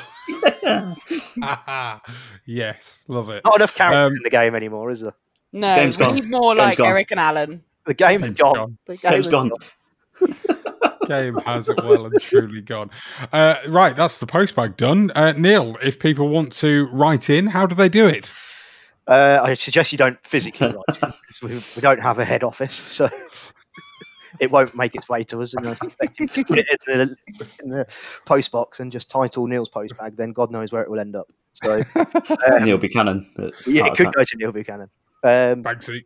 yes, 2.45 3.03
love 3.07 3.29
it. 3.29 3.41
Not 3.45 3.55
enough 3.57 3.75
character 3.75 3.97
Um, 4.07 4.13
in 4.13 4.23
the 4.23 4.29
game 4.29 4.55
anymore, 4.55 4.91
is 4.91 5.01
there? 5.01 5.13
No, 5.53 5.75
Game's 5.75 5.97
we 5.97 6.05
gone. 6.05 6.15
need 6.15 6.29
more 6.29 6.55
Game's 6.55 6.59
like 6.59 6.77
gone. 6.77 6.87
Eric 6.87 7.11
and 7.11 7.19
Alan. 7.19 7.63
The 7.85 7.93
game 7.93 8.23
is 8.23 8.33
gone. 8.33 8.77
The 8.85 8.97
game's 8.97 9.27
is 9.27 9.31
gone. 9.31 9.51
Game 11.07 11.35
has 11.45 11.67
it 11.67 11.77
well 11.83 12.05
and 12.05 12.21
truly 12.21 12.61
gone. 12.61 12.89
Uh, 13.33 13.55
right, 13.67 13.95
that's 13.95 14.19
the 14.19 14.27
postbag 14.27 14.77
done. 14.77 15.11
Uh, 15.15 15.33
Neil, 15.35 15.75
if 15.83 15.99
people 15.99 16.29
want 16.29 16.53
to 16.53 16.87
write 16.93 17.29
in, 17.29 17.47
how 17.47 17.65
do 17.65 17.75
they 17.75 17.89
do 17.89 18.07
it? 18.07 18.31
Uh, 19.07 19.39
I 19.43 19.55
suggest 19.55 19.91
you 19.91 19.97
don't 19.97 20.23
physically 20.25 20.67
write 20.67 20.85
because 21.27 21.41
we, 21.41 21.55
we 21.75 21.81
don't 21.81 21.99
have 21.99 22.19
a 22.19 22.23
head 22.23 22.43
office, 22.43 22.75
so 22.75 23.09
it 24.39 24.51
won't 24.51 24.75
make 24.75 24.95
its 24.95 25.09
way 25.09 25.23
to 25.25 25.41
us. 25.41 25.53
And 25.53 25.67
I 25.67 25.73
suspect 25.75 26.19
if 26.19 26.37
you 26.37 26.45
put 26.45 26.59
it 26.59 26.67
in 26.87 26.97
the, 26.97 27.17
in 27.63 27.69
the 27.69 27.87
post 28.25 28.51
box 28.51 28.79
and 28.79 28.91
just 28.91 29.09
title 29.11 29.47
Neil's 29.47 29.69
post 29.69 29.97
bag, 29.97 30.15
then 30.17 30.31
God 30.33 30.51
knows 30.51 30.71
where 30.71 30.81
it 30.81 30.89
will 30.89 30.99
end 30.99 31.15
up. 31.15 31.31
So 31.63 31.83
uh, 31.95 32.59
Neil 32.63 32.77
Buchanan. 32.77 33.25
yeah, 33.67 33.87
it 33.87 33.95
could 33.95 34.07
Attack. 34.07 34.13
go 34.13 34.23
to 34.23 34.37
Neil 34.37 34.51
Buchanan. 34.51 34.89
Um, 35.23 35.63
Bagsy. 35.63 36.05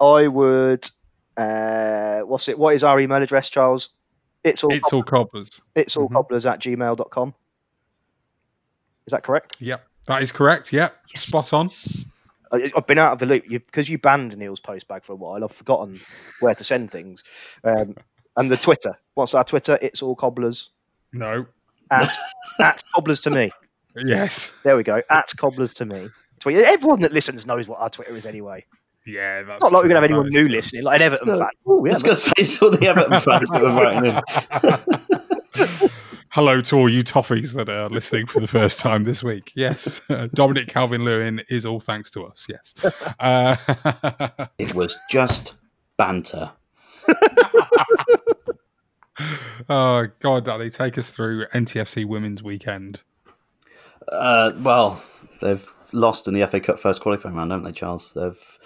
I 0.00 0.26
would. 0.28 0.88
Uh, 1.36 2.20
what's 2.20 2.48
it? 2.48 2.58
What 2.58 2.74
is 2.74 2.82
our 2.82 2.98
email 3.00 3.22
address, 3.22 3.48
Charles? 3.50 3.90
It's 4.42 4.64
all. 4.64 4.72
It's 4.72 4.92
all 4.92 5.02
cobblers. 5.02 5.60
It's 5.74 5.96
all 5.96 6.08
cobblers 6.08 6.46
at 6.46 6.60
gmail.com. 6.60 7.34
Is 9.06 9.12
that 9.12 9.22
correct? 9.22 9.56
Yep, 9.60 9.86
that 10.06 10.22
is 10.22 10.32
correct. 10.32 10.72
Yep, 10.72 10.94
spot 11.16 11.52
on. 11.52 11.68
I- 12.52 12.70
I've 12.76 12.86
been 12.86 12.98
out 12.98 13.12
of 13.12 13.18
the 13.18 13.26
loop 13.26 13.44
because 13.48 13.88
you 13.88 13.98
banned 13.98 14.36
Neil's 14.36 14.60
postbag 14.60 15.04
for 15.04 15.12
a 15.12 15.16
while. 15.16 15.42
I've 15.44 15.52
forgotten 15.52 16.00
where 16.40 16.54
to 16.54 16.64
send 16.64 16.90
things. 16.90 17.22
Um, 17.64 17.96
and 18.36 18.50
the 18.50 18.56
Twitter. 18.56 18.96
What's 19.14 19.34
our 19.34 19.44
Twitter? 19.44 19.78
It's 19.82 20.02
all 20.02 20.14
cobblers 20.16 20.70
No. 21.12 21.46
at 21.90 22.14
at 22.60 22.82
cobblers 22.94 23.20
to 23.22 23.30
me. 23.30 23.50
Yes. 23.96 24.52
There 24.62 24.76
we 24.76 24.82
go. 24.82 25.02
At 25.10 25.32
cobblers 25.36 25.74
to 25.74 25.84
me. 25.84 26.08
Tweet. 26.38 26.56
Everyone 26.58 27.00
that 27.00 27.12
listens 27.12 27.44
knows 27.46 27.68
what 27.68 27.80
our 27.80 27.90
Twitter 27.90 28.16
is 28.16 28.24
anyway. 28.26 28.64
Yeah, 29.06 29.42
that's 29.42 29.54
It's 29.56 29.62
not 29.62 29.72
like 29.72 29.82
we're 29.82 29.88
going 29.88 30.02
to 30.02 30.08
have 30.08 30.10
anyone 30.10 30.28
new 30.30 30.48
listening, 30.48 30.84
like 30.84 31.00
an 31.00 31.06
Everton 31.06 31.38
fan. 31.38 31.48
Oh, 31.66 31.84
I 31.84 31.88
yeah, 31.88 31.92
was 31.94 32.02
going 32.02 32.14
to 32.14 32.20
say, 32.20 32.32
it's 32.38 32.62
all 32.62 32.70
the 32.70 32.86
Everton 32.86 33.20
fans 33.20 33.50
that 33.50 33.62
were 33.62 33.72
writing 33.72 34.06
in. 35.82 35.90
Hello 36.32 36.60
to 36.60 36.76
all 36.76 36.88
you 36.88 37.02
toffees 37.02 37.54
that 37.54 37.68
are 37.68 37.88
listening 37.88 38.24
for 38.24 38.38
the 38.38 38.46
first 38.46 38.78
time 38.78 39.02
this 39.02 39.20
week. 39.20 39.50
Yes, 39.56 40.00
Dominic 40.32 40.68
Calvert-Lewin 40.68 41.42
is 41.48 41.66
all 41.66 41.80
thanks 41.80 42.08
to 42.12 42.24
us. 42.24 42.46
Yes. 42.48 42.72
Uh, 43.18 43.56
It 44.58 44.72
was 44.72 44.96
just 45.10 45.54
banter. 45.98 46.52
oh, 49.68 50.06
God, 50.20 50.44
Daddy, 50.44 50.70
take 50.70 50.96
us 50.98 51.10
through 51.10 51.46
NTFC 51.46 52.04
Women's 52.06 52.44
Weekend. 52.44 53.02
Uh, 54.12 54.52
well, 54.58 55.02
they've 55.40 55.68
lost 55.92 56.28
in 56.28 56.34
the 56.34 56.46
FA 56.46 56.60
Cup 56.60 56.78
first 56.78 57.00
qualifying 57.00 57.34
round, 57.34 57.50
haven't 57.50 57.64
they, 57.64 57.72
Charles? 57.72 58.12
They've 58.12 58.58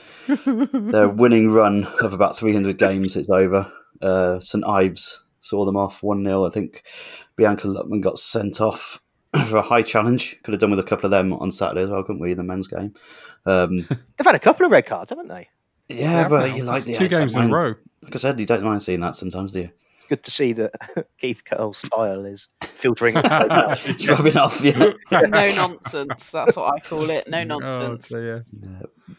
their 0.75 1.09
winning 1.09 1.51
run 1.51 1.87
of 2.03 2.13
about 2.13 2.39
300 2.39 2.77
games 2.77 3.17
is 3.17 3.31
over. 3.31 3.73
Uh, 4.03 4.39
St 4.39 4.65
Ives 4.67 5.24
saw 5.45 5.65
them 5.65 5.77
off 5.77 6.03
1 6.03 6.25
0. 6.25 6.45
I 6.47 6.51
think 6.51 6.85
Bianca 7.37 7.67
Luckman 7.69 8.01
got 8.01 8.19
sent 8.19 8.61
off 8.61 9.01
for 9.47 9.59
a 9.59 9.63
high 9.63 9.83
challenge. 9.83 10.39
Could 10.43 10.53
have 10.53 10.61
done 10.61 10.71
with 10.71 10.81
a 10.81 10.85
couple 10.85 11.05
of 11.07 11.11
them 11.11 11.33
on 11.35 11.51
Saturday 11.51 11.83
as 11.83 11.91
well, 11.91 12.03
couldn't 12.03 12.21
we, 12.23 12.33
in 12.33 12.37
the 12.39 12.45
men's 12.45 12.67
game? 12.69 12.95
Um, 13.47 13.77
They've 14.17 14.25
had 14.27 14.35
a 14.35 14.41
couple 14.41 14.65
of 14.67 14.73
red 14.73 14.87
cards, 14.87 15.11
haven't 15.11 15.29
they? 15.29 15.49
yeah, 15.89 16.23
Yeah, 16.23 16.29
but 16.29 16.49
now. 16.49 16.55
you 16.55 16.65
like 16.65 16.85
the 16.85 16.95
Two 16.95 17.09
games 17.09 17.35
in 17.35 17.43
a 17.43 17.49
row. 17.49 17.75
Like 18.03 18.15
I 18.15 18.19
said, 18.19 18.41
you 18.41 18.47
don't 18.47 18.65
mind 18.65 18.83
seeing 18.83 19.01
that 19.01 19.17
sometimes, 19.17 19.53
do 19.53 19.61
you? 19.61 19.71
It's 19.97 20.05
good 20.07 20.23
to 20.25 20.31
see 20.31 20.53
that 20.55 20.73
Keith 21.19 21.43
Curle's 21.45 21.79
style 21.79 22.25
is 22.27 22.49
filtering. 22.63 23.15
it's 23.25 24.07
rubbing 24.09 24.37
off, 24.37 24.61
yeah. 24.63 24.93
no 25.11 25.21
nonsense. 25.55 26.31
That's 26.31 26.57
what 26.57 26.75
I 26.75 26.81
call 26.81 27.09
it. 27.11 27.27
No 27.29 27.39
Oh, 27.41 27.45
nonsense. 27.45 28.09
dear. 28.09 28.45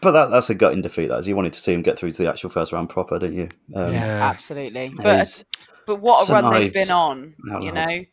But 0.01 0.11
that, 0.11 0.27
that's 0.29 0.49
a 0.51 0.55
gutting 0.55 0.81
defeat, 0.83 1.07
that 1.07 1.19
is. 1.19 1.27
You 1.27 1.35
wanted 1.35 1.53
to 1.53 1.59
see 1.59 1.73
him 1.73 1.81
get 1.81 1.97
through 1.97 2.11
to 2.11 2.23
the 2.23 2.29
actual 2.29 2.49
first 2.51 2.71
round 2.71 2.89
proper, 2.89 3.17
didn't 3.17 3.37
you? 3.37 3.49
Um, 3.75 3.93
Absolutely. 3.95 4.91
But 4.95 5.15
he's- 5.15 5.45
but 5.85 5.97
what 5.97 6.27
a 6.27 6.31
run 6.31 6.49
they've 6.49 6.71
been 6.71 6.91
on. 6.91 7.35
You 7.55 7.71
know, 7.71 8.05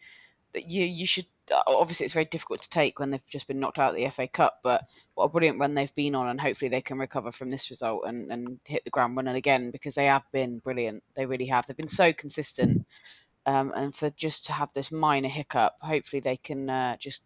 that 0.54 0.70
you 0.70 0.84
you 0.84 1.06
should. 1.06 1.26
uh, 1.50 1.62
Obviously, 1.66 2.04
it's 2.04 2.12
very 2.14 2.24
difficult 2.26 2.62
to 2.62 2.70
take 2.70 2.98
when 2.98 3.10
they've 3.10 3.30
just 3.30 3.46
been 3.48 3.60
knocked 3.60 3.78
out 3.78 3.90
of 3.90 3.96
the 3.96 4.08
FA 4.10 4.28
Cup. 4.28 4.60
But 4.62 4.84
what 5.14 5.24
a 5.24 5.28
brilliant 5.28 5.58
run 5.58 5.74
they've 5.74 5.94
been 5.94 6.14
on, 6.14 6.28
and 6.28 6.40
hopefully 6.40 6.68
they 6.68 6.80
can 6.82 6.98
recover 6.98 7.32
from 7.32 7.50
this 7.50 7.70
result 7.70 8.04
and, 8.06 8.30
and 8.32 8.60
hit 8.66 8.84
the 8.84 8.90
ground 8.90 9.16
running 9.16 9.36
again 9.36 9.70
because 9.70 9.94
they 9.94 10.06
have 10.06 10.24
been 10.32 10.58
brilliant. 10.58 11.02
They 11.16 11.26
really 11.26 11.46
have. 11.46 11.66
They've 11.66 11.76
been 11.76 11.88
so 11.88 12.12
consistent. 12.12 12.86
Um, 13.44 13.72
and 13.74 13.94
for 13.94 14.08
just 14.10 14.46
to 14.46 14.52
have 14.52 14.72
this 14.72 14.92
minor 14.92 15.28
hiccup, 15.28 15.74
hopefully 15.80 16.20
they 16.20 16.36
can 16.36 16.70
uh, 16.70 16.96
just 16.96 17.24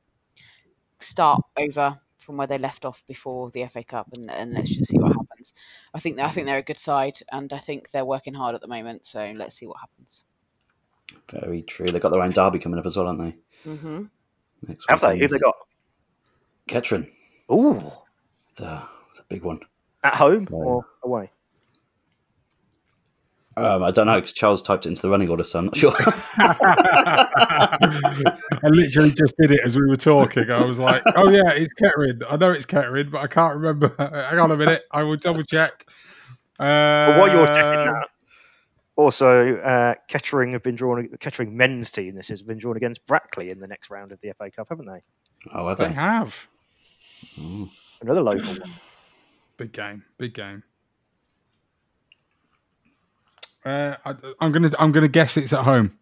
start 0.98 1.42
over 1.58 2.00
from 2.16 2.38
where 2.38 2.46
they 2.46 2.58
left 2.58 2.84
off 2.84 3.04
before 3.06 3.50
the 3.50 3.66
FA 3.66 3.84
Cup, 3.84 4.08
and, 4.14 4.30
and 4.30 4.52
let's 4.52 4.74
just 4.74 4.90
see 4.90 4.98
what 4.98 5.12
happens. 5.12 5.52
I 5.94 6.00
think 6.00 6.18
I 6.18 6.30
think 6.30 6.46
they're 6.46 6.58
a 6.58 6.62
good 6.62 6.78
side, 6.78 7.18
and 7.30 7.52
I 7.52 7.58
think 7.58 7.90
they're 7.90 8.04
working 8.04 8.34
hard 8.34 8.54
at 8.54 8.60
the 8.62 8.66
moment. 8.66 9.06
So 9.06 9.32
let's 9.36 9.56
see 9.56 9.66
what 9.66 9.78
happens. 9.80 10.24
Very 11.30 11.62
true. 11.62 11.86
They've 11.86 12.00
got 12.00 12.10
their 12.10 12.22
own 12.22 12.30
derby 12.30 12.58
coming 12.58 12.78
up 12.78 12.86
as 12.86 12.96
well, 12.96 13.06
haven't 13.06 13.24
they? 13.64 13.70
hmm 13.70 14.04
Next 14.66 14.86
Have 14.88 15.00
they? 15.00 15.18
Who've 15.18 15.30
they 15.30 15.38
got? 15.38 15.54
Kettering. 16.68 17.08
Ooh, 17.52 17.92
The, 18.56 18.82
it's 19.10 19.20
a 19.20 19.24
big 19.28 19.42
one. 19.42 19.60
at 20.02 20.14
home 20.14 20.48
or 20.50 20.84
away? 21.02 21.30
Um, 23.58 23.82
I 23.82 23.90
don't 23.90 24.06
know 24.06 24.16
because 24.20 24.34
Charles 24.34 24.62
typed 24.62 24.84
it 24.84 24.90
into 24.90 25.00
the 25.02 25.08
running 25.08 25.30
order, 25.30 25.42
so 25.44 25.58
I'm 25.60 25.64
not 25.66 25.76
sure. 25.76 25.92
I 26.38 27.78
literally 28.64 29.10
just 29.12 29.34
did 29.40 29.50
it 29.52 29.60
as 29.64 29.76
we 29.78 29.86
were 29.86 29.96
talking. 29.96 30.50
I 30.50 30.64
was 30.64 30.78
like, 30.78 31.02
"Oh 31.16 31.30
yeah, 31.30 31.52
it's 31.52 31.72
Kettering. 31.74 32.20
I 32.28 32.36
know 32.36 32.50
it's 32.52 32.66
Kettering, 32.66 33.08
but 33.10 33.22
I 33.22 33.26
can't 33.26 33.54
remember. 33.54 33.94
Hang 33.98 34.38
on 34.38 34.50
a 34.50 34.56
minute. 34.56 34.82
I 34.90 35.02
will 35.04 35.16
double 35.16 35.42
check." 35.42 35.86
Uh, 36.58 37.06
But 37.06 37.18
while 37.18 37.32
you're 37.32 37.46
checking 37.46 37.92
that, 37.92 38.08
also 38.96 39.56
uh, 39.58 39.94
Kettering 40.08 40.52
have 40.52 40.62
been 40.62 40.76
drawn. 40.76 41.08
Kettering 41.20 41.56
men's 41.56 41.90
team. 41.90 42.14
This 42.14 42.28
has 42.28 42.42
been 42.42 42.58
drawn 42.58 42.76
against 42.76 43.06
Brackley 43.06 43.50
in 43.50 43.60
the 43.60 43.66
next 43.66 43.90
round 43.90 44.12
of 44.12 44.20
the 44.20 44.32
FA 44.36 44.50
Cup, 44.50 44.68
haven't 44.68 44.86
they? 44.86 45.02
oh, 45.52 45.68
have 45.68 45.78
they 45.78 45.88
they? 45.88 45.92
have 45.92 46.48
Another 48.02 48.22
local 48.22 48.44
one. 48.44 48.70
big 49.56 49.72
game, 49.72 50.04
big 50.18 50.34
game. 50.34 50.62
Uh, 53.64 53.96
I, 54.04 54.14
I'm 54.40 54.52
gonna, 54.52 54.70
I'm 54.78 54.92
gonna 54.92 55.08
guess 55.08 55.36
it's 55.36 55.52
at 55.52 55.64
home. 55.64 55.98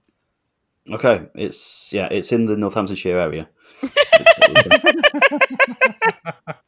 Okay, 0.91 1.27
it's 1.35 1.93
yeah, 1.93 2.09
it's 2.11 2.33
in 2.33 2.47
the 2.47 2.57
Northamptonshire 2.57 3.19
area. 3.19 3.49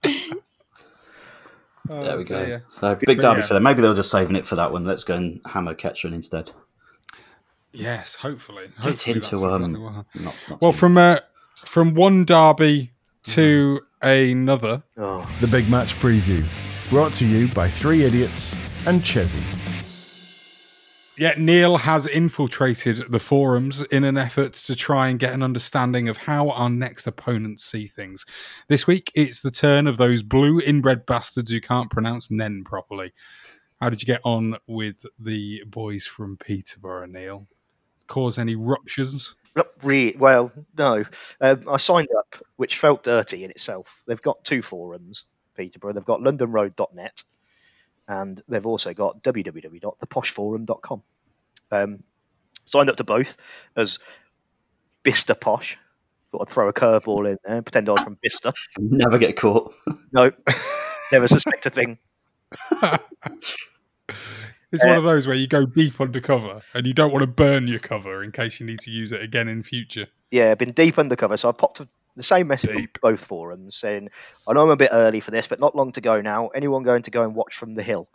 there 1.88 2.16
we 2.18 2.24
go. 2.24 2.44
dear. 2.44 2.64
So 2.68 2.94
big 2.94 3.20
derby 3.20 3.40
Yeah. 3.40 3.46
for 3.46 3.54
them. 3.54 3.62
Maybe 3.62 3.82
they 3.82 3.88
were 3.88 3.94
just 3.94 4.10
saving 4.10 4.36
it 4.36 4.46
for 4.46 4.56
that 4.56 4.72
one. 4.72 4.84
Let's 4.84 5.04
go 5.04 5.14
and 5.14 5.40
hammer 5.46 5.74
Kettering 5.74 6.14
instead. 6.14 6.52
Yes, 7.72 8.14
hopefully. 8.14 8.68
Get 8.82 8.84
hopefully 8.84 9.14
into 9.16 9.30
that's 9.30 9.42
um, 9.44 9.62
exactly 9.62 9.80
what 9.80 9.92
not, 10.14 10.34
not 10.50 10.60
Well, 10.62 10.72
from 10.72 10.96
uh, 10.98 11.18
from 11.66 11.94
one 11.94 12.24
derby 12.24 12.92
to 13.24 13.80
another. 14.02 14.82
Oh. 14.96 15.28
The 15.40 15.46
Big 15.46 15.68
Match 15.68 15.94
Preview, 15.96 16.44
brought 16.90 17.12
to 17.14 17.26
you 17.26 17.48
by 17.48 17.68
Three 17.68 18.04
Idiots 18.04 18.54
and 18.86 19.02
Chesy. 19.02 19.42
Yeah, 21.18 21.32
Neil 21.38 21.78
has 21.78 22.06
infiltrated 22.06 23.10
the 23.10 23.18
forums 23.18 23.80
in 23.84 24.04
an 24.04 24.18
effort 24.18 24.52
to 24.52 24.76
try 24.76 25.08
and 25.08 25.18
get 25.18 25.32
an 25.32 25.42
understanding 25.42 26.10
of 26.10 26.18
how 26.18 26.50
our 26.50 26.68
next 26.68 27.06
opponents 27.06 27.64
see 27.64 27.86
things. 27.86 28.26
This 28.68 28.86
week, 28.86 29.10
it's 29.14 29.40
the 29.40 29.50
turn 29.50 29.86
of 29.86 29.96
those 29.96 30.22
blue 30.22 30.60
inbred 30.60 31.06
bastards 31.06 31.50
who 31.50 31.60
can't 31.60 31.90
pronounce 31.90 32.30
Nen 32.30 32.64
properly. 32.64 33.14
How 33.80 33.88
did 33.88 34.02
you 34.02 34.06
get 34.06 34.20
on 34.24 34.58
with 34.66 35.06
the 35.18 35.64
boys 35.66 36.06
from 36.06 36.36
Peterborough, 36.36 37.06
Neil? 37.06 37.46
Cause 38.08 38.38
any 38.38 38.54
ruptures? 38.54 39.34
Not 39.54 39.68
really. 39.82 40.16
Well, 40.18 40.52
no. 40.76 41.02
Um, 41.40 41.64
I 41.66 41.78
signed 41.78 42.08
up, 42.18 42.36
which 42.56 42.76
felt 42.76 43.02
dirty 43.02 43.42
in 43.42 43.50
itself. 43.50 44.02
They've 44.06 44.20
got 44.20 44.44
two 44.44 44.60
forums, 44.60 45.24
Peterborough. 45.56 45.94
They've 45.94 46.04
got 46.04 46.20
londonroad.net 46.20 47.22
and 48.08 48.42
they've 48.48 48.66
also 48.66 48.94
got 48.94 49.22
www.theposhforum.com. 49.22 51.02
Um, 51.70 52.02
signed 52.64 52.90
up 52.90 52.96
to 52.96 53.04
both 53.04 53.36
as 53.76 53.98
Bicester 55.02 55.34
Posh. 55.34 55.76
Thought 56.30 56.42
I'd 56.42 56.50
throw 56.50 56.68
a 56.68 56.72
curveball 56.72 57.30
in 57.30 57.38
there, 57.44 57.62
pretend 57.62 57.88
I 57.88 57.92
was 57.92 58.02
from 58.02 58.18
Bicester. 58.22 58.52
never 58.78 59.18
get 59.18 59.36
caught. 59.36 59.74
No, 60.12 60.32
never 61.12 61.28
suspect 61.28 61.66
a 61.66 61.70
thing. 61.70 61.98
It's 64.72 64.84
one 64.84 64.96
of 64.96 65.04
those 65.04 65.26
where 65.26 65.36
you 65.36 65.46
go 65.46 65.64
deep 65.64 66.00
undercover 66.00 66.60
and 66.74 66.86
you 66.86 66.92
don't 66.92 67.12
want 67.12 67.22
to 67.22 67.28
burn 67.28 67.68
your 67.68 67.78
cover 67.78 68.22
in 68.22 68.32
case 68.32 68.58
you 68.58 68.66
need 68.66 68.80
to 68.80 68.90
use 68.90 69.12
it 69.12 69.22
again 69.22 69.48
in 69.48 69.62
future. 69.62 70.08
Yeah, 70.30 70.54
been 70.54 70.72
deep 70.72 70.98
undercover. 70.98 71.36
So 71.36 71.48
I've 71.48 71.56
popped 71.56 71.80
the 72.16 72.22
same 72.22 72.48
message 72.48 72.70
on 72.70 72.88
both 73.02 73.22
forums 73.22 73.76
saying, 73.76 74.08
I 74.48 74.52
know 74.54 74.62
I'm 74.62 74.70
a 74.70 74.76
bit 74.76 74.90
early 74.92 75.20
for 75.20 75.30
this, 75.30 75.46
but 75.46 75.60
not 75.60 75.76
long 75.76 75.92
to 75.92 76.00
go 76.00 76.20
now. 76.20 76.48
Anyone 76.48 76.82
going 76.82 77.02
to 77.02 77.10
go 77.10 77.22
and 77.22 77.34
watch 77.34 77.56
from 77.56 77.74
the 77.74 77.82
hill? 77.82 78.08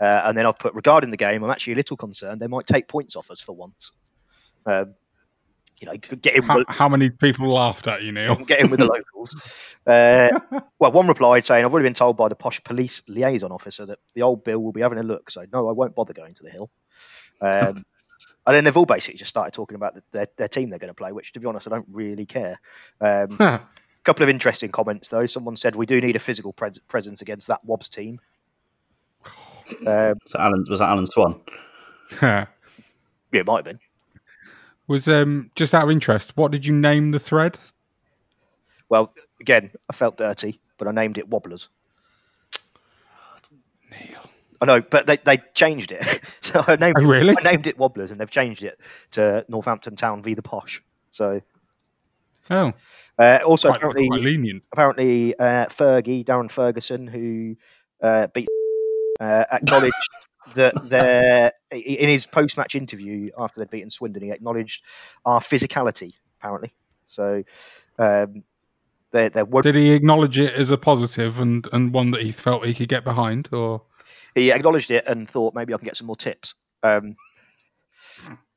Uh, 0.00 0.22
and 0.24 0.36
then 0.36 0.46
I've 0.46 0.58
put, 0.58 0.74
regarding 0.74 1.10
the 1.10 1.16
game, 1.16 1.42
I'm 1.42 1.50
actually 1.50 1.74
a 1.74 1.76
little 1.76 1.96
concerned 1.96 2.40
they 2.40 2.46
might 2.46 2.66
take 2.66 2.88
points 2.88 3.16
off 3.16 3.30
us 3.30 3.40
for 3.40 3.54
once. 3.54 3.92
Um, 4.66 4.94
you 5.78 5.86
know, 5.86 5.96
get 5.96 6.36
in. 6.36 6.42
How, 6.42 6.58
with, 6.58 6.68
how 6.68 6.88
many 6.88 7.10
people 7.10 7.48
laughed 7.48 7.86
at 7.86 8.02
you, 8.02 8.10
Neil? 8.10 8.34
get 8.46 8.60
in 8.60 8.70
with 8.70 8.80
the 8.80 8.86
locals. 8.86 9.76
Uh, 9.86 10.40
well, 10.78 10.92
one 10.92 11.06
replied 11.06 11.44
saying, 11.44 11.64
"I've 11.64 11.72
already 11.72 11.86
been 11.86 11.94
told 11.94 12.16
by 12.16 12.28
the 12.28 12.34
posh 12.34 12.62
police 12.64 13.02
liaison 13.08 13.52
officer 13.52 13.84
that 13.84 13.98
the 14.14 14.22
old 14.22 14.42
Bill 14.42 14.58
will 14.58 14.72
be 14.72 14.80
having 14.80 14.98
a 14.98 15.02
look, 15.02 15.30
so 15.30 15.44
no, 15.52 15.68
I 15.68 15.72
won't 15.72 15.94
bother 15.94 16.14
going 16.14 16.34
to 16.34 16.42
the 16.42 16.50
hill." 16.50 16.70
Um, 17.38 17.84
and 18.46 18.54
then 18.54 18.64
they've 18.64 18.76
all 18.76 18.86
basically 18.86 19.18
just 19.18 19.28
started 19.28 19.52
talking 19.52 19.74
about 19.74 19.94
the, 19.94 20.02
their, 20.12 20.26
their 20.36 20.48
team 20.48 20.70
they're 20.70 20.78
going 20.78 20.88
to 20.88 20.94
play, 20.94 21.12
which, 21.12 21.32
to 21.32 21.40
be 21.40 21.46
honest, 21.46 21.66
I 21.66 21.70
don't 21.70 21.86
really 21.90 22.26
care. 22.26 22.60
Um, 23.00 23.36
a 23.40 23.60
couple 24.04 24.22
of 24.22 24.28
interesting 24.28 24.70
comments 24.70 25.08
though. 25.08 25.26
Someone 25.26 25.56
said 25.56 25.74
we 25.74 25.86
do 25.86 26.00
need 26.00 26.16
a 26.16 26.20
physical 26.20 26.52
pres- 26.52 26.78
presence 26.78 27.22
against 27.22 27.48
that 27.48 27.64
Wobbs 27.64 27.88
team. 27.88 28.20
Um, 29.80 30.14
was, 30.22 30.32
that 30.32 30.40
Alan, 30.40 30.64
was 30.68 30.78
that 30.78 30.90
Alan 30.90 31.06
Swan? 31.06 31.40
yeah, 32.22 32.46
it 33.32 33.46
might 33.46 33.56
have 33.56 33.64
been. 33.64 33.80
Was 34.86 35.08
um 35.08 35.50
just 35.56 35.74
out 35.74 35.82
of 35.82 35.90
interest, 35.90 36.36
what 36.36 36.52
did 36.52 36.64
you 36.64 36.72
name 36.72 37.10
the 37.10 37.18
thread? 37.18 37.58
Well, 38.88 39.12
again, 39.40 39.72
I 39.90 39.92
felt 39.92 40.16
dirty, 40.16 40.60
but 40.78 40.86
I 40.86 40.92
named 40.92 41.18
it 41.18 41.28
Wobblers. 41.28 41.68
I 44.60 44.64
know, 44.66 44.80
but 44.80 45.06
they, 45.06 45.16
they 45.18 45.38
changed 45.54 45.92
it. 45.92 46.20
so 46.40 46.64
I 46.66 46.76
named 46.76 46.96
Oh, 46.98 47.02
it, 47.02 47.06
really? 47.06 47.34
I 47.38 47.42
named 47.42 47.66
it 47.66 47.78
Wobblers, 47.78 48.10
and 48.10 48.20
they've 48.20 48.30
changed 48.30 48.62
it 48.62 48.80
to 49.12 49.44
Northampton 49.48 49.96
Town 49.96 50.22
v 50.22 50.34
the 50.34 50.42
Posh. 50.42 50.82
So 51.12 51.40
Oh, 52.48 52.72
uh, 53.18 53.40
also 53.44 53.68
quite, 53.68 53.76
apparently 53.78 54.08
quite 54.08 54.20
lenient. 54.20 54.62
apparently 54.72 55.36
uh, 55.38 55.66
Fergie 55.66 56.24
Darren 56.24 56.50
Ferguson, 56.50 57.06
who 57.08 57.56
uh, 58.00 58.28
beat 58.28 58.46
uh, 59.18 59.44
acknowledged 59.50 59.94
that 60.54 60.74
their 60.88 61.52
in 61.72 62.08
his 62.08 62.24
post 62.26 62.56
match 62.56 62.76
interview 62.76 63.30
after 63.36 63.58
they'd 63.60 63.70
beaten 63.70 63.90
Swindon, 63.90 64.22
he 64.22 64.30
acknowledged 64.30 64.84
our 65.24 65.40
physicality. 65.40 66.12
Apparently, 66.38 66.72
so 67.08 67.42
um, 67.98 68.44
there 69.10 69.44
were 69.44 69.62
Did 69.62 69.74
he 69.74 69.90
acknowledge 69.92 70.38
it 70.38 70.54
as 70.54 70.70
a 70.70 70.76
positive 70.78 71.40
and, 71.40 71.66
and 71.72 71.92
one 71.92 72.10
that 72.12 72.22
he 72.22 72.30
felt 72.30 72.66
he 72.66 72.74
could 72.74 72.88
get 72.88 73.02
behind, 73.02 73.48
or 73.52 73.82
he 74.34 74.52
acknowledged 74.52 74.90
it 74.90 75.04
and 75.06 75.28
thought 75.28 75.54
maybe 75.54 75.74
I 75.74 75.78
can 75.78 75.84
get 75.86 75.96
some 75.96 76.06
more 76.06 76.16
tips. 76.16 76.54
Um, 76.82 77.16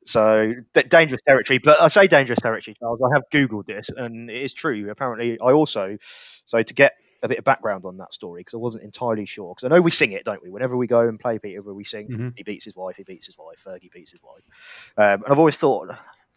so 0.06 0.54
d- 0.74 0.84
dangerous 0.84 1.22
territory, 1.28 1.60
but 1.60 1.80
I 1.82 1.88
say 1.88 2.08
dangerous 2.08 2.40
territory, 2.40 2.76
Charles. 2.80 3.00
I 3.04 3.10
have 3.14 3.24
googled 3.32 3.68
this, 3.68 3.90
and 3.96 4.30
it 4.30 4.42
is 4.42 4.54
true. 4.54 4.90
Apparently, 4.90 5.40
I 5.40 5.52
also 5.52 5.98
so 6.46 6.64
to 6.64 6.74
get 6.74 6.94
a 7.22 7.28
bit 7.28 7.38
of 7.38 7.44
background 7.44 7.84
on 7.86 7.98
that 7.98 8.14
story 8.14 8.40
because 8.42 8.54
I 8.54 8.58
wasn't 8.58 8.86
entirely 8.86 9.26
sure. 9.26 9.54
Because 9.54 9.66
I 9.66 9.76
know 9.76 9.82
we 9.82 9.92
sing 9.92 10.12
it, 10.14 10.24
don't 10.24 10.42
we? 10.42 10.50
Whenever 10.50 10.78
we 10.78 10.88
go 10.88 11.02
and 11.02 11.20
play 11.20 11.38
Peterborough, 11.38 11.74
we 11.74 11.84
sing. 11.84 12.08
Mhm. 12.08 12.34
He 12.38 12.44
beats 12.44 12.64
his 12.66 12.76
wife. 12.78 12.96
He 12.96 13.04
beats 13.04 13.26
his 13.26 13.38
wife. 13.38 13.64
Fergie 13.66 13.92
beats 13.92 14.12
his 14.12 14.22
wife. 14.24 14.94
Um, 14.98 15.24
and 15.24 15.26
I've 15.28 15.38
always 15.40 15.58
thought, 15.58 15.90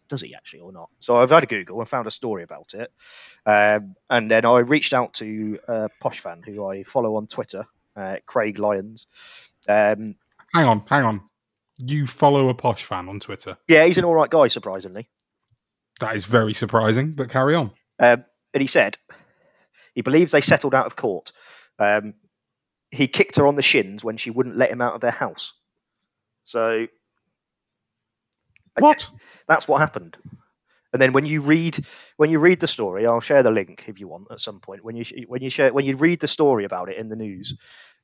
does 0.08 0.22
he 0.22 0.34
actually 0.34 0.60
or 0.60 0.72
not? 0.72 0.90
So 0.98 1.16
I've 1.16 1.30
had 1.30 1.44
a 1.44 1.46
Google 1.46 1.78
and 1.80 1.88
found 1.88 2.08
a 2.08 2.10
story 2.10 2.42
about 2.42 2.74
it. 2.74 2.92
Um, 3.46 3.94
and 4.10 4.28
then 4.28 4.44
I 4.44 4.58
reached 4.58 4.92
out 4.92 5.14
to 5.14 5.58
a 5.68 5.88
posh 6.00 6.18
fan 6.18 6.42
who 6.44 6.66
I 6.66 6.82
follow 6.82 7.14
on 7.14 7.28
Twitter, 7.28 7.64
uh, 7.96 8.16
Craig 8.26 8.58
Lyons. 8.58 9.06
Um, 9.68 10.16
hang 10.54 10.66
on, 10.66 10.84
hang 10.88 11.04
on. 11.04 11.22
You 11.76 12.06
follow 12.06 12.48
a 12.48 12.54
posh 12.54 12.84
fan 12.84 13.08
on 13.08 13.20
Twitter. 13.20 13.56
yeah, 13.68 13.84
he's 13.84 13.98
an 13.98 14.04
all 14.04 14.14
right 14.14 14.30
guy, 14.30 14.48
surprisingly. 14.48 15.08
That 16.00 16.16
is 16.16 16.24
very 16.24 16.54
surprising, 16.54 17.12
but 17.12 17.28
carry 17.28 17.54
on. 17.54 17.72
Um, 17.98 18.24
and 18.54 18.60
he 18.60 18.66
said 18.66 18.98
he 19.94 20.02
believes 20.02 20.32
they 20.32 20.40
settled 20.40 20.74
out 20.74 20.86
of 20.86 20.96
court. 20.96 21.32
Um, 21.78 22.14
he 22.90 23.08
kicked 23.08 23.36
her 23.36 23.46
on 23.46 23.56
the 23.56 23.62
shins 23.62 24.04
when 24.04 24.16
she 24.16 24.30
wouldn't 24.30 24.56
let 24.56 24.70
him 24.70 24.80
out 24.80 24.94
of 24.94 25.00
their 25.00 25.10
house. 25.10 25.54
So 26.44 26.86
what? 28.78 29.10
That's 29.48 29.68
what 29.68 29.80
happened. 29.80 30.16
And 30.92 31.00
then 31.00 31.12
when 31.12 31.24
you 31.24 31.40
read 31.40 31.84
when 32.16 32.30
you 32.30 32.38
read 32.38 32.60
the 32.60 32.66
story, 32.66 33.06
I'll 33.06 33.20
share 33.20 33.42
the 33.42 33.50
link 33.50 33.84
if 33.88 33.98
you 33.98 34.08
want 34.08 34.28
at 34.30 34.40
some 34.40 34.60
point. 34.60 34.84
When 34.84 34.96
you 34.96 35.04
when 35.26 35.42
you 35.42 35.50
share 35.50 35.72
when 35.72 35.84
you 35.84 35.96
read 35.96 36.20
the 36.20 36.28
story 36.28 36.64
about 36.64 36.90
it 36.90 36.98
in 36.98 37.08
the 37.08 37.16
news, 37.16 37.56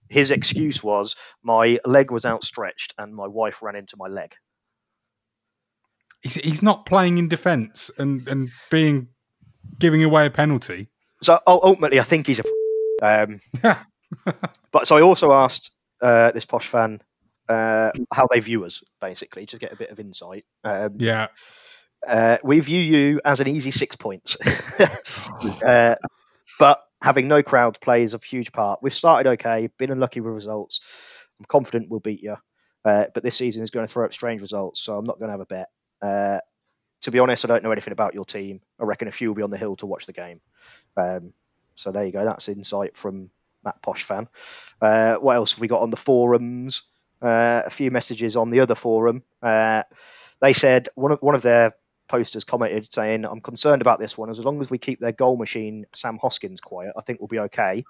his 0.08 0.30
excuse 0.30 0.82
was 0.82 1.16
my 1.42 1.78
leg 1.84 2.10
was 2.10 2.24
outstretched 2.24 2.94
and 2.98 3.14
my 3.14 3.26
wife 3.26 3.62
ran 3.62 3.76
into 3.76 3.96
my 3.96 4.08
leg. 4.08 4.34
He's, 6.22 6.34
he's 6.34 6.62
not 6.62 6.84
playing 6.84 7.18
in 7.18 7.28
defence 7.28 7.92
and, 7.96 8.26
and 8.26 8.48
being 8.70 9.08
giving 9.78 10.02
away 10.02 10.26
a 10.26 10.30
penalty. 10.30 10.88
So 11.22 11.38
ul- 11.46 11.60
ultimately, 11.62 12.00
I 12.00 12.04
think 12.04 12.26
he's 12.26 12.40
a. 12.40 12.44
Um, 13.00 13.40
but 14.72 14.86
so 14.86 14.96
I 14.96 15.02
also 15.02 15.32
asked 15.32 15.72
uh, 16.00 16.32
this 16.32 16.44
posh 16.44 16.66
fan 16.66 17.00
uh, 17.48 17.90
how 18.12 18.26
they 18.32 18.40
view 18.40 18.64
us, 18.64 18.82
basically, 19.00 19.46
to 19.46 19.58
get 19.58 19.72
a 19.72 19.76
bit 19.76 19.90
of 19.90 20.00
insight. 20.00 20.44
Um, 20.64 20.96
Yeah. 20.98 21.28
Uh, 22.08 22.38
we 22.42 22.58
view 22.60 22.80
you 22.80 23.20
as 23.24 23.40
an 23.40 23.48
easy 23.48 23.70
six 23.70 23.94
points, 23.96 24.36
uh, 25.66 25.94
but 26.58 26.82
having 27.02 27.28
no 27.28 27.42
crowd 27.42 27.78
plays 27.80 28.14
a 28.14 28.18
huge 28.18 28.52
part. 28.52 28.80
We've 28.82 28.94
started 28.94 29.28
okay, 29.32 29.68
been 29.78 29.90
unlucky 29.90 30.20
with 30.20 30.32
results. 30.32 30.80
I'm 31.38 31.44
confident 31.46 31.90
we'll 31.90 32.00
beat 32.00 32.22
you, 32.22 32.36
uh, 32.84 33.04
but 33.14 33.22
this 33.22 33.36
season 33.36 33.62
is 33.62 33.70
going 33.70 33.86
to 33.86 33.92
throw 33.92 34.04
up 34.04 34.12
strange 34.12 34.40
results, 34.40 34.80
so 34.80 34.96
I'm 34.96 35.04
not 35.04 35.18
going 35.18 35.28
to 35.28 35.32
have 35.32 35.40
a 35.40 35.46
bet. 35.46 35.68
Uh, 36.00 36.38
to 37.02 37.10
be 37.10 37.18
honest, 37.18 37.44
I 37.44 37.48
don't 37.48 37.62
know 37.62 37.72
anything 37.72 37.92
about 37.92 38.14
your 38.14 38.24
team. 38.24 38.60
I 38.80 38.84
reckon 38.84 39.08
a 39.08 39.12
few 39.12 39.28
will 39.28 39.36
be 39.36 39.42
on 39.42 39.50
the 39.50 39.58
hill 39.58 39.76
to 39.76 39.86
watch 39.86 40.06
the 40.06 40.12
game. 40.12 40.40
Um, 40.96 41.32
so 41.74 41.92
there 41.92 42.04
you 42.04 42.12
go. 42.12 42.24
That's 42.24 42.48
insight 42.48 42.96
from 42.96 43.30
Matt 43.64 43.80
Posh 43.82 44.02
fan. 44.02 44.28
Uh, 44.80 45.16
what 45.16 45.36
else 45.36 45.52
have 45.52 45.60
we 45.60 45.68
got 45.68 45.82
on 45.82 45.90
the 45.90 45.96
forums? 45.96 46.82
Uh, 47.20 47.62
a 47.64 47.70
few 47.70 47.90
messages 47.90 48.36
on 48.36 48.50
the 48.50 48.60
other 48.60 48.74
forum. 48.74 49.22
Uh, 49.42 49.82
they 50.40 50.52
said 50.52 50.88
one 50.94 51.12
of 51.12 51.18
one 51.20 51.34
of 51.34 51.42
their 51.42 51.74
posters 52.08 52.44
commented 52.44 52.92
saying, 52.92 53.24
"I'm 53.24 53.40
concerned 53.40 53.82
about 53.82 54.00
this 54.00 54.18
one. 54.18 54.30
As 54.30 54.40
long 54.40 54.60
as 54.60 54.70
we 54.70 54.78
keep 54.78 55.00
their 55.00 55.12
goal 55.12 55.36
machine 55.36 55.86
Sam 55.94 56.18
Hoskins 56.18 56.60
quiet, 56.60 56.92
I 56.96 57.02
think 57.02 57.20
we'll 57.20 57.28
be 57.28 57.38
okay." 57.40 57.84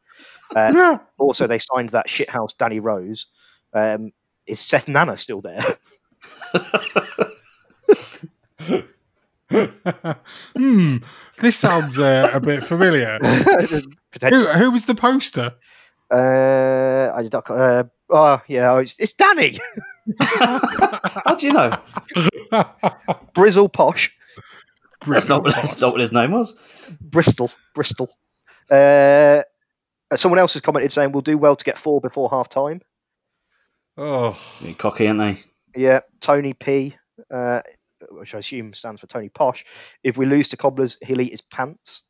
Uh, 0.54 0.98
also, 1.18 1.46
they 1.46 1.58
signed 1.58 1.90
that 1.90 2.08
shithouse 2.08 2.56
Danny 2.56 2.80
Rose. 2.80 3.26
Um, 3.72 4.12
is 4.46 4.60
Seth 4.60 4.88
Nana 4.88 5.18
still 5.18 5.40
there? 5.40 5.60
hmm, 10.56 10.96
this 11.40 11.56
sounds 11.56 11.98
uh, 11.98 12.30
a 12.32 12.40
bit 12.40 12.64
familiar. 12.64 13.18
who, 13.22 14.46
who 14.46 14.70
was 14.70 14.84
the 14.84 14.94
poster? 14.94 15.54
Uh, 16.10 17.12
I. 17.14 17.52
Uh, 17.52 17.84
oh 18.10 18.40
yeah, 18.48 18.72
oh, 18.72 18.78
it's, 18.78 18.98
it's 18.98 19.12
Danny. 19.12 19.58
How 20.20 21.34
do 21.34 21.46
you 21.46 21.52
know? 21.52 21.78
Brizzle 23.34 23.72
Posh. 23.72 24.14
That's 25.06 25.28
not, 25.28 25.44
that's 25.44 25.80
not 25.80 25.92
what 25.92 26.00
his 26.00 26.12
name 26.12 26.32
was. 26.32 26.56
Bristol, 27.00 27.50
Bristol. 27.74 28.10
Uh, 28.70 29.42
someone 30.16 30.38
else 30.38 30.54
has 30.54 30.62
commented 30.62 30.92
saying 30.92 31.12
we'll 31.12 31.22
do 31.22 31.38
well 31.38 31.56
to 31.56 31.64
get 31.64 31.78
four 31.78 32.00
before 32.00 32.30
half 32.30 32.48
time. 32.48 32.82
Oh, 33.96 34.38
You're 34.60 34.74
cocky, 34.74 35.08
aren't 35.08 35.20
they? 35.20 35.42
Yeah, 35.76 36.00
Tony 36.20 36.52
P, 36.54 36.96
uh, 37.32 37.62
which 38.10 38.34
I 38.34 38.38
assume 38.38 38.74
stands 38.74 39.00
for 39.00 39.06
Tony 39.06 39.28
Posh. 39.28 39.64
If 40.02 40.16
we 40.16 40.26
lose 40.26 40.48
to 40.50 40.56
Cobblers, 40.56 40.98
he'll 41.02 41.20
eat 41.20 41.32
his 41.32 41.40
pants. 41.40 42.02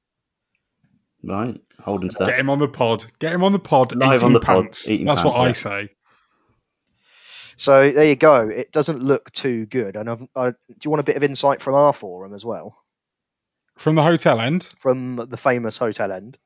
Right, 1.28 1.60
hold 1.80 2.02
him 2.02 2.08
to 2.08 2.24
Get 2.24 2.38
him 2.38 2.50
on 2.50 2.58
the 2.58 2.68
pod. 2.68 3.06
Get 3.18 3.32
him 3.32 3.44
on 3.44 3.52
the 3.52 3.58
pod. 3.58 3.94
Live 3.94 4.14
eating 4.14 4.26
on 4.26 4.32
the 4.32 4.40
pod, 4.40 4.64
pants. 4.64 4.88
eating 4.88 5.06
That's 5.06 5.22
what 5.22 5.36
I 5.36 5.52
say. 5.52 5.90
So 7.56 7.90
there 7.90 8.06
you 8.06 8.16
go. 8.16 8.48
It 8.48 8.70
doesn't 8.70 9.02
look 9.02 9.32
too 9.32 9.66
good. 9.66 9.96
And 9.96 10.08
I've, 10.08 10.22
I, 10.36 10.50
do 10.50 10.56
you 10.84 10.90
want 10.90 11.00
a 11.00 11.04
bit 11.04 11.16
of 11.16 11.24
insight 11.24 11.60
from 11.60 11.74
our 11.74 11.92
forum 11.92 12.32
as 12.32 12.44
well? 12.44 12.84
From 13.76 13.96
the 13.96 14.04
hotel 14.04 14.40
end. 14.40 14.72
From 14.78 15.26
the 15.28 15.36
famous 15.36 15.76
hotel 15.76 16.12
end. 16.12 16.38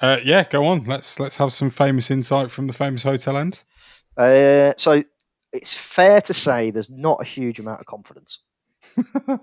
Uh, 0.00 0.18
yeah, 0.24 0.44
go 0.44 0.66
on. 0.66 0.84
Let's 0.84 1.18
let's 1.18 1.38
have 1.38 1.52
some 1.52 1.70
famous 1.70 2.10
insight 2.10 2.50
from 2.50 2.66
the 2.66 2.72
famous 2.72 3.04
hotel 3.04 3.36
end. 3.36 3.62
Uh, 4.16 4.72
so 4.76 5.02
it's 5.52 5.76
fair 5.76 6.20
to 6.20 6.34
say 6.34 6.70
there's 6.70 6.90
not 6.90 7.20
a 7.22 7.24
huge 7.24 7.58
amount 7.58 7.80
of 7.80 7.86
confidence. 7.86 8.40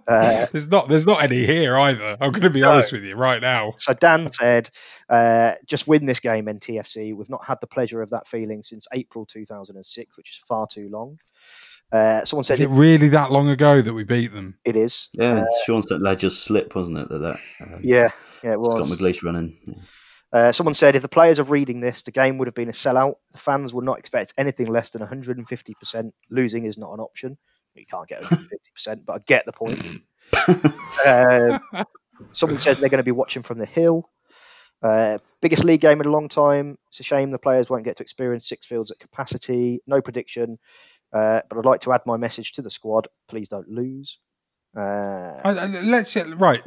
Uh, 0.08 0.46
There's 0.52 0.68
not 0.68 0.90
there's 0.90 1.06
not 1.06 1.24
any 1.24 1.46
here 1.46 1.78
either. 1.78 2.18
I'm 2.20 2.32
going 2.32 2.42
to 2.44 2.50
be 2.50 2.62
No. 2.62 2.72
honest 2.72 2.92
with 2.92 3.04
you 3.04 3.16
right 3.16 3.42
now. 3.42 3.74
So 3.78 3.94
Dan 3.94 4.32
said, 4.32 4.70
uh, 5.10 5.54
"Just 5.66 5.88
win 5.88 6.06
this 6.06 6.20
game, 6.20 6.46
NTFC. 6.48 7.14
We've 7.14 7.30
not 7.30 7.46
had 7.46 7.60
the 7.62 7.68
pleasure 7.68 8.02
of 8.02 8.10
that 8.12 8.28
feeling 8.28 8.64
since 8.64 8.88
April 8.94 9.26
2006, 9.26 10.18
which 10.18 10.32
is 10.32 10.38
far 10.48 10.68
too 10.68 10.90
long." 10.90 11.20
Uh, 11.92 12.26
someone 12.26 12.44
said 12.44 12.56
Is 12.56 12.62
it 12.62 12.70
really 12.70 13.08
that 13.10 13.32
long 13.32 13.50
ago 13.50 13.82
that 13.82 13.94
we 13.94 14.04
beat 14.04 14.34
them? 14.34 14.58
it 14.66 14.76
is. 14.76 15.10
Yeah, 15.14 15.42
Uh, 15.42 15.46
Sean's 15.66 15.86
that 15.88 16.02
ledger's 16.02 16.38
slip, 16.38 16.74
wasn't 16.76 16.98
it? 17.00 17.10
That 17.10 17.20
that 17.20 17.40
um, 17.62 17.80
yeah, 17.84 18.10
yeah, 18.44 18.54
it 18.54 18.60
was. 18.60 18.68
Scott 18.70 18.90
was. 18.90 19.00
McGleish 19.00 19.24
running. 19.24 19.56
Yeah. 19.68 19.76
Uh, 20.32 20.52
someone 20.52 20.74
said 20.74 20.96
if 20.96 21.04
the 21.04 21.08
players 21.08 21.38
are 21.38 21.44
reading 21.44 21.80
this, 21.82 22.02
the 22.02 22.10
game 22.10 22.40
would 22.40 22.48
have 22.48 22.56
been 22.56 22.70
a 22.70 22.72
sellout. 22.72 23.16
The 23.34 23.38
fans 23.38 23.72
would 23.72 23.86
not 23.86 24.00
expect 24.00 24.34
anything 24.36 24.66
less 24.66 24.90
than 24.90 25.04
150%. 25.04 26.12
Losing 26.32 26.66
is 26.66 26.76
not 26.76 26.92
an 26.92 27.00
option. 27.00 27.38
You 27.76 27.86
can't 27.86 28.08
get 28.08 28.24
150%, 28.24 29.02
but 29.06 29.14
I 29.14 29.20
get 29.26 29.46
the 29.46 29.52
point. 29.52 30.02
uh, 31.06 31.84
someone 32.32 32.60
says 32.60 32.78
they're 32.78 32.90
going 32.90 32.98
to 32.98 33.04
be 33.04 33.12
watching 33.12 33.44
from 33.44 33.58
the 33.60 33.66
hill. 33.66 34.10
Uh, 34.82 35.18
biggest 35.42 35.64
league 35.64 35.82
game 35.82 36.02
in 36.02 36.08
a 36.08 36.12
long 36.12 36.28
time. 36.28 36.78
It's 36.90 37.00
a 37.00 37.04
shame 37.04 37.32
the 37.32 37.40
players 37.40 37.70
won't 37.70 37.86
get 37.86 37.98
to 37.98 38.04
experience 38.04 38.52
Sixfields 38.52 38.92
at 38.92 39.00
capacity. 39.00 39.82
No 39.88 40.02
prediction, 40.02 40.60
uh, 41.14 41.42
but 41.50 41.58
I'd 41.58 41.66
like 41.66 41.82
to 41.82 41.94
add 41.94 42.02
my 42.06 42.18
message 42.18 42.52
to 42.54 42.62
the 42.62 42.70
squad. 42.70 43.08
Please 43.30 43.48
don't 43.48 43.70
lose. 43.70 44.20
Uh, 44.76 45.40
let's 45.84 46.16
right. 46.16 46.64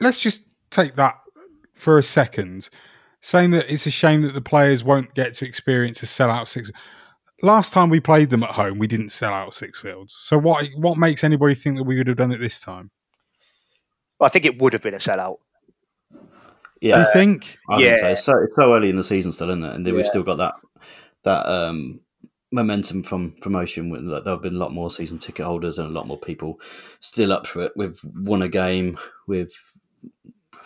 Let's 0.00 0.18
just 0.18 0.42
take 0.70 0.96
that 0.96 1.18
for 1.72 1.96
a 1.96 2.02
second, 2.02 2.68
saying 3.22 3.52
that 3.52 3.72
it's 3.72 3.86
a 3.86 3.90
shame 3.90 4.22
that 4.22 4.34
the 4.34 4.40
players 4.40 4.84
won't 4.84 5.14
get 5.14 5.34
to 5.34 5.46
experience 5.46 6.02
a 6.02 6.06
sellout 6.06 6.48
six. 6.48 6.70
Last 7.40 7.72
time 7.72 7.88
we 7.88 8.00
played 8.00 8.30
them 8.30 8.42
at 8.42 8.50
home, 8.50 8.78
we 8.78 8.88
didn't 8.88 9.10
sell 9.10 9.32
out 9.32 9.52
Sixfields. 9.52 10.10
So 10.10 10.38
what? 10.38 10.66
What 10.76 10.98
makes 10.98 11.22
anybody 11.22 11.54
think 11.54 11.76
that 11.76 11.84
we 11.84 11.96
would 11.96 12.08
have 12.08 12.16
done 12.16 12.32
it 12.32 12.38
this 12.38 12.58
time? 12.58 12.90
I 14.20 14.28
think 14.28 14.44
it 14.44 14.60
would 14.60 14.72
have 14.72 14.82
been 14.82 14.94
a 14.94 14.98
sellout. 14.98 15.38
Yeah, 16.80 16.96
Do 16.96 17.00
you 17.00 17.12
think? 17.12 17.58
I 17.68 17.78
think 17.78 17.98
so. 17.98 18.08
It's 18.08 18.24
so. 18.24 18.38
It's 18.42 18.56
so 18.56 18.74
early 18.74 18.90
in 18.90 18.96
the 18.96 19.04
season 19.04 19.32
still, 19.32 19.50
isn't 19.50 19.62
it? 19.62 19.74
And 19.74 19.86
then 19.86 19.94
we've 19.94 20.06
still 20.06 20.22
got 20.22 20.38
that 20.38 20.54
that 21.22 21.46
um, 21.46 22.00
momentum 22.50 23.02
from 23.02 23.32
promotion. 23.40 23.90
There 23.90 24.22
have 24.24 24.42
been 24.42 24.54
a 24.54 24.58
lot 24.58 24.72
more 24.72 24.90
season 24.90 25.18
ticket 25.18 25.46
holders 25.46 25.78
and 25.78 25.88
a 25.88 25.92
lot 25.92 26.06
more 26.06 26.18
people 26.18 26.60
still 27.00 27.32
up 27.32 27.46
for 27.46 27.62
it. 27.62 27.72
We've 27.76 28.00
won 28.04 28.42
a 28.42 28.48
game. 28.48 28.98
We've 29.26 29.52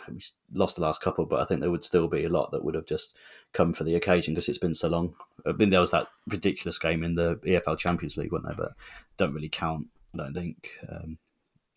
we 0.09 0.21
lost 0.51 0.75
the 0.75 0.81
last 0.81 1.01
couple, 1.01 1.25
but 1.25 1.39
I 1.39 1.45
think 1.45 1.61
there 1.61 1.71
would 1.71 1.83
still 1.83 2.07
be 2.07 2.25
a 2.25 2.29
lot 2.29 2.51
that 2.51 2.63
would 2.63 2.75
have 2.75 2.85
just 2.85 3.15
come 3.53 3.73
for 3.73 3.83
the 3.83 3.95
occasion 3.95 4.33
because 4.33 4.49
it's 4.49 4.57
been 4.57 4.75
so 4.75 4.89
long. 4.89 5.15
I 5.45 5.51
mean, 5.51 5.69
there 5.69 5.79
was 5.79 5.91
that 5.91 6.07
ridiculous 6.27 6.79
game 6.79 7.03
in 7.03 7.15
the 7.15 7.35
EFL 7.37 7.77
Champions 7.77 8.17
League, 8.17 8.31
wasn't 8.31 8.49
there? 8.49 8.65
But 8.65 8.75
don't 9.17 9.33
really 9.33 9.49
count. 9.49 9.87
I 10.13 10.17
don't 10.17 10.33
think. 10.33 10.71
Um, 10.89 11.17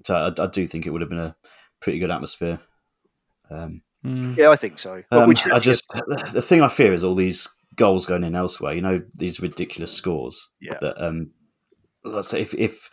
so 0.04 0.14
I, 0.14 0.42
I 0.42 0.46
do 0.46 0.66
think 0.66 0.86
it 0.86 0.90
would 0.90 1.00
have 1.00 1.10
been 1.10 1.18
a 1.18 1.36
pretty 1.80 1.98
good 1.98 2.10
atmosphere. 2.10 2.58
Um, 3.50 3.82
Yeah, 4.36 4.50
I 4.50 4.56
think 4.56 4.78
so. 4.78 5.02
Um, 5.10 5.30
I 5.52 5.58
just 5.58 5.88
the 6.32 6.42
thing 6.42 6.62
I 6.62 6.68
fear 6.68 6.92
is 6.92 7.04
all 7.04 7.14
these 7.14 7.48
goals 7.74 8.06
going 8.06 8.24
in 8.24 8.34
elsewhere. 8.34 8.74
You 8.74 8.82
know, 8.82 9.02
these 9.14 9.40
ridiculous 9.40 9.92
scores. 9.92 10.50
Yeah. 10.60 10.78
That 10.80 11.02
um, 11.02 11.30
let's 12.04 12.28
say 12.28 12.40
if 12.40 12.54
if 12.54 12.90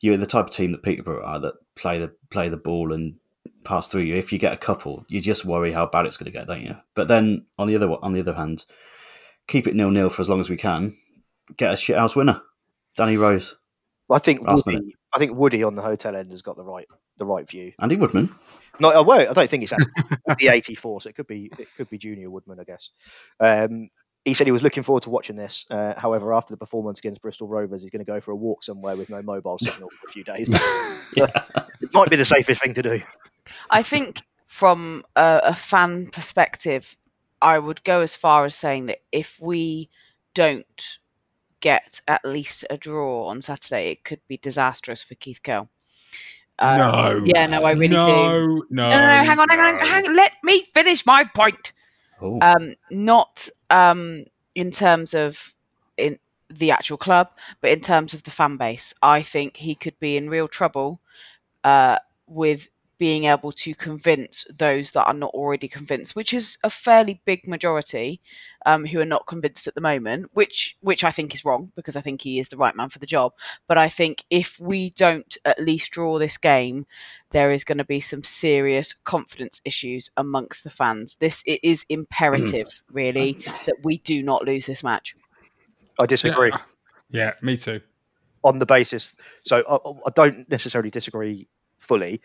you're 0.00 0.16
the 0.16 0.26
type 0.26 0.46
of 0.46 0.50
team 0.50 0.72
that 0.72 0.82
Peterborough 0.82 1.24
are 1.24 1.40
that 1.40 1.54
play 1.74 1.98
the 1.98 2.12
play 2.30 2.48
the 2.48 2.56
ball 2.56 2.92
and 2.92 3.16
pass 3.64 3.88
through 3.88 4.02
you, 4.02 4.14
if 4.14 4.32
you 4.32 4.38
get 4.38 4.52
a 4.52 4.58
couple, 4.58 5.04
you 5.08 5.20
just 5.20 5.44
worry 5.44 5.72
how 5.72 5.86
bad 5.86 6.06
it's 6.06 6.16
going 6.16 6.30
to 6.30 6.38
get, 6.38 6.46
don't 6.46 6.62
you? 6.62 6.76
But 6.94 7.08
then 7.08 7.46
on 7.58 7.68
the 7.68 7.76
other 7.76 7.90
on 8.02 8.12
the 8.12 8.20
other 8.20 8.34
hand, 8.34 8.64
keep 9.48 9.66
it 9.66 9.74
nil 9.74 9.90
nil 9.90 10.08
for 10.08 10.22
as 10.22 10.30
long 10.30 10.40
as 10.40 10.50
we 10.50 10.56
can. 10.56 10.96
Get 11.56 11.72
a 11.72 11.76
shithouse 11.76 12.16
winner, 12.16 12.40
Danny 12.96 13.16
Rose, 13.16 13.54
I 14.10 14.18
think 14.18 14.42
Last 14.42 14.66
Woody, 14.66 14.78
minute. 14.78 14.94
I 15.12 15.18
think 15.18 15.36
Woody 15.36 15.62
on 15.62 15.74
the 15.74 15.82
hotel 15.82 16.14
end 16.16 16.30
has 16.30 16.42
got 16.42 16.56
the 16.56 16.64
right 16.64 16.86
the 17.16 17.24
right 17.24 17.48
view. 17.48 17.72
Andy 17.78 17.96
Woodman. 17.96 18.34
No, 18.80 18.90
I 18.90 19.00
won't. 19.00 19.28
I 19.28 19.32
don't 19.32 19.48
think 19.48 19.62
it's 19.62 19.72
the 19.72 20.48
eighty 20.50 20.74
four, 20.74 21.00
so 21.00 21.08
it 21.08 21.16
could 21.16 21.26
be 21.26 21.50
it 21.58 21.68
could 21.76 21.88
be 21.88 21.98
Junior 21.98 22.30
Woodman, 22.30 22.60
I 22.60 22.64
guess. 22.64 22.90
Um, 23.40 23.88
he 24.24 24.32
said 24.34 24.46
he 24.46 24.52
was 24.52 24.62
looking 24.62 24.82
forward 24.82 25.02
to 25.02 25.10
watching 25.10 25.36
this. 25.36 25.66
Uh, 25.70 25.94
however, 25.98 26.32
after 26.32 26.52
the 26.52 26.56
performance 26.56 26.98
against 26.98 27.20
Bristol 27.20 27.46
Rovers, 27.46 27.82
he's 27.82 27.90
going 27.90 28.04
to 28.04 28.10
go 28.10 28.20
for 28.20 28.30
a 28.30 28.36
walk 28.36 28.62
somewhere 28.62 28.96
with 28.96 29.10
no 29.10 29.20
mobile 29.22 29.58
signal 29.58 29.90
for 29.90 30.08
a 30.08 30.10
few 30.10 30.24
days. 30.24 30.48
it 31.16 31.92
might 31.92 32.08
be 32.08 32.16
the 32.16 32.24
safest 32.24 32.62
thing 32.62 32.72
to 32.72 32.82
do. 32.82 33.00
I 33.70 33.82
think 33.82 34.22
from 34.46 35.04
a, 35.16 35.40
a 35.44 35.54
fan 35.54 36.06
perspective, 36.08 36.96
I 37.42 37.58
would 37.58 37.82
go 37.84 38.00
as 38.00 38.16
far 38.16 38.44
as 38.44 38.54
saying 38.54 38.86
that 38.86 38.98
if 39.12 39.40
we 39.40 39.90
don't 40.34 40.98
get 41.60 42.00
at 42.08 42.24
least 42.24 42.64
a 42.70 42.76
draw 42.76 43.26
on 43.26 43.42
Saturday, 43.42 43.90
it 43.90 44.04
could 44.04 44.20
be 44.28 44.36
disastrous 44.36 45.02
for 45.02 45.14
Keith 45.16 45.40
Curle. 45.42 45.68
Um, 46.58 46.78
no. 46.78 47.24
Yeah, 47.24 47.46
no, 47.46 47.64
I 47.64 47.72
really 47.72 47.96
no, 47.96 48.06
do. 48.06 48.66
No, 48.70 48.88
no, 48.88 48.90
no, 48.90 48.96
no, 48.98 49.24
hang 49.24 49.38
on, 49.38 49.48
hang 49.48 49.60
on, 49.60 49.86
hang 49.86 50.06
on. 50.06 50.16
Let 50.16 50.32
me 50.42 50.64
finish 50.72 51.04
my 51.04 51.24
point. 51.24 51.72
Um, 52.40 52.74
not 52.90 53.48
um, 53.70 54.24
in 54.54 54.70
terms 54.70 55.14
of 55.14 55.52
in 55.96 56.18
the 56.48 56.70
actual 56.70 56.96
club, 56.96 57.28
but 57.60 57.70
in 57.70 57.80
terms 57.80 58.14
of 58.14 58.22
the 58.22 58.30
fan 58.30 58.56
base. 58.56 58.94
I 59.02 59.22
think 59.22 59.56
he 59.56 59.74
could 59.74 59.98
be 59.98 60.16
in 60.16 60.30
real 60.30 60.48
trouble 60.48 61.00
uh, 61.64 61.98
with 62.26 62.68
being 62.98 63.24
able 63.24 63.52
to 63.52 63.74
convince 63.74 64.46
those 64.56 64.92
that 64.92 65.04
are 65.04 65.14
not 65.14 65.32
already 65.34 65.68
convinced, 65.68 66.14
which 66.14 66.32
is 66.32 66.58
a 66.62 66.70
fairly 66.70 67.20
big 67.24 67.46
majority 67.46 68.20
um, 68.66 68.84
who 68.86 69.00
are 69.00 69.04
not 69.04 69.26
convinced 69.26 69.66
at 69.66 69.74
the 69.74 69.80
moment, 69.80 70.30
which 70.34 70.76
which 70.80 71.04
I 71.04 71.10
think 71.10 71.34
is 71.34 71.44
wrong 71.44 71.72
because 71.76 71.96
I 71.96 72.00
think 72.00 72.22
he 72.22 72.38
is 72.38 72.48
the 72.48 72.56
right 72.56 72.74
man 72.74 72.88
for 72.88 72.98
the 72.98 73.06
job. 73.06 73.32
But 73.66 73.78
I 73.78 73.88
think 73.88 74.24
if 74.30 74.58
we 74.60 74.90
don't 74.90 75.36
at 75.44 75.60
least 75.60 75.90
draw 75.90 76.18
this 76.18 76.38
game, 76.38 76.86
there 77.30 77.50
is 77.50 77.64
going 77.64 77.78
to 77.78 77.84
be 77.84 78.00
some 78.00 78.22
serious 78.22 78.94
confidence 79.04 79.60
issues 79.64 80.10
amongst 80.16 80.64
the 80.64 80.70
fans. 80.70 81.16
This 81.16 81.42
it 81.46 81.60
is 81.62 81.84
imperative, 81.88 82.82
really, 82.92 83.38
that 83.66 83.76
we 83.82 83.98
do 83.98 84.22
not 84.22 84.44
lose 84.44 84.66
this 84.66 84.84
match. 84.84 85.16
I 85.98 86.06
disagree 86.06 86.52
Yeah, 87.10 87.32
me 87.42 87.56
too. 87.56 87.80
on 88.42 88.58
the 88.58 88.66
basis. 88.66 89.14
So 89.42 89.62
I, 89.68 90.08
I 90.08 90.12
don't 90.14 90.48
necessarily 90.48 90.90
disagree 90.90 91.48
fully, 91.78 92.20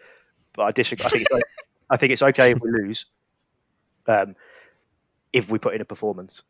but 0.54 0.64
I 0.64 0.72
disagree. 0.72 1.06
I 1.06 1.10
think 1.10 1.28
it's, 1.32 1.44
I 1.90 1.98
think 1.98 2.12
it's 2.14 2.22
okay 2.22 2.52
if 2.52 2.60
we 2.62 2.70
lose, 2.72 3.06
um, 4.08 4.36
if 5.34 5.50
we 5.50 5.60
put 5.60 5.74
in 5.76 5.82
a 5.82 5.86
performance. 5.86 6.42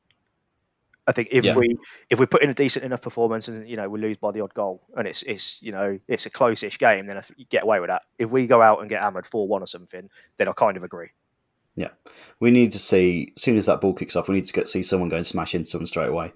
I 1.07 1.11
think 1.11 1.29
if 1.31 1.43
Yeah. 1.43 1.55
we 1.55 1.75
if 2.11 2.19
we 2.19 2.27
put 2.27 2.43
in 2.43 2.51
a 2.51 2.53
decent 2.53 2.85
enough 2.85 3.01
performance 3.01 3.47
and 3.47 3.67
you 3.67 3.75
know 3.75 3.89
we 3.89 3.99
lose 3.99 4.17
by 4.17 4.31
the 4.31 4.41
odd 4.41 4.53
goal 4.53 4.83
and 4.95 5.07
it's 5.07 5.23
it's 5.23 5.59
you 5.61 5.71
know 5.71 5.97
it's 6.07 6.27
a 6.27 6.29
close-ish 6.29 6.77
game, 6.77 7.07
then 7.07 7.19
you 7.35 7.45
get 7.49 7.63
away 7.63 7.79
with 7.79 7.87
that. 7.89 8.03
If 8.19 8.29
we 8.29 8.45
go 8.45 8.61
out 8.61 8.79
and 8.81 8.89
get 8.89 9.01
hammered 9.01 9.25
four 9.25 9.47
one 9.47 9.63
or 9.63 9.65
something, 9.65 10.07
then 10.37 10.47
I 10.47 10.51
kind 10.53 10.77
of 10.77 10.83
agree. 10.83 11.09
Yeah, 11.75 11.89
we 12.39 12.51
need 12.51 12.71
to 12.73 12.79
see 12.79 13.33
as 13.35 13.41
soon 13.41 13.57
as 13.57 13.65
that 13.65 13.81
ball 13.81 13.93
kicks 13.95 14.15
off, 14.15 14.27
we 14.27 14.35
need 14.35 14.43
to 14.43 14.53
get 14.53 14.69
see 14.69 14.83
someone 14.83 15.09
go 15.09 15.15
and 15.17 15.25
smash 15.25 15.55
into 15.55 15.67
someone 15.69 15.87
straight 15.87 16.09
away 16.09 16.31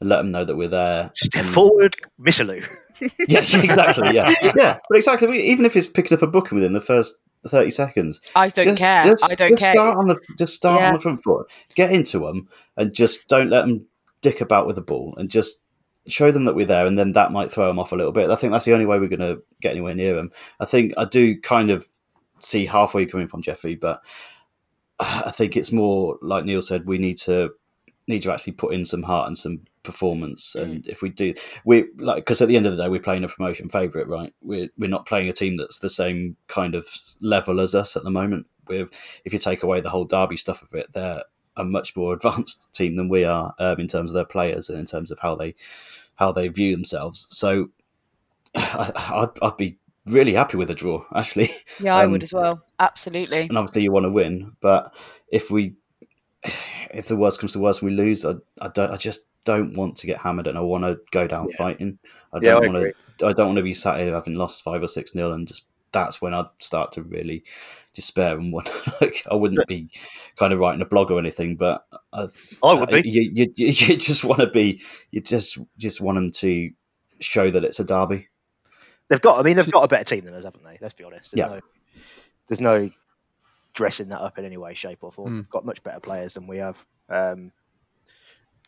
and 0.00 0.08
let 0.10 0.18
them 0.18 0.30
know 0.30 0.44
that 0.44 0.56
we're 0.56 0.68
there. 0.68 1.10
Step 1.14 1.44
and- 1.44 1.54
forward, 1.54 1.96
Missilou. 2.20 2.68
Yeah, 3.28 3.40
exactly. 3.40 4.14
Yeah, 4.14 4.34
yeah. 4.56 4.78
But 4.88 4.98
exactly, 4.98 5.38
even 5.40 5.64
if 5.64 5.76
it's 5.76 5.88
picking 5.90 6.16
up 6.16 6.22
a 6.22 6.26
booking 6.26 6.56
within 6.56 6.72
the 6.72 6.80
first 6.80 7.16
thirty 7.46 7.70
seconds, 7.70 8.20
I 8.34 8.48
don't 8.48 8.64
just, 8.64 8.78
care. 8.82 9.04
Just, 9.04 9.32
I 9.32 9.34
don't 9.36 9.50
just 9.52 9.62
care. 9.62 9.72
Start 9.72 9.96
on 9.96 10.06
the 10.08 10.18
just 10.36 10.54
start 10.54 10.80
Yeah. 10.80 10.88
on 10.88 10.94
the 10.94 11.00
front 11.00 11.22
foot. 11.22 11.50
Get 11.74 11.92
into 11.92 12.20
them 12.20 12.48
and 12.76 12.94
just 12.94 13.28
don't 13.28 13.50
let 13.50 13.62
them 13.66 13.86
dick 14.20 14.40
about 14.40 14.66
with 14.66 14.76
the 14.76 14.82
ball 14.82 15.14
and 15.16 15.30
just 15.30 15.60
show 16.06 16.32
them 16.32 16.46
that 16.46 16.54
we're 16.54 16.66
there, 16.66 16.86
and 16.86 16.98
then 16.98 17.12
that 17.12 17.32
might 17.32 17.52
throw 17.52 17.66
them 17.66 17.78
off 17.78 17.92
a 17.92 17.96
little 17.96 18.12
bit. 18.12 18.30
I 18.30 18.36
think 18.36 18.52
that's 18.52 18.64
the 18.64 18.72
only 18.72 18.86
way 18.86 18.98
we're 18.98 19.08
going 19.08 19.20
to 19.20 19.42
get 19.60 19.72
anywhere 19.72 19.94
near 19.94 20.14
them. 20.14 20.32
I 20.58 20.64
think 20.64 20.94
I 20.96 21.04
do 21.04 21.38
kind 21.40 21.70
of 21.70 21.86
see 22.38 22.64
halfway 22.66 23.04
coming 23.04 23.28
from 23.28 23.42
Jeffrey, 23.42 23.74
but 23.74 24.02
uh, 24.98 25.22
I 25.26 25.30
think 25.30 25.56
it's 25.56 25.70
more 25.70 26.18
like 26.22 26.44
Neil 26.44 26.62
said. 26.62 26.86
We 26.86 26.98
need 26.98 27.18
to 27.18 27.50
need 28.06 28.22
to 28.22 28.32
actually 28.32 28.54
put 28.54 28.72
in 28.72 28.84
some 28.86 29.02
heart 29.02 29.26
and 29.26 29.36
some 29.36 29.60
performance. 29.92 30.54
And 30.54 30.86
if 30.86 31.02
we 31.02 31.08
do, 31.10 31.34
we 31.64 31.86
like 31.98 32.16
because 32.24 32.40
at 32.42 32.48
the 32.48 32.56
end 32.56 32.66
of 32.66 32.76
the 32.76 32.82
day, 32.82 32.88
we're 32.88 33.00
playing 33.00 33.24
a 33.24 33.28
promotion 33.28 33.68
favourite, 33.68 34.06
right? 34.08 34.32
We're 34.42 34.68
we're 34.78 34.88
not 34.90 35.06
playing 35.06 35.28
a 35.28 35.32
team 35.32 35.56
that's 35.56 35.78
the 35.80 35.90
same 35.90 36.36
kind 36.46 36.74
of 36.74 36.86
level 37.20 37.60
as 37.60 37.74
us 37.74 37.96
at 37.96 38.04
the 38.04 38.10
moment. 38.10 38.46
We're 38.66 38.88
if 39.24 39.32
you 39.32 39.38
take 39.38 39.62
away 39.62 39.80
the 39.80 39.90
whole 39.90 40.04
Derby 40.04 40.36
stuff 40.36 40.62
of 40.62 40.72
it, 40.74 40.92
they're 40.92 41.22
a 41.56 41.64
much 41.64 41.96
more 41.96 42.12
advanced 42.18 42.72
team 42.72 42.94
than 42.96 43.08
we 43.08 43.24
are 43.24 43.54
um, 43.58 43.80
in 43.80 43.88
terms 43.88 44.10
of 44.12 44.14
their 44.14 44.24
players 44.24 44.68
and 44.70 44.78
in 44.78 44.86
terms 44.86 45.10
of 45.10 45.18
how 45.18 45.34
they 45.34 45.54
how 46.16 46.32
they 46.32 46.48
view 46.48 46.74
themselves. 46.76 47.26
So 47.30 47.70
I, 48.54 48.92
I'd, 48.94 49.38
I'd 49.42 49.56
be 49.56 49.78
really 50.06 50.34
happy 50.34 50.56
with 50.56 50.70
a 50.70 50.74
draw, 50.74 51.04
actually. 51.14 51.50
Yeah, 51.80 51.94
I 51.96 52.04
Um, 52.04 52.12
would 52.12 52.22
as 52.22 52.32
well. 52.32 52.62
Absolutely. 52.78 53.42
and 53.42 53.58
obviously 53.58 53.82
you 53.82 53.92
want 53.92 54.04
to 54.04 54.10
win. 54.10 54.52
But 54.60 54.94
if 55.30 55.50
we, 55.50 55.74
if 56.94 57.08
the 57.08 57.16
worst 57.16 57.40
comes 57.40 57.52
to 57.52 57.58
worst, 57.58 57.82
we 57.82 57.90
lose, 57.90 58.24
I, 58.24 58.34
I 58.60 58.68
don't, 58.68 58.90
I 58.90 58.96
just 58.96 59.22
don't 59.44 59.74
want 59.74 59.96
to 59.96 60.06
get 60.06 60.18
hammered, 60.18 60.46
and 60.46 60.58
I 60.58 60.60
want 60.60 60.84
to 60.84 60.98
go 61.10 61.26
down 61.26 61.48
fighting. 61.50 61.98
I 62.32 62.38
don't 62.38 62.64
I 62.64 62.66
want 62.66 62.76
agree. 62.76 62.92
to, 63.18 63.26
I 63.26 63.32
don't 63.32 63.46
want 63.46 63.56
to 63.56 63.62
be 63.62 63.74
sat 63.74 63.98
here 64.00 64.14
having 64.14 64.34
lost 64.34 64.62
five 64.62 64.82
or 64.82 64.88
six 64.88 65.14
nil, 65.14 65.32
and 65.32 65.46
just 65.46 65.66
that's 65.92 66.20
when 66.20 66.34
I'd 66.34 66.46
start 66.60 66.92
to 66.92 67.02
really 67.02 67.44
despair 67.94 68.36
and 68.38 68.52
want 68.52 68.68
like 69.00 69.24
I 69.30 69.34
wouldn't 69.34 69.66
be 69.66 69.90
kind 70.36 70.52
of 70.52 70.60
writing 70.60 70.82
a 70.82 70.86
blog 70.86 71.10
or 71.10 71.18
anything, 71.18 71.56
but 71.56 71.86
I, 72.12 72.28
I 72.62 72.74
would 72.74 72.90
be. 72.90 73.08
You, 73.08 73.30
you, 73.34 73.52
you, 73.56 73.66
you 73.66 73.96
just 73.96 74.24
want 74.24 74.40
to 74.40 74.50
be, 74.50 74.82
you 75.10 75.20
just 75.20 75.58
just 75.78 76.00
want 76.00 76.16
them 76.16 76.30
to 76.32 76.70
show 77.20 77.50
that 77.50 77.64
it's 77.64 77.80
a 77.80 77.84
derby. 77.84 78.28
They've 79.08 79.20
got. 79.20 79.38
I 79.38 79.42
mean, 79.42 79.56
they've 79.56 79.70
got 79.70 79.84
a 79.84 79.88
better 79.88 80.04
team 80.04 80.24
than 80.24 80.34
us, 80.34 80.44
haven't 80.44 80.64
they? 80.64 80.78
Let's 80.80 80.94
be 80.94 81.04
honest. 81.04 81.32
There's 81.34 81.48
Yeah. 81.48 81.54
no, 81.56 81.60
there's 82.48 82.60
no 82.60 82.90
dressing 83.72 84.08
that 84.08 84.20
up 84.20 84.38
in 84.38 84.44
any 84.44 84.56
way, 84.56 84.74
shape, 84.74 84.98
or 85.02 85.10
form. 85.12 85.44
Mm. 85.44 85.48
Got 85.48 85.64
much 85.64 85.82
better 85.82 86.00
players 86.00 86.34
than 86.34 86.46
we 86.46 86.58
have. 86.58 86.84
Um, 87.08 87.52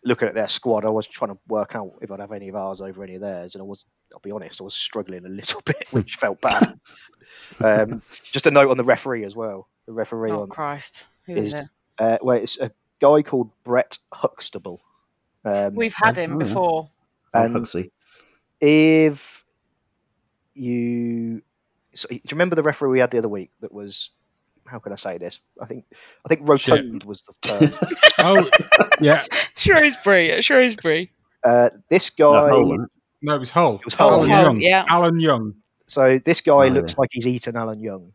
looking 0.05 0.28
at 0.28 0.35
their 0.35 0.48
squad, 0.48 0.85
I 0.85 0.89
was 0.90 1.06
trying 1.06 1.31
to 1.32 1.39
work 1.48 1.74
out 1.74 1.93
if 2.01 2.10
I'd 2.10 2.20
have 2.20 2.32
any 2.32 2.48
of 2.48 2.56
ours 2.56 2.81
over 2.81 3.02
any 3.02 3.14
of 3.16 3.20
theirs, 3.20 3.55
and 3.55 3.62
I 3.62 3.64
was. 3.64 3.85
I'll 4.12 4.18
be 4.18 4.32
honest, 4.32 4.60
I 4.60 4.64
was 4.64 4.74
struggling 4.74 5.24
a 5.24 5.28
little 5.28 5.60
bit, 5.64 5.86
which 5.93 6.16
felt 6.16 6.40
bad. 6.40 6.81
um, 7.60 8.02
just 8.24 8.47
a 8.48 8.51
note 8.51 8.70
on 8.70 8.77
the 8.77 8.85
referee 8.85 9.24
as 9.24 9.36
well. 9.36 9.68
The 9.86 9.93
referee 9.93 10.32
Oh 10.32 10.43
on 10.43 10.48
Christ, 10.48 11.06
who 11.27 11.36
is 11.36 11.55
is 11.55 11.60
it? 11.60 11.66
uh, 11.98 12.18
well, 12.20 12.36
it's 12.36 12.59
a 12.60 12.72
guy 13.01 13.22
called 13.22 13.51
Brett 13.62 13.98
Huxtable. 14.12 14.81
Um, 15.44 15.74
We've 15.77 15.94
had 15.94 16.16
him 16.18 16.32
oh, 16.32 16.40
yeah. 16.40 16.47
before. 16.47 16.90
and 17.35 17.55
Huxley. 17.55 17.93
if 18.60 19.44
you 20.55 21.43
so, 21.94 22.09
do 22.09 22.14
you 22.16 22.20
remember 22.32 22.56
the 22.56 22.62
referee 22.62 22.90
we 22.90 22.98
had 22.98 23.10
the 23.10 23.18
other 23.18 23.28
week 23.28 23.51
that 23.60 23.72
was 23.72 24.10
how 24.70 24.78
can 24.78 24.92
I 24.92 24.97
say 24.97 25.18
this? 25.18 25.40
I 25.60 25.66
think 25.66 25.84
I 26.24 26.28
think 26.28 26.48
rotund 26.48 27.05
was 27.05 27.22
the 27.22 27.34
term. 27.42 27.72
Oh, 28.22 28.51
yeah. 29.01 29.22
Shrewsbury, 29.56 30.40
Shrewsbury. 30.42 31.10
uh, 31.44 31.70
this 31.88 32.10
guy 32.10 32.48
No. 32.51 32.86
No, 33.22 33.34
it 33.34 33.38
was 33.40 33.51
Hull. 33.51 33.76
It 33.76 33.84
was 33.84 33.94
Hull, 33.94 34.10
Alan 34.10 34.30
Hull, 34.30 34.42
Young. 34.44 34.60
yeah. 34.60 34.84
Alan 34.88 35.20
Young. 35.20 35.55
So 35.88 36.18
this 36.24 36.40
guy 36.40 36.52
Oh, 36.52 36.68
looks 36.68 36.92
yeah. 36.92 36.97
like 37.01 37.09
he's 37.12 37.26
eaten 37.26 37.56
Alan 37.56 37.80
Young, 37.80 38.12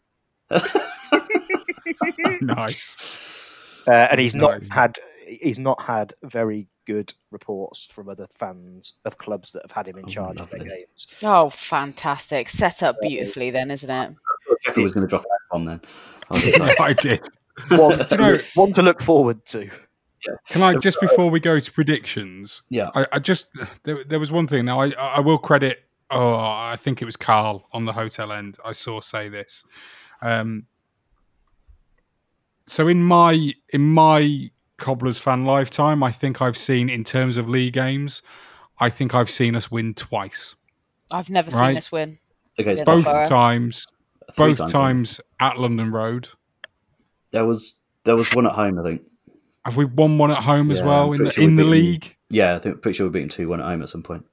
nice. 2.41 2.95
uh, 3.87 3.91
and 3.91 4.19
he's 4.19 4.35
not 4.35 4.61
Nice. 4.61 4.69
had 4.69 4.99
he's 5.27 5.59
not 5.59 5.81
had 5.81 6.13
very 6.23 6.67
good 6.85 7.13
reports 7.31 7.85
from 7.91 8.09
other 8.09 8.27
fans 8.31 8.93
of 9.05 9.17
clubs 9.17 9.51
that 9.51 9.63
have 9.63 9.71
had 9.71 9.87
him 9.87 9.97
in 9.97 10.07
charge 10.07 10.39
of 10.39 10.49
their 10.51 10.59
games. 10.63 11.07
Oh, 11.23 11.49
fantastic! 11.49 12.47
Set 12.49 12.83
up 12.83 12.97
beautifully, 13.01 13.49
then, 13.49 13.71
isn't 13.71 13.89
it? 13.89 14.15
Jeffy 14.63 14.83
was 14.83 14.93
going 14.93 15.05
to 15.05 15.09
drop 15.09 15.23
a 15.23 15.27
bomb 15.51 15.63
then. 15.63 15.81
I 16.31 16.45
was 16.45 16.59
I 16.79 16.93
did. 16.93 17.21
One, 17.69 17.97
Do 17.97 18.03
to 18.03 18.07
you 18.11 18.17
know- 18.17 18.31
look, 18.33 18.45
one 18.55 18.73
to 18.73 18.81
look 18.81 19.01
forward 19.01 19.45
to. 19.47 19.69
Can 20.49 20.63
I 20.63 20.73
just 20.75 20.99
before 20.99 21.29
we 21.29 21.39
go 21.39 21.59
to 21.59 21.71
predictions? 21.71 22.63
Yeah. 22.69 22.89
I, 22.95 23.05
I 23.13 23.19
just 23.19 23.45
there, 23.83 24.03
there 24.03 24.19
was 24.19 24.31
one 24.31 24.47
thing. 24.47 24.65
Now 24.65 24.79
I 24.79 24.89
I 24.97 25.19
will 25.19 25.37
credit. 25.37 25.83
Oh, 26.09 26.35
I 26.35 26.75
think 26.79 27.01
it 27.01 27.05
was 27.05 27.15
Carl 27.15 27.67
on 27.73 27.85
the 27.85 27.93
hotel 27.93 28.31
end. 28.31 28.57
I 28.65 28.71
saw 28.71 29.01
say 29.01 29.29
this. 29.29 29.63
Um, 30.23 30.65
so 32.67 32.87
in 32.87 33.03
my 33.03 33.51
in 33.69 33.81
my 33.81 34.49
Cobblers 34.77 35.17
fan 35.17 35.45
lifetime, 35.45 36.03
I 36.03 36.11
think 36.11 36.41
I've 36.41 36.57
seen 36.57 36.89
in 36.89 37.03
terms 37.03 37.37
of 37.37 37.47
league 37.47 37.73
games, 37.73 38.21
I 38.79 38.89
think 38.89 39.13
I've 39.15 39.29
seen 39.29 39.55
us 39.55 39.69
win 39.71 39.93
twice. 39.93 40.55
I've 41.11 41.29
never 41.29 41.51
Right. 41.51 41.69
seen 41.69 41.77
us 41.77 41.91
win. 41.91 42.17
Okay, 42.59 42.71
it's 42.73 42.81
Both 42.81 43.05
times, 43.05 43.85
Three 43.85 43.94
both 44.37 44.57
times, 44.57 44.71
times 44.71 45.21
at 45.39 45.59
London 45.59 45.91
Road. 45.91 46.29
there 47.31 47.45
was 47.45 47.75
there 48.03 48.15
was 48.15 48.29
one 48.33 48.45
at 48.45 48.53
home, 48.53 48.79
I 48.79 48.83
think. 48.83 49.01
Have 49.65 49.77
we 49.77 49.85
won 49.85 50.17
one 50.17 50.29
at 50.31 50.37
home 50.43 50.69
as 50.71 50.79
Yeah, 50.79 50.85
well 50.85 51.13
in 51.13 51.23
the 51.23 51.31
sure 51.31 51.43
in 51.43 51.55
the 51.55 51.63
beat 51.63 51.69
them. 51.69 51.71
league? 51.71 52.15
Yeah, 52.29 52.55
I 52.55 52.59
think 52.59 52.81
pretty 52.81 52.97
sure 52.97 53.07
we 53.07 53.11
beaten 53.13 53.29
two 53.29 53.47
one 53.49 53.59
at 53.59 53.65
home 53.65 53.81
at 53.81 53.89
some 53.89 54.03
point. 54.03 54.25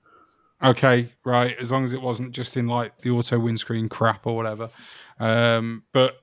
Okay, 0.63 1.11
right. 1.25 1.57
As 1.59 1.71
long 1.73 1.83
as 1.85 1.93
it 1.93 2.01
wasn't 2.01 2.33
just 2.33 2.57
in 2.57 2.69
like 2.69 3.01
the 3.03 3.11
auto 3.11 3.39
windscreen 3.39 3.89
crap 3.89 4.27
or 4.27 4.37
whatever. 4.37 4.71
Um, 5.19 5.83
but 5.93 6.23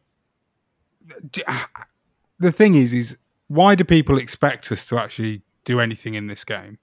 the 2.39 2.51
thing 2.51 2.75
is, 2.75 2.93
is 2.93 3.17
why 3.47 3.75
do 3.75 3.83
people 3.83 4.17
expect 4.17 4.71
us 4.71 4.85
to 4.87 4.97
actually 4.99 5.41
do 5.65 5.79
anything 5.79 6.13
in 6.13 6.27
this 6.27 6.43
game? 6.45 6.77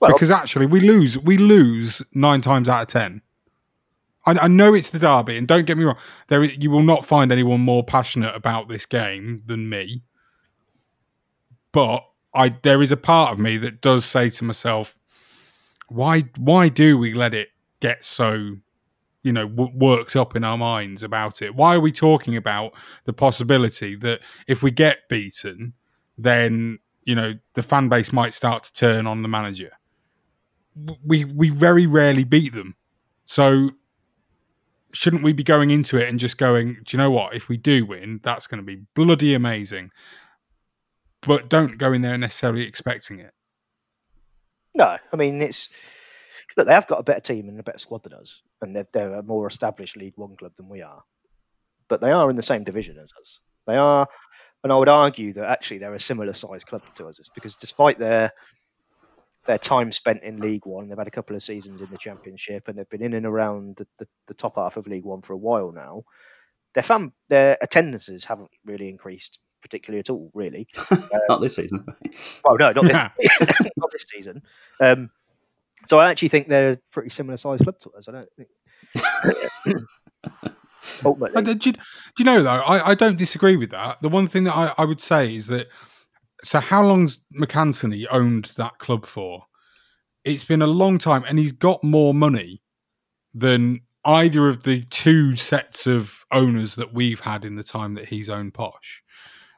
Well- 0.00 0.12
because 0.12 0.30
actually, 0.30 0.66
we 0.66 0.80
lose. 0.80 1.16
We 1.18 1.36
lose 1.36 2.02
nine 2.12 2.40
times 2.40 2.68
out 2.68 2.82
of 2.82 2.88
ten. 2.88 3.22
I, 4.26 4.32
I 4.44 4.48
know 4.48 4.74
it's 4.74 4.90
the 4.90 4.98
derby, 4.98 5.36
and 5.36 5.48
don't 5.48 5.66
get 5.66 5.78
me 5.78 5.84
wrong. 5.84 5.98
There, 6.28 6.44
you 6.44 6.70
will 6.70 6.82
not 6.82 7.04
find 7.04 7.32
anyone 7.32 7.60
more 7.60 7.84
passionate 7.84 8.34
about 8.34 8.68
this 8.68 8.86
game 8.86 9.42
than 9.46 9.68
me. 9.68 10.02
But 11.72 12.04
I, 12.34 12.50
there 12.62 12.82
is 12.82 12.92
a 12.92 12.96
part 12.96 13.32
of 13.32 13.38
me 13.38 13.56
that 13.58 13.80
does 13.80 14.04
say 14.04 14.30
to 14.30 14.44
myself, 14.44 14.98
why 15.88 16.20
why 16.38 16.68
do 16.68 16.98
we 16.98 17.14
let 17.14 17.34
it 17.34 17.48
get 17.80 18.04
so 18.04 18.56
you 19.22 19.32
know 19.32 19.48
w- 19.48 19.72
worked 19.78 20.16
up 20.16 20.36
in 20.36 20.44
our 20.44 20.58
minds 20.58 21.02
about 21.02 21.42
it 21.42 21.54
why 21.54 21.76
are 21.76 21.80
we 21.80 21.92
talking 21.92 22.36
about 22.36 22.72
the 23.04 23.12
possibility 23.12 23.96
that 23.96 24.20
if 24.48 24.62
we 24.62 24.70
get 24.70 25.08
beaten 25.08 25.74
then 26.18 26.78
you 27.04 27.14
know 27.14 27.34
the 27.54 27.62
fan 27.62 27.88
base 27.88 28.12
might 28.12 28.34
start 28.34 28.64
to 28.64 28.72
turn 28.72 29.06
on 29.06 29.22
the 29.22 29.28
manager 29.28 29.70
we 31.04 31.24
we 31.24 31.50
very 31.50 31.86
rarely 31.86 32.24
beat 32.24 32.52
them 32.52 32.74
so 33.24 33.70
shouldn't 34.92 35.22
we 35.22 35.32
be 35.32 35.42
going 35.42 35.70
into 35.70 35.96
it 35.96 36.08
and 36.08 36.18
just 36.18 36.38
going 36.38 36.74
do 36.84 36.96
you 36.96 36.98
know 36.98 37.10
what 37.10 37.34
if 37.34 37.48
we 37.48 37.56
do 37.56 37.84
win 37.86 38.20
that's 38.22 38.46
going 38.46 38.60
to 38.60 38.66
be 38.66 38.82
bloody 38.94 39.34
amazing 39.34 39.90
but 41.22 41.48
don't 41.48 41.78
go 41.78 41.92
in 41.92 42.02
there 42.02 42.18
necessarily 42.18 42.66
expecting 42.66 43.18
it 43.18 43.32
No, 44.74 44.96
I 45.12 45.16
mean 45.16 45.40
it's 45.42 45.68
look. 46.56 46.66
They 46.66 46.74
have 46.74 46.86
got 46.86 47.00
a 47.00 47.04
better 47.04 47.20
team 47.20 47.48
and 47.48 47.58
a 47.58 47.62
better 47.62 47.78
squad 47.78 48.02
than 48.02 48.14
us, 48.14 48.42
and 48.60 48.74
they're, 48.74 48.88
they're 48.92 49.14
a 49.14 49.22
more 49.22 49.46
established 49.46 49.96
League 49.96 50.14
One 50.16 50.36
club 50.36 50.52
than 50.56 50.68
we 50.68 50.82
are. 50.82 51.02
But 51.88 52.00
they 52.00 52.10
are 52.10 52.30
in 52.30 52.36
the 52.36 52.42
same 52.42 52.64
division 52.64 52.98
as 52.98 53.10
us. 53.20 53.40
They 53.66 53.76
are, 53.76 54.06
and 54.64 54.72
I 54.72 54.76
would 54.76 54.88
argue 54.88 55.32
that 55.34 55.44
actually 55.44 55.78
they're 55.78 55.94
a 55.94 56.00
similar 56.00 56.32
sized 56.32 56.66
club 56.66 56.82
to 56.94 57.06
us, 57.06 57.18
It's 57.18 57.28
because 57.28 57.54
despite 57.54 57.98
their 57.98 58.32
their 59.46 59.58
time 59.58 59.92
spent 59.92 60.22
in 60.22 60.40
League 60.40 60.66
One, 60.66 60.88
they've 60.88 60.98
had 60.98 61.08
a 61.08 61.12
couple 61.12 61.34
of 61.34 61.42
seasons 61.42 61.80
in 61.80 61.90
the 61.90 61.98
Championship, 61.98 62.68
and 62.68 62.78
they've 62.78 62.88
been 62.88 63.02
in 63.02 63.14
and 63.14 63.26
around 63.26 63.76
the, 63.76 63.86
the, 63.98 64.06
the 64.28 64.34
top 64.34 64.56
half 64.56 64.76
of 64.76 64.86
League 64.86 65.04
One 65.04 65.22
for 65.22 65.32
a 65.32 65.38
while 65.38 65.72
now. 65.72 66.04
Their 66.74 66.82
fan, 66.82 67.12
their 67.28 67.58
attendances 67.60 68.24
haven't 68.24 68.50
really 68.64 68.88
increased 68.88 69.40
particularly 69.62 70.00
at 70.00 70.10
all, 70.10 70.30
really. 70.34 70.66
Not 71.28 71.40
this 71.40 71.56
season. 71.56 71.86
Oh 72.44 72.56
no, 72.56 72.72
not 72.72 72.84
this, 72.84 73.40
not 73.76 73.90
this 73.92 74.04
season. 74.12 74.42
Um, 74.80 75.10
so 75.86 76.00
I 76.00 76.10
actually 76.10 76.28
think 76.28 76.48
they're 76.48 76.72
a 76.72 76.78
pretty 76.90 77.08
similar 77.08 77.36
sized 77.36 77.62
club 77.62 77.78
to 77.78 77.90
us. 77.92 78.08
I 78.08 78.12
don't 78.12 78.28
think. 78.36 78.48
Ultimately, 81.04 81.54
do, 81.54 81.70
you, 81.70 81.72
do 81.72 81.80
you 82.18 82.24
know 82.24 82.42
though? 82.42 82.50
I, 82.50 82.90
I 82.90 82.94
don't 82.94 83.16
disagree 83.16 83.56
with 83.56 83.70
that. 83.70 84.02
The 84.02 84.08
one 84.08 84.26
thing 84.26 84.44
that 84.44 84.56
I, 84.56 84.74
I 84.76 84.84
would 84.84 85.00
say 85.00 85.34
is 85.34 85.46
that 85.46 85.68
so 86.44 86.60
how 86.60 86.84
long's 86.84 87.20
MacAnthony 87.38 88.06
owned 88.10 88.46
that 88.56 88.78
club 88.78 89.06
for? 89.06 89.46
It's 90.24 90.44
been 90.44 90.62
a 90.62 90.66
long 90.66 90.98
time, 90.98 91.24
and 91.26 91.38
he's 91.38 91.52
got 91.52 91.82
more 91.82 92.14
money 92.14 92.62
than 93.34 93.80
either 94.04 94.48
of 94.48 94.64
the 94.64 94.82
two 94.84 95.36
sets 95.36 95.86
of 95.86 96.24
owners 96.32 96.74
that 96.74 96.92
we've 96.92 97.20
had 97.20 97.44
in 97.44 97.56
the 97.56 97.64
time 97.64 97.94
that 97.94 98.08
he's 98.08 98.28
owned 98.28 98.54
Posh. 98.54 99.02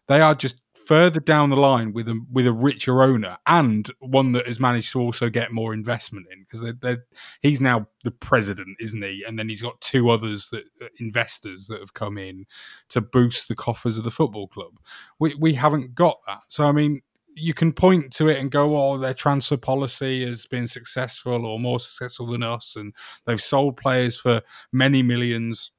They 0.07 0.21
are 0.21 0.35
just 0.35 0.61
further 0.87 1.21
down 1.21 1.51
the 1.51 1.57
line 1.57 1.93
with 1.93 2.09
a 2.09 2.21
with 2.31 2.47
a 2.47 2.53
richer 2.53 3.03
owner 3.03 3.37
and 3.47 3.91
one 4.01 4.33
that 4.33 4.47
has 4.47 4.61
managed 4.61 4.93
to 4.93 5.01
also 5.01 5.29
get 5.31 5.53
more 5.53 5.75
investment 5.75 6.27
in 6.33 6.41
because 6.45 6.99
he's 7.43 7.61
now 7.61 7.87
the 8.05 8.11
president, 8.11 8.77
isn't 8.81 9.03
he? 9.03 9.25
And 9.27 9.39
then 9.39 9.49
he's 9.49 9.63
got 9.63 9.81
two 9.81 10.11
others 10.11 10.49
that 10.49 10.65
that 10.79 10.91
investors 11.01 11.67
that 11.67 11.81
have 11.81 11.95
come 11.95 12.19
in 12.19 12.47
to 12.91 13.01
boost 13.01 13.49
the 13.49 13.55
coffers 13.57 13.99
of 13.99 14.05
the 14.05 14.11
football 14.11 14.49
club. 14.49 14.79
We 15.19 15.35
we 15.35 15.55
haven't 15.55 15.95
got 15.95 16.19
that, 16.27 16.43
so 16.49 16.67
I 16.67 16.73
mean. 16.73 17.03
You 17.37 17.53
can 17.53 17.73
point 17.73 18.13
to 18.13 18.29
it 18.29 18.39
and 18.39 18.49
go, 18.49 18.77
"Oh, 18.81 18.97
their 18.97 19.13
transfer 19.13 19.57
policy 19.57 20.25
has 20.25 20.47
been 20.47 20.69
successful 20.69 21.45
or 21.45 21.59
more 21.59 21.81
successful 21.81 22.29
than 22.29 22.45
us, 22.45 22.77
and 22.77 22.95
they've 23.27 23.43
sold 23.43 23.77
players 23.77 24.17
for 24.17 24.41
many 24.73 25.03
millions 25.03 25.73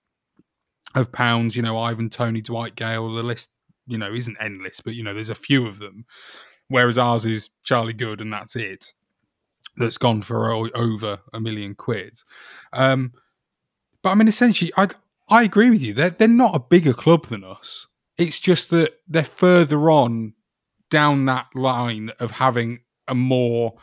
of 0.96 1.14
pounds." 1.14 1.56
You 1.56 1.62
know, 1.62 1.78
Ivan, 1.78 2.10
Toney, 2.10 2.42
Dwight 2.42 2.76
Gayle. 2.76 3.16
The 3.16 3.24
list, 3.24 3.52
you 3.88 3.98
know, 3.98 4.14
isn't 4.14 4.38
endless, 4.40 4.82
but 4.82 4.96
you 4.96 5.04
know, 5.04 5.14
there's 5.14 5.30
a 5.30 5.36
few 5.36 5.68
of 5.68 5.80
them. 5.80 6.06
Whereas 6.68 6.98
ours 6.98 7.26
is 7.26 7.50
Charlie 7.64 7.94
Goode, 7.94 8.22
and 8.22 8.34
that's 8.34 8.56
it. 8.56 8.94
That's 9.78 9.98
gone 9.98 10.22
for 10.22 10.50
over 10.76 11.20
a 11.34 11.40
million 11.40 11.76
quid. 11.76 12.18
Um, 12.74 13.14
but 14.02 14.10
I 14.12 14.16
mean, 14.16 14.28
essentially, 14.28 14.72
I 14.78 14.88
I 15.30 15.44
agree 15.44 15.70
with 15.70 15.82
you. 15.82 15.94
They're 15.94 16.10
they're 16.10 16.28
not 16.28 16.56
a 16.56 16.60
bigger 16.60 16.94
club 16.94 17.28
than 17.28 17.44
us. 17.44 17.88
It's 18.18 18.40
just 18.40 18.70
that 18.70 18.94
they're 19.08 19.24
further 19.24 19.90
on 19.92 20.34
down 20.90 21.26
that 21.26 21.48
line 21.56 22.12
of 22.20 22.32
having 22.32 22.80
a 23.08 23.14
more, 23.16 23.74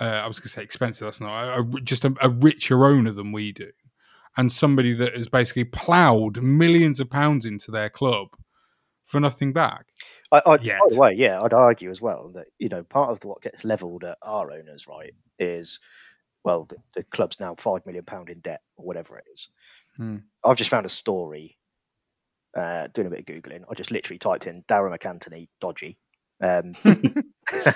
uh, 0.00 0.04
I 0.04 0.26
was 0.26 0.38
going 0.38 0.44
to 0.44 0.48
say 0.50 0.62
expensive. 0.62 1.06
That's 1.06 1.20
not 1.20 1.58
a, 1.58 1.60
a- 1.62 1.80
just 1.80 2.04
a, 2.04 2.14
a 2.20 2.28
richer 2.28 2.84
owner 2.84 3.12
than 3.12 3.32
we 3.32 3.52
do, 3.52 3.70
and 4.36 4.52
somebody 4.52 4.92
that 4.94 5.16
has 5.16 5.28
basically 5.28 5.64
ploughed 5.64 6.42
millions 6.42 7.00
of 7.00 7.08
pounds 7.10 7.46
into 7.46 7.70
their 7.70 7.88
club 7.88 8.28
for 9.06 9.20
nothing 9.20 9.52
back. 9.52 9.86
I, 10.30 10.38
I, 10.46 10.56
by 10.56 10.78
the 10.88 10.96
way, 10.98 11.14
yeah, 11.14 11.40
I'd 11.42 11.52
argue 11.52 11.90
as 11.90 12.00
well 12.00 12.30
that 12.34 12.46
you 12.58 12.68
know 12.68 12.82
part 12.82 13.10
of 13.10 13.24
what 13.24 13.42
gets 13.42 13.64
levelled 13.64 14.04
at 14.04 14.18
our 14.22 14.50
owners, 14.50 14.88
right, 14.88 15.14
is 15.38 15.80
well, 16.44 16.64
the, 16.64 16.76
the 16.96 17.04
club's 17.04 17.38
now 17.38 17.54
five 17.56 17.84
million 17.86 18.04
pound 18.04 18.30
in 18.30 18.40
debt 18.40 18.62
or 18.76 18.86
whatever 18.86 19.18
it 19.18 19.24
is. 19.32 19.48
Hmm. 19.96 20.18
I've 20.44 20.56
just 20.56 20.70
found 20.70 20.86
a 20.86 20.90
story. 20.90 21.58
Uh, 22.54 22.86
doing 22.92 23.06
a 23.06 23.10
bit 23.10 23.20
of 23.20 23.24
googling, 23.24 23.62
I 23.70 23.72
just 23.72 23.90
literally 23.90 24.18
typed 24.18 24.46
in 24.46 24.62
Darragh 24.68 25.00
MacAnthony 25.00 25.48
dodgy, 25.58 25.96
um, 26.42 26.74
uh, 27.54 27.72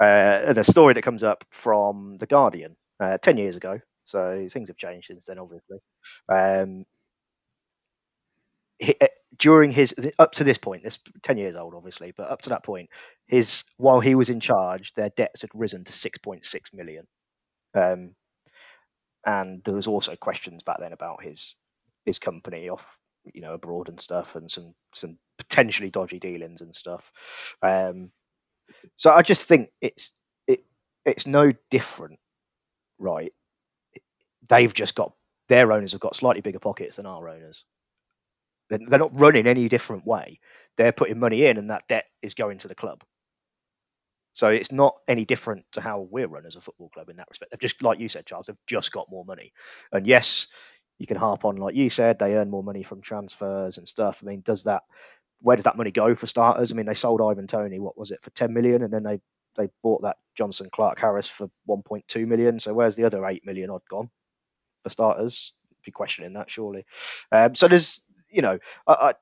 and 0.00 0.58
a 0.58 0.62
story 0.62 0.94
that 0.94 1.02
comes 1.02 1.24
up 1.24 1.44
from 1.50 2.18
the 2.18 2.26
Guardian 2.26 2.76
uh, 3.00 3.18
ten 3.18 3.36
years 3.36 3.56
ago. 3.56 3.80
So 4.04 4.46
things 4.48 4.68
have 4.68 4.76
changed 4.76 5.08
since 5.08 5.26
then, 5.26 5.40
obviously. 5.40 5.78
Um, 6.28 6.84
uh, 9.00 9.06
during 9.38 9.70
his 9.70 9.94
up 10.18 10.32
to 10.32 10.44
this 10.44 10.58
point, 10.58 10.82
this 10.82 10.98
ten 11.22 11.38
years 11.38 11.56
old, 11.56 11.74
obviously, 11.74 12.12
but 12.16 12.30
up 12.30 12.42
to 12.42 12.50
that 12.50 12.64
point, 12.64 12.90
his 13.26 13.64
while 13.76 14.00
he 14.00 14.14
was 14.14 14.30
in 14.30 14.40
charge, 14.40 14.94
their 14.94 15.10
debts 15.10 15.42
had 15.42 15.50
risen 15.54 15.84
to 15.84 15.92
six 15.92 16.18
point 16.18 16.44
six 16.44 16.72
million, 16.72 17.06
um, 17.74 18.14
and 19.26 19.62
there 19.64 19.74
was 19.74 19.86
also 19.86 20.16
questions 20.16 20.62
back 20.62 20.78
then 20.80 20.92
about 20.92 21.22
his 21.22 21.56
his 22.04 22.18
company 22.18 22.68
off, 22.68 22.98
you 23.32 23.40
know, 23.40 23.54
abroad 23.54 23.88
and 23.88 24.00
stuff, 24.00 24.34
and 24.34 24.50
some 24.50 24.74
some 24.94 25.18
potentially 25.38 25.90
dodgy 25.90 26.18
dealings 26.18 26.60
and 26.60 26.74
stuff. 26.74 27.12
Um, 27.62 28.10
so 28.96 29.12
I 29.12 29.22
just 29.22 29.44
think 29.44 29.70
it's 29.80 30.14
it 30.46 30.64
it's 31.04 31.26
no 31.26 31.52
different, 31.70 32.18
right? 32.98 33.32
They've 34.48 34.72
just 34.72 34.94
got 34.94 35.12
their 35.48 35.72
owners 35.72 35.92
have 35.92 36.00
got 36.00 36.16
slightly 36.16 36.40
bigger 36.40 36.58
pockets 36.58 36.96
than 36.96 37.06
our 37.06 37.28
owners. 37.28 37.64
They're, 38.72 38.88
they're 38.88 38.98
not 38.98 39.20
running 39.20 39.46
any 39.46 39.68
different 39.68 40.06
way. 40.06 40.40
They're 40.78 40.92
putting 40.92 41.20
money 41.20 41.44
in, 41.44 41.58
and 41.58 41.68
that 41.70 41.86
debt 41.88 42.06
is 42.22 42.32
going 42.32 42.58
to 42.58 42.68
the 42.68 42.74
club. 42.74 43.04
So 44.32 44.48
it's 44.48 44.72
not 44.72 44.96
any 45.06 45.26
different 45.26 45.66
to 45.72 45.82
how 45.82 46.08
we're 46.10 46.26
run 46.26 46.46
as 46.46 46.56
a 46.56 46.60
football 46.62 46.88
club 46.88 47.10
in 47.10 47.16
that 47.16 47.28
respect. 47.28 47.50
They've 47.50 47.60
just, 47.60 47.82
like 47.82 48.00
you 48.00 48.08
said, 48.08 48.24
Charles, 48.24 48.46
they've 48.46 48.56
just 48.66 48.90
got 48.90 49.10
more 49.10 49.26
money. 49.26 49.52
And 49.92 50.06
yes, 50.06 50.46
you 50.98 51.06
can 51.06 51.18
harp 51.18 51.44
on, 51.44 51.56
like 51.56 51.74
you 51.74 51.90
said, 51.90 52.18
they 52.18 52.34
earn 52.34 52.48
more 52.48 52.62
money 52.62 52.82
from 52.82 53.02
transfers 53.02 53.76
and 53.76 53.86
stuff. 53.86 54.22
I 54.22 54.26
mean, 54.26 54.40
does 54.40 54.64
that? 54.64 54.84
Where 55.42 55.56
does 55.56 55.64
that 55.64 55.76
money 55.76 55.90
go 55.90 56.14
for 56.14 56.26
starters? 56.26 56.72
I 56.72 56.74
mean, 56.74 56.86
they 56.86 56.94
sold 56.94 57.20
Ivan 57.20 57.46
Toney, 57.46 57.78
what 57.78 57.98
was 57.98 58.10
it, 58.10 58.22
for 58.22 58.30
ten 58.30 58.54
million, 58.54 58.82
and 58.82 58.92
then 58.92 59.02
they 59.02 59.20
they 59.54 59.68
bought 59.82 60.00
that 60.02 60.16
Jonson 60.38 60.70
Clarke-Harris 60.70 61.28
for 61.28 61.50
one 61.66 61.82
point 61.82 62.08
two 62.08 62.26
million. 62.26 62.58
So 62.58 62.72
where's 62.72 62.96
the 62.96 63.04
other 63.04 63.26
eight 63.26 63.44
million 63.44 63.68
odd 63.68 63.82
gone 63.90 64.08
for 64.82 64.88
starters? 64.88 65.52
Be 65.84 65.90
questioning 65.90 66.32
that 66.34 66.48
surely. 66.48 66.86
Um, 67.32 67.54
so 67.54 67.66
there's, 67.66 68.00
you 68.32 68.42
know, 68.42 68.58
I, 68.86 69.14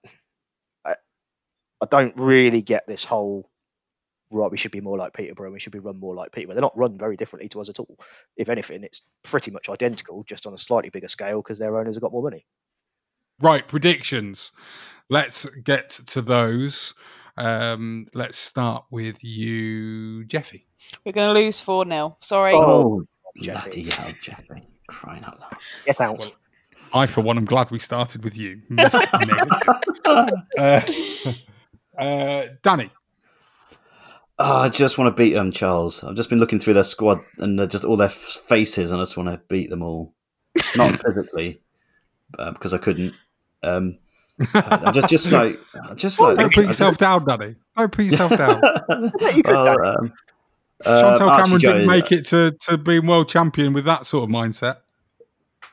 I 0.84 0.94
I 1.82 1.86
don't 1.90 2.16
really 2.16 2.62
get 2.62 2.86
this 2.86 3.04
whole 3.04 3.50
right, 4.30 4.50
we 4.50 4.56
should 4.56 4.70
be 4.70 4.80
more 4.80 4.96
like 4.96 5.12
Peterborough, 5.12 5.48
and 5.48 5.52
we 5.54 5.60
should 5.60 5.72
be 5.72 5.78
run 5.78 5.98
more 5.98 6.14
like 6.14 6.32
Peterborough. 6.32 6.54
They're 6.54 6.62
not 6.62 6.76
run 6.78 6.96
very 6.96 7.16
differently 7.16 7.48
to 7.50 7.60
us 7.60 7.68
at 7.68 7.78
all. 7.78 7.98
If 8.36 8.48
anything, 8.48 8.84
it's 8.84 9.08
pretty 9.22 9.50
much 9.50 9.68
identical, 9.68 10.24
just 10.24 10.46
on 10.46 10.54
a 10.54 10.58
slightly 10.58 10.90
bigger 10.90 11.08
scale 11.08 11.42
because 11.42 11.58
their 11.58 11.76
owners 11.76 11.96
have 11.96 12.02
got 12.02 12.12
more 12.12 12.22
money. 12.22 12.46
Right, 13.40 13.66
predictions. 13.66 14.52
Let's 15.08 15.46
get 15.64 15.90
to 15.90 16.22
those. 16.22 16.94
Um, 17.36 18.06
let's 18.14 18.38
start 18.38 18.84
with 18.90 19.24
you, 19.24 20.24
Jeffy. 20.24 20.66
We're 21.04 21.12
going 21.12 21.34
to 21.34 21.40
lose 21.40 21.60
4 21.60 21.86
0. 21.86 22.16
Sorry. 22.20 22.52
Oh, 22.54 23.04
bloody 23.34 23.90
hell, 23.90 24.12
Jeffy. 24.20 24.68
Crying 24.88 25.24
out 25.24 25.40
loud. 25.40 25.56
Get 25.86 26.00
out. 26.00 26.18
Well, 26.18 26.32
I, 26.92 27.06
for 27.06 27.20
one, 27.20 27.36
am 27.36 27.44
glad 27.44 27.70
we 27.70 27.78
started 27.78 28.24
with 28.24 28.36
you. 28.36 28.60
uh, 30.06 30.30
uh, 31.98 32.42
Danny. 32.62 32.90
Oh, 34.38 34.56
I 34.56 34.68
just 34.70 34.96
want 34.96 35.14
to 35.14 35.22
beat 35.22 35.34
them, 35.34 35.52
Charles. 35.52 36.02
I've 36.02 36.16
just 36.16 36.30
been 36.30 36.38
looking 36.38 36.58
through 36.58 36.74
their 36.74 36.84
squad 36.84 37.20
and 37.38 37.58
just 37.70 37.84
all 37.84 37.96
their 37.96 38.08
faces, 38.08 38.90
and 38.90 39.00
I 39.00 39.02
just 39.02 39.16
want 39.16 39.28
to 39.28 39.40
beat 39.48 39.70
them 39.70 39.82
all. 39.82 40.14
Not 40.76 40.90
physically, 41.04 41.60
uh, 42.38 42.52
because 42.52 42.72
I 42.72 42.78
couldn't. 42.78 43.14
Um, 43.62 43.98
I 44.54 44.90
just, 44.92 45.08
just 45.08 45.30
like, 45.30 45.58
just 45.94 46.18
like. 46.18 46.38
Don't 46.38 46.54
put 46.54 46.66
yourself 46.66 46.96
down, 46.96 47.26
Danny. 47.26 47.54
Don't 47.76 47.92
put 47.92 48.06
yourself 48.06 48.36
down. 48.36 48.60
well, 49.44 49.86
um, 49.86 50.12
uh, 50.86 51.00
Chantelle 51.00 51.28
Archie 51.28 51.42
Cameron 51.42 51.60
didn't 51.60 51.86
make 51.86 52.10
it 52.10 52.24
to, 52.28 52.56
to 52.62 52.78
being 52.78 53.06
world 53.06 53.28
champion 53.28 53.74
with 53.74 53.84
that 53.84 54.06
sort 54.06 54.24
of 54.24 54.30
mindset. 54.34 54.78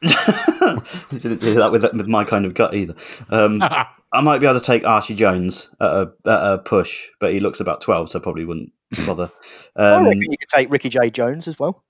He 0.02 0.10
didn't 1.20 1.42
do 1.42 1.56
that 1.56 1.72
with, 1.72 1.84
with 1.94 2.08
my 2.08 2.24
kind 2.24 2.46
of 2.46 2.54
gut 2.54 2.74
either. 2.76 2.96
Um, 3.30 3.62
I 4.14 4.22
might 4.22 4.40
be 4.40 4.48
able 4.48 4.60
to 4.60 4.66
take 4.66 4.86
Archie 4.86 5.16
Jones 5.16 5.70
at 5.80 5.92
a, 5.92 6.12
at 6.26 6.54
a 6.54 6.58
push, 6.60 7.08
but 7.20 7.34
he 7.34 7.40
looks 7.40 7.60
about 7.60 7.82
12, 7.82 8.10
so 8.10 8.20
probably 8.20 8.46
wouldn't 8.46 8.72
bother. 9.06 9.32
I 9.76 9.94
Um, 9.96 10.06
reckon 10.06 10.22
you 10.22 10.38
could 10.38 10.50
take 10.50 10.72
Ricky-Jade 10.72 11.14
Jones 11.14 11.48
as 11.48 11.60
well. 11.60 11.84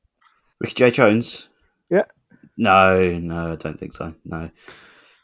Ricky-Jade 0.60 0.94
Jones? 0.94 1.50
Yeah. 1.90 2.06
No, 2.58 3.18
no, 3.20 3.52
I 3.54 3.56
don't 3.56 3.80
think 3.80 3.94
so. 3.94 4.16
No. 4.26 4.50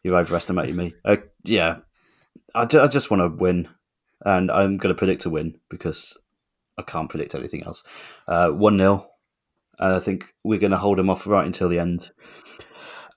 You 0.04 0.16
overestimated 0.16 0.76
me. 0.76 0.94
Uh, 1.04 1.18
yeah. 1.44 1.78
I, 2.54 2.66
just 2.66 3.10
want 3.10 3.22
to 3.22 3.30
win, 3.30 3.68
and 4.24 4.52
I'm 4.52 4.78
going 4.78 4.94
to 4.94 4.98
predict 5.00 5.26
a 5.26 5.30
win 5.30 5.56
because 5.70 6.18
I 6.78 6.84
can't 6.84 7.10
predict 7.10 7.34
anything 7.34 7.64
else. 7.64 7.84
Uh, 8.28 8.50
1 8.52 8.78
0. 8.78 9.10
And 9.80 9.96
I 9.96 10.00
think 10.00 10.32
we're 10.44 10.60
going 10.60 10.72
to 10.72 10.78
hold 10.78 11.00
them 11.00 11.10
off 11.10 11.26
right 11.26 11.46
until 11.46 11.68
the 11.68 11.80
end. 11.80 12.12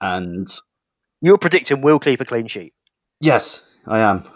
And 0.01 0.49
You're 1.21 1.39
predicting 1.39 1.81
we'll 1.83 1.99
keep 1.99 2.21
a 2.21 2.25
clean 2.25 2.47
sheet. 2.47 2.75
Yes, 3.21 3.65
I 3.87 4.01
am. 4.01 4.29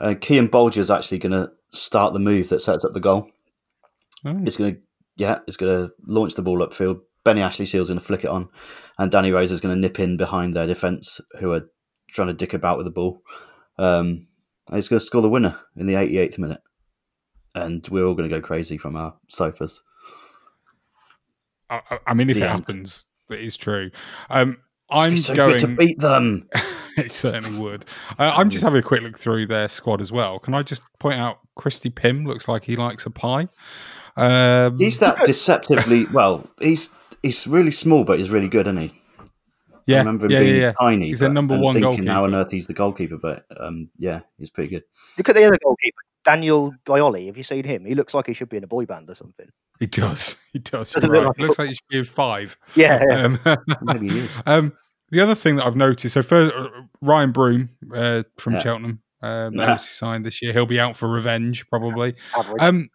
Uh, 0.00 0.14
Kean 0.20 0.48
is 0.52 0.90
actually 0.90 1.18
going 1.18 1.32
to 1.32 1.50
start 1.70 2.12
the 2.12 2.18
move 2.18 2.48
that 2.48 2.60
sets 2.62 2.84
up 2.84 2.92
the 2.92 3.00
goal. 3.00 3.30
It's 4.24 4.56
going 4.56 4.74
to, 4.76 4.80
yeah, 5.16 5.38
it's 5.46 5.56
going 5.58 5.86
to 5.86 5.92
launch 6.06 6.34
the 6.34 6.42
ball 6.42 6.58
upfield. 6.66 7.00
Benny 7.24 7.42
Ashley 7.42 7.66
Seal's 7.66 7.88
going 7.88 8.00
to 8.00 8.04
flick 8.04 8.24
it 8.24 8.30
on, 8.30 8.48
and 8.98 9.10
Danny 9.10 9.30
Rose 9.30 9.52
is 9.52 9.60
going 9.60 9.74
to 9.74 9.80
nip 9.80 9.98
in 10.00 10.16
behind 10.16 10.54
their 10.54 10.66
defence, 10.66 11.20
who 11.40 11.52
are 11.52 11.68
trying 12.08 12.28
to 12.28 12.34
dick 12.34 12.54
about 12.54 12.76
with 12.78 12.86
the 12.86 12.90
ball. 12.90 13.22
Um, 13.78 14.26
and 14.68 14.76
he's 14.76 14.88
going 14.88 14.98
to 15.00 15.04
score 15.04 15.20
the 15.22 15.28
winner 15.28 15.58
in 15.76 15.86
the 15.86 15.94
88th 15.94 16.38
minute, 16.38 16.60
and 17.54 17.86
we're 17.88 18.04
all 18.06 18.14
going 18.14 18.28
to 18.28 18.34
go 18.34 18.40
crazy 18.44 18.78
from 18.78 18.96
our 18.96 19.14
sofas. 19.28 19.82
I, 21.70 21.80
I- 21.90 21.98
I 22.08 22.14
mean, 22.14 22.30
if 22.30 22.36
The 22.36 22.42
it 22.42 22.46
end. 22.46 22.60
happens, 22.60 23.06
it 23.30 23.40
is 23.40 23.56
true. 23.56 23.90
Um, 24.30 24.48
Must 24.48 24.60
I'm 24.90 25.10
be 25.12 25.16
so 25.16 25.34
going 25.34 25.52
good 25.52 25.60
to 25.60 25.68
beat 25.68 25.98
them. 25.98 26.48
it 26.96 27.10
certainly 27.10 27.58
would. 27.58 27.84
Uh, 28.18 28.34
I'm 28.36 28.50
just 28.50 28.62
having 28.62 28.78
a 28.78 28.82
quick 28.82 29.02
look 29.02 29.18
through 29.18 29.46
their 29.46 29.68
squad 29.68 30.00
as 30.00 30.12
well. 30.12 30.38
Can 30.38 30.54
I 30.54 30.62
just 30.62 30.82
point 30.98 31.18
out 31.18 31.38
Christy 31.56 31.90
Pym 31.90 32.24
looks 32.24 32.48
like 32.48 32.64
he 32.64 32.76
likes 32.76 33.06
a 33.06 33.10
pie. 33.10 33.48
Um, 34.16 34.78
He's 34.78 34.98
that 35.00 35.24
deceptively 35.24 36.06
well. 36.12 36.48
He's 36.60 36.90
he's 37.22 37.46
really 37.46 37.70
small, 37.70 38.04
but 38.04 38.18
he's 38.18 38.30
really 38.30 38.48
good, 38.48 38.66
isn't 38.66 38.76
he? 38.76 38.92
Yeah, 39.86 39.96
I 39.96 39.98
remember 40.00 40.26
him 40.26 40.32
yeah, 40.32 40.40
being 40.40 40.54
yeah, 40.56 40.60
yeah. 40.60 40.72
tiny. 40.80 41.06
He's 41.06 41.18
their 41.18 41.28
but- 41.28 41.34
number 41.34 41.54
and 41.54 41.62
one 41.62 41.74
thinking, 41.74 42.06
How 42.06 42.24
on 42.24 42.34
earth 42.34 42.50
he's 42.50 42.66
the 42.66 42.72
goalkeeper? 42.72 43.18
But 43.18 43.44
um, 43.58 43.90
yeah, 43.98 44.20
he's 44.38 44.50
pretty 44.50 44.70
good. 44.70 44.84
Look 45.18 45.28
at 45.28 45.34
the 45.34 45.44
other 45.44 45.58
goalkeeper, 45.62 46.02
Daniel 46.24 46.74
Gyollai. 46.86 47.26
Have 47.26 47.36
you 47.36 47.42
seen 47.44 47.64
him? 47.64 47.84
He 47.84 47.94
looks 47.94 48.14
like 48.14 48.26
he 48.26 48.32
should 48.32 48.48
be 48.48 48.56
in 48.56 48.64
a 48.64 48.68
boy 48.68 48.86
band 48.86 49.10
or 49.10 49.14
something. 49.14 49.48
He 49.80 49.86
does. 49.86 50.36
He 50.52 50.60
does. 50.60 50.94
Right. 50.96 51.24
like 51.24 51.38
Looks 51.38 51.58
like 51.58 51.68
he 51.68 51.74
should 51.74 51.88
be 51.90 51.98
in 51.98 52.04
five. 52.04 52.56
Yeah, 52.76 53.02
yeah. 53.08 53.24
Um, 53.24 53.38
Maybe 53.82 54.08
he 54.08 54.18
is. 54.20 54.40
um, 54.46 54.72
the 55.10 55.20
other 55.20 55.34
thing 55.34 55.56
that 55.56 55.66
I've 55.66 55.74
noticed, 55.74 56.14
so 56.14 56.22
first, 56.22 56.54
uh, 56.54 56.68
Ryan 57.02 57.32
Broom 57.32 57.68
uh, 57.92 58.22
from 58.38 58.52
Yeah. 58.54 58.58
Cheltenham, 58.60 59.02
um, 59.22 59.54
Yeah. 59.54 59.62
obviously 59.62 59.88
signed 59.90 60.24
this 60.24 60.40
year. 60.40 60.52
He'll 60.52 60.64
be 60.66 60.78
out 60.78 60.96
for 60.96 61.08
revenge, 61.08 61.66
probably. 61.68 62.14
Average. 62.38 62.62
Um, 62.62 62.88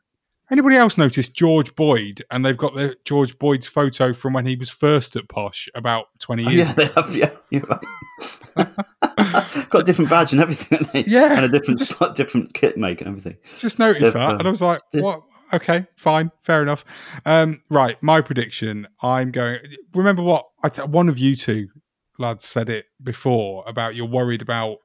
anybody 0.51 0.75
else 0.75 0.97
noticed 0.97 1.35
George 1.35 1.75
Boyd? 1.75 2.23
And 2.31 2.45
they've 2.45 2.57
got 2.57 2.75
the 2.75 2.95
George 3.05 3.37
Boyd's 3.39 3.67
photo 3.67 4.13
from 4.13 4.33
when 4.33 4.45
he 4.45 4.55
was 4.55 4.69
first 4.69 5.15
at 5.15 5.27
Posh 5.29 5.69
about 5.75 6.07
20 6.19 6.45
Oh, 6.45 6.49
years 6.49 6.67
yeah, 6.67 6.73
they 6.73 6.85
have. 6.87 7.15
Yeah, 7.15 7.61
right. 7.69 8.67
Got 9.69 9.81
a 9.81 9.83
different 9.83 10.09
badge 10.09 10.31
and 10.33 10.41
everything. 10.41 11.03
Yeah. 11.07 11.35
and 11.35 11.45
a 11.45 11.49
different 11.49 11.81
spot, 11.81 12.15
different 12.15 12.53
kit 12.53 12.77
make 12.77 13.01
and 13.01 13.07
everything. 13.07 13.37
Just 13.59 13.79
noticed 13.79 14.01
They've, 14.03 14.13
that, 14.13 14.29
uh, 14.31 14.37
and 14.37 14.47
I 14.47 14.49
was 14.51 14.61
like, 14.61 14.81
"What? 14.93 15.21
Okay, 15.53 15.85
fine, 15.95 16.31
fair 16.43 16.61
enough." 16.61 16.83
Um, 17.25 17.61
right, 17.69 18.01
my 18.01 18.21
prediction. 18.21 18.87
I'm 19.01 19.31
going. 19.31 19.59
Remember 19.93 20.21
what 20.23 20.45
I 20.63 20.69
th- 20.69 20.87
one 20.87 21.09
of 21.09 21.17
you 21.19 21.35
two 21.35 21.69
lads 22.17 22.45
said 22.45 22.69
it 22.69 22.85
before 23.01 23.63
about 23.67 23.95
you're 23.95 24.05
worried 24.07 24.41
about 24.41 24.77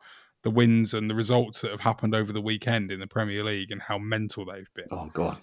the 0.45 0.51
wins 0.51 0.95
and 0.95 1.11
the 1.11 1.15
results 1.15 1.61
that 1.63 1.73
have 1.73 1.81
happened 1.81 2.15
over 2.15 2.33
the 2.33 2.41
weekend 2.41 2.93
in 2.93 3.01
the 3.01 3.07
Premier 3.09 3.43
League 3.43 3.71
and 3.73 3.83
how 3.83 3.99
mental 3.99 4.45
they've 4.45 4.71
been. 4.75 4.87
Oh 4.93 5.11
god, 5.13 5.37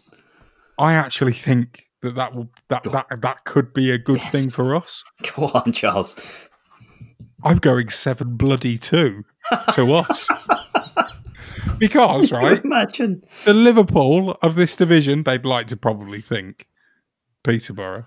I 0.77 0.93
actually 0.93 1.33
think 1.33 1.89
that 2.01 2.15
that 2.15 2.33
will 2.33 2.49
that 2.69 2.83
that 2.83 3.07
that 3.21 3.43
could 3.43 3.73
be 3.73 3.91
a 3.91 3.97
good 3.97 4.19
Yes. 4.19 4.31
thing 4.31 4.49
for 4.49 4.75
us. 4.75 5.03
go 5.35 5.47
on, 5.53 5.71
Charles. 5.73 6.49
I'm 7.43 7.57
going 7.57 7.89
seven 7.89 8.37
bloody 8.37 8.77
two 8.77 9.25
to 9.73 9.93
us. 9.93 10.29
Because, 11.77 12.31
right, 12.31 12.63
Imagine. 12.63 13.23
the 13.45 13.53
Liverpool 13.55 14.37
of 14.43 14.53
this 14.55 14.75
division, 14.75 15.23
they'd 15.23 15.45
like 15.45 15.65
to 15.67 15.77
probably 15.77 16.21
think 16.21 16.67
Peterborough. 17.43 18.05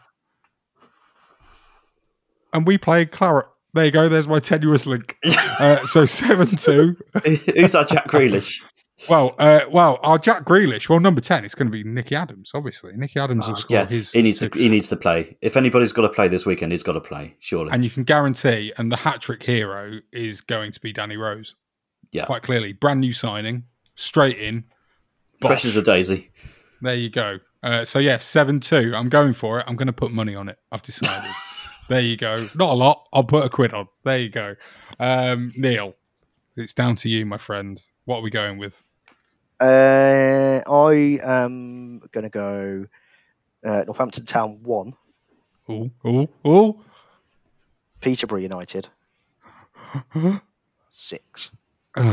And 2.53 2.65
we 2.67 2.79
play 2.79 3.05
Claret. 3.07 3.47
There 3.75 3.85
you 3.85 3.91
go. 3.91 4.09
There's 4.09 4.29
my 4.29 4.39
tenuous 4.39 4.87
link. 4.87 5.17
Uh, 5.61 5.79
so 5.87 6.05
seven 6.05 6.49
two. 6.57 6.97
Who's 7.25 7.77
our 7.77 7.85
Jack 7.85 8.09
Grealish? 8.09 8.61
Well, 9.09 9.35
uh, 9.39 9.61
well, 9.71 9.99
our 10.03 10.19
Jack 10.19 10.45
Grealish. 10.45 10.89
Well, 10.89 10.99
number 10.99 11.21
ten. 11.21 11.45
It's 11.45 11.55
going 11.55 11.67
to 11.67 11.73
be 11.73 11.85
Nicky 11.85 12.17
Adams. 12.17 12.53
Obviously, 12.55 12.93
Nicky 12.97 13.21
Adams 13.21 13.47
will 13.47 13.55
score 13.55 13.77
yeah, 13.77 13.87
his. 13.87 14.13
he 14.13 14.23
needs 14.23 14.39
to. 14.39 14.49
He 14.55 14.69
needs 14.69 14.89
to 14.89 14.97
play. 14.97 15.37
If 15.43 15.57
anybody's 15.57 15.93
got 15.93 16.03
to 16.03 16.09
play 16.09 16.27
this 16.27 16.47
weekend, 16.47 16.73
he's 16.73 16.83
got 16.83 16.95
to 16.95 17.01
play. 17.01 17.37
Surely. 17.39 17.71
and 17.71 17.85
you 17.85 17.91
can 17.91 18.03
guarantee, 18.03 18.73
and 18.79 18.91
the 18.91 18.97
hat 18.97 19.21
trick 19.21 19.43
hero 19.43 20.01
is 20.13 20.41
going 20.41 20.73
to 20.73 20.81
be 20.81 20.93
Danny 20.93 21.17
Rose. 21.17 21.55
yeah. 22.13 22.25
Quite 22.25 22.43
clearly, 22.43 22.73
brand 22.73 23.01
new 23.01 23.13
signing, 23.13 23.65
straight 23.95 24.39
in. 24.39 24.65
Fresh 25.41 25.67
as 25.67 25.77
a 25.77 25.83
daisy. 25.83 26.31
There 26.81 26.95
you 26.95 27.11
go. 27.11 27.39
Uh, 27.63 27.85
so 27.85 27.99
yeah, 27.99 28.19
seven 28.19 28.59
two. 28.59 28.93
I'm 28.97 29.09
going 29.09 29.35
for 29.35 29.61
it. 29.61 29.67
I'm 29.69 29.77
going 29.77 29.87
to 29.87 29.93
put 29.93 30.11
money 30.13 30.35
on 30.35 30.49
it. 30.49 30.59
I've 30.73 30.83
decided. 30.83 31.31
there 31.89 32.01
you 32.01 32.17
go. 32.17 32.37
Not 32.55 32.71
a 32.71 32.75
lot. 32.75 33.09
I'll 33.13 33.25
put 33.25 33.45
a 33.45 33.49
quid 33.49 33.75
on. 33.75 33.89
There 34.05 34.19
you 34.19 34.31
go. 34.31 34.55
Um, 34.99 35.53
Neil, 35.57 35.95
it's 36.57 36.75
down 36.75 36.97
to 36.97 37.09
you, 37.09 37.27
my 37.27 37.39
friend. 37.39 37.83
What 38.05 38.19
are 38.19 38.23
we 38.23 38.31
going 38.31 38.59
with? 38.59 38.83
Uh, 39.61 40.61
I 40.67 41.19
am 41.23 42.01
going 42.13 42.25
to 42.25 42.31
go 42.31 42.87
uh, 43.65 43.85
Northampton 43.87 44.27
Town 44.27 44.59
1, 44.63 44.95
Ooh, 45.71 45.91
ooh, 46.07 46.29
ooh. 46.47 46.81
Peterborough 48.01 48.41
United 48.41 48.89
6. 50.91 51.51
I'm 51.97 52.07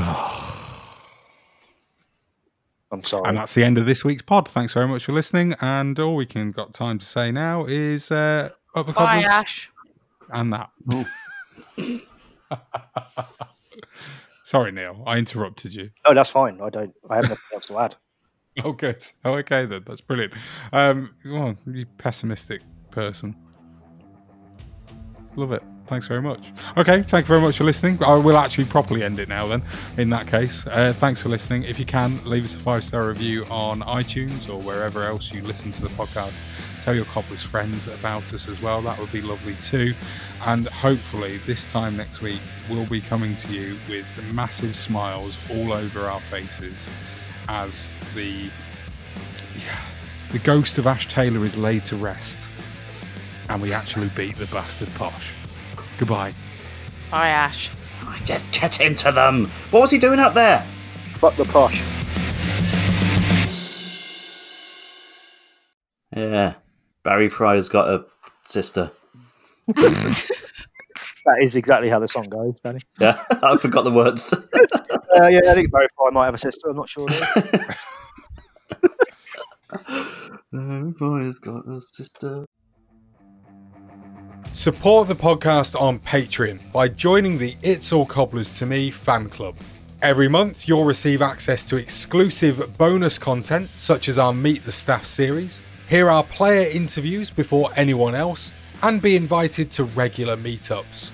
sorry. 3.04 3.24
And 3.26 3.38
that's 3.38 3.54
the 3.54 3.64
end 3.64 3.78
of 3.78 3.86
this 3.86 4.04
week's 4.04 4.22
pod. 4.22 4.48
Thanks 4.48 4.74
very 4.74 4.88
much 4.88 5.06
for 5.06 5.14
listening. 5.14 5.56
And 5.62 6.00
all 6.00 6.16
we 6.16 6.26
can 6.26 6.52
got 6.52 6.74
time 6.74 7.00
to 7.00 7.06
say 7.06 7.32
now 7.32 7.66
is 7.66 8.12
uh, 8.12 8.50
up 8.76 8.86
the 8.88 8.94
Bye, 8.94 9.22
cobblers 9.22 9.26
Ash. 9.28 9.72
and 10.32 10.54
that. 10.54 10.70
Sorry, 14.44 14.72
Neil. 14.72 15.04
I 15.06 15.18
interrupted 15.18 15.74
you. 15.76 15.92
Oh, 16.06 16.14
that's 16.14 16.30
fine. 16.30 16.60
I 16.62 16.70
don't. 16.70 16.94
I 17.10 17.16
have 17.18 17.30
nothing 17.30 17.38
else 17.54 17.66
to 17.68 17.80
add. 17.80 17.96
Oh, 18.66 18.74
good. 18.74 19.02
Oh, 19.24 19.36
okay 19.36 19.66
then. 19.66 19.84
That's 19.88 20.02
brilliant. 20.02 20.34
Um, 20.74 21.16
well, 21.26 21.56
you 21.66 21.86
pessimistic 21.98 22.62
person. 22.92 23.34
Love 25.38 25.54
it. 25.54 25.64
Thanks 25.88 26.06
very 26.06 26.22
much. 26.22 26.52
Okay, 26.76 27.02
thank 27.04 27.24
you 27.24 27.28
very 27.30 27.40
much 27.40 27.56
for 27.58 27.64
listening. 27.64 27.98
I 28.04 28.16
will 28.16 28.36
actually 28.36 28.66
properly 28.66 29.04
end 29.04 29.20
it 29.20 29.30
now 29.30 29.48
then, 29.48 29.64
in 29.98 30.10
that 30.10 30.28
case. 30.28 30.68
Uh, 30.68 30.92
thanks 30.92 31.22
for 31.22 31.30
listening. 31.30 31.64
If 31.64 31.80
you 31.80 31.86
can, 31.86 32.20
leave 32.26 32.44
us 32.44 32.54
a 32.54 32.60
five 32.60 32.84
star 32.84 33.08
review 33.08 33.46
on 33.50 33.80
iTunes 33.84 34.50
or 34.54 34.60
wherever 34.60 35.06
else 35.06 35.32
you 35.32 35.42
listen 35.44 35.72
to 35.72 35.82
the 35.82 35.88
podcast. 35.90 36.38
Tell 36.82 36.96
your 36.96 37.06
Cobblers 37.06 37.44
friends 37.44 37.88
about 37.88 38.34
us 38.34 38.48
as 38.48 38.62
well. 38.62 38.82
That 38.82 38.98
would 39.00 39.12
be 39.12 39.22
lovely 39.22 39.56
too. 39.62 39.94
And 40.46 40.68
hopefully, 40.68 41.38
this 41.46 41.64
time 41.64 41.96
next 41.96 42.22
week, 42.22 42.42
we'll 42.70 42.88
be 42.88 43.02
coming 43.02 43.36
to 43.36 43.48
you 43.54 43.78
with 43.88 44.06
the 44.16 44.24
massive 44.34 44.76
smiles 44.76 45.38
all 45.50 45.74
over 45.74 46.08
our 46.08 46.22
faces 46.22 46.90
as 47.48 47.94
the 48.16 48.50
the 50.32 50.40
ghost 50.40 50.78
of 50.78 50.88
Ash 50.88 51.08
Taylor 51.08 51.44
is 51.44 51.58
laid 51.58 51.84
to 51.86 51.98
rest 51.98 52.48
and 53.50 53.62
we 53.62 53.74
actually 53.74 54.10
beat 54.16 54.38
the 54.38 54.46
bastard 54.48 54.90
posh. 54.96 55.34
Goodbye. 55.98 56.34
Bye, 57.12 57.28
Ash. 57.28 57.70
Just 58.24 58.50
get 58.54 58.80
into 58.80 59.12
them. 59.12 59.48
What 59.72 59.82
was 59.82 59.92
he 59.92 59.98
doing 59.98 60.20
up 60.20 60.34
there? 60.34 60.66
Fuck 61.16 61.36
the 61.36 61.44
posh. 61.46 61.82
Yeah. 66.16 66.54
Barry 67.04 67.30
Fry's 67.30 67.70
got 67.70 67.90
a 67.90 68.06
sister. 68.44 68.92
That 71.26 71.38
is 71.42 71.56
exactly 71.56 71.90
how 71.90 72.00
the 72.00 72.08
song 72.08 72.24
goes, 72.30 72.60
Danny. 72.64 72.80
Yeah, 73.00 73.22
I 73.44 73.58
forgot 73.58 73.84
the 73.84 73.92
words. 73.92 74.34
Uh, 75.14 75.28
yeah, 75.28 75.42
I 75.50 75.54
think 75.56 75.70
Barry 75.74 75.88
Fry 75.98 76.10
might 76.12 76.24
have 76.24 76.36
a 76.36 76.38
sister. 76.38 76.70
I'm 76.70 76.78
not 76.78 76.88
sure. 76.88 77.06
Barry 80.54 80.94
Fry's 80.94 81.38
got 81.38 81.68
a 81.68 81.82
sister. 81.82 82.46
Support 84.54 85.10
the 85.10 85.16
podcast 85.16 85.80
on 85.80 86.00
Patreon 86.00 86.72
by 86.72 86.88
joining 86.88 87.38
the 87.38 87.58
It's 87.62 87.92
All 87.92 88.06
Cobblers 88.06 88.58
to 88.60 88.66
Me 88.66 88.90
fan 88.90 89.28
club. 89.28 89.58
Every 90.02 90.30
month, 90.30 90.70
you'll 90.70 90.86
receive 90.86 91.22
access 91.22 91.66
to 91.66 91.76
exclusive 91.76 92.78
bonus 92.78 93.20
content, 93.20 93.70
such 93.76 94.08
as 94.08 94.18
our 94.18 94.32
Meet 94.32 94.64
the 94.64 94.72
Staff 94.72 95.06
series, 95.06 95.62
hear 95.92 96.10
our 96.10 96.24
player 96.24 96.70
interviews 96.72 97.30
before 97.30 97.70
anyone 97.76 98.16
else, 98.16 98.54
and 98.82 99.02
be 99.02 99.14
invited 99.14 99.70
to 99.70 99.84
regular 99.84 100.38
meetups. 100.38 101.12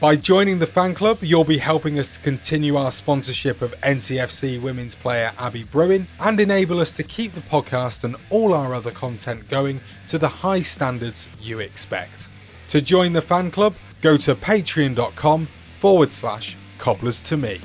By 0.00 0.14
joining 0.14 0.60
the 0.60 0.66
fan 0.66 0.94
club, 0.94 1.18
you'll 1.22 1.42
be 1.42 1.58
helping 1.58 1.98
us 1.98 2.14
to 2.14 2.20
continue 2.20 2.76
our 2.76 2.92
sponsorship 2.92 3.60
of 3.60 3.74
NTFC 3.80 4.62
women's 4.62 4.94
player 4.94 5.32
Abby 5.40 5.64
Bruin 5.64 6.06
and 6.20 6.38
enable 6.38 6.78
us 6.78 6.92
to 6.92 7.02
keep 7.02 7.32
the 7.32 7.40
podcast 7.40 8.04
and 8.04 8.14
all 8.30 8.54
our 8.54 8.74
other 8.74 8.92
content 8.92 9.48
going 9.48 9.80
to 10.06 10.18
the 10.18 10.28
high 10.28 10.62
standards 10.62 11.26
you 11.40 11.58
expect. 11.58 12.28
To 12.68 12.80
join 12.80 13.14
the 13.14 13.22
fan 13.22 13.50
club, 13.50 13.74
go 14.02 14.16
to 14.18 14.36
patreon.com 14.36 15.48
forward 15.80 16.12
slash 16.12 16.56
cobblers 16.78 17.20
to 17.22 17.36
me. 17.36 17.60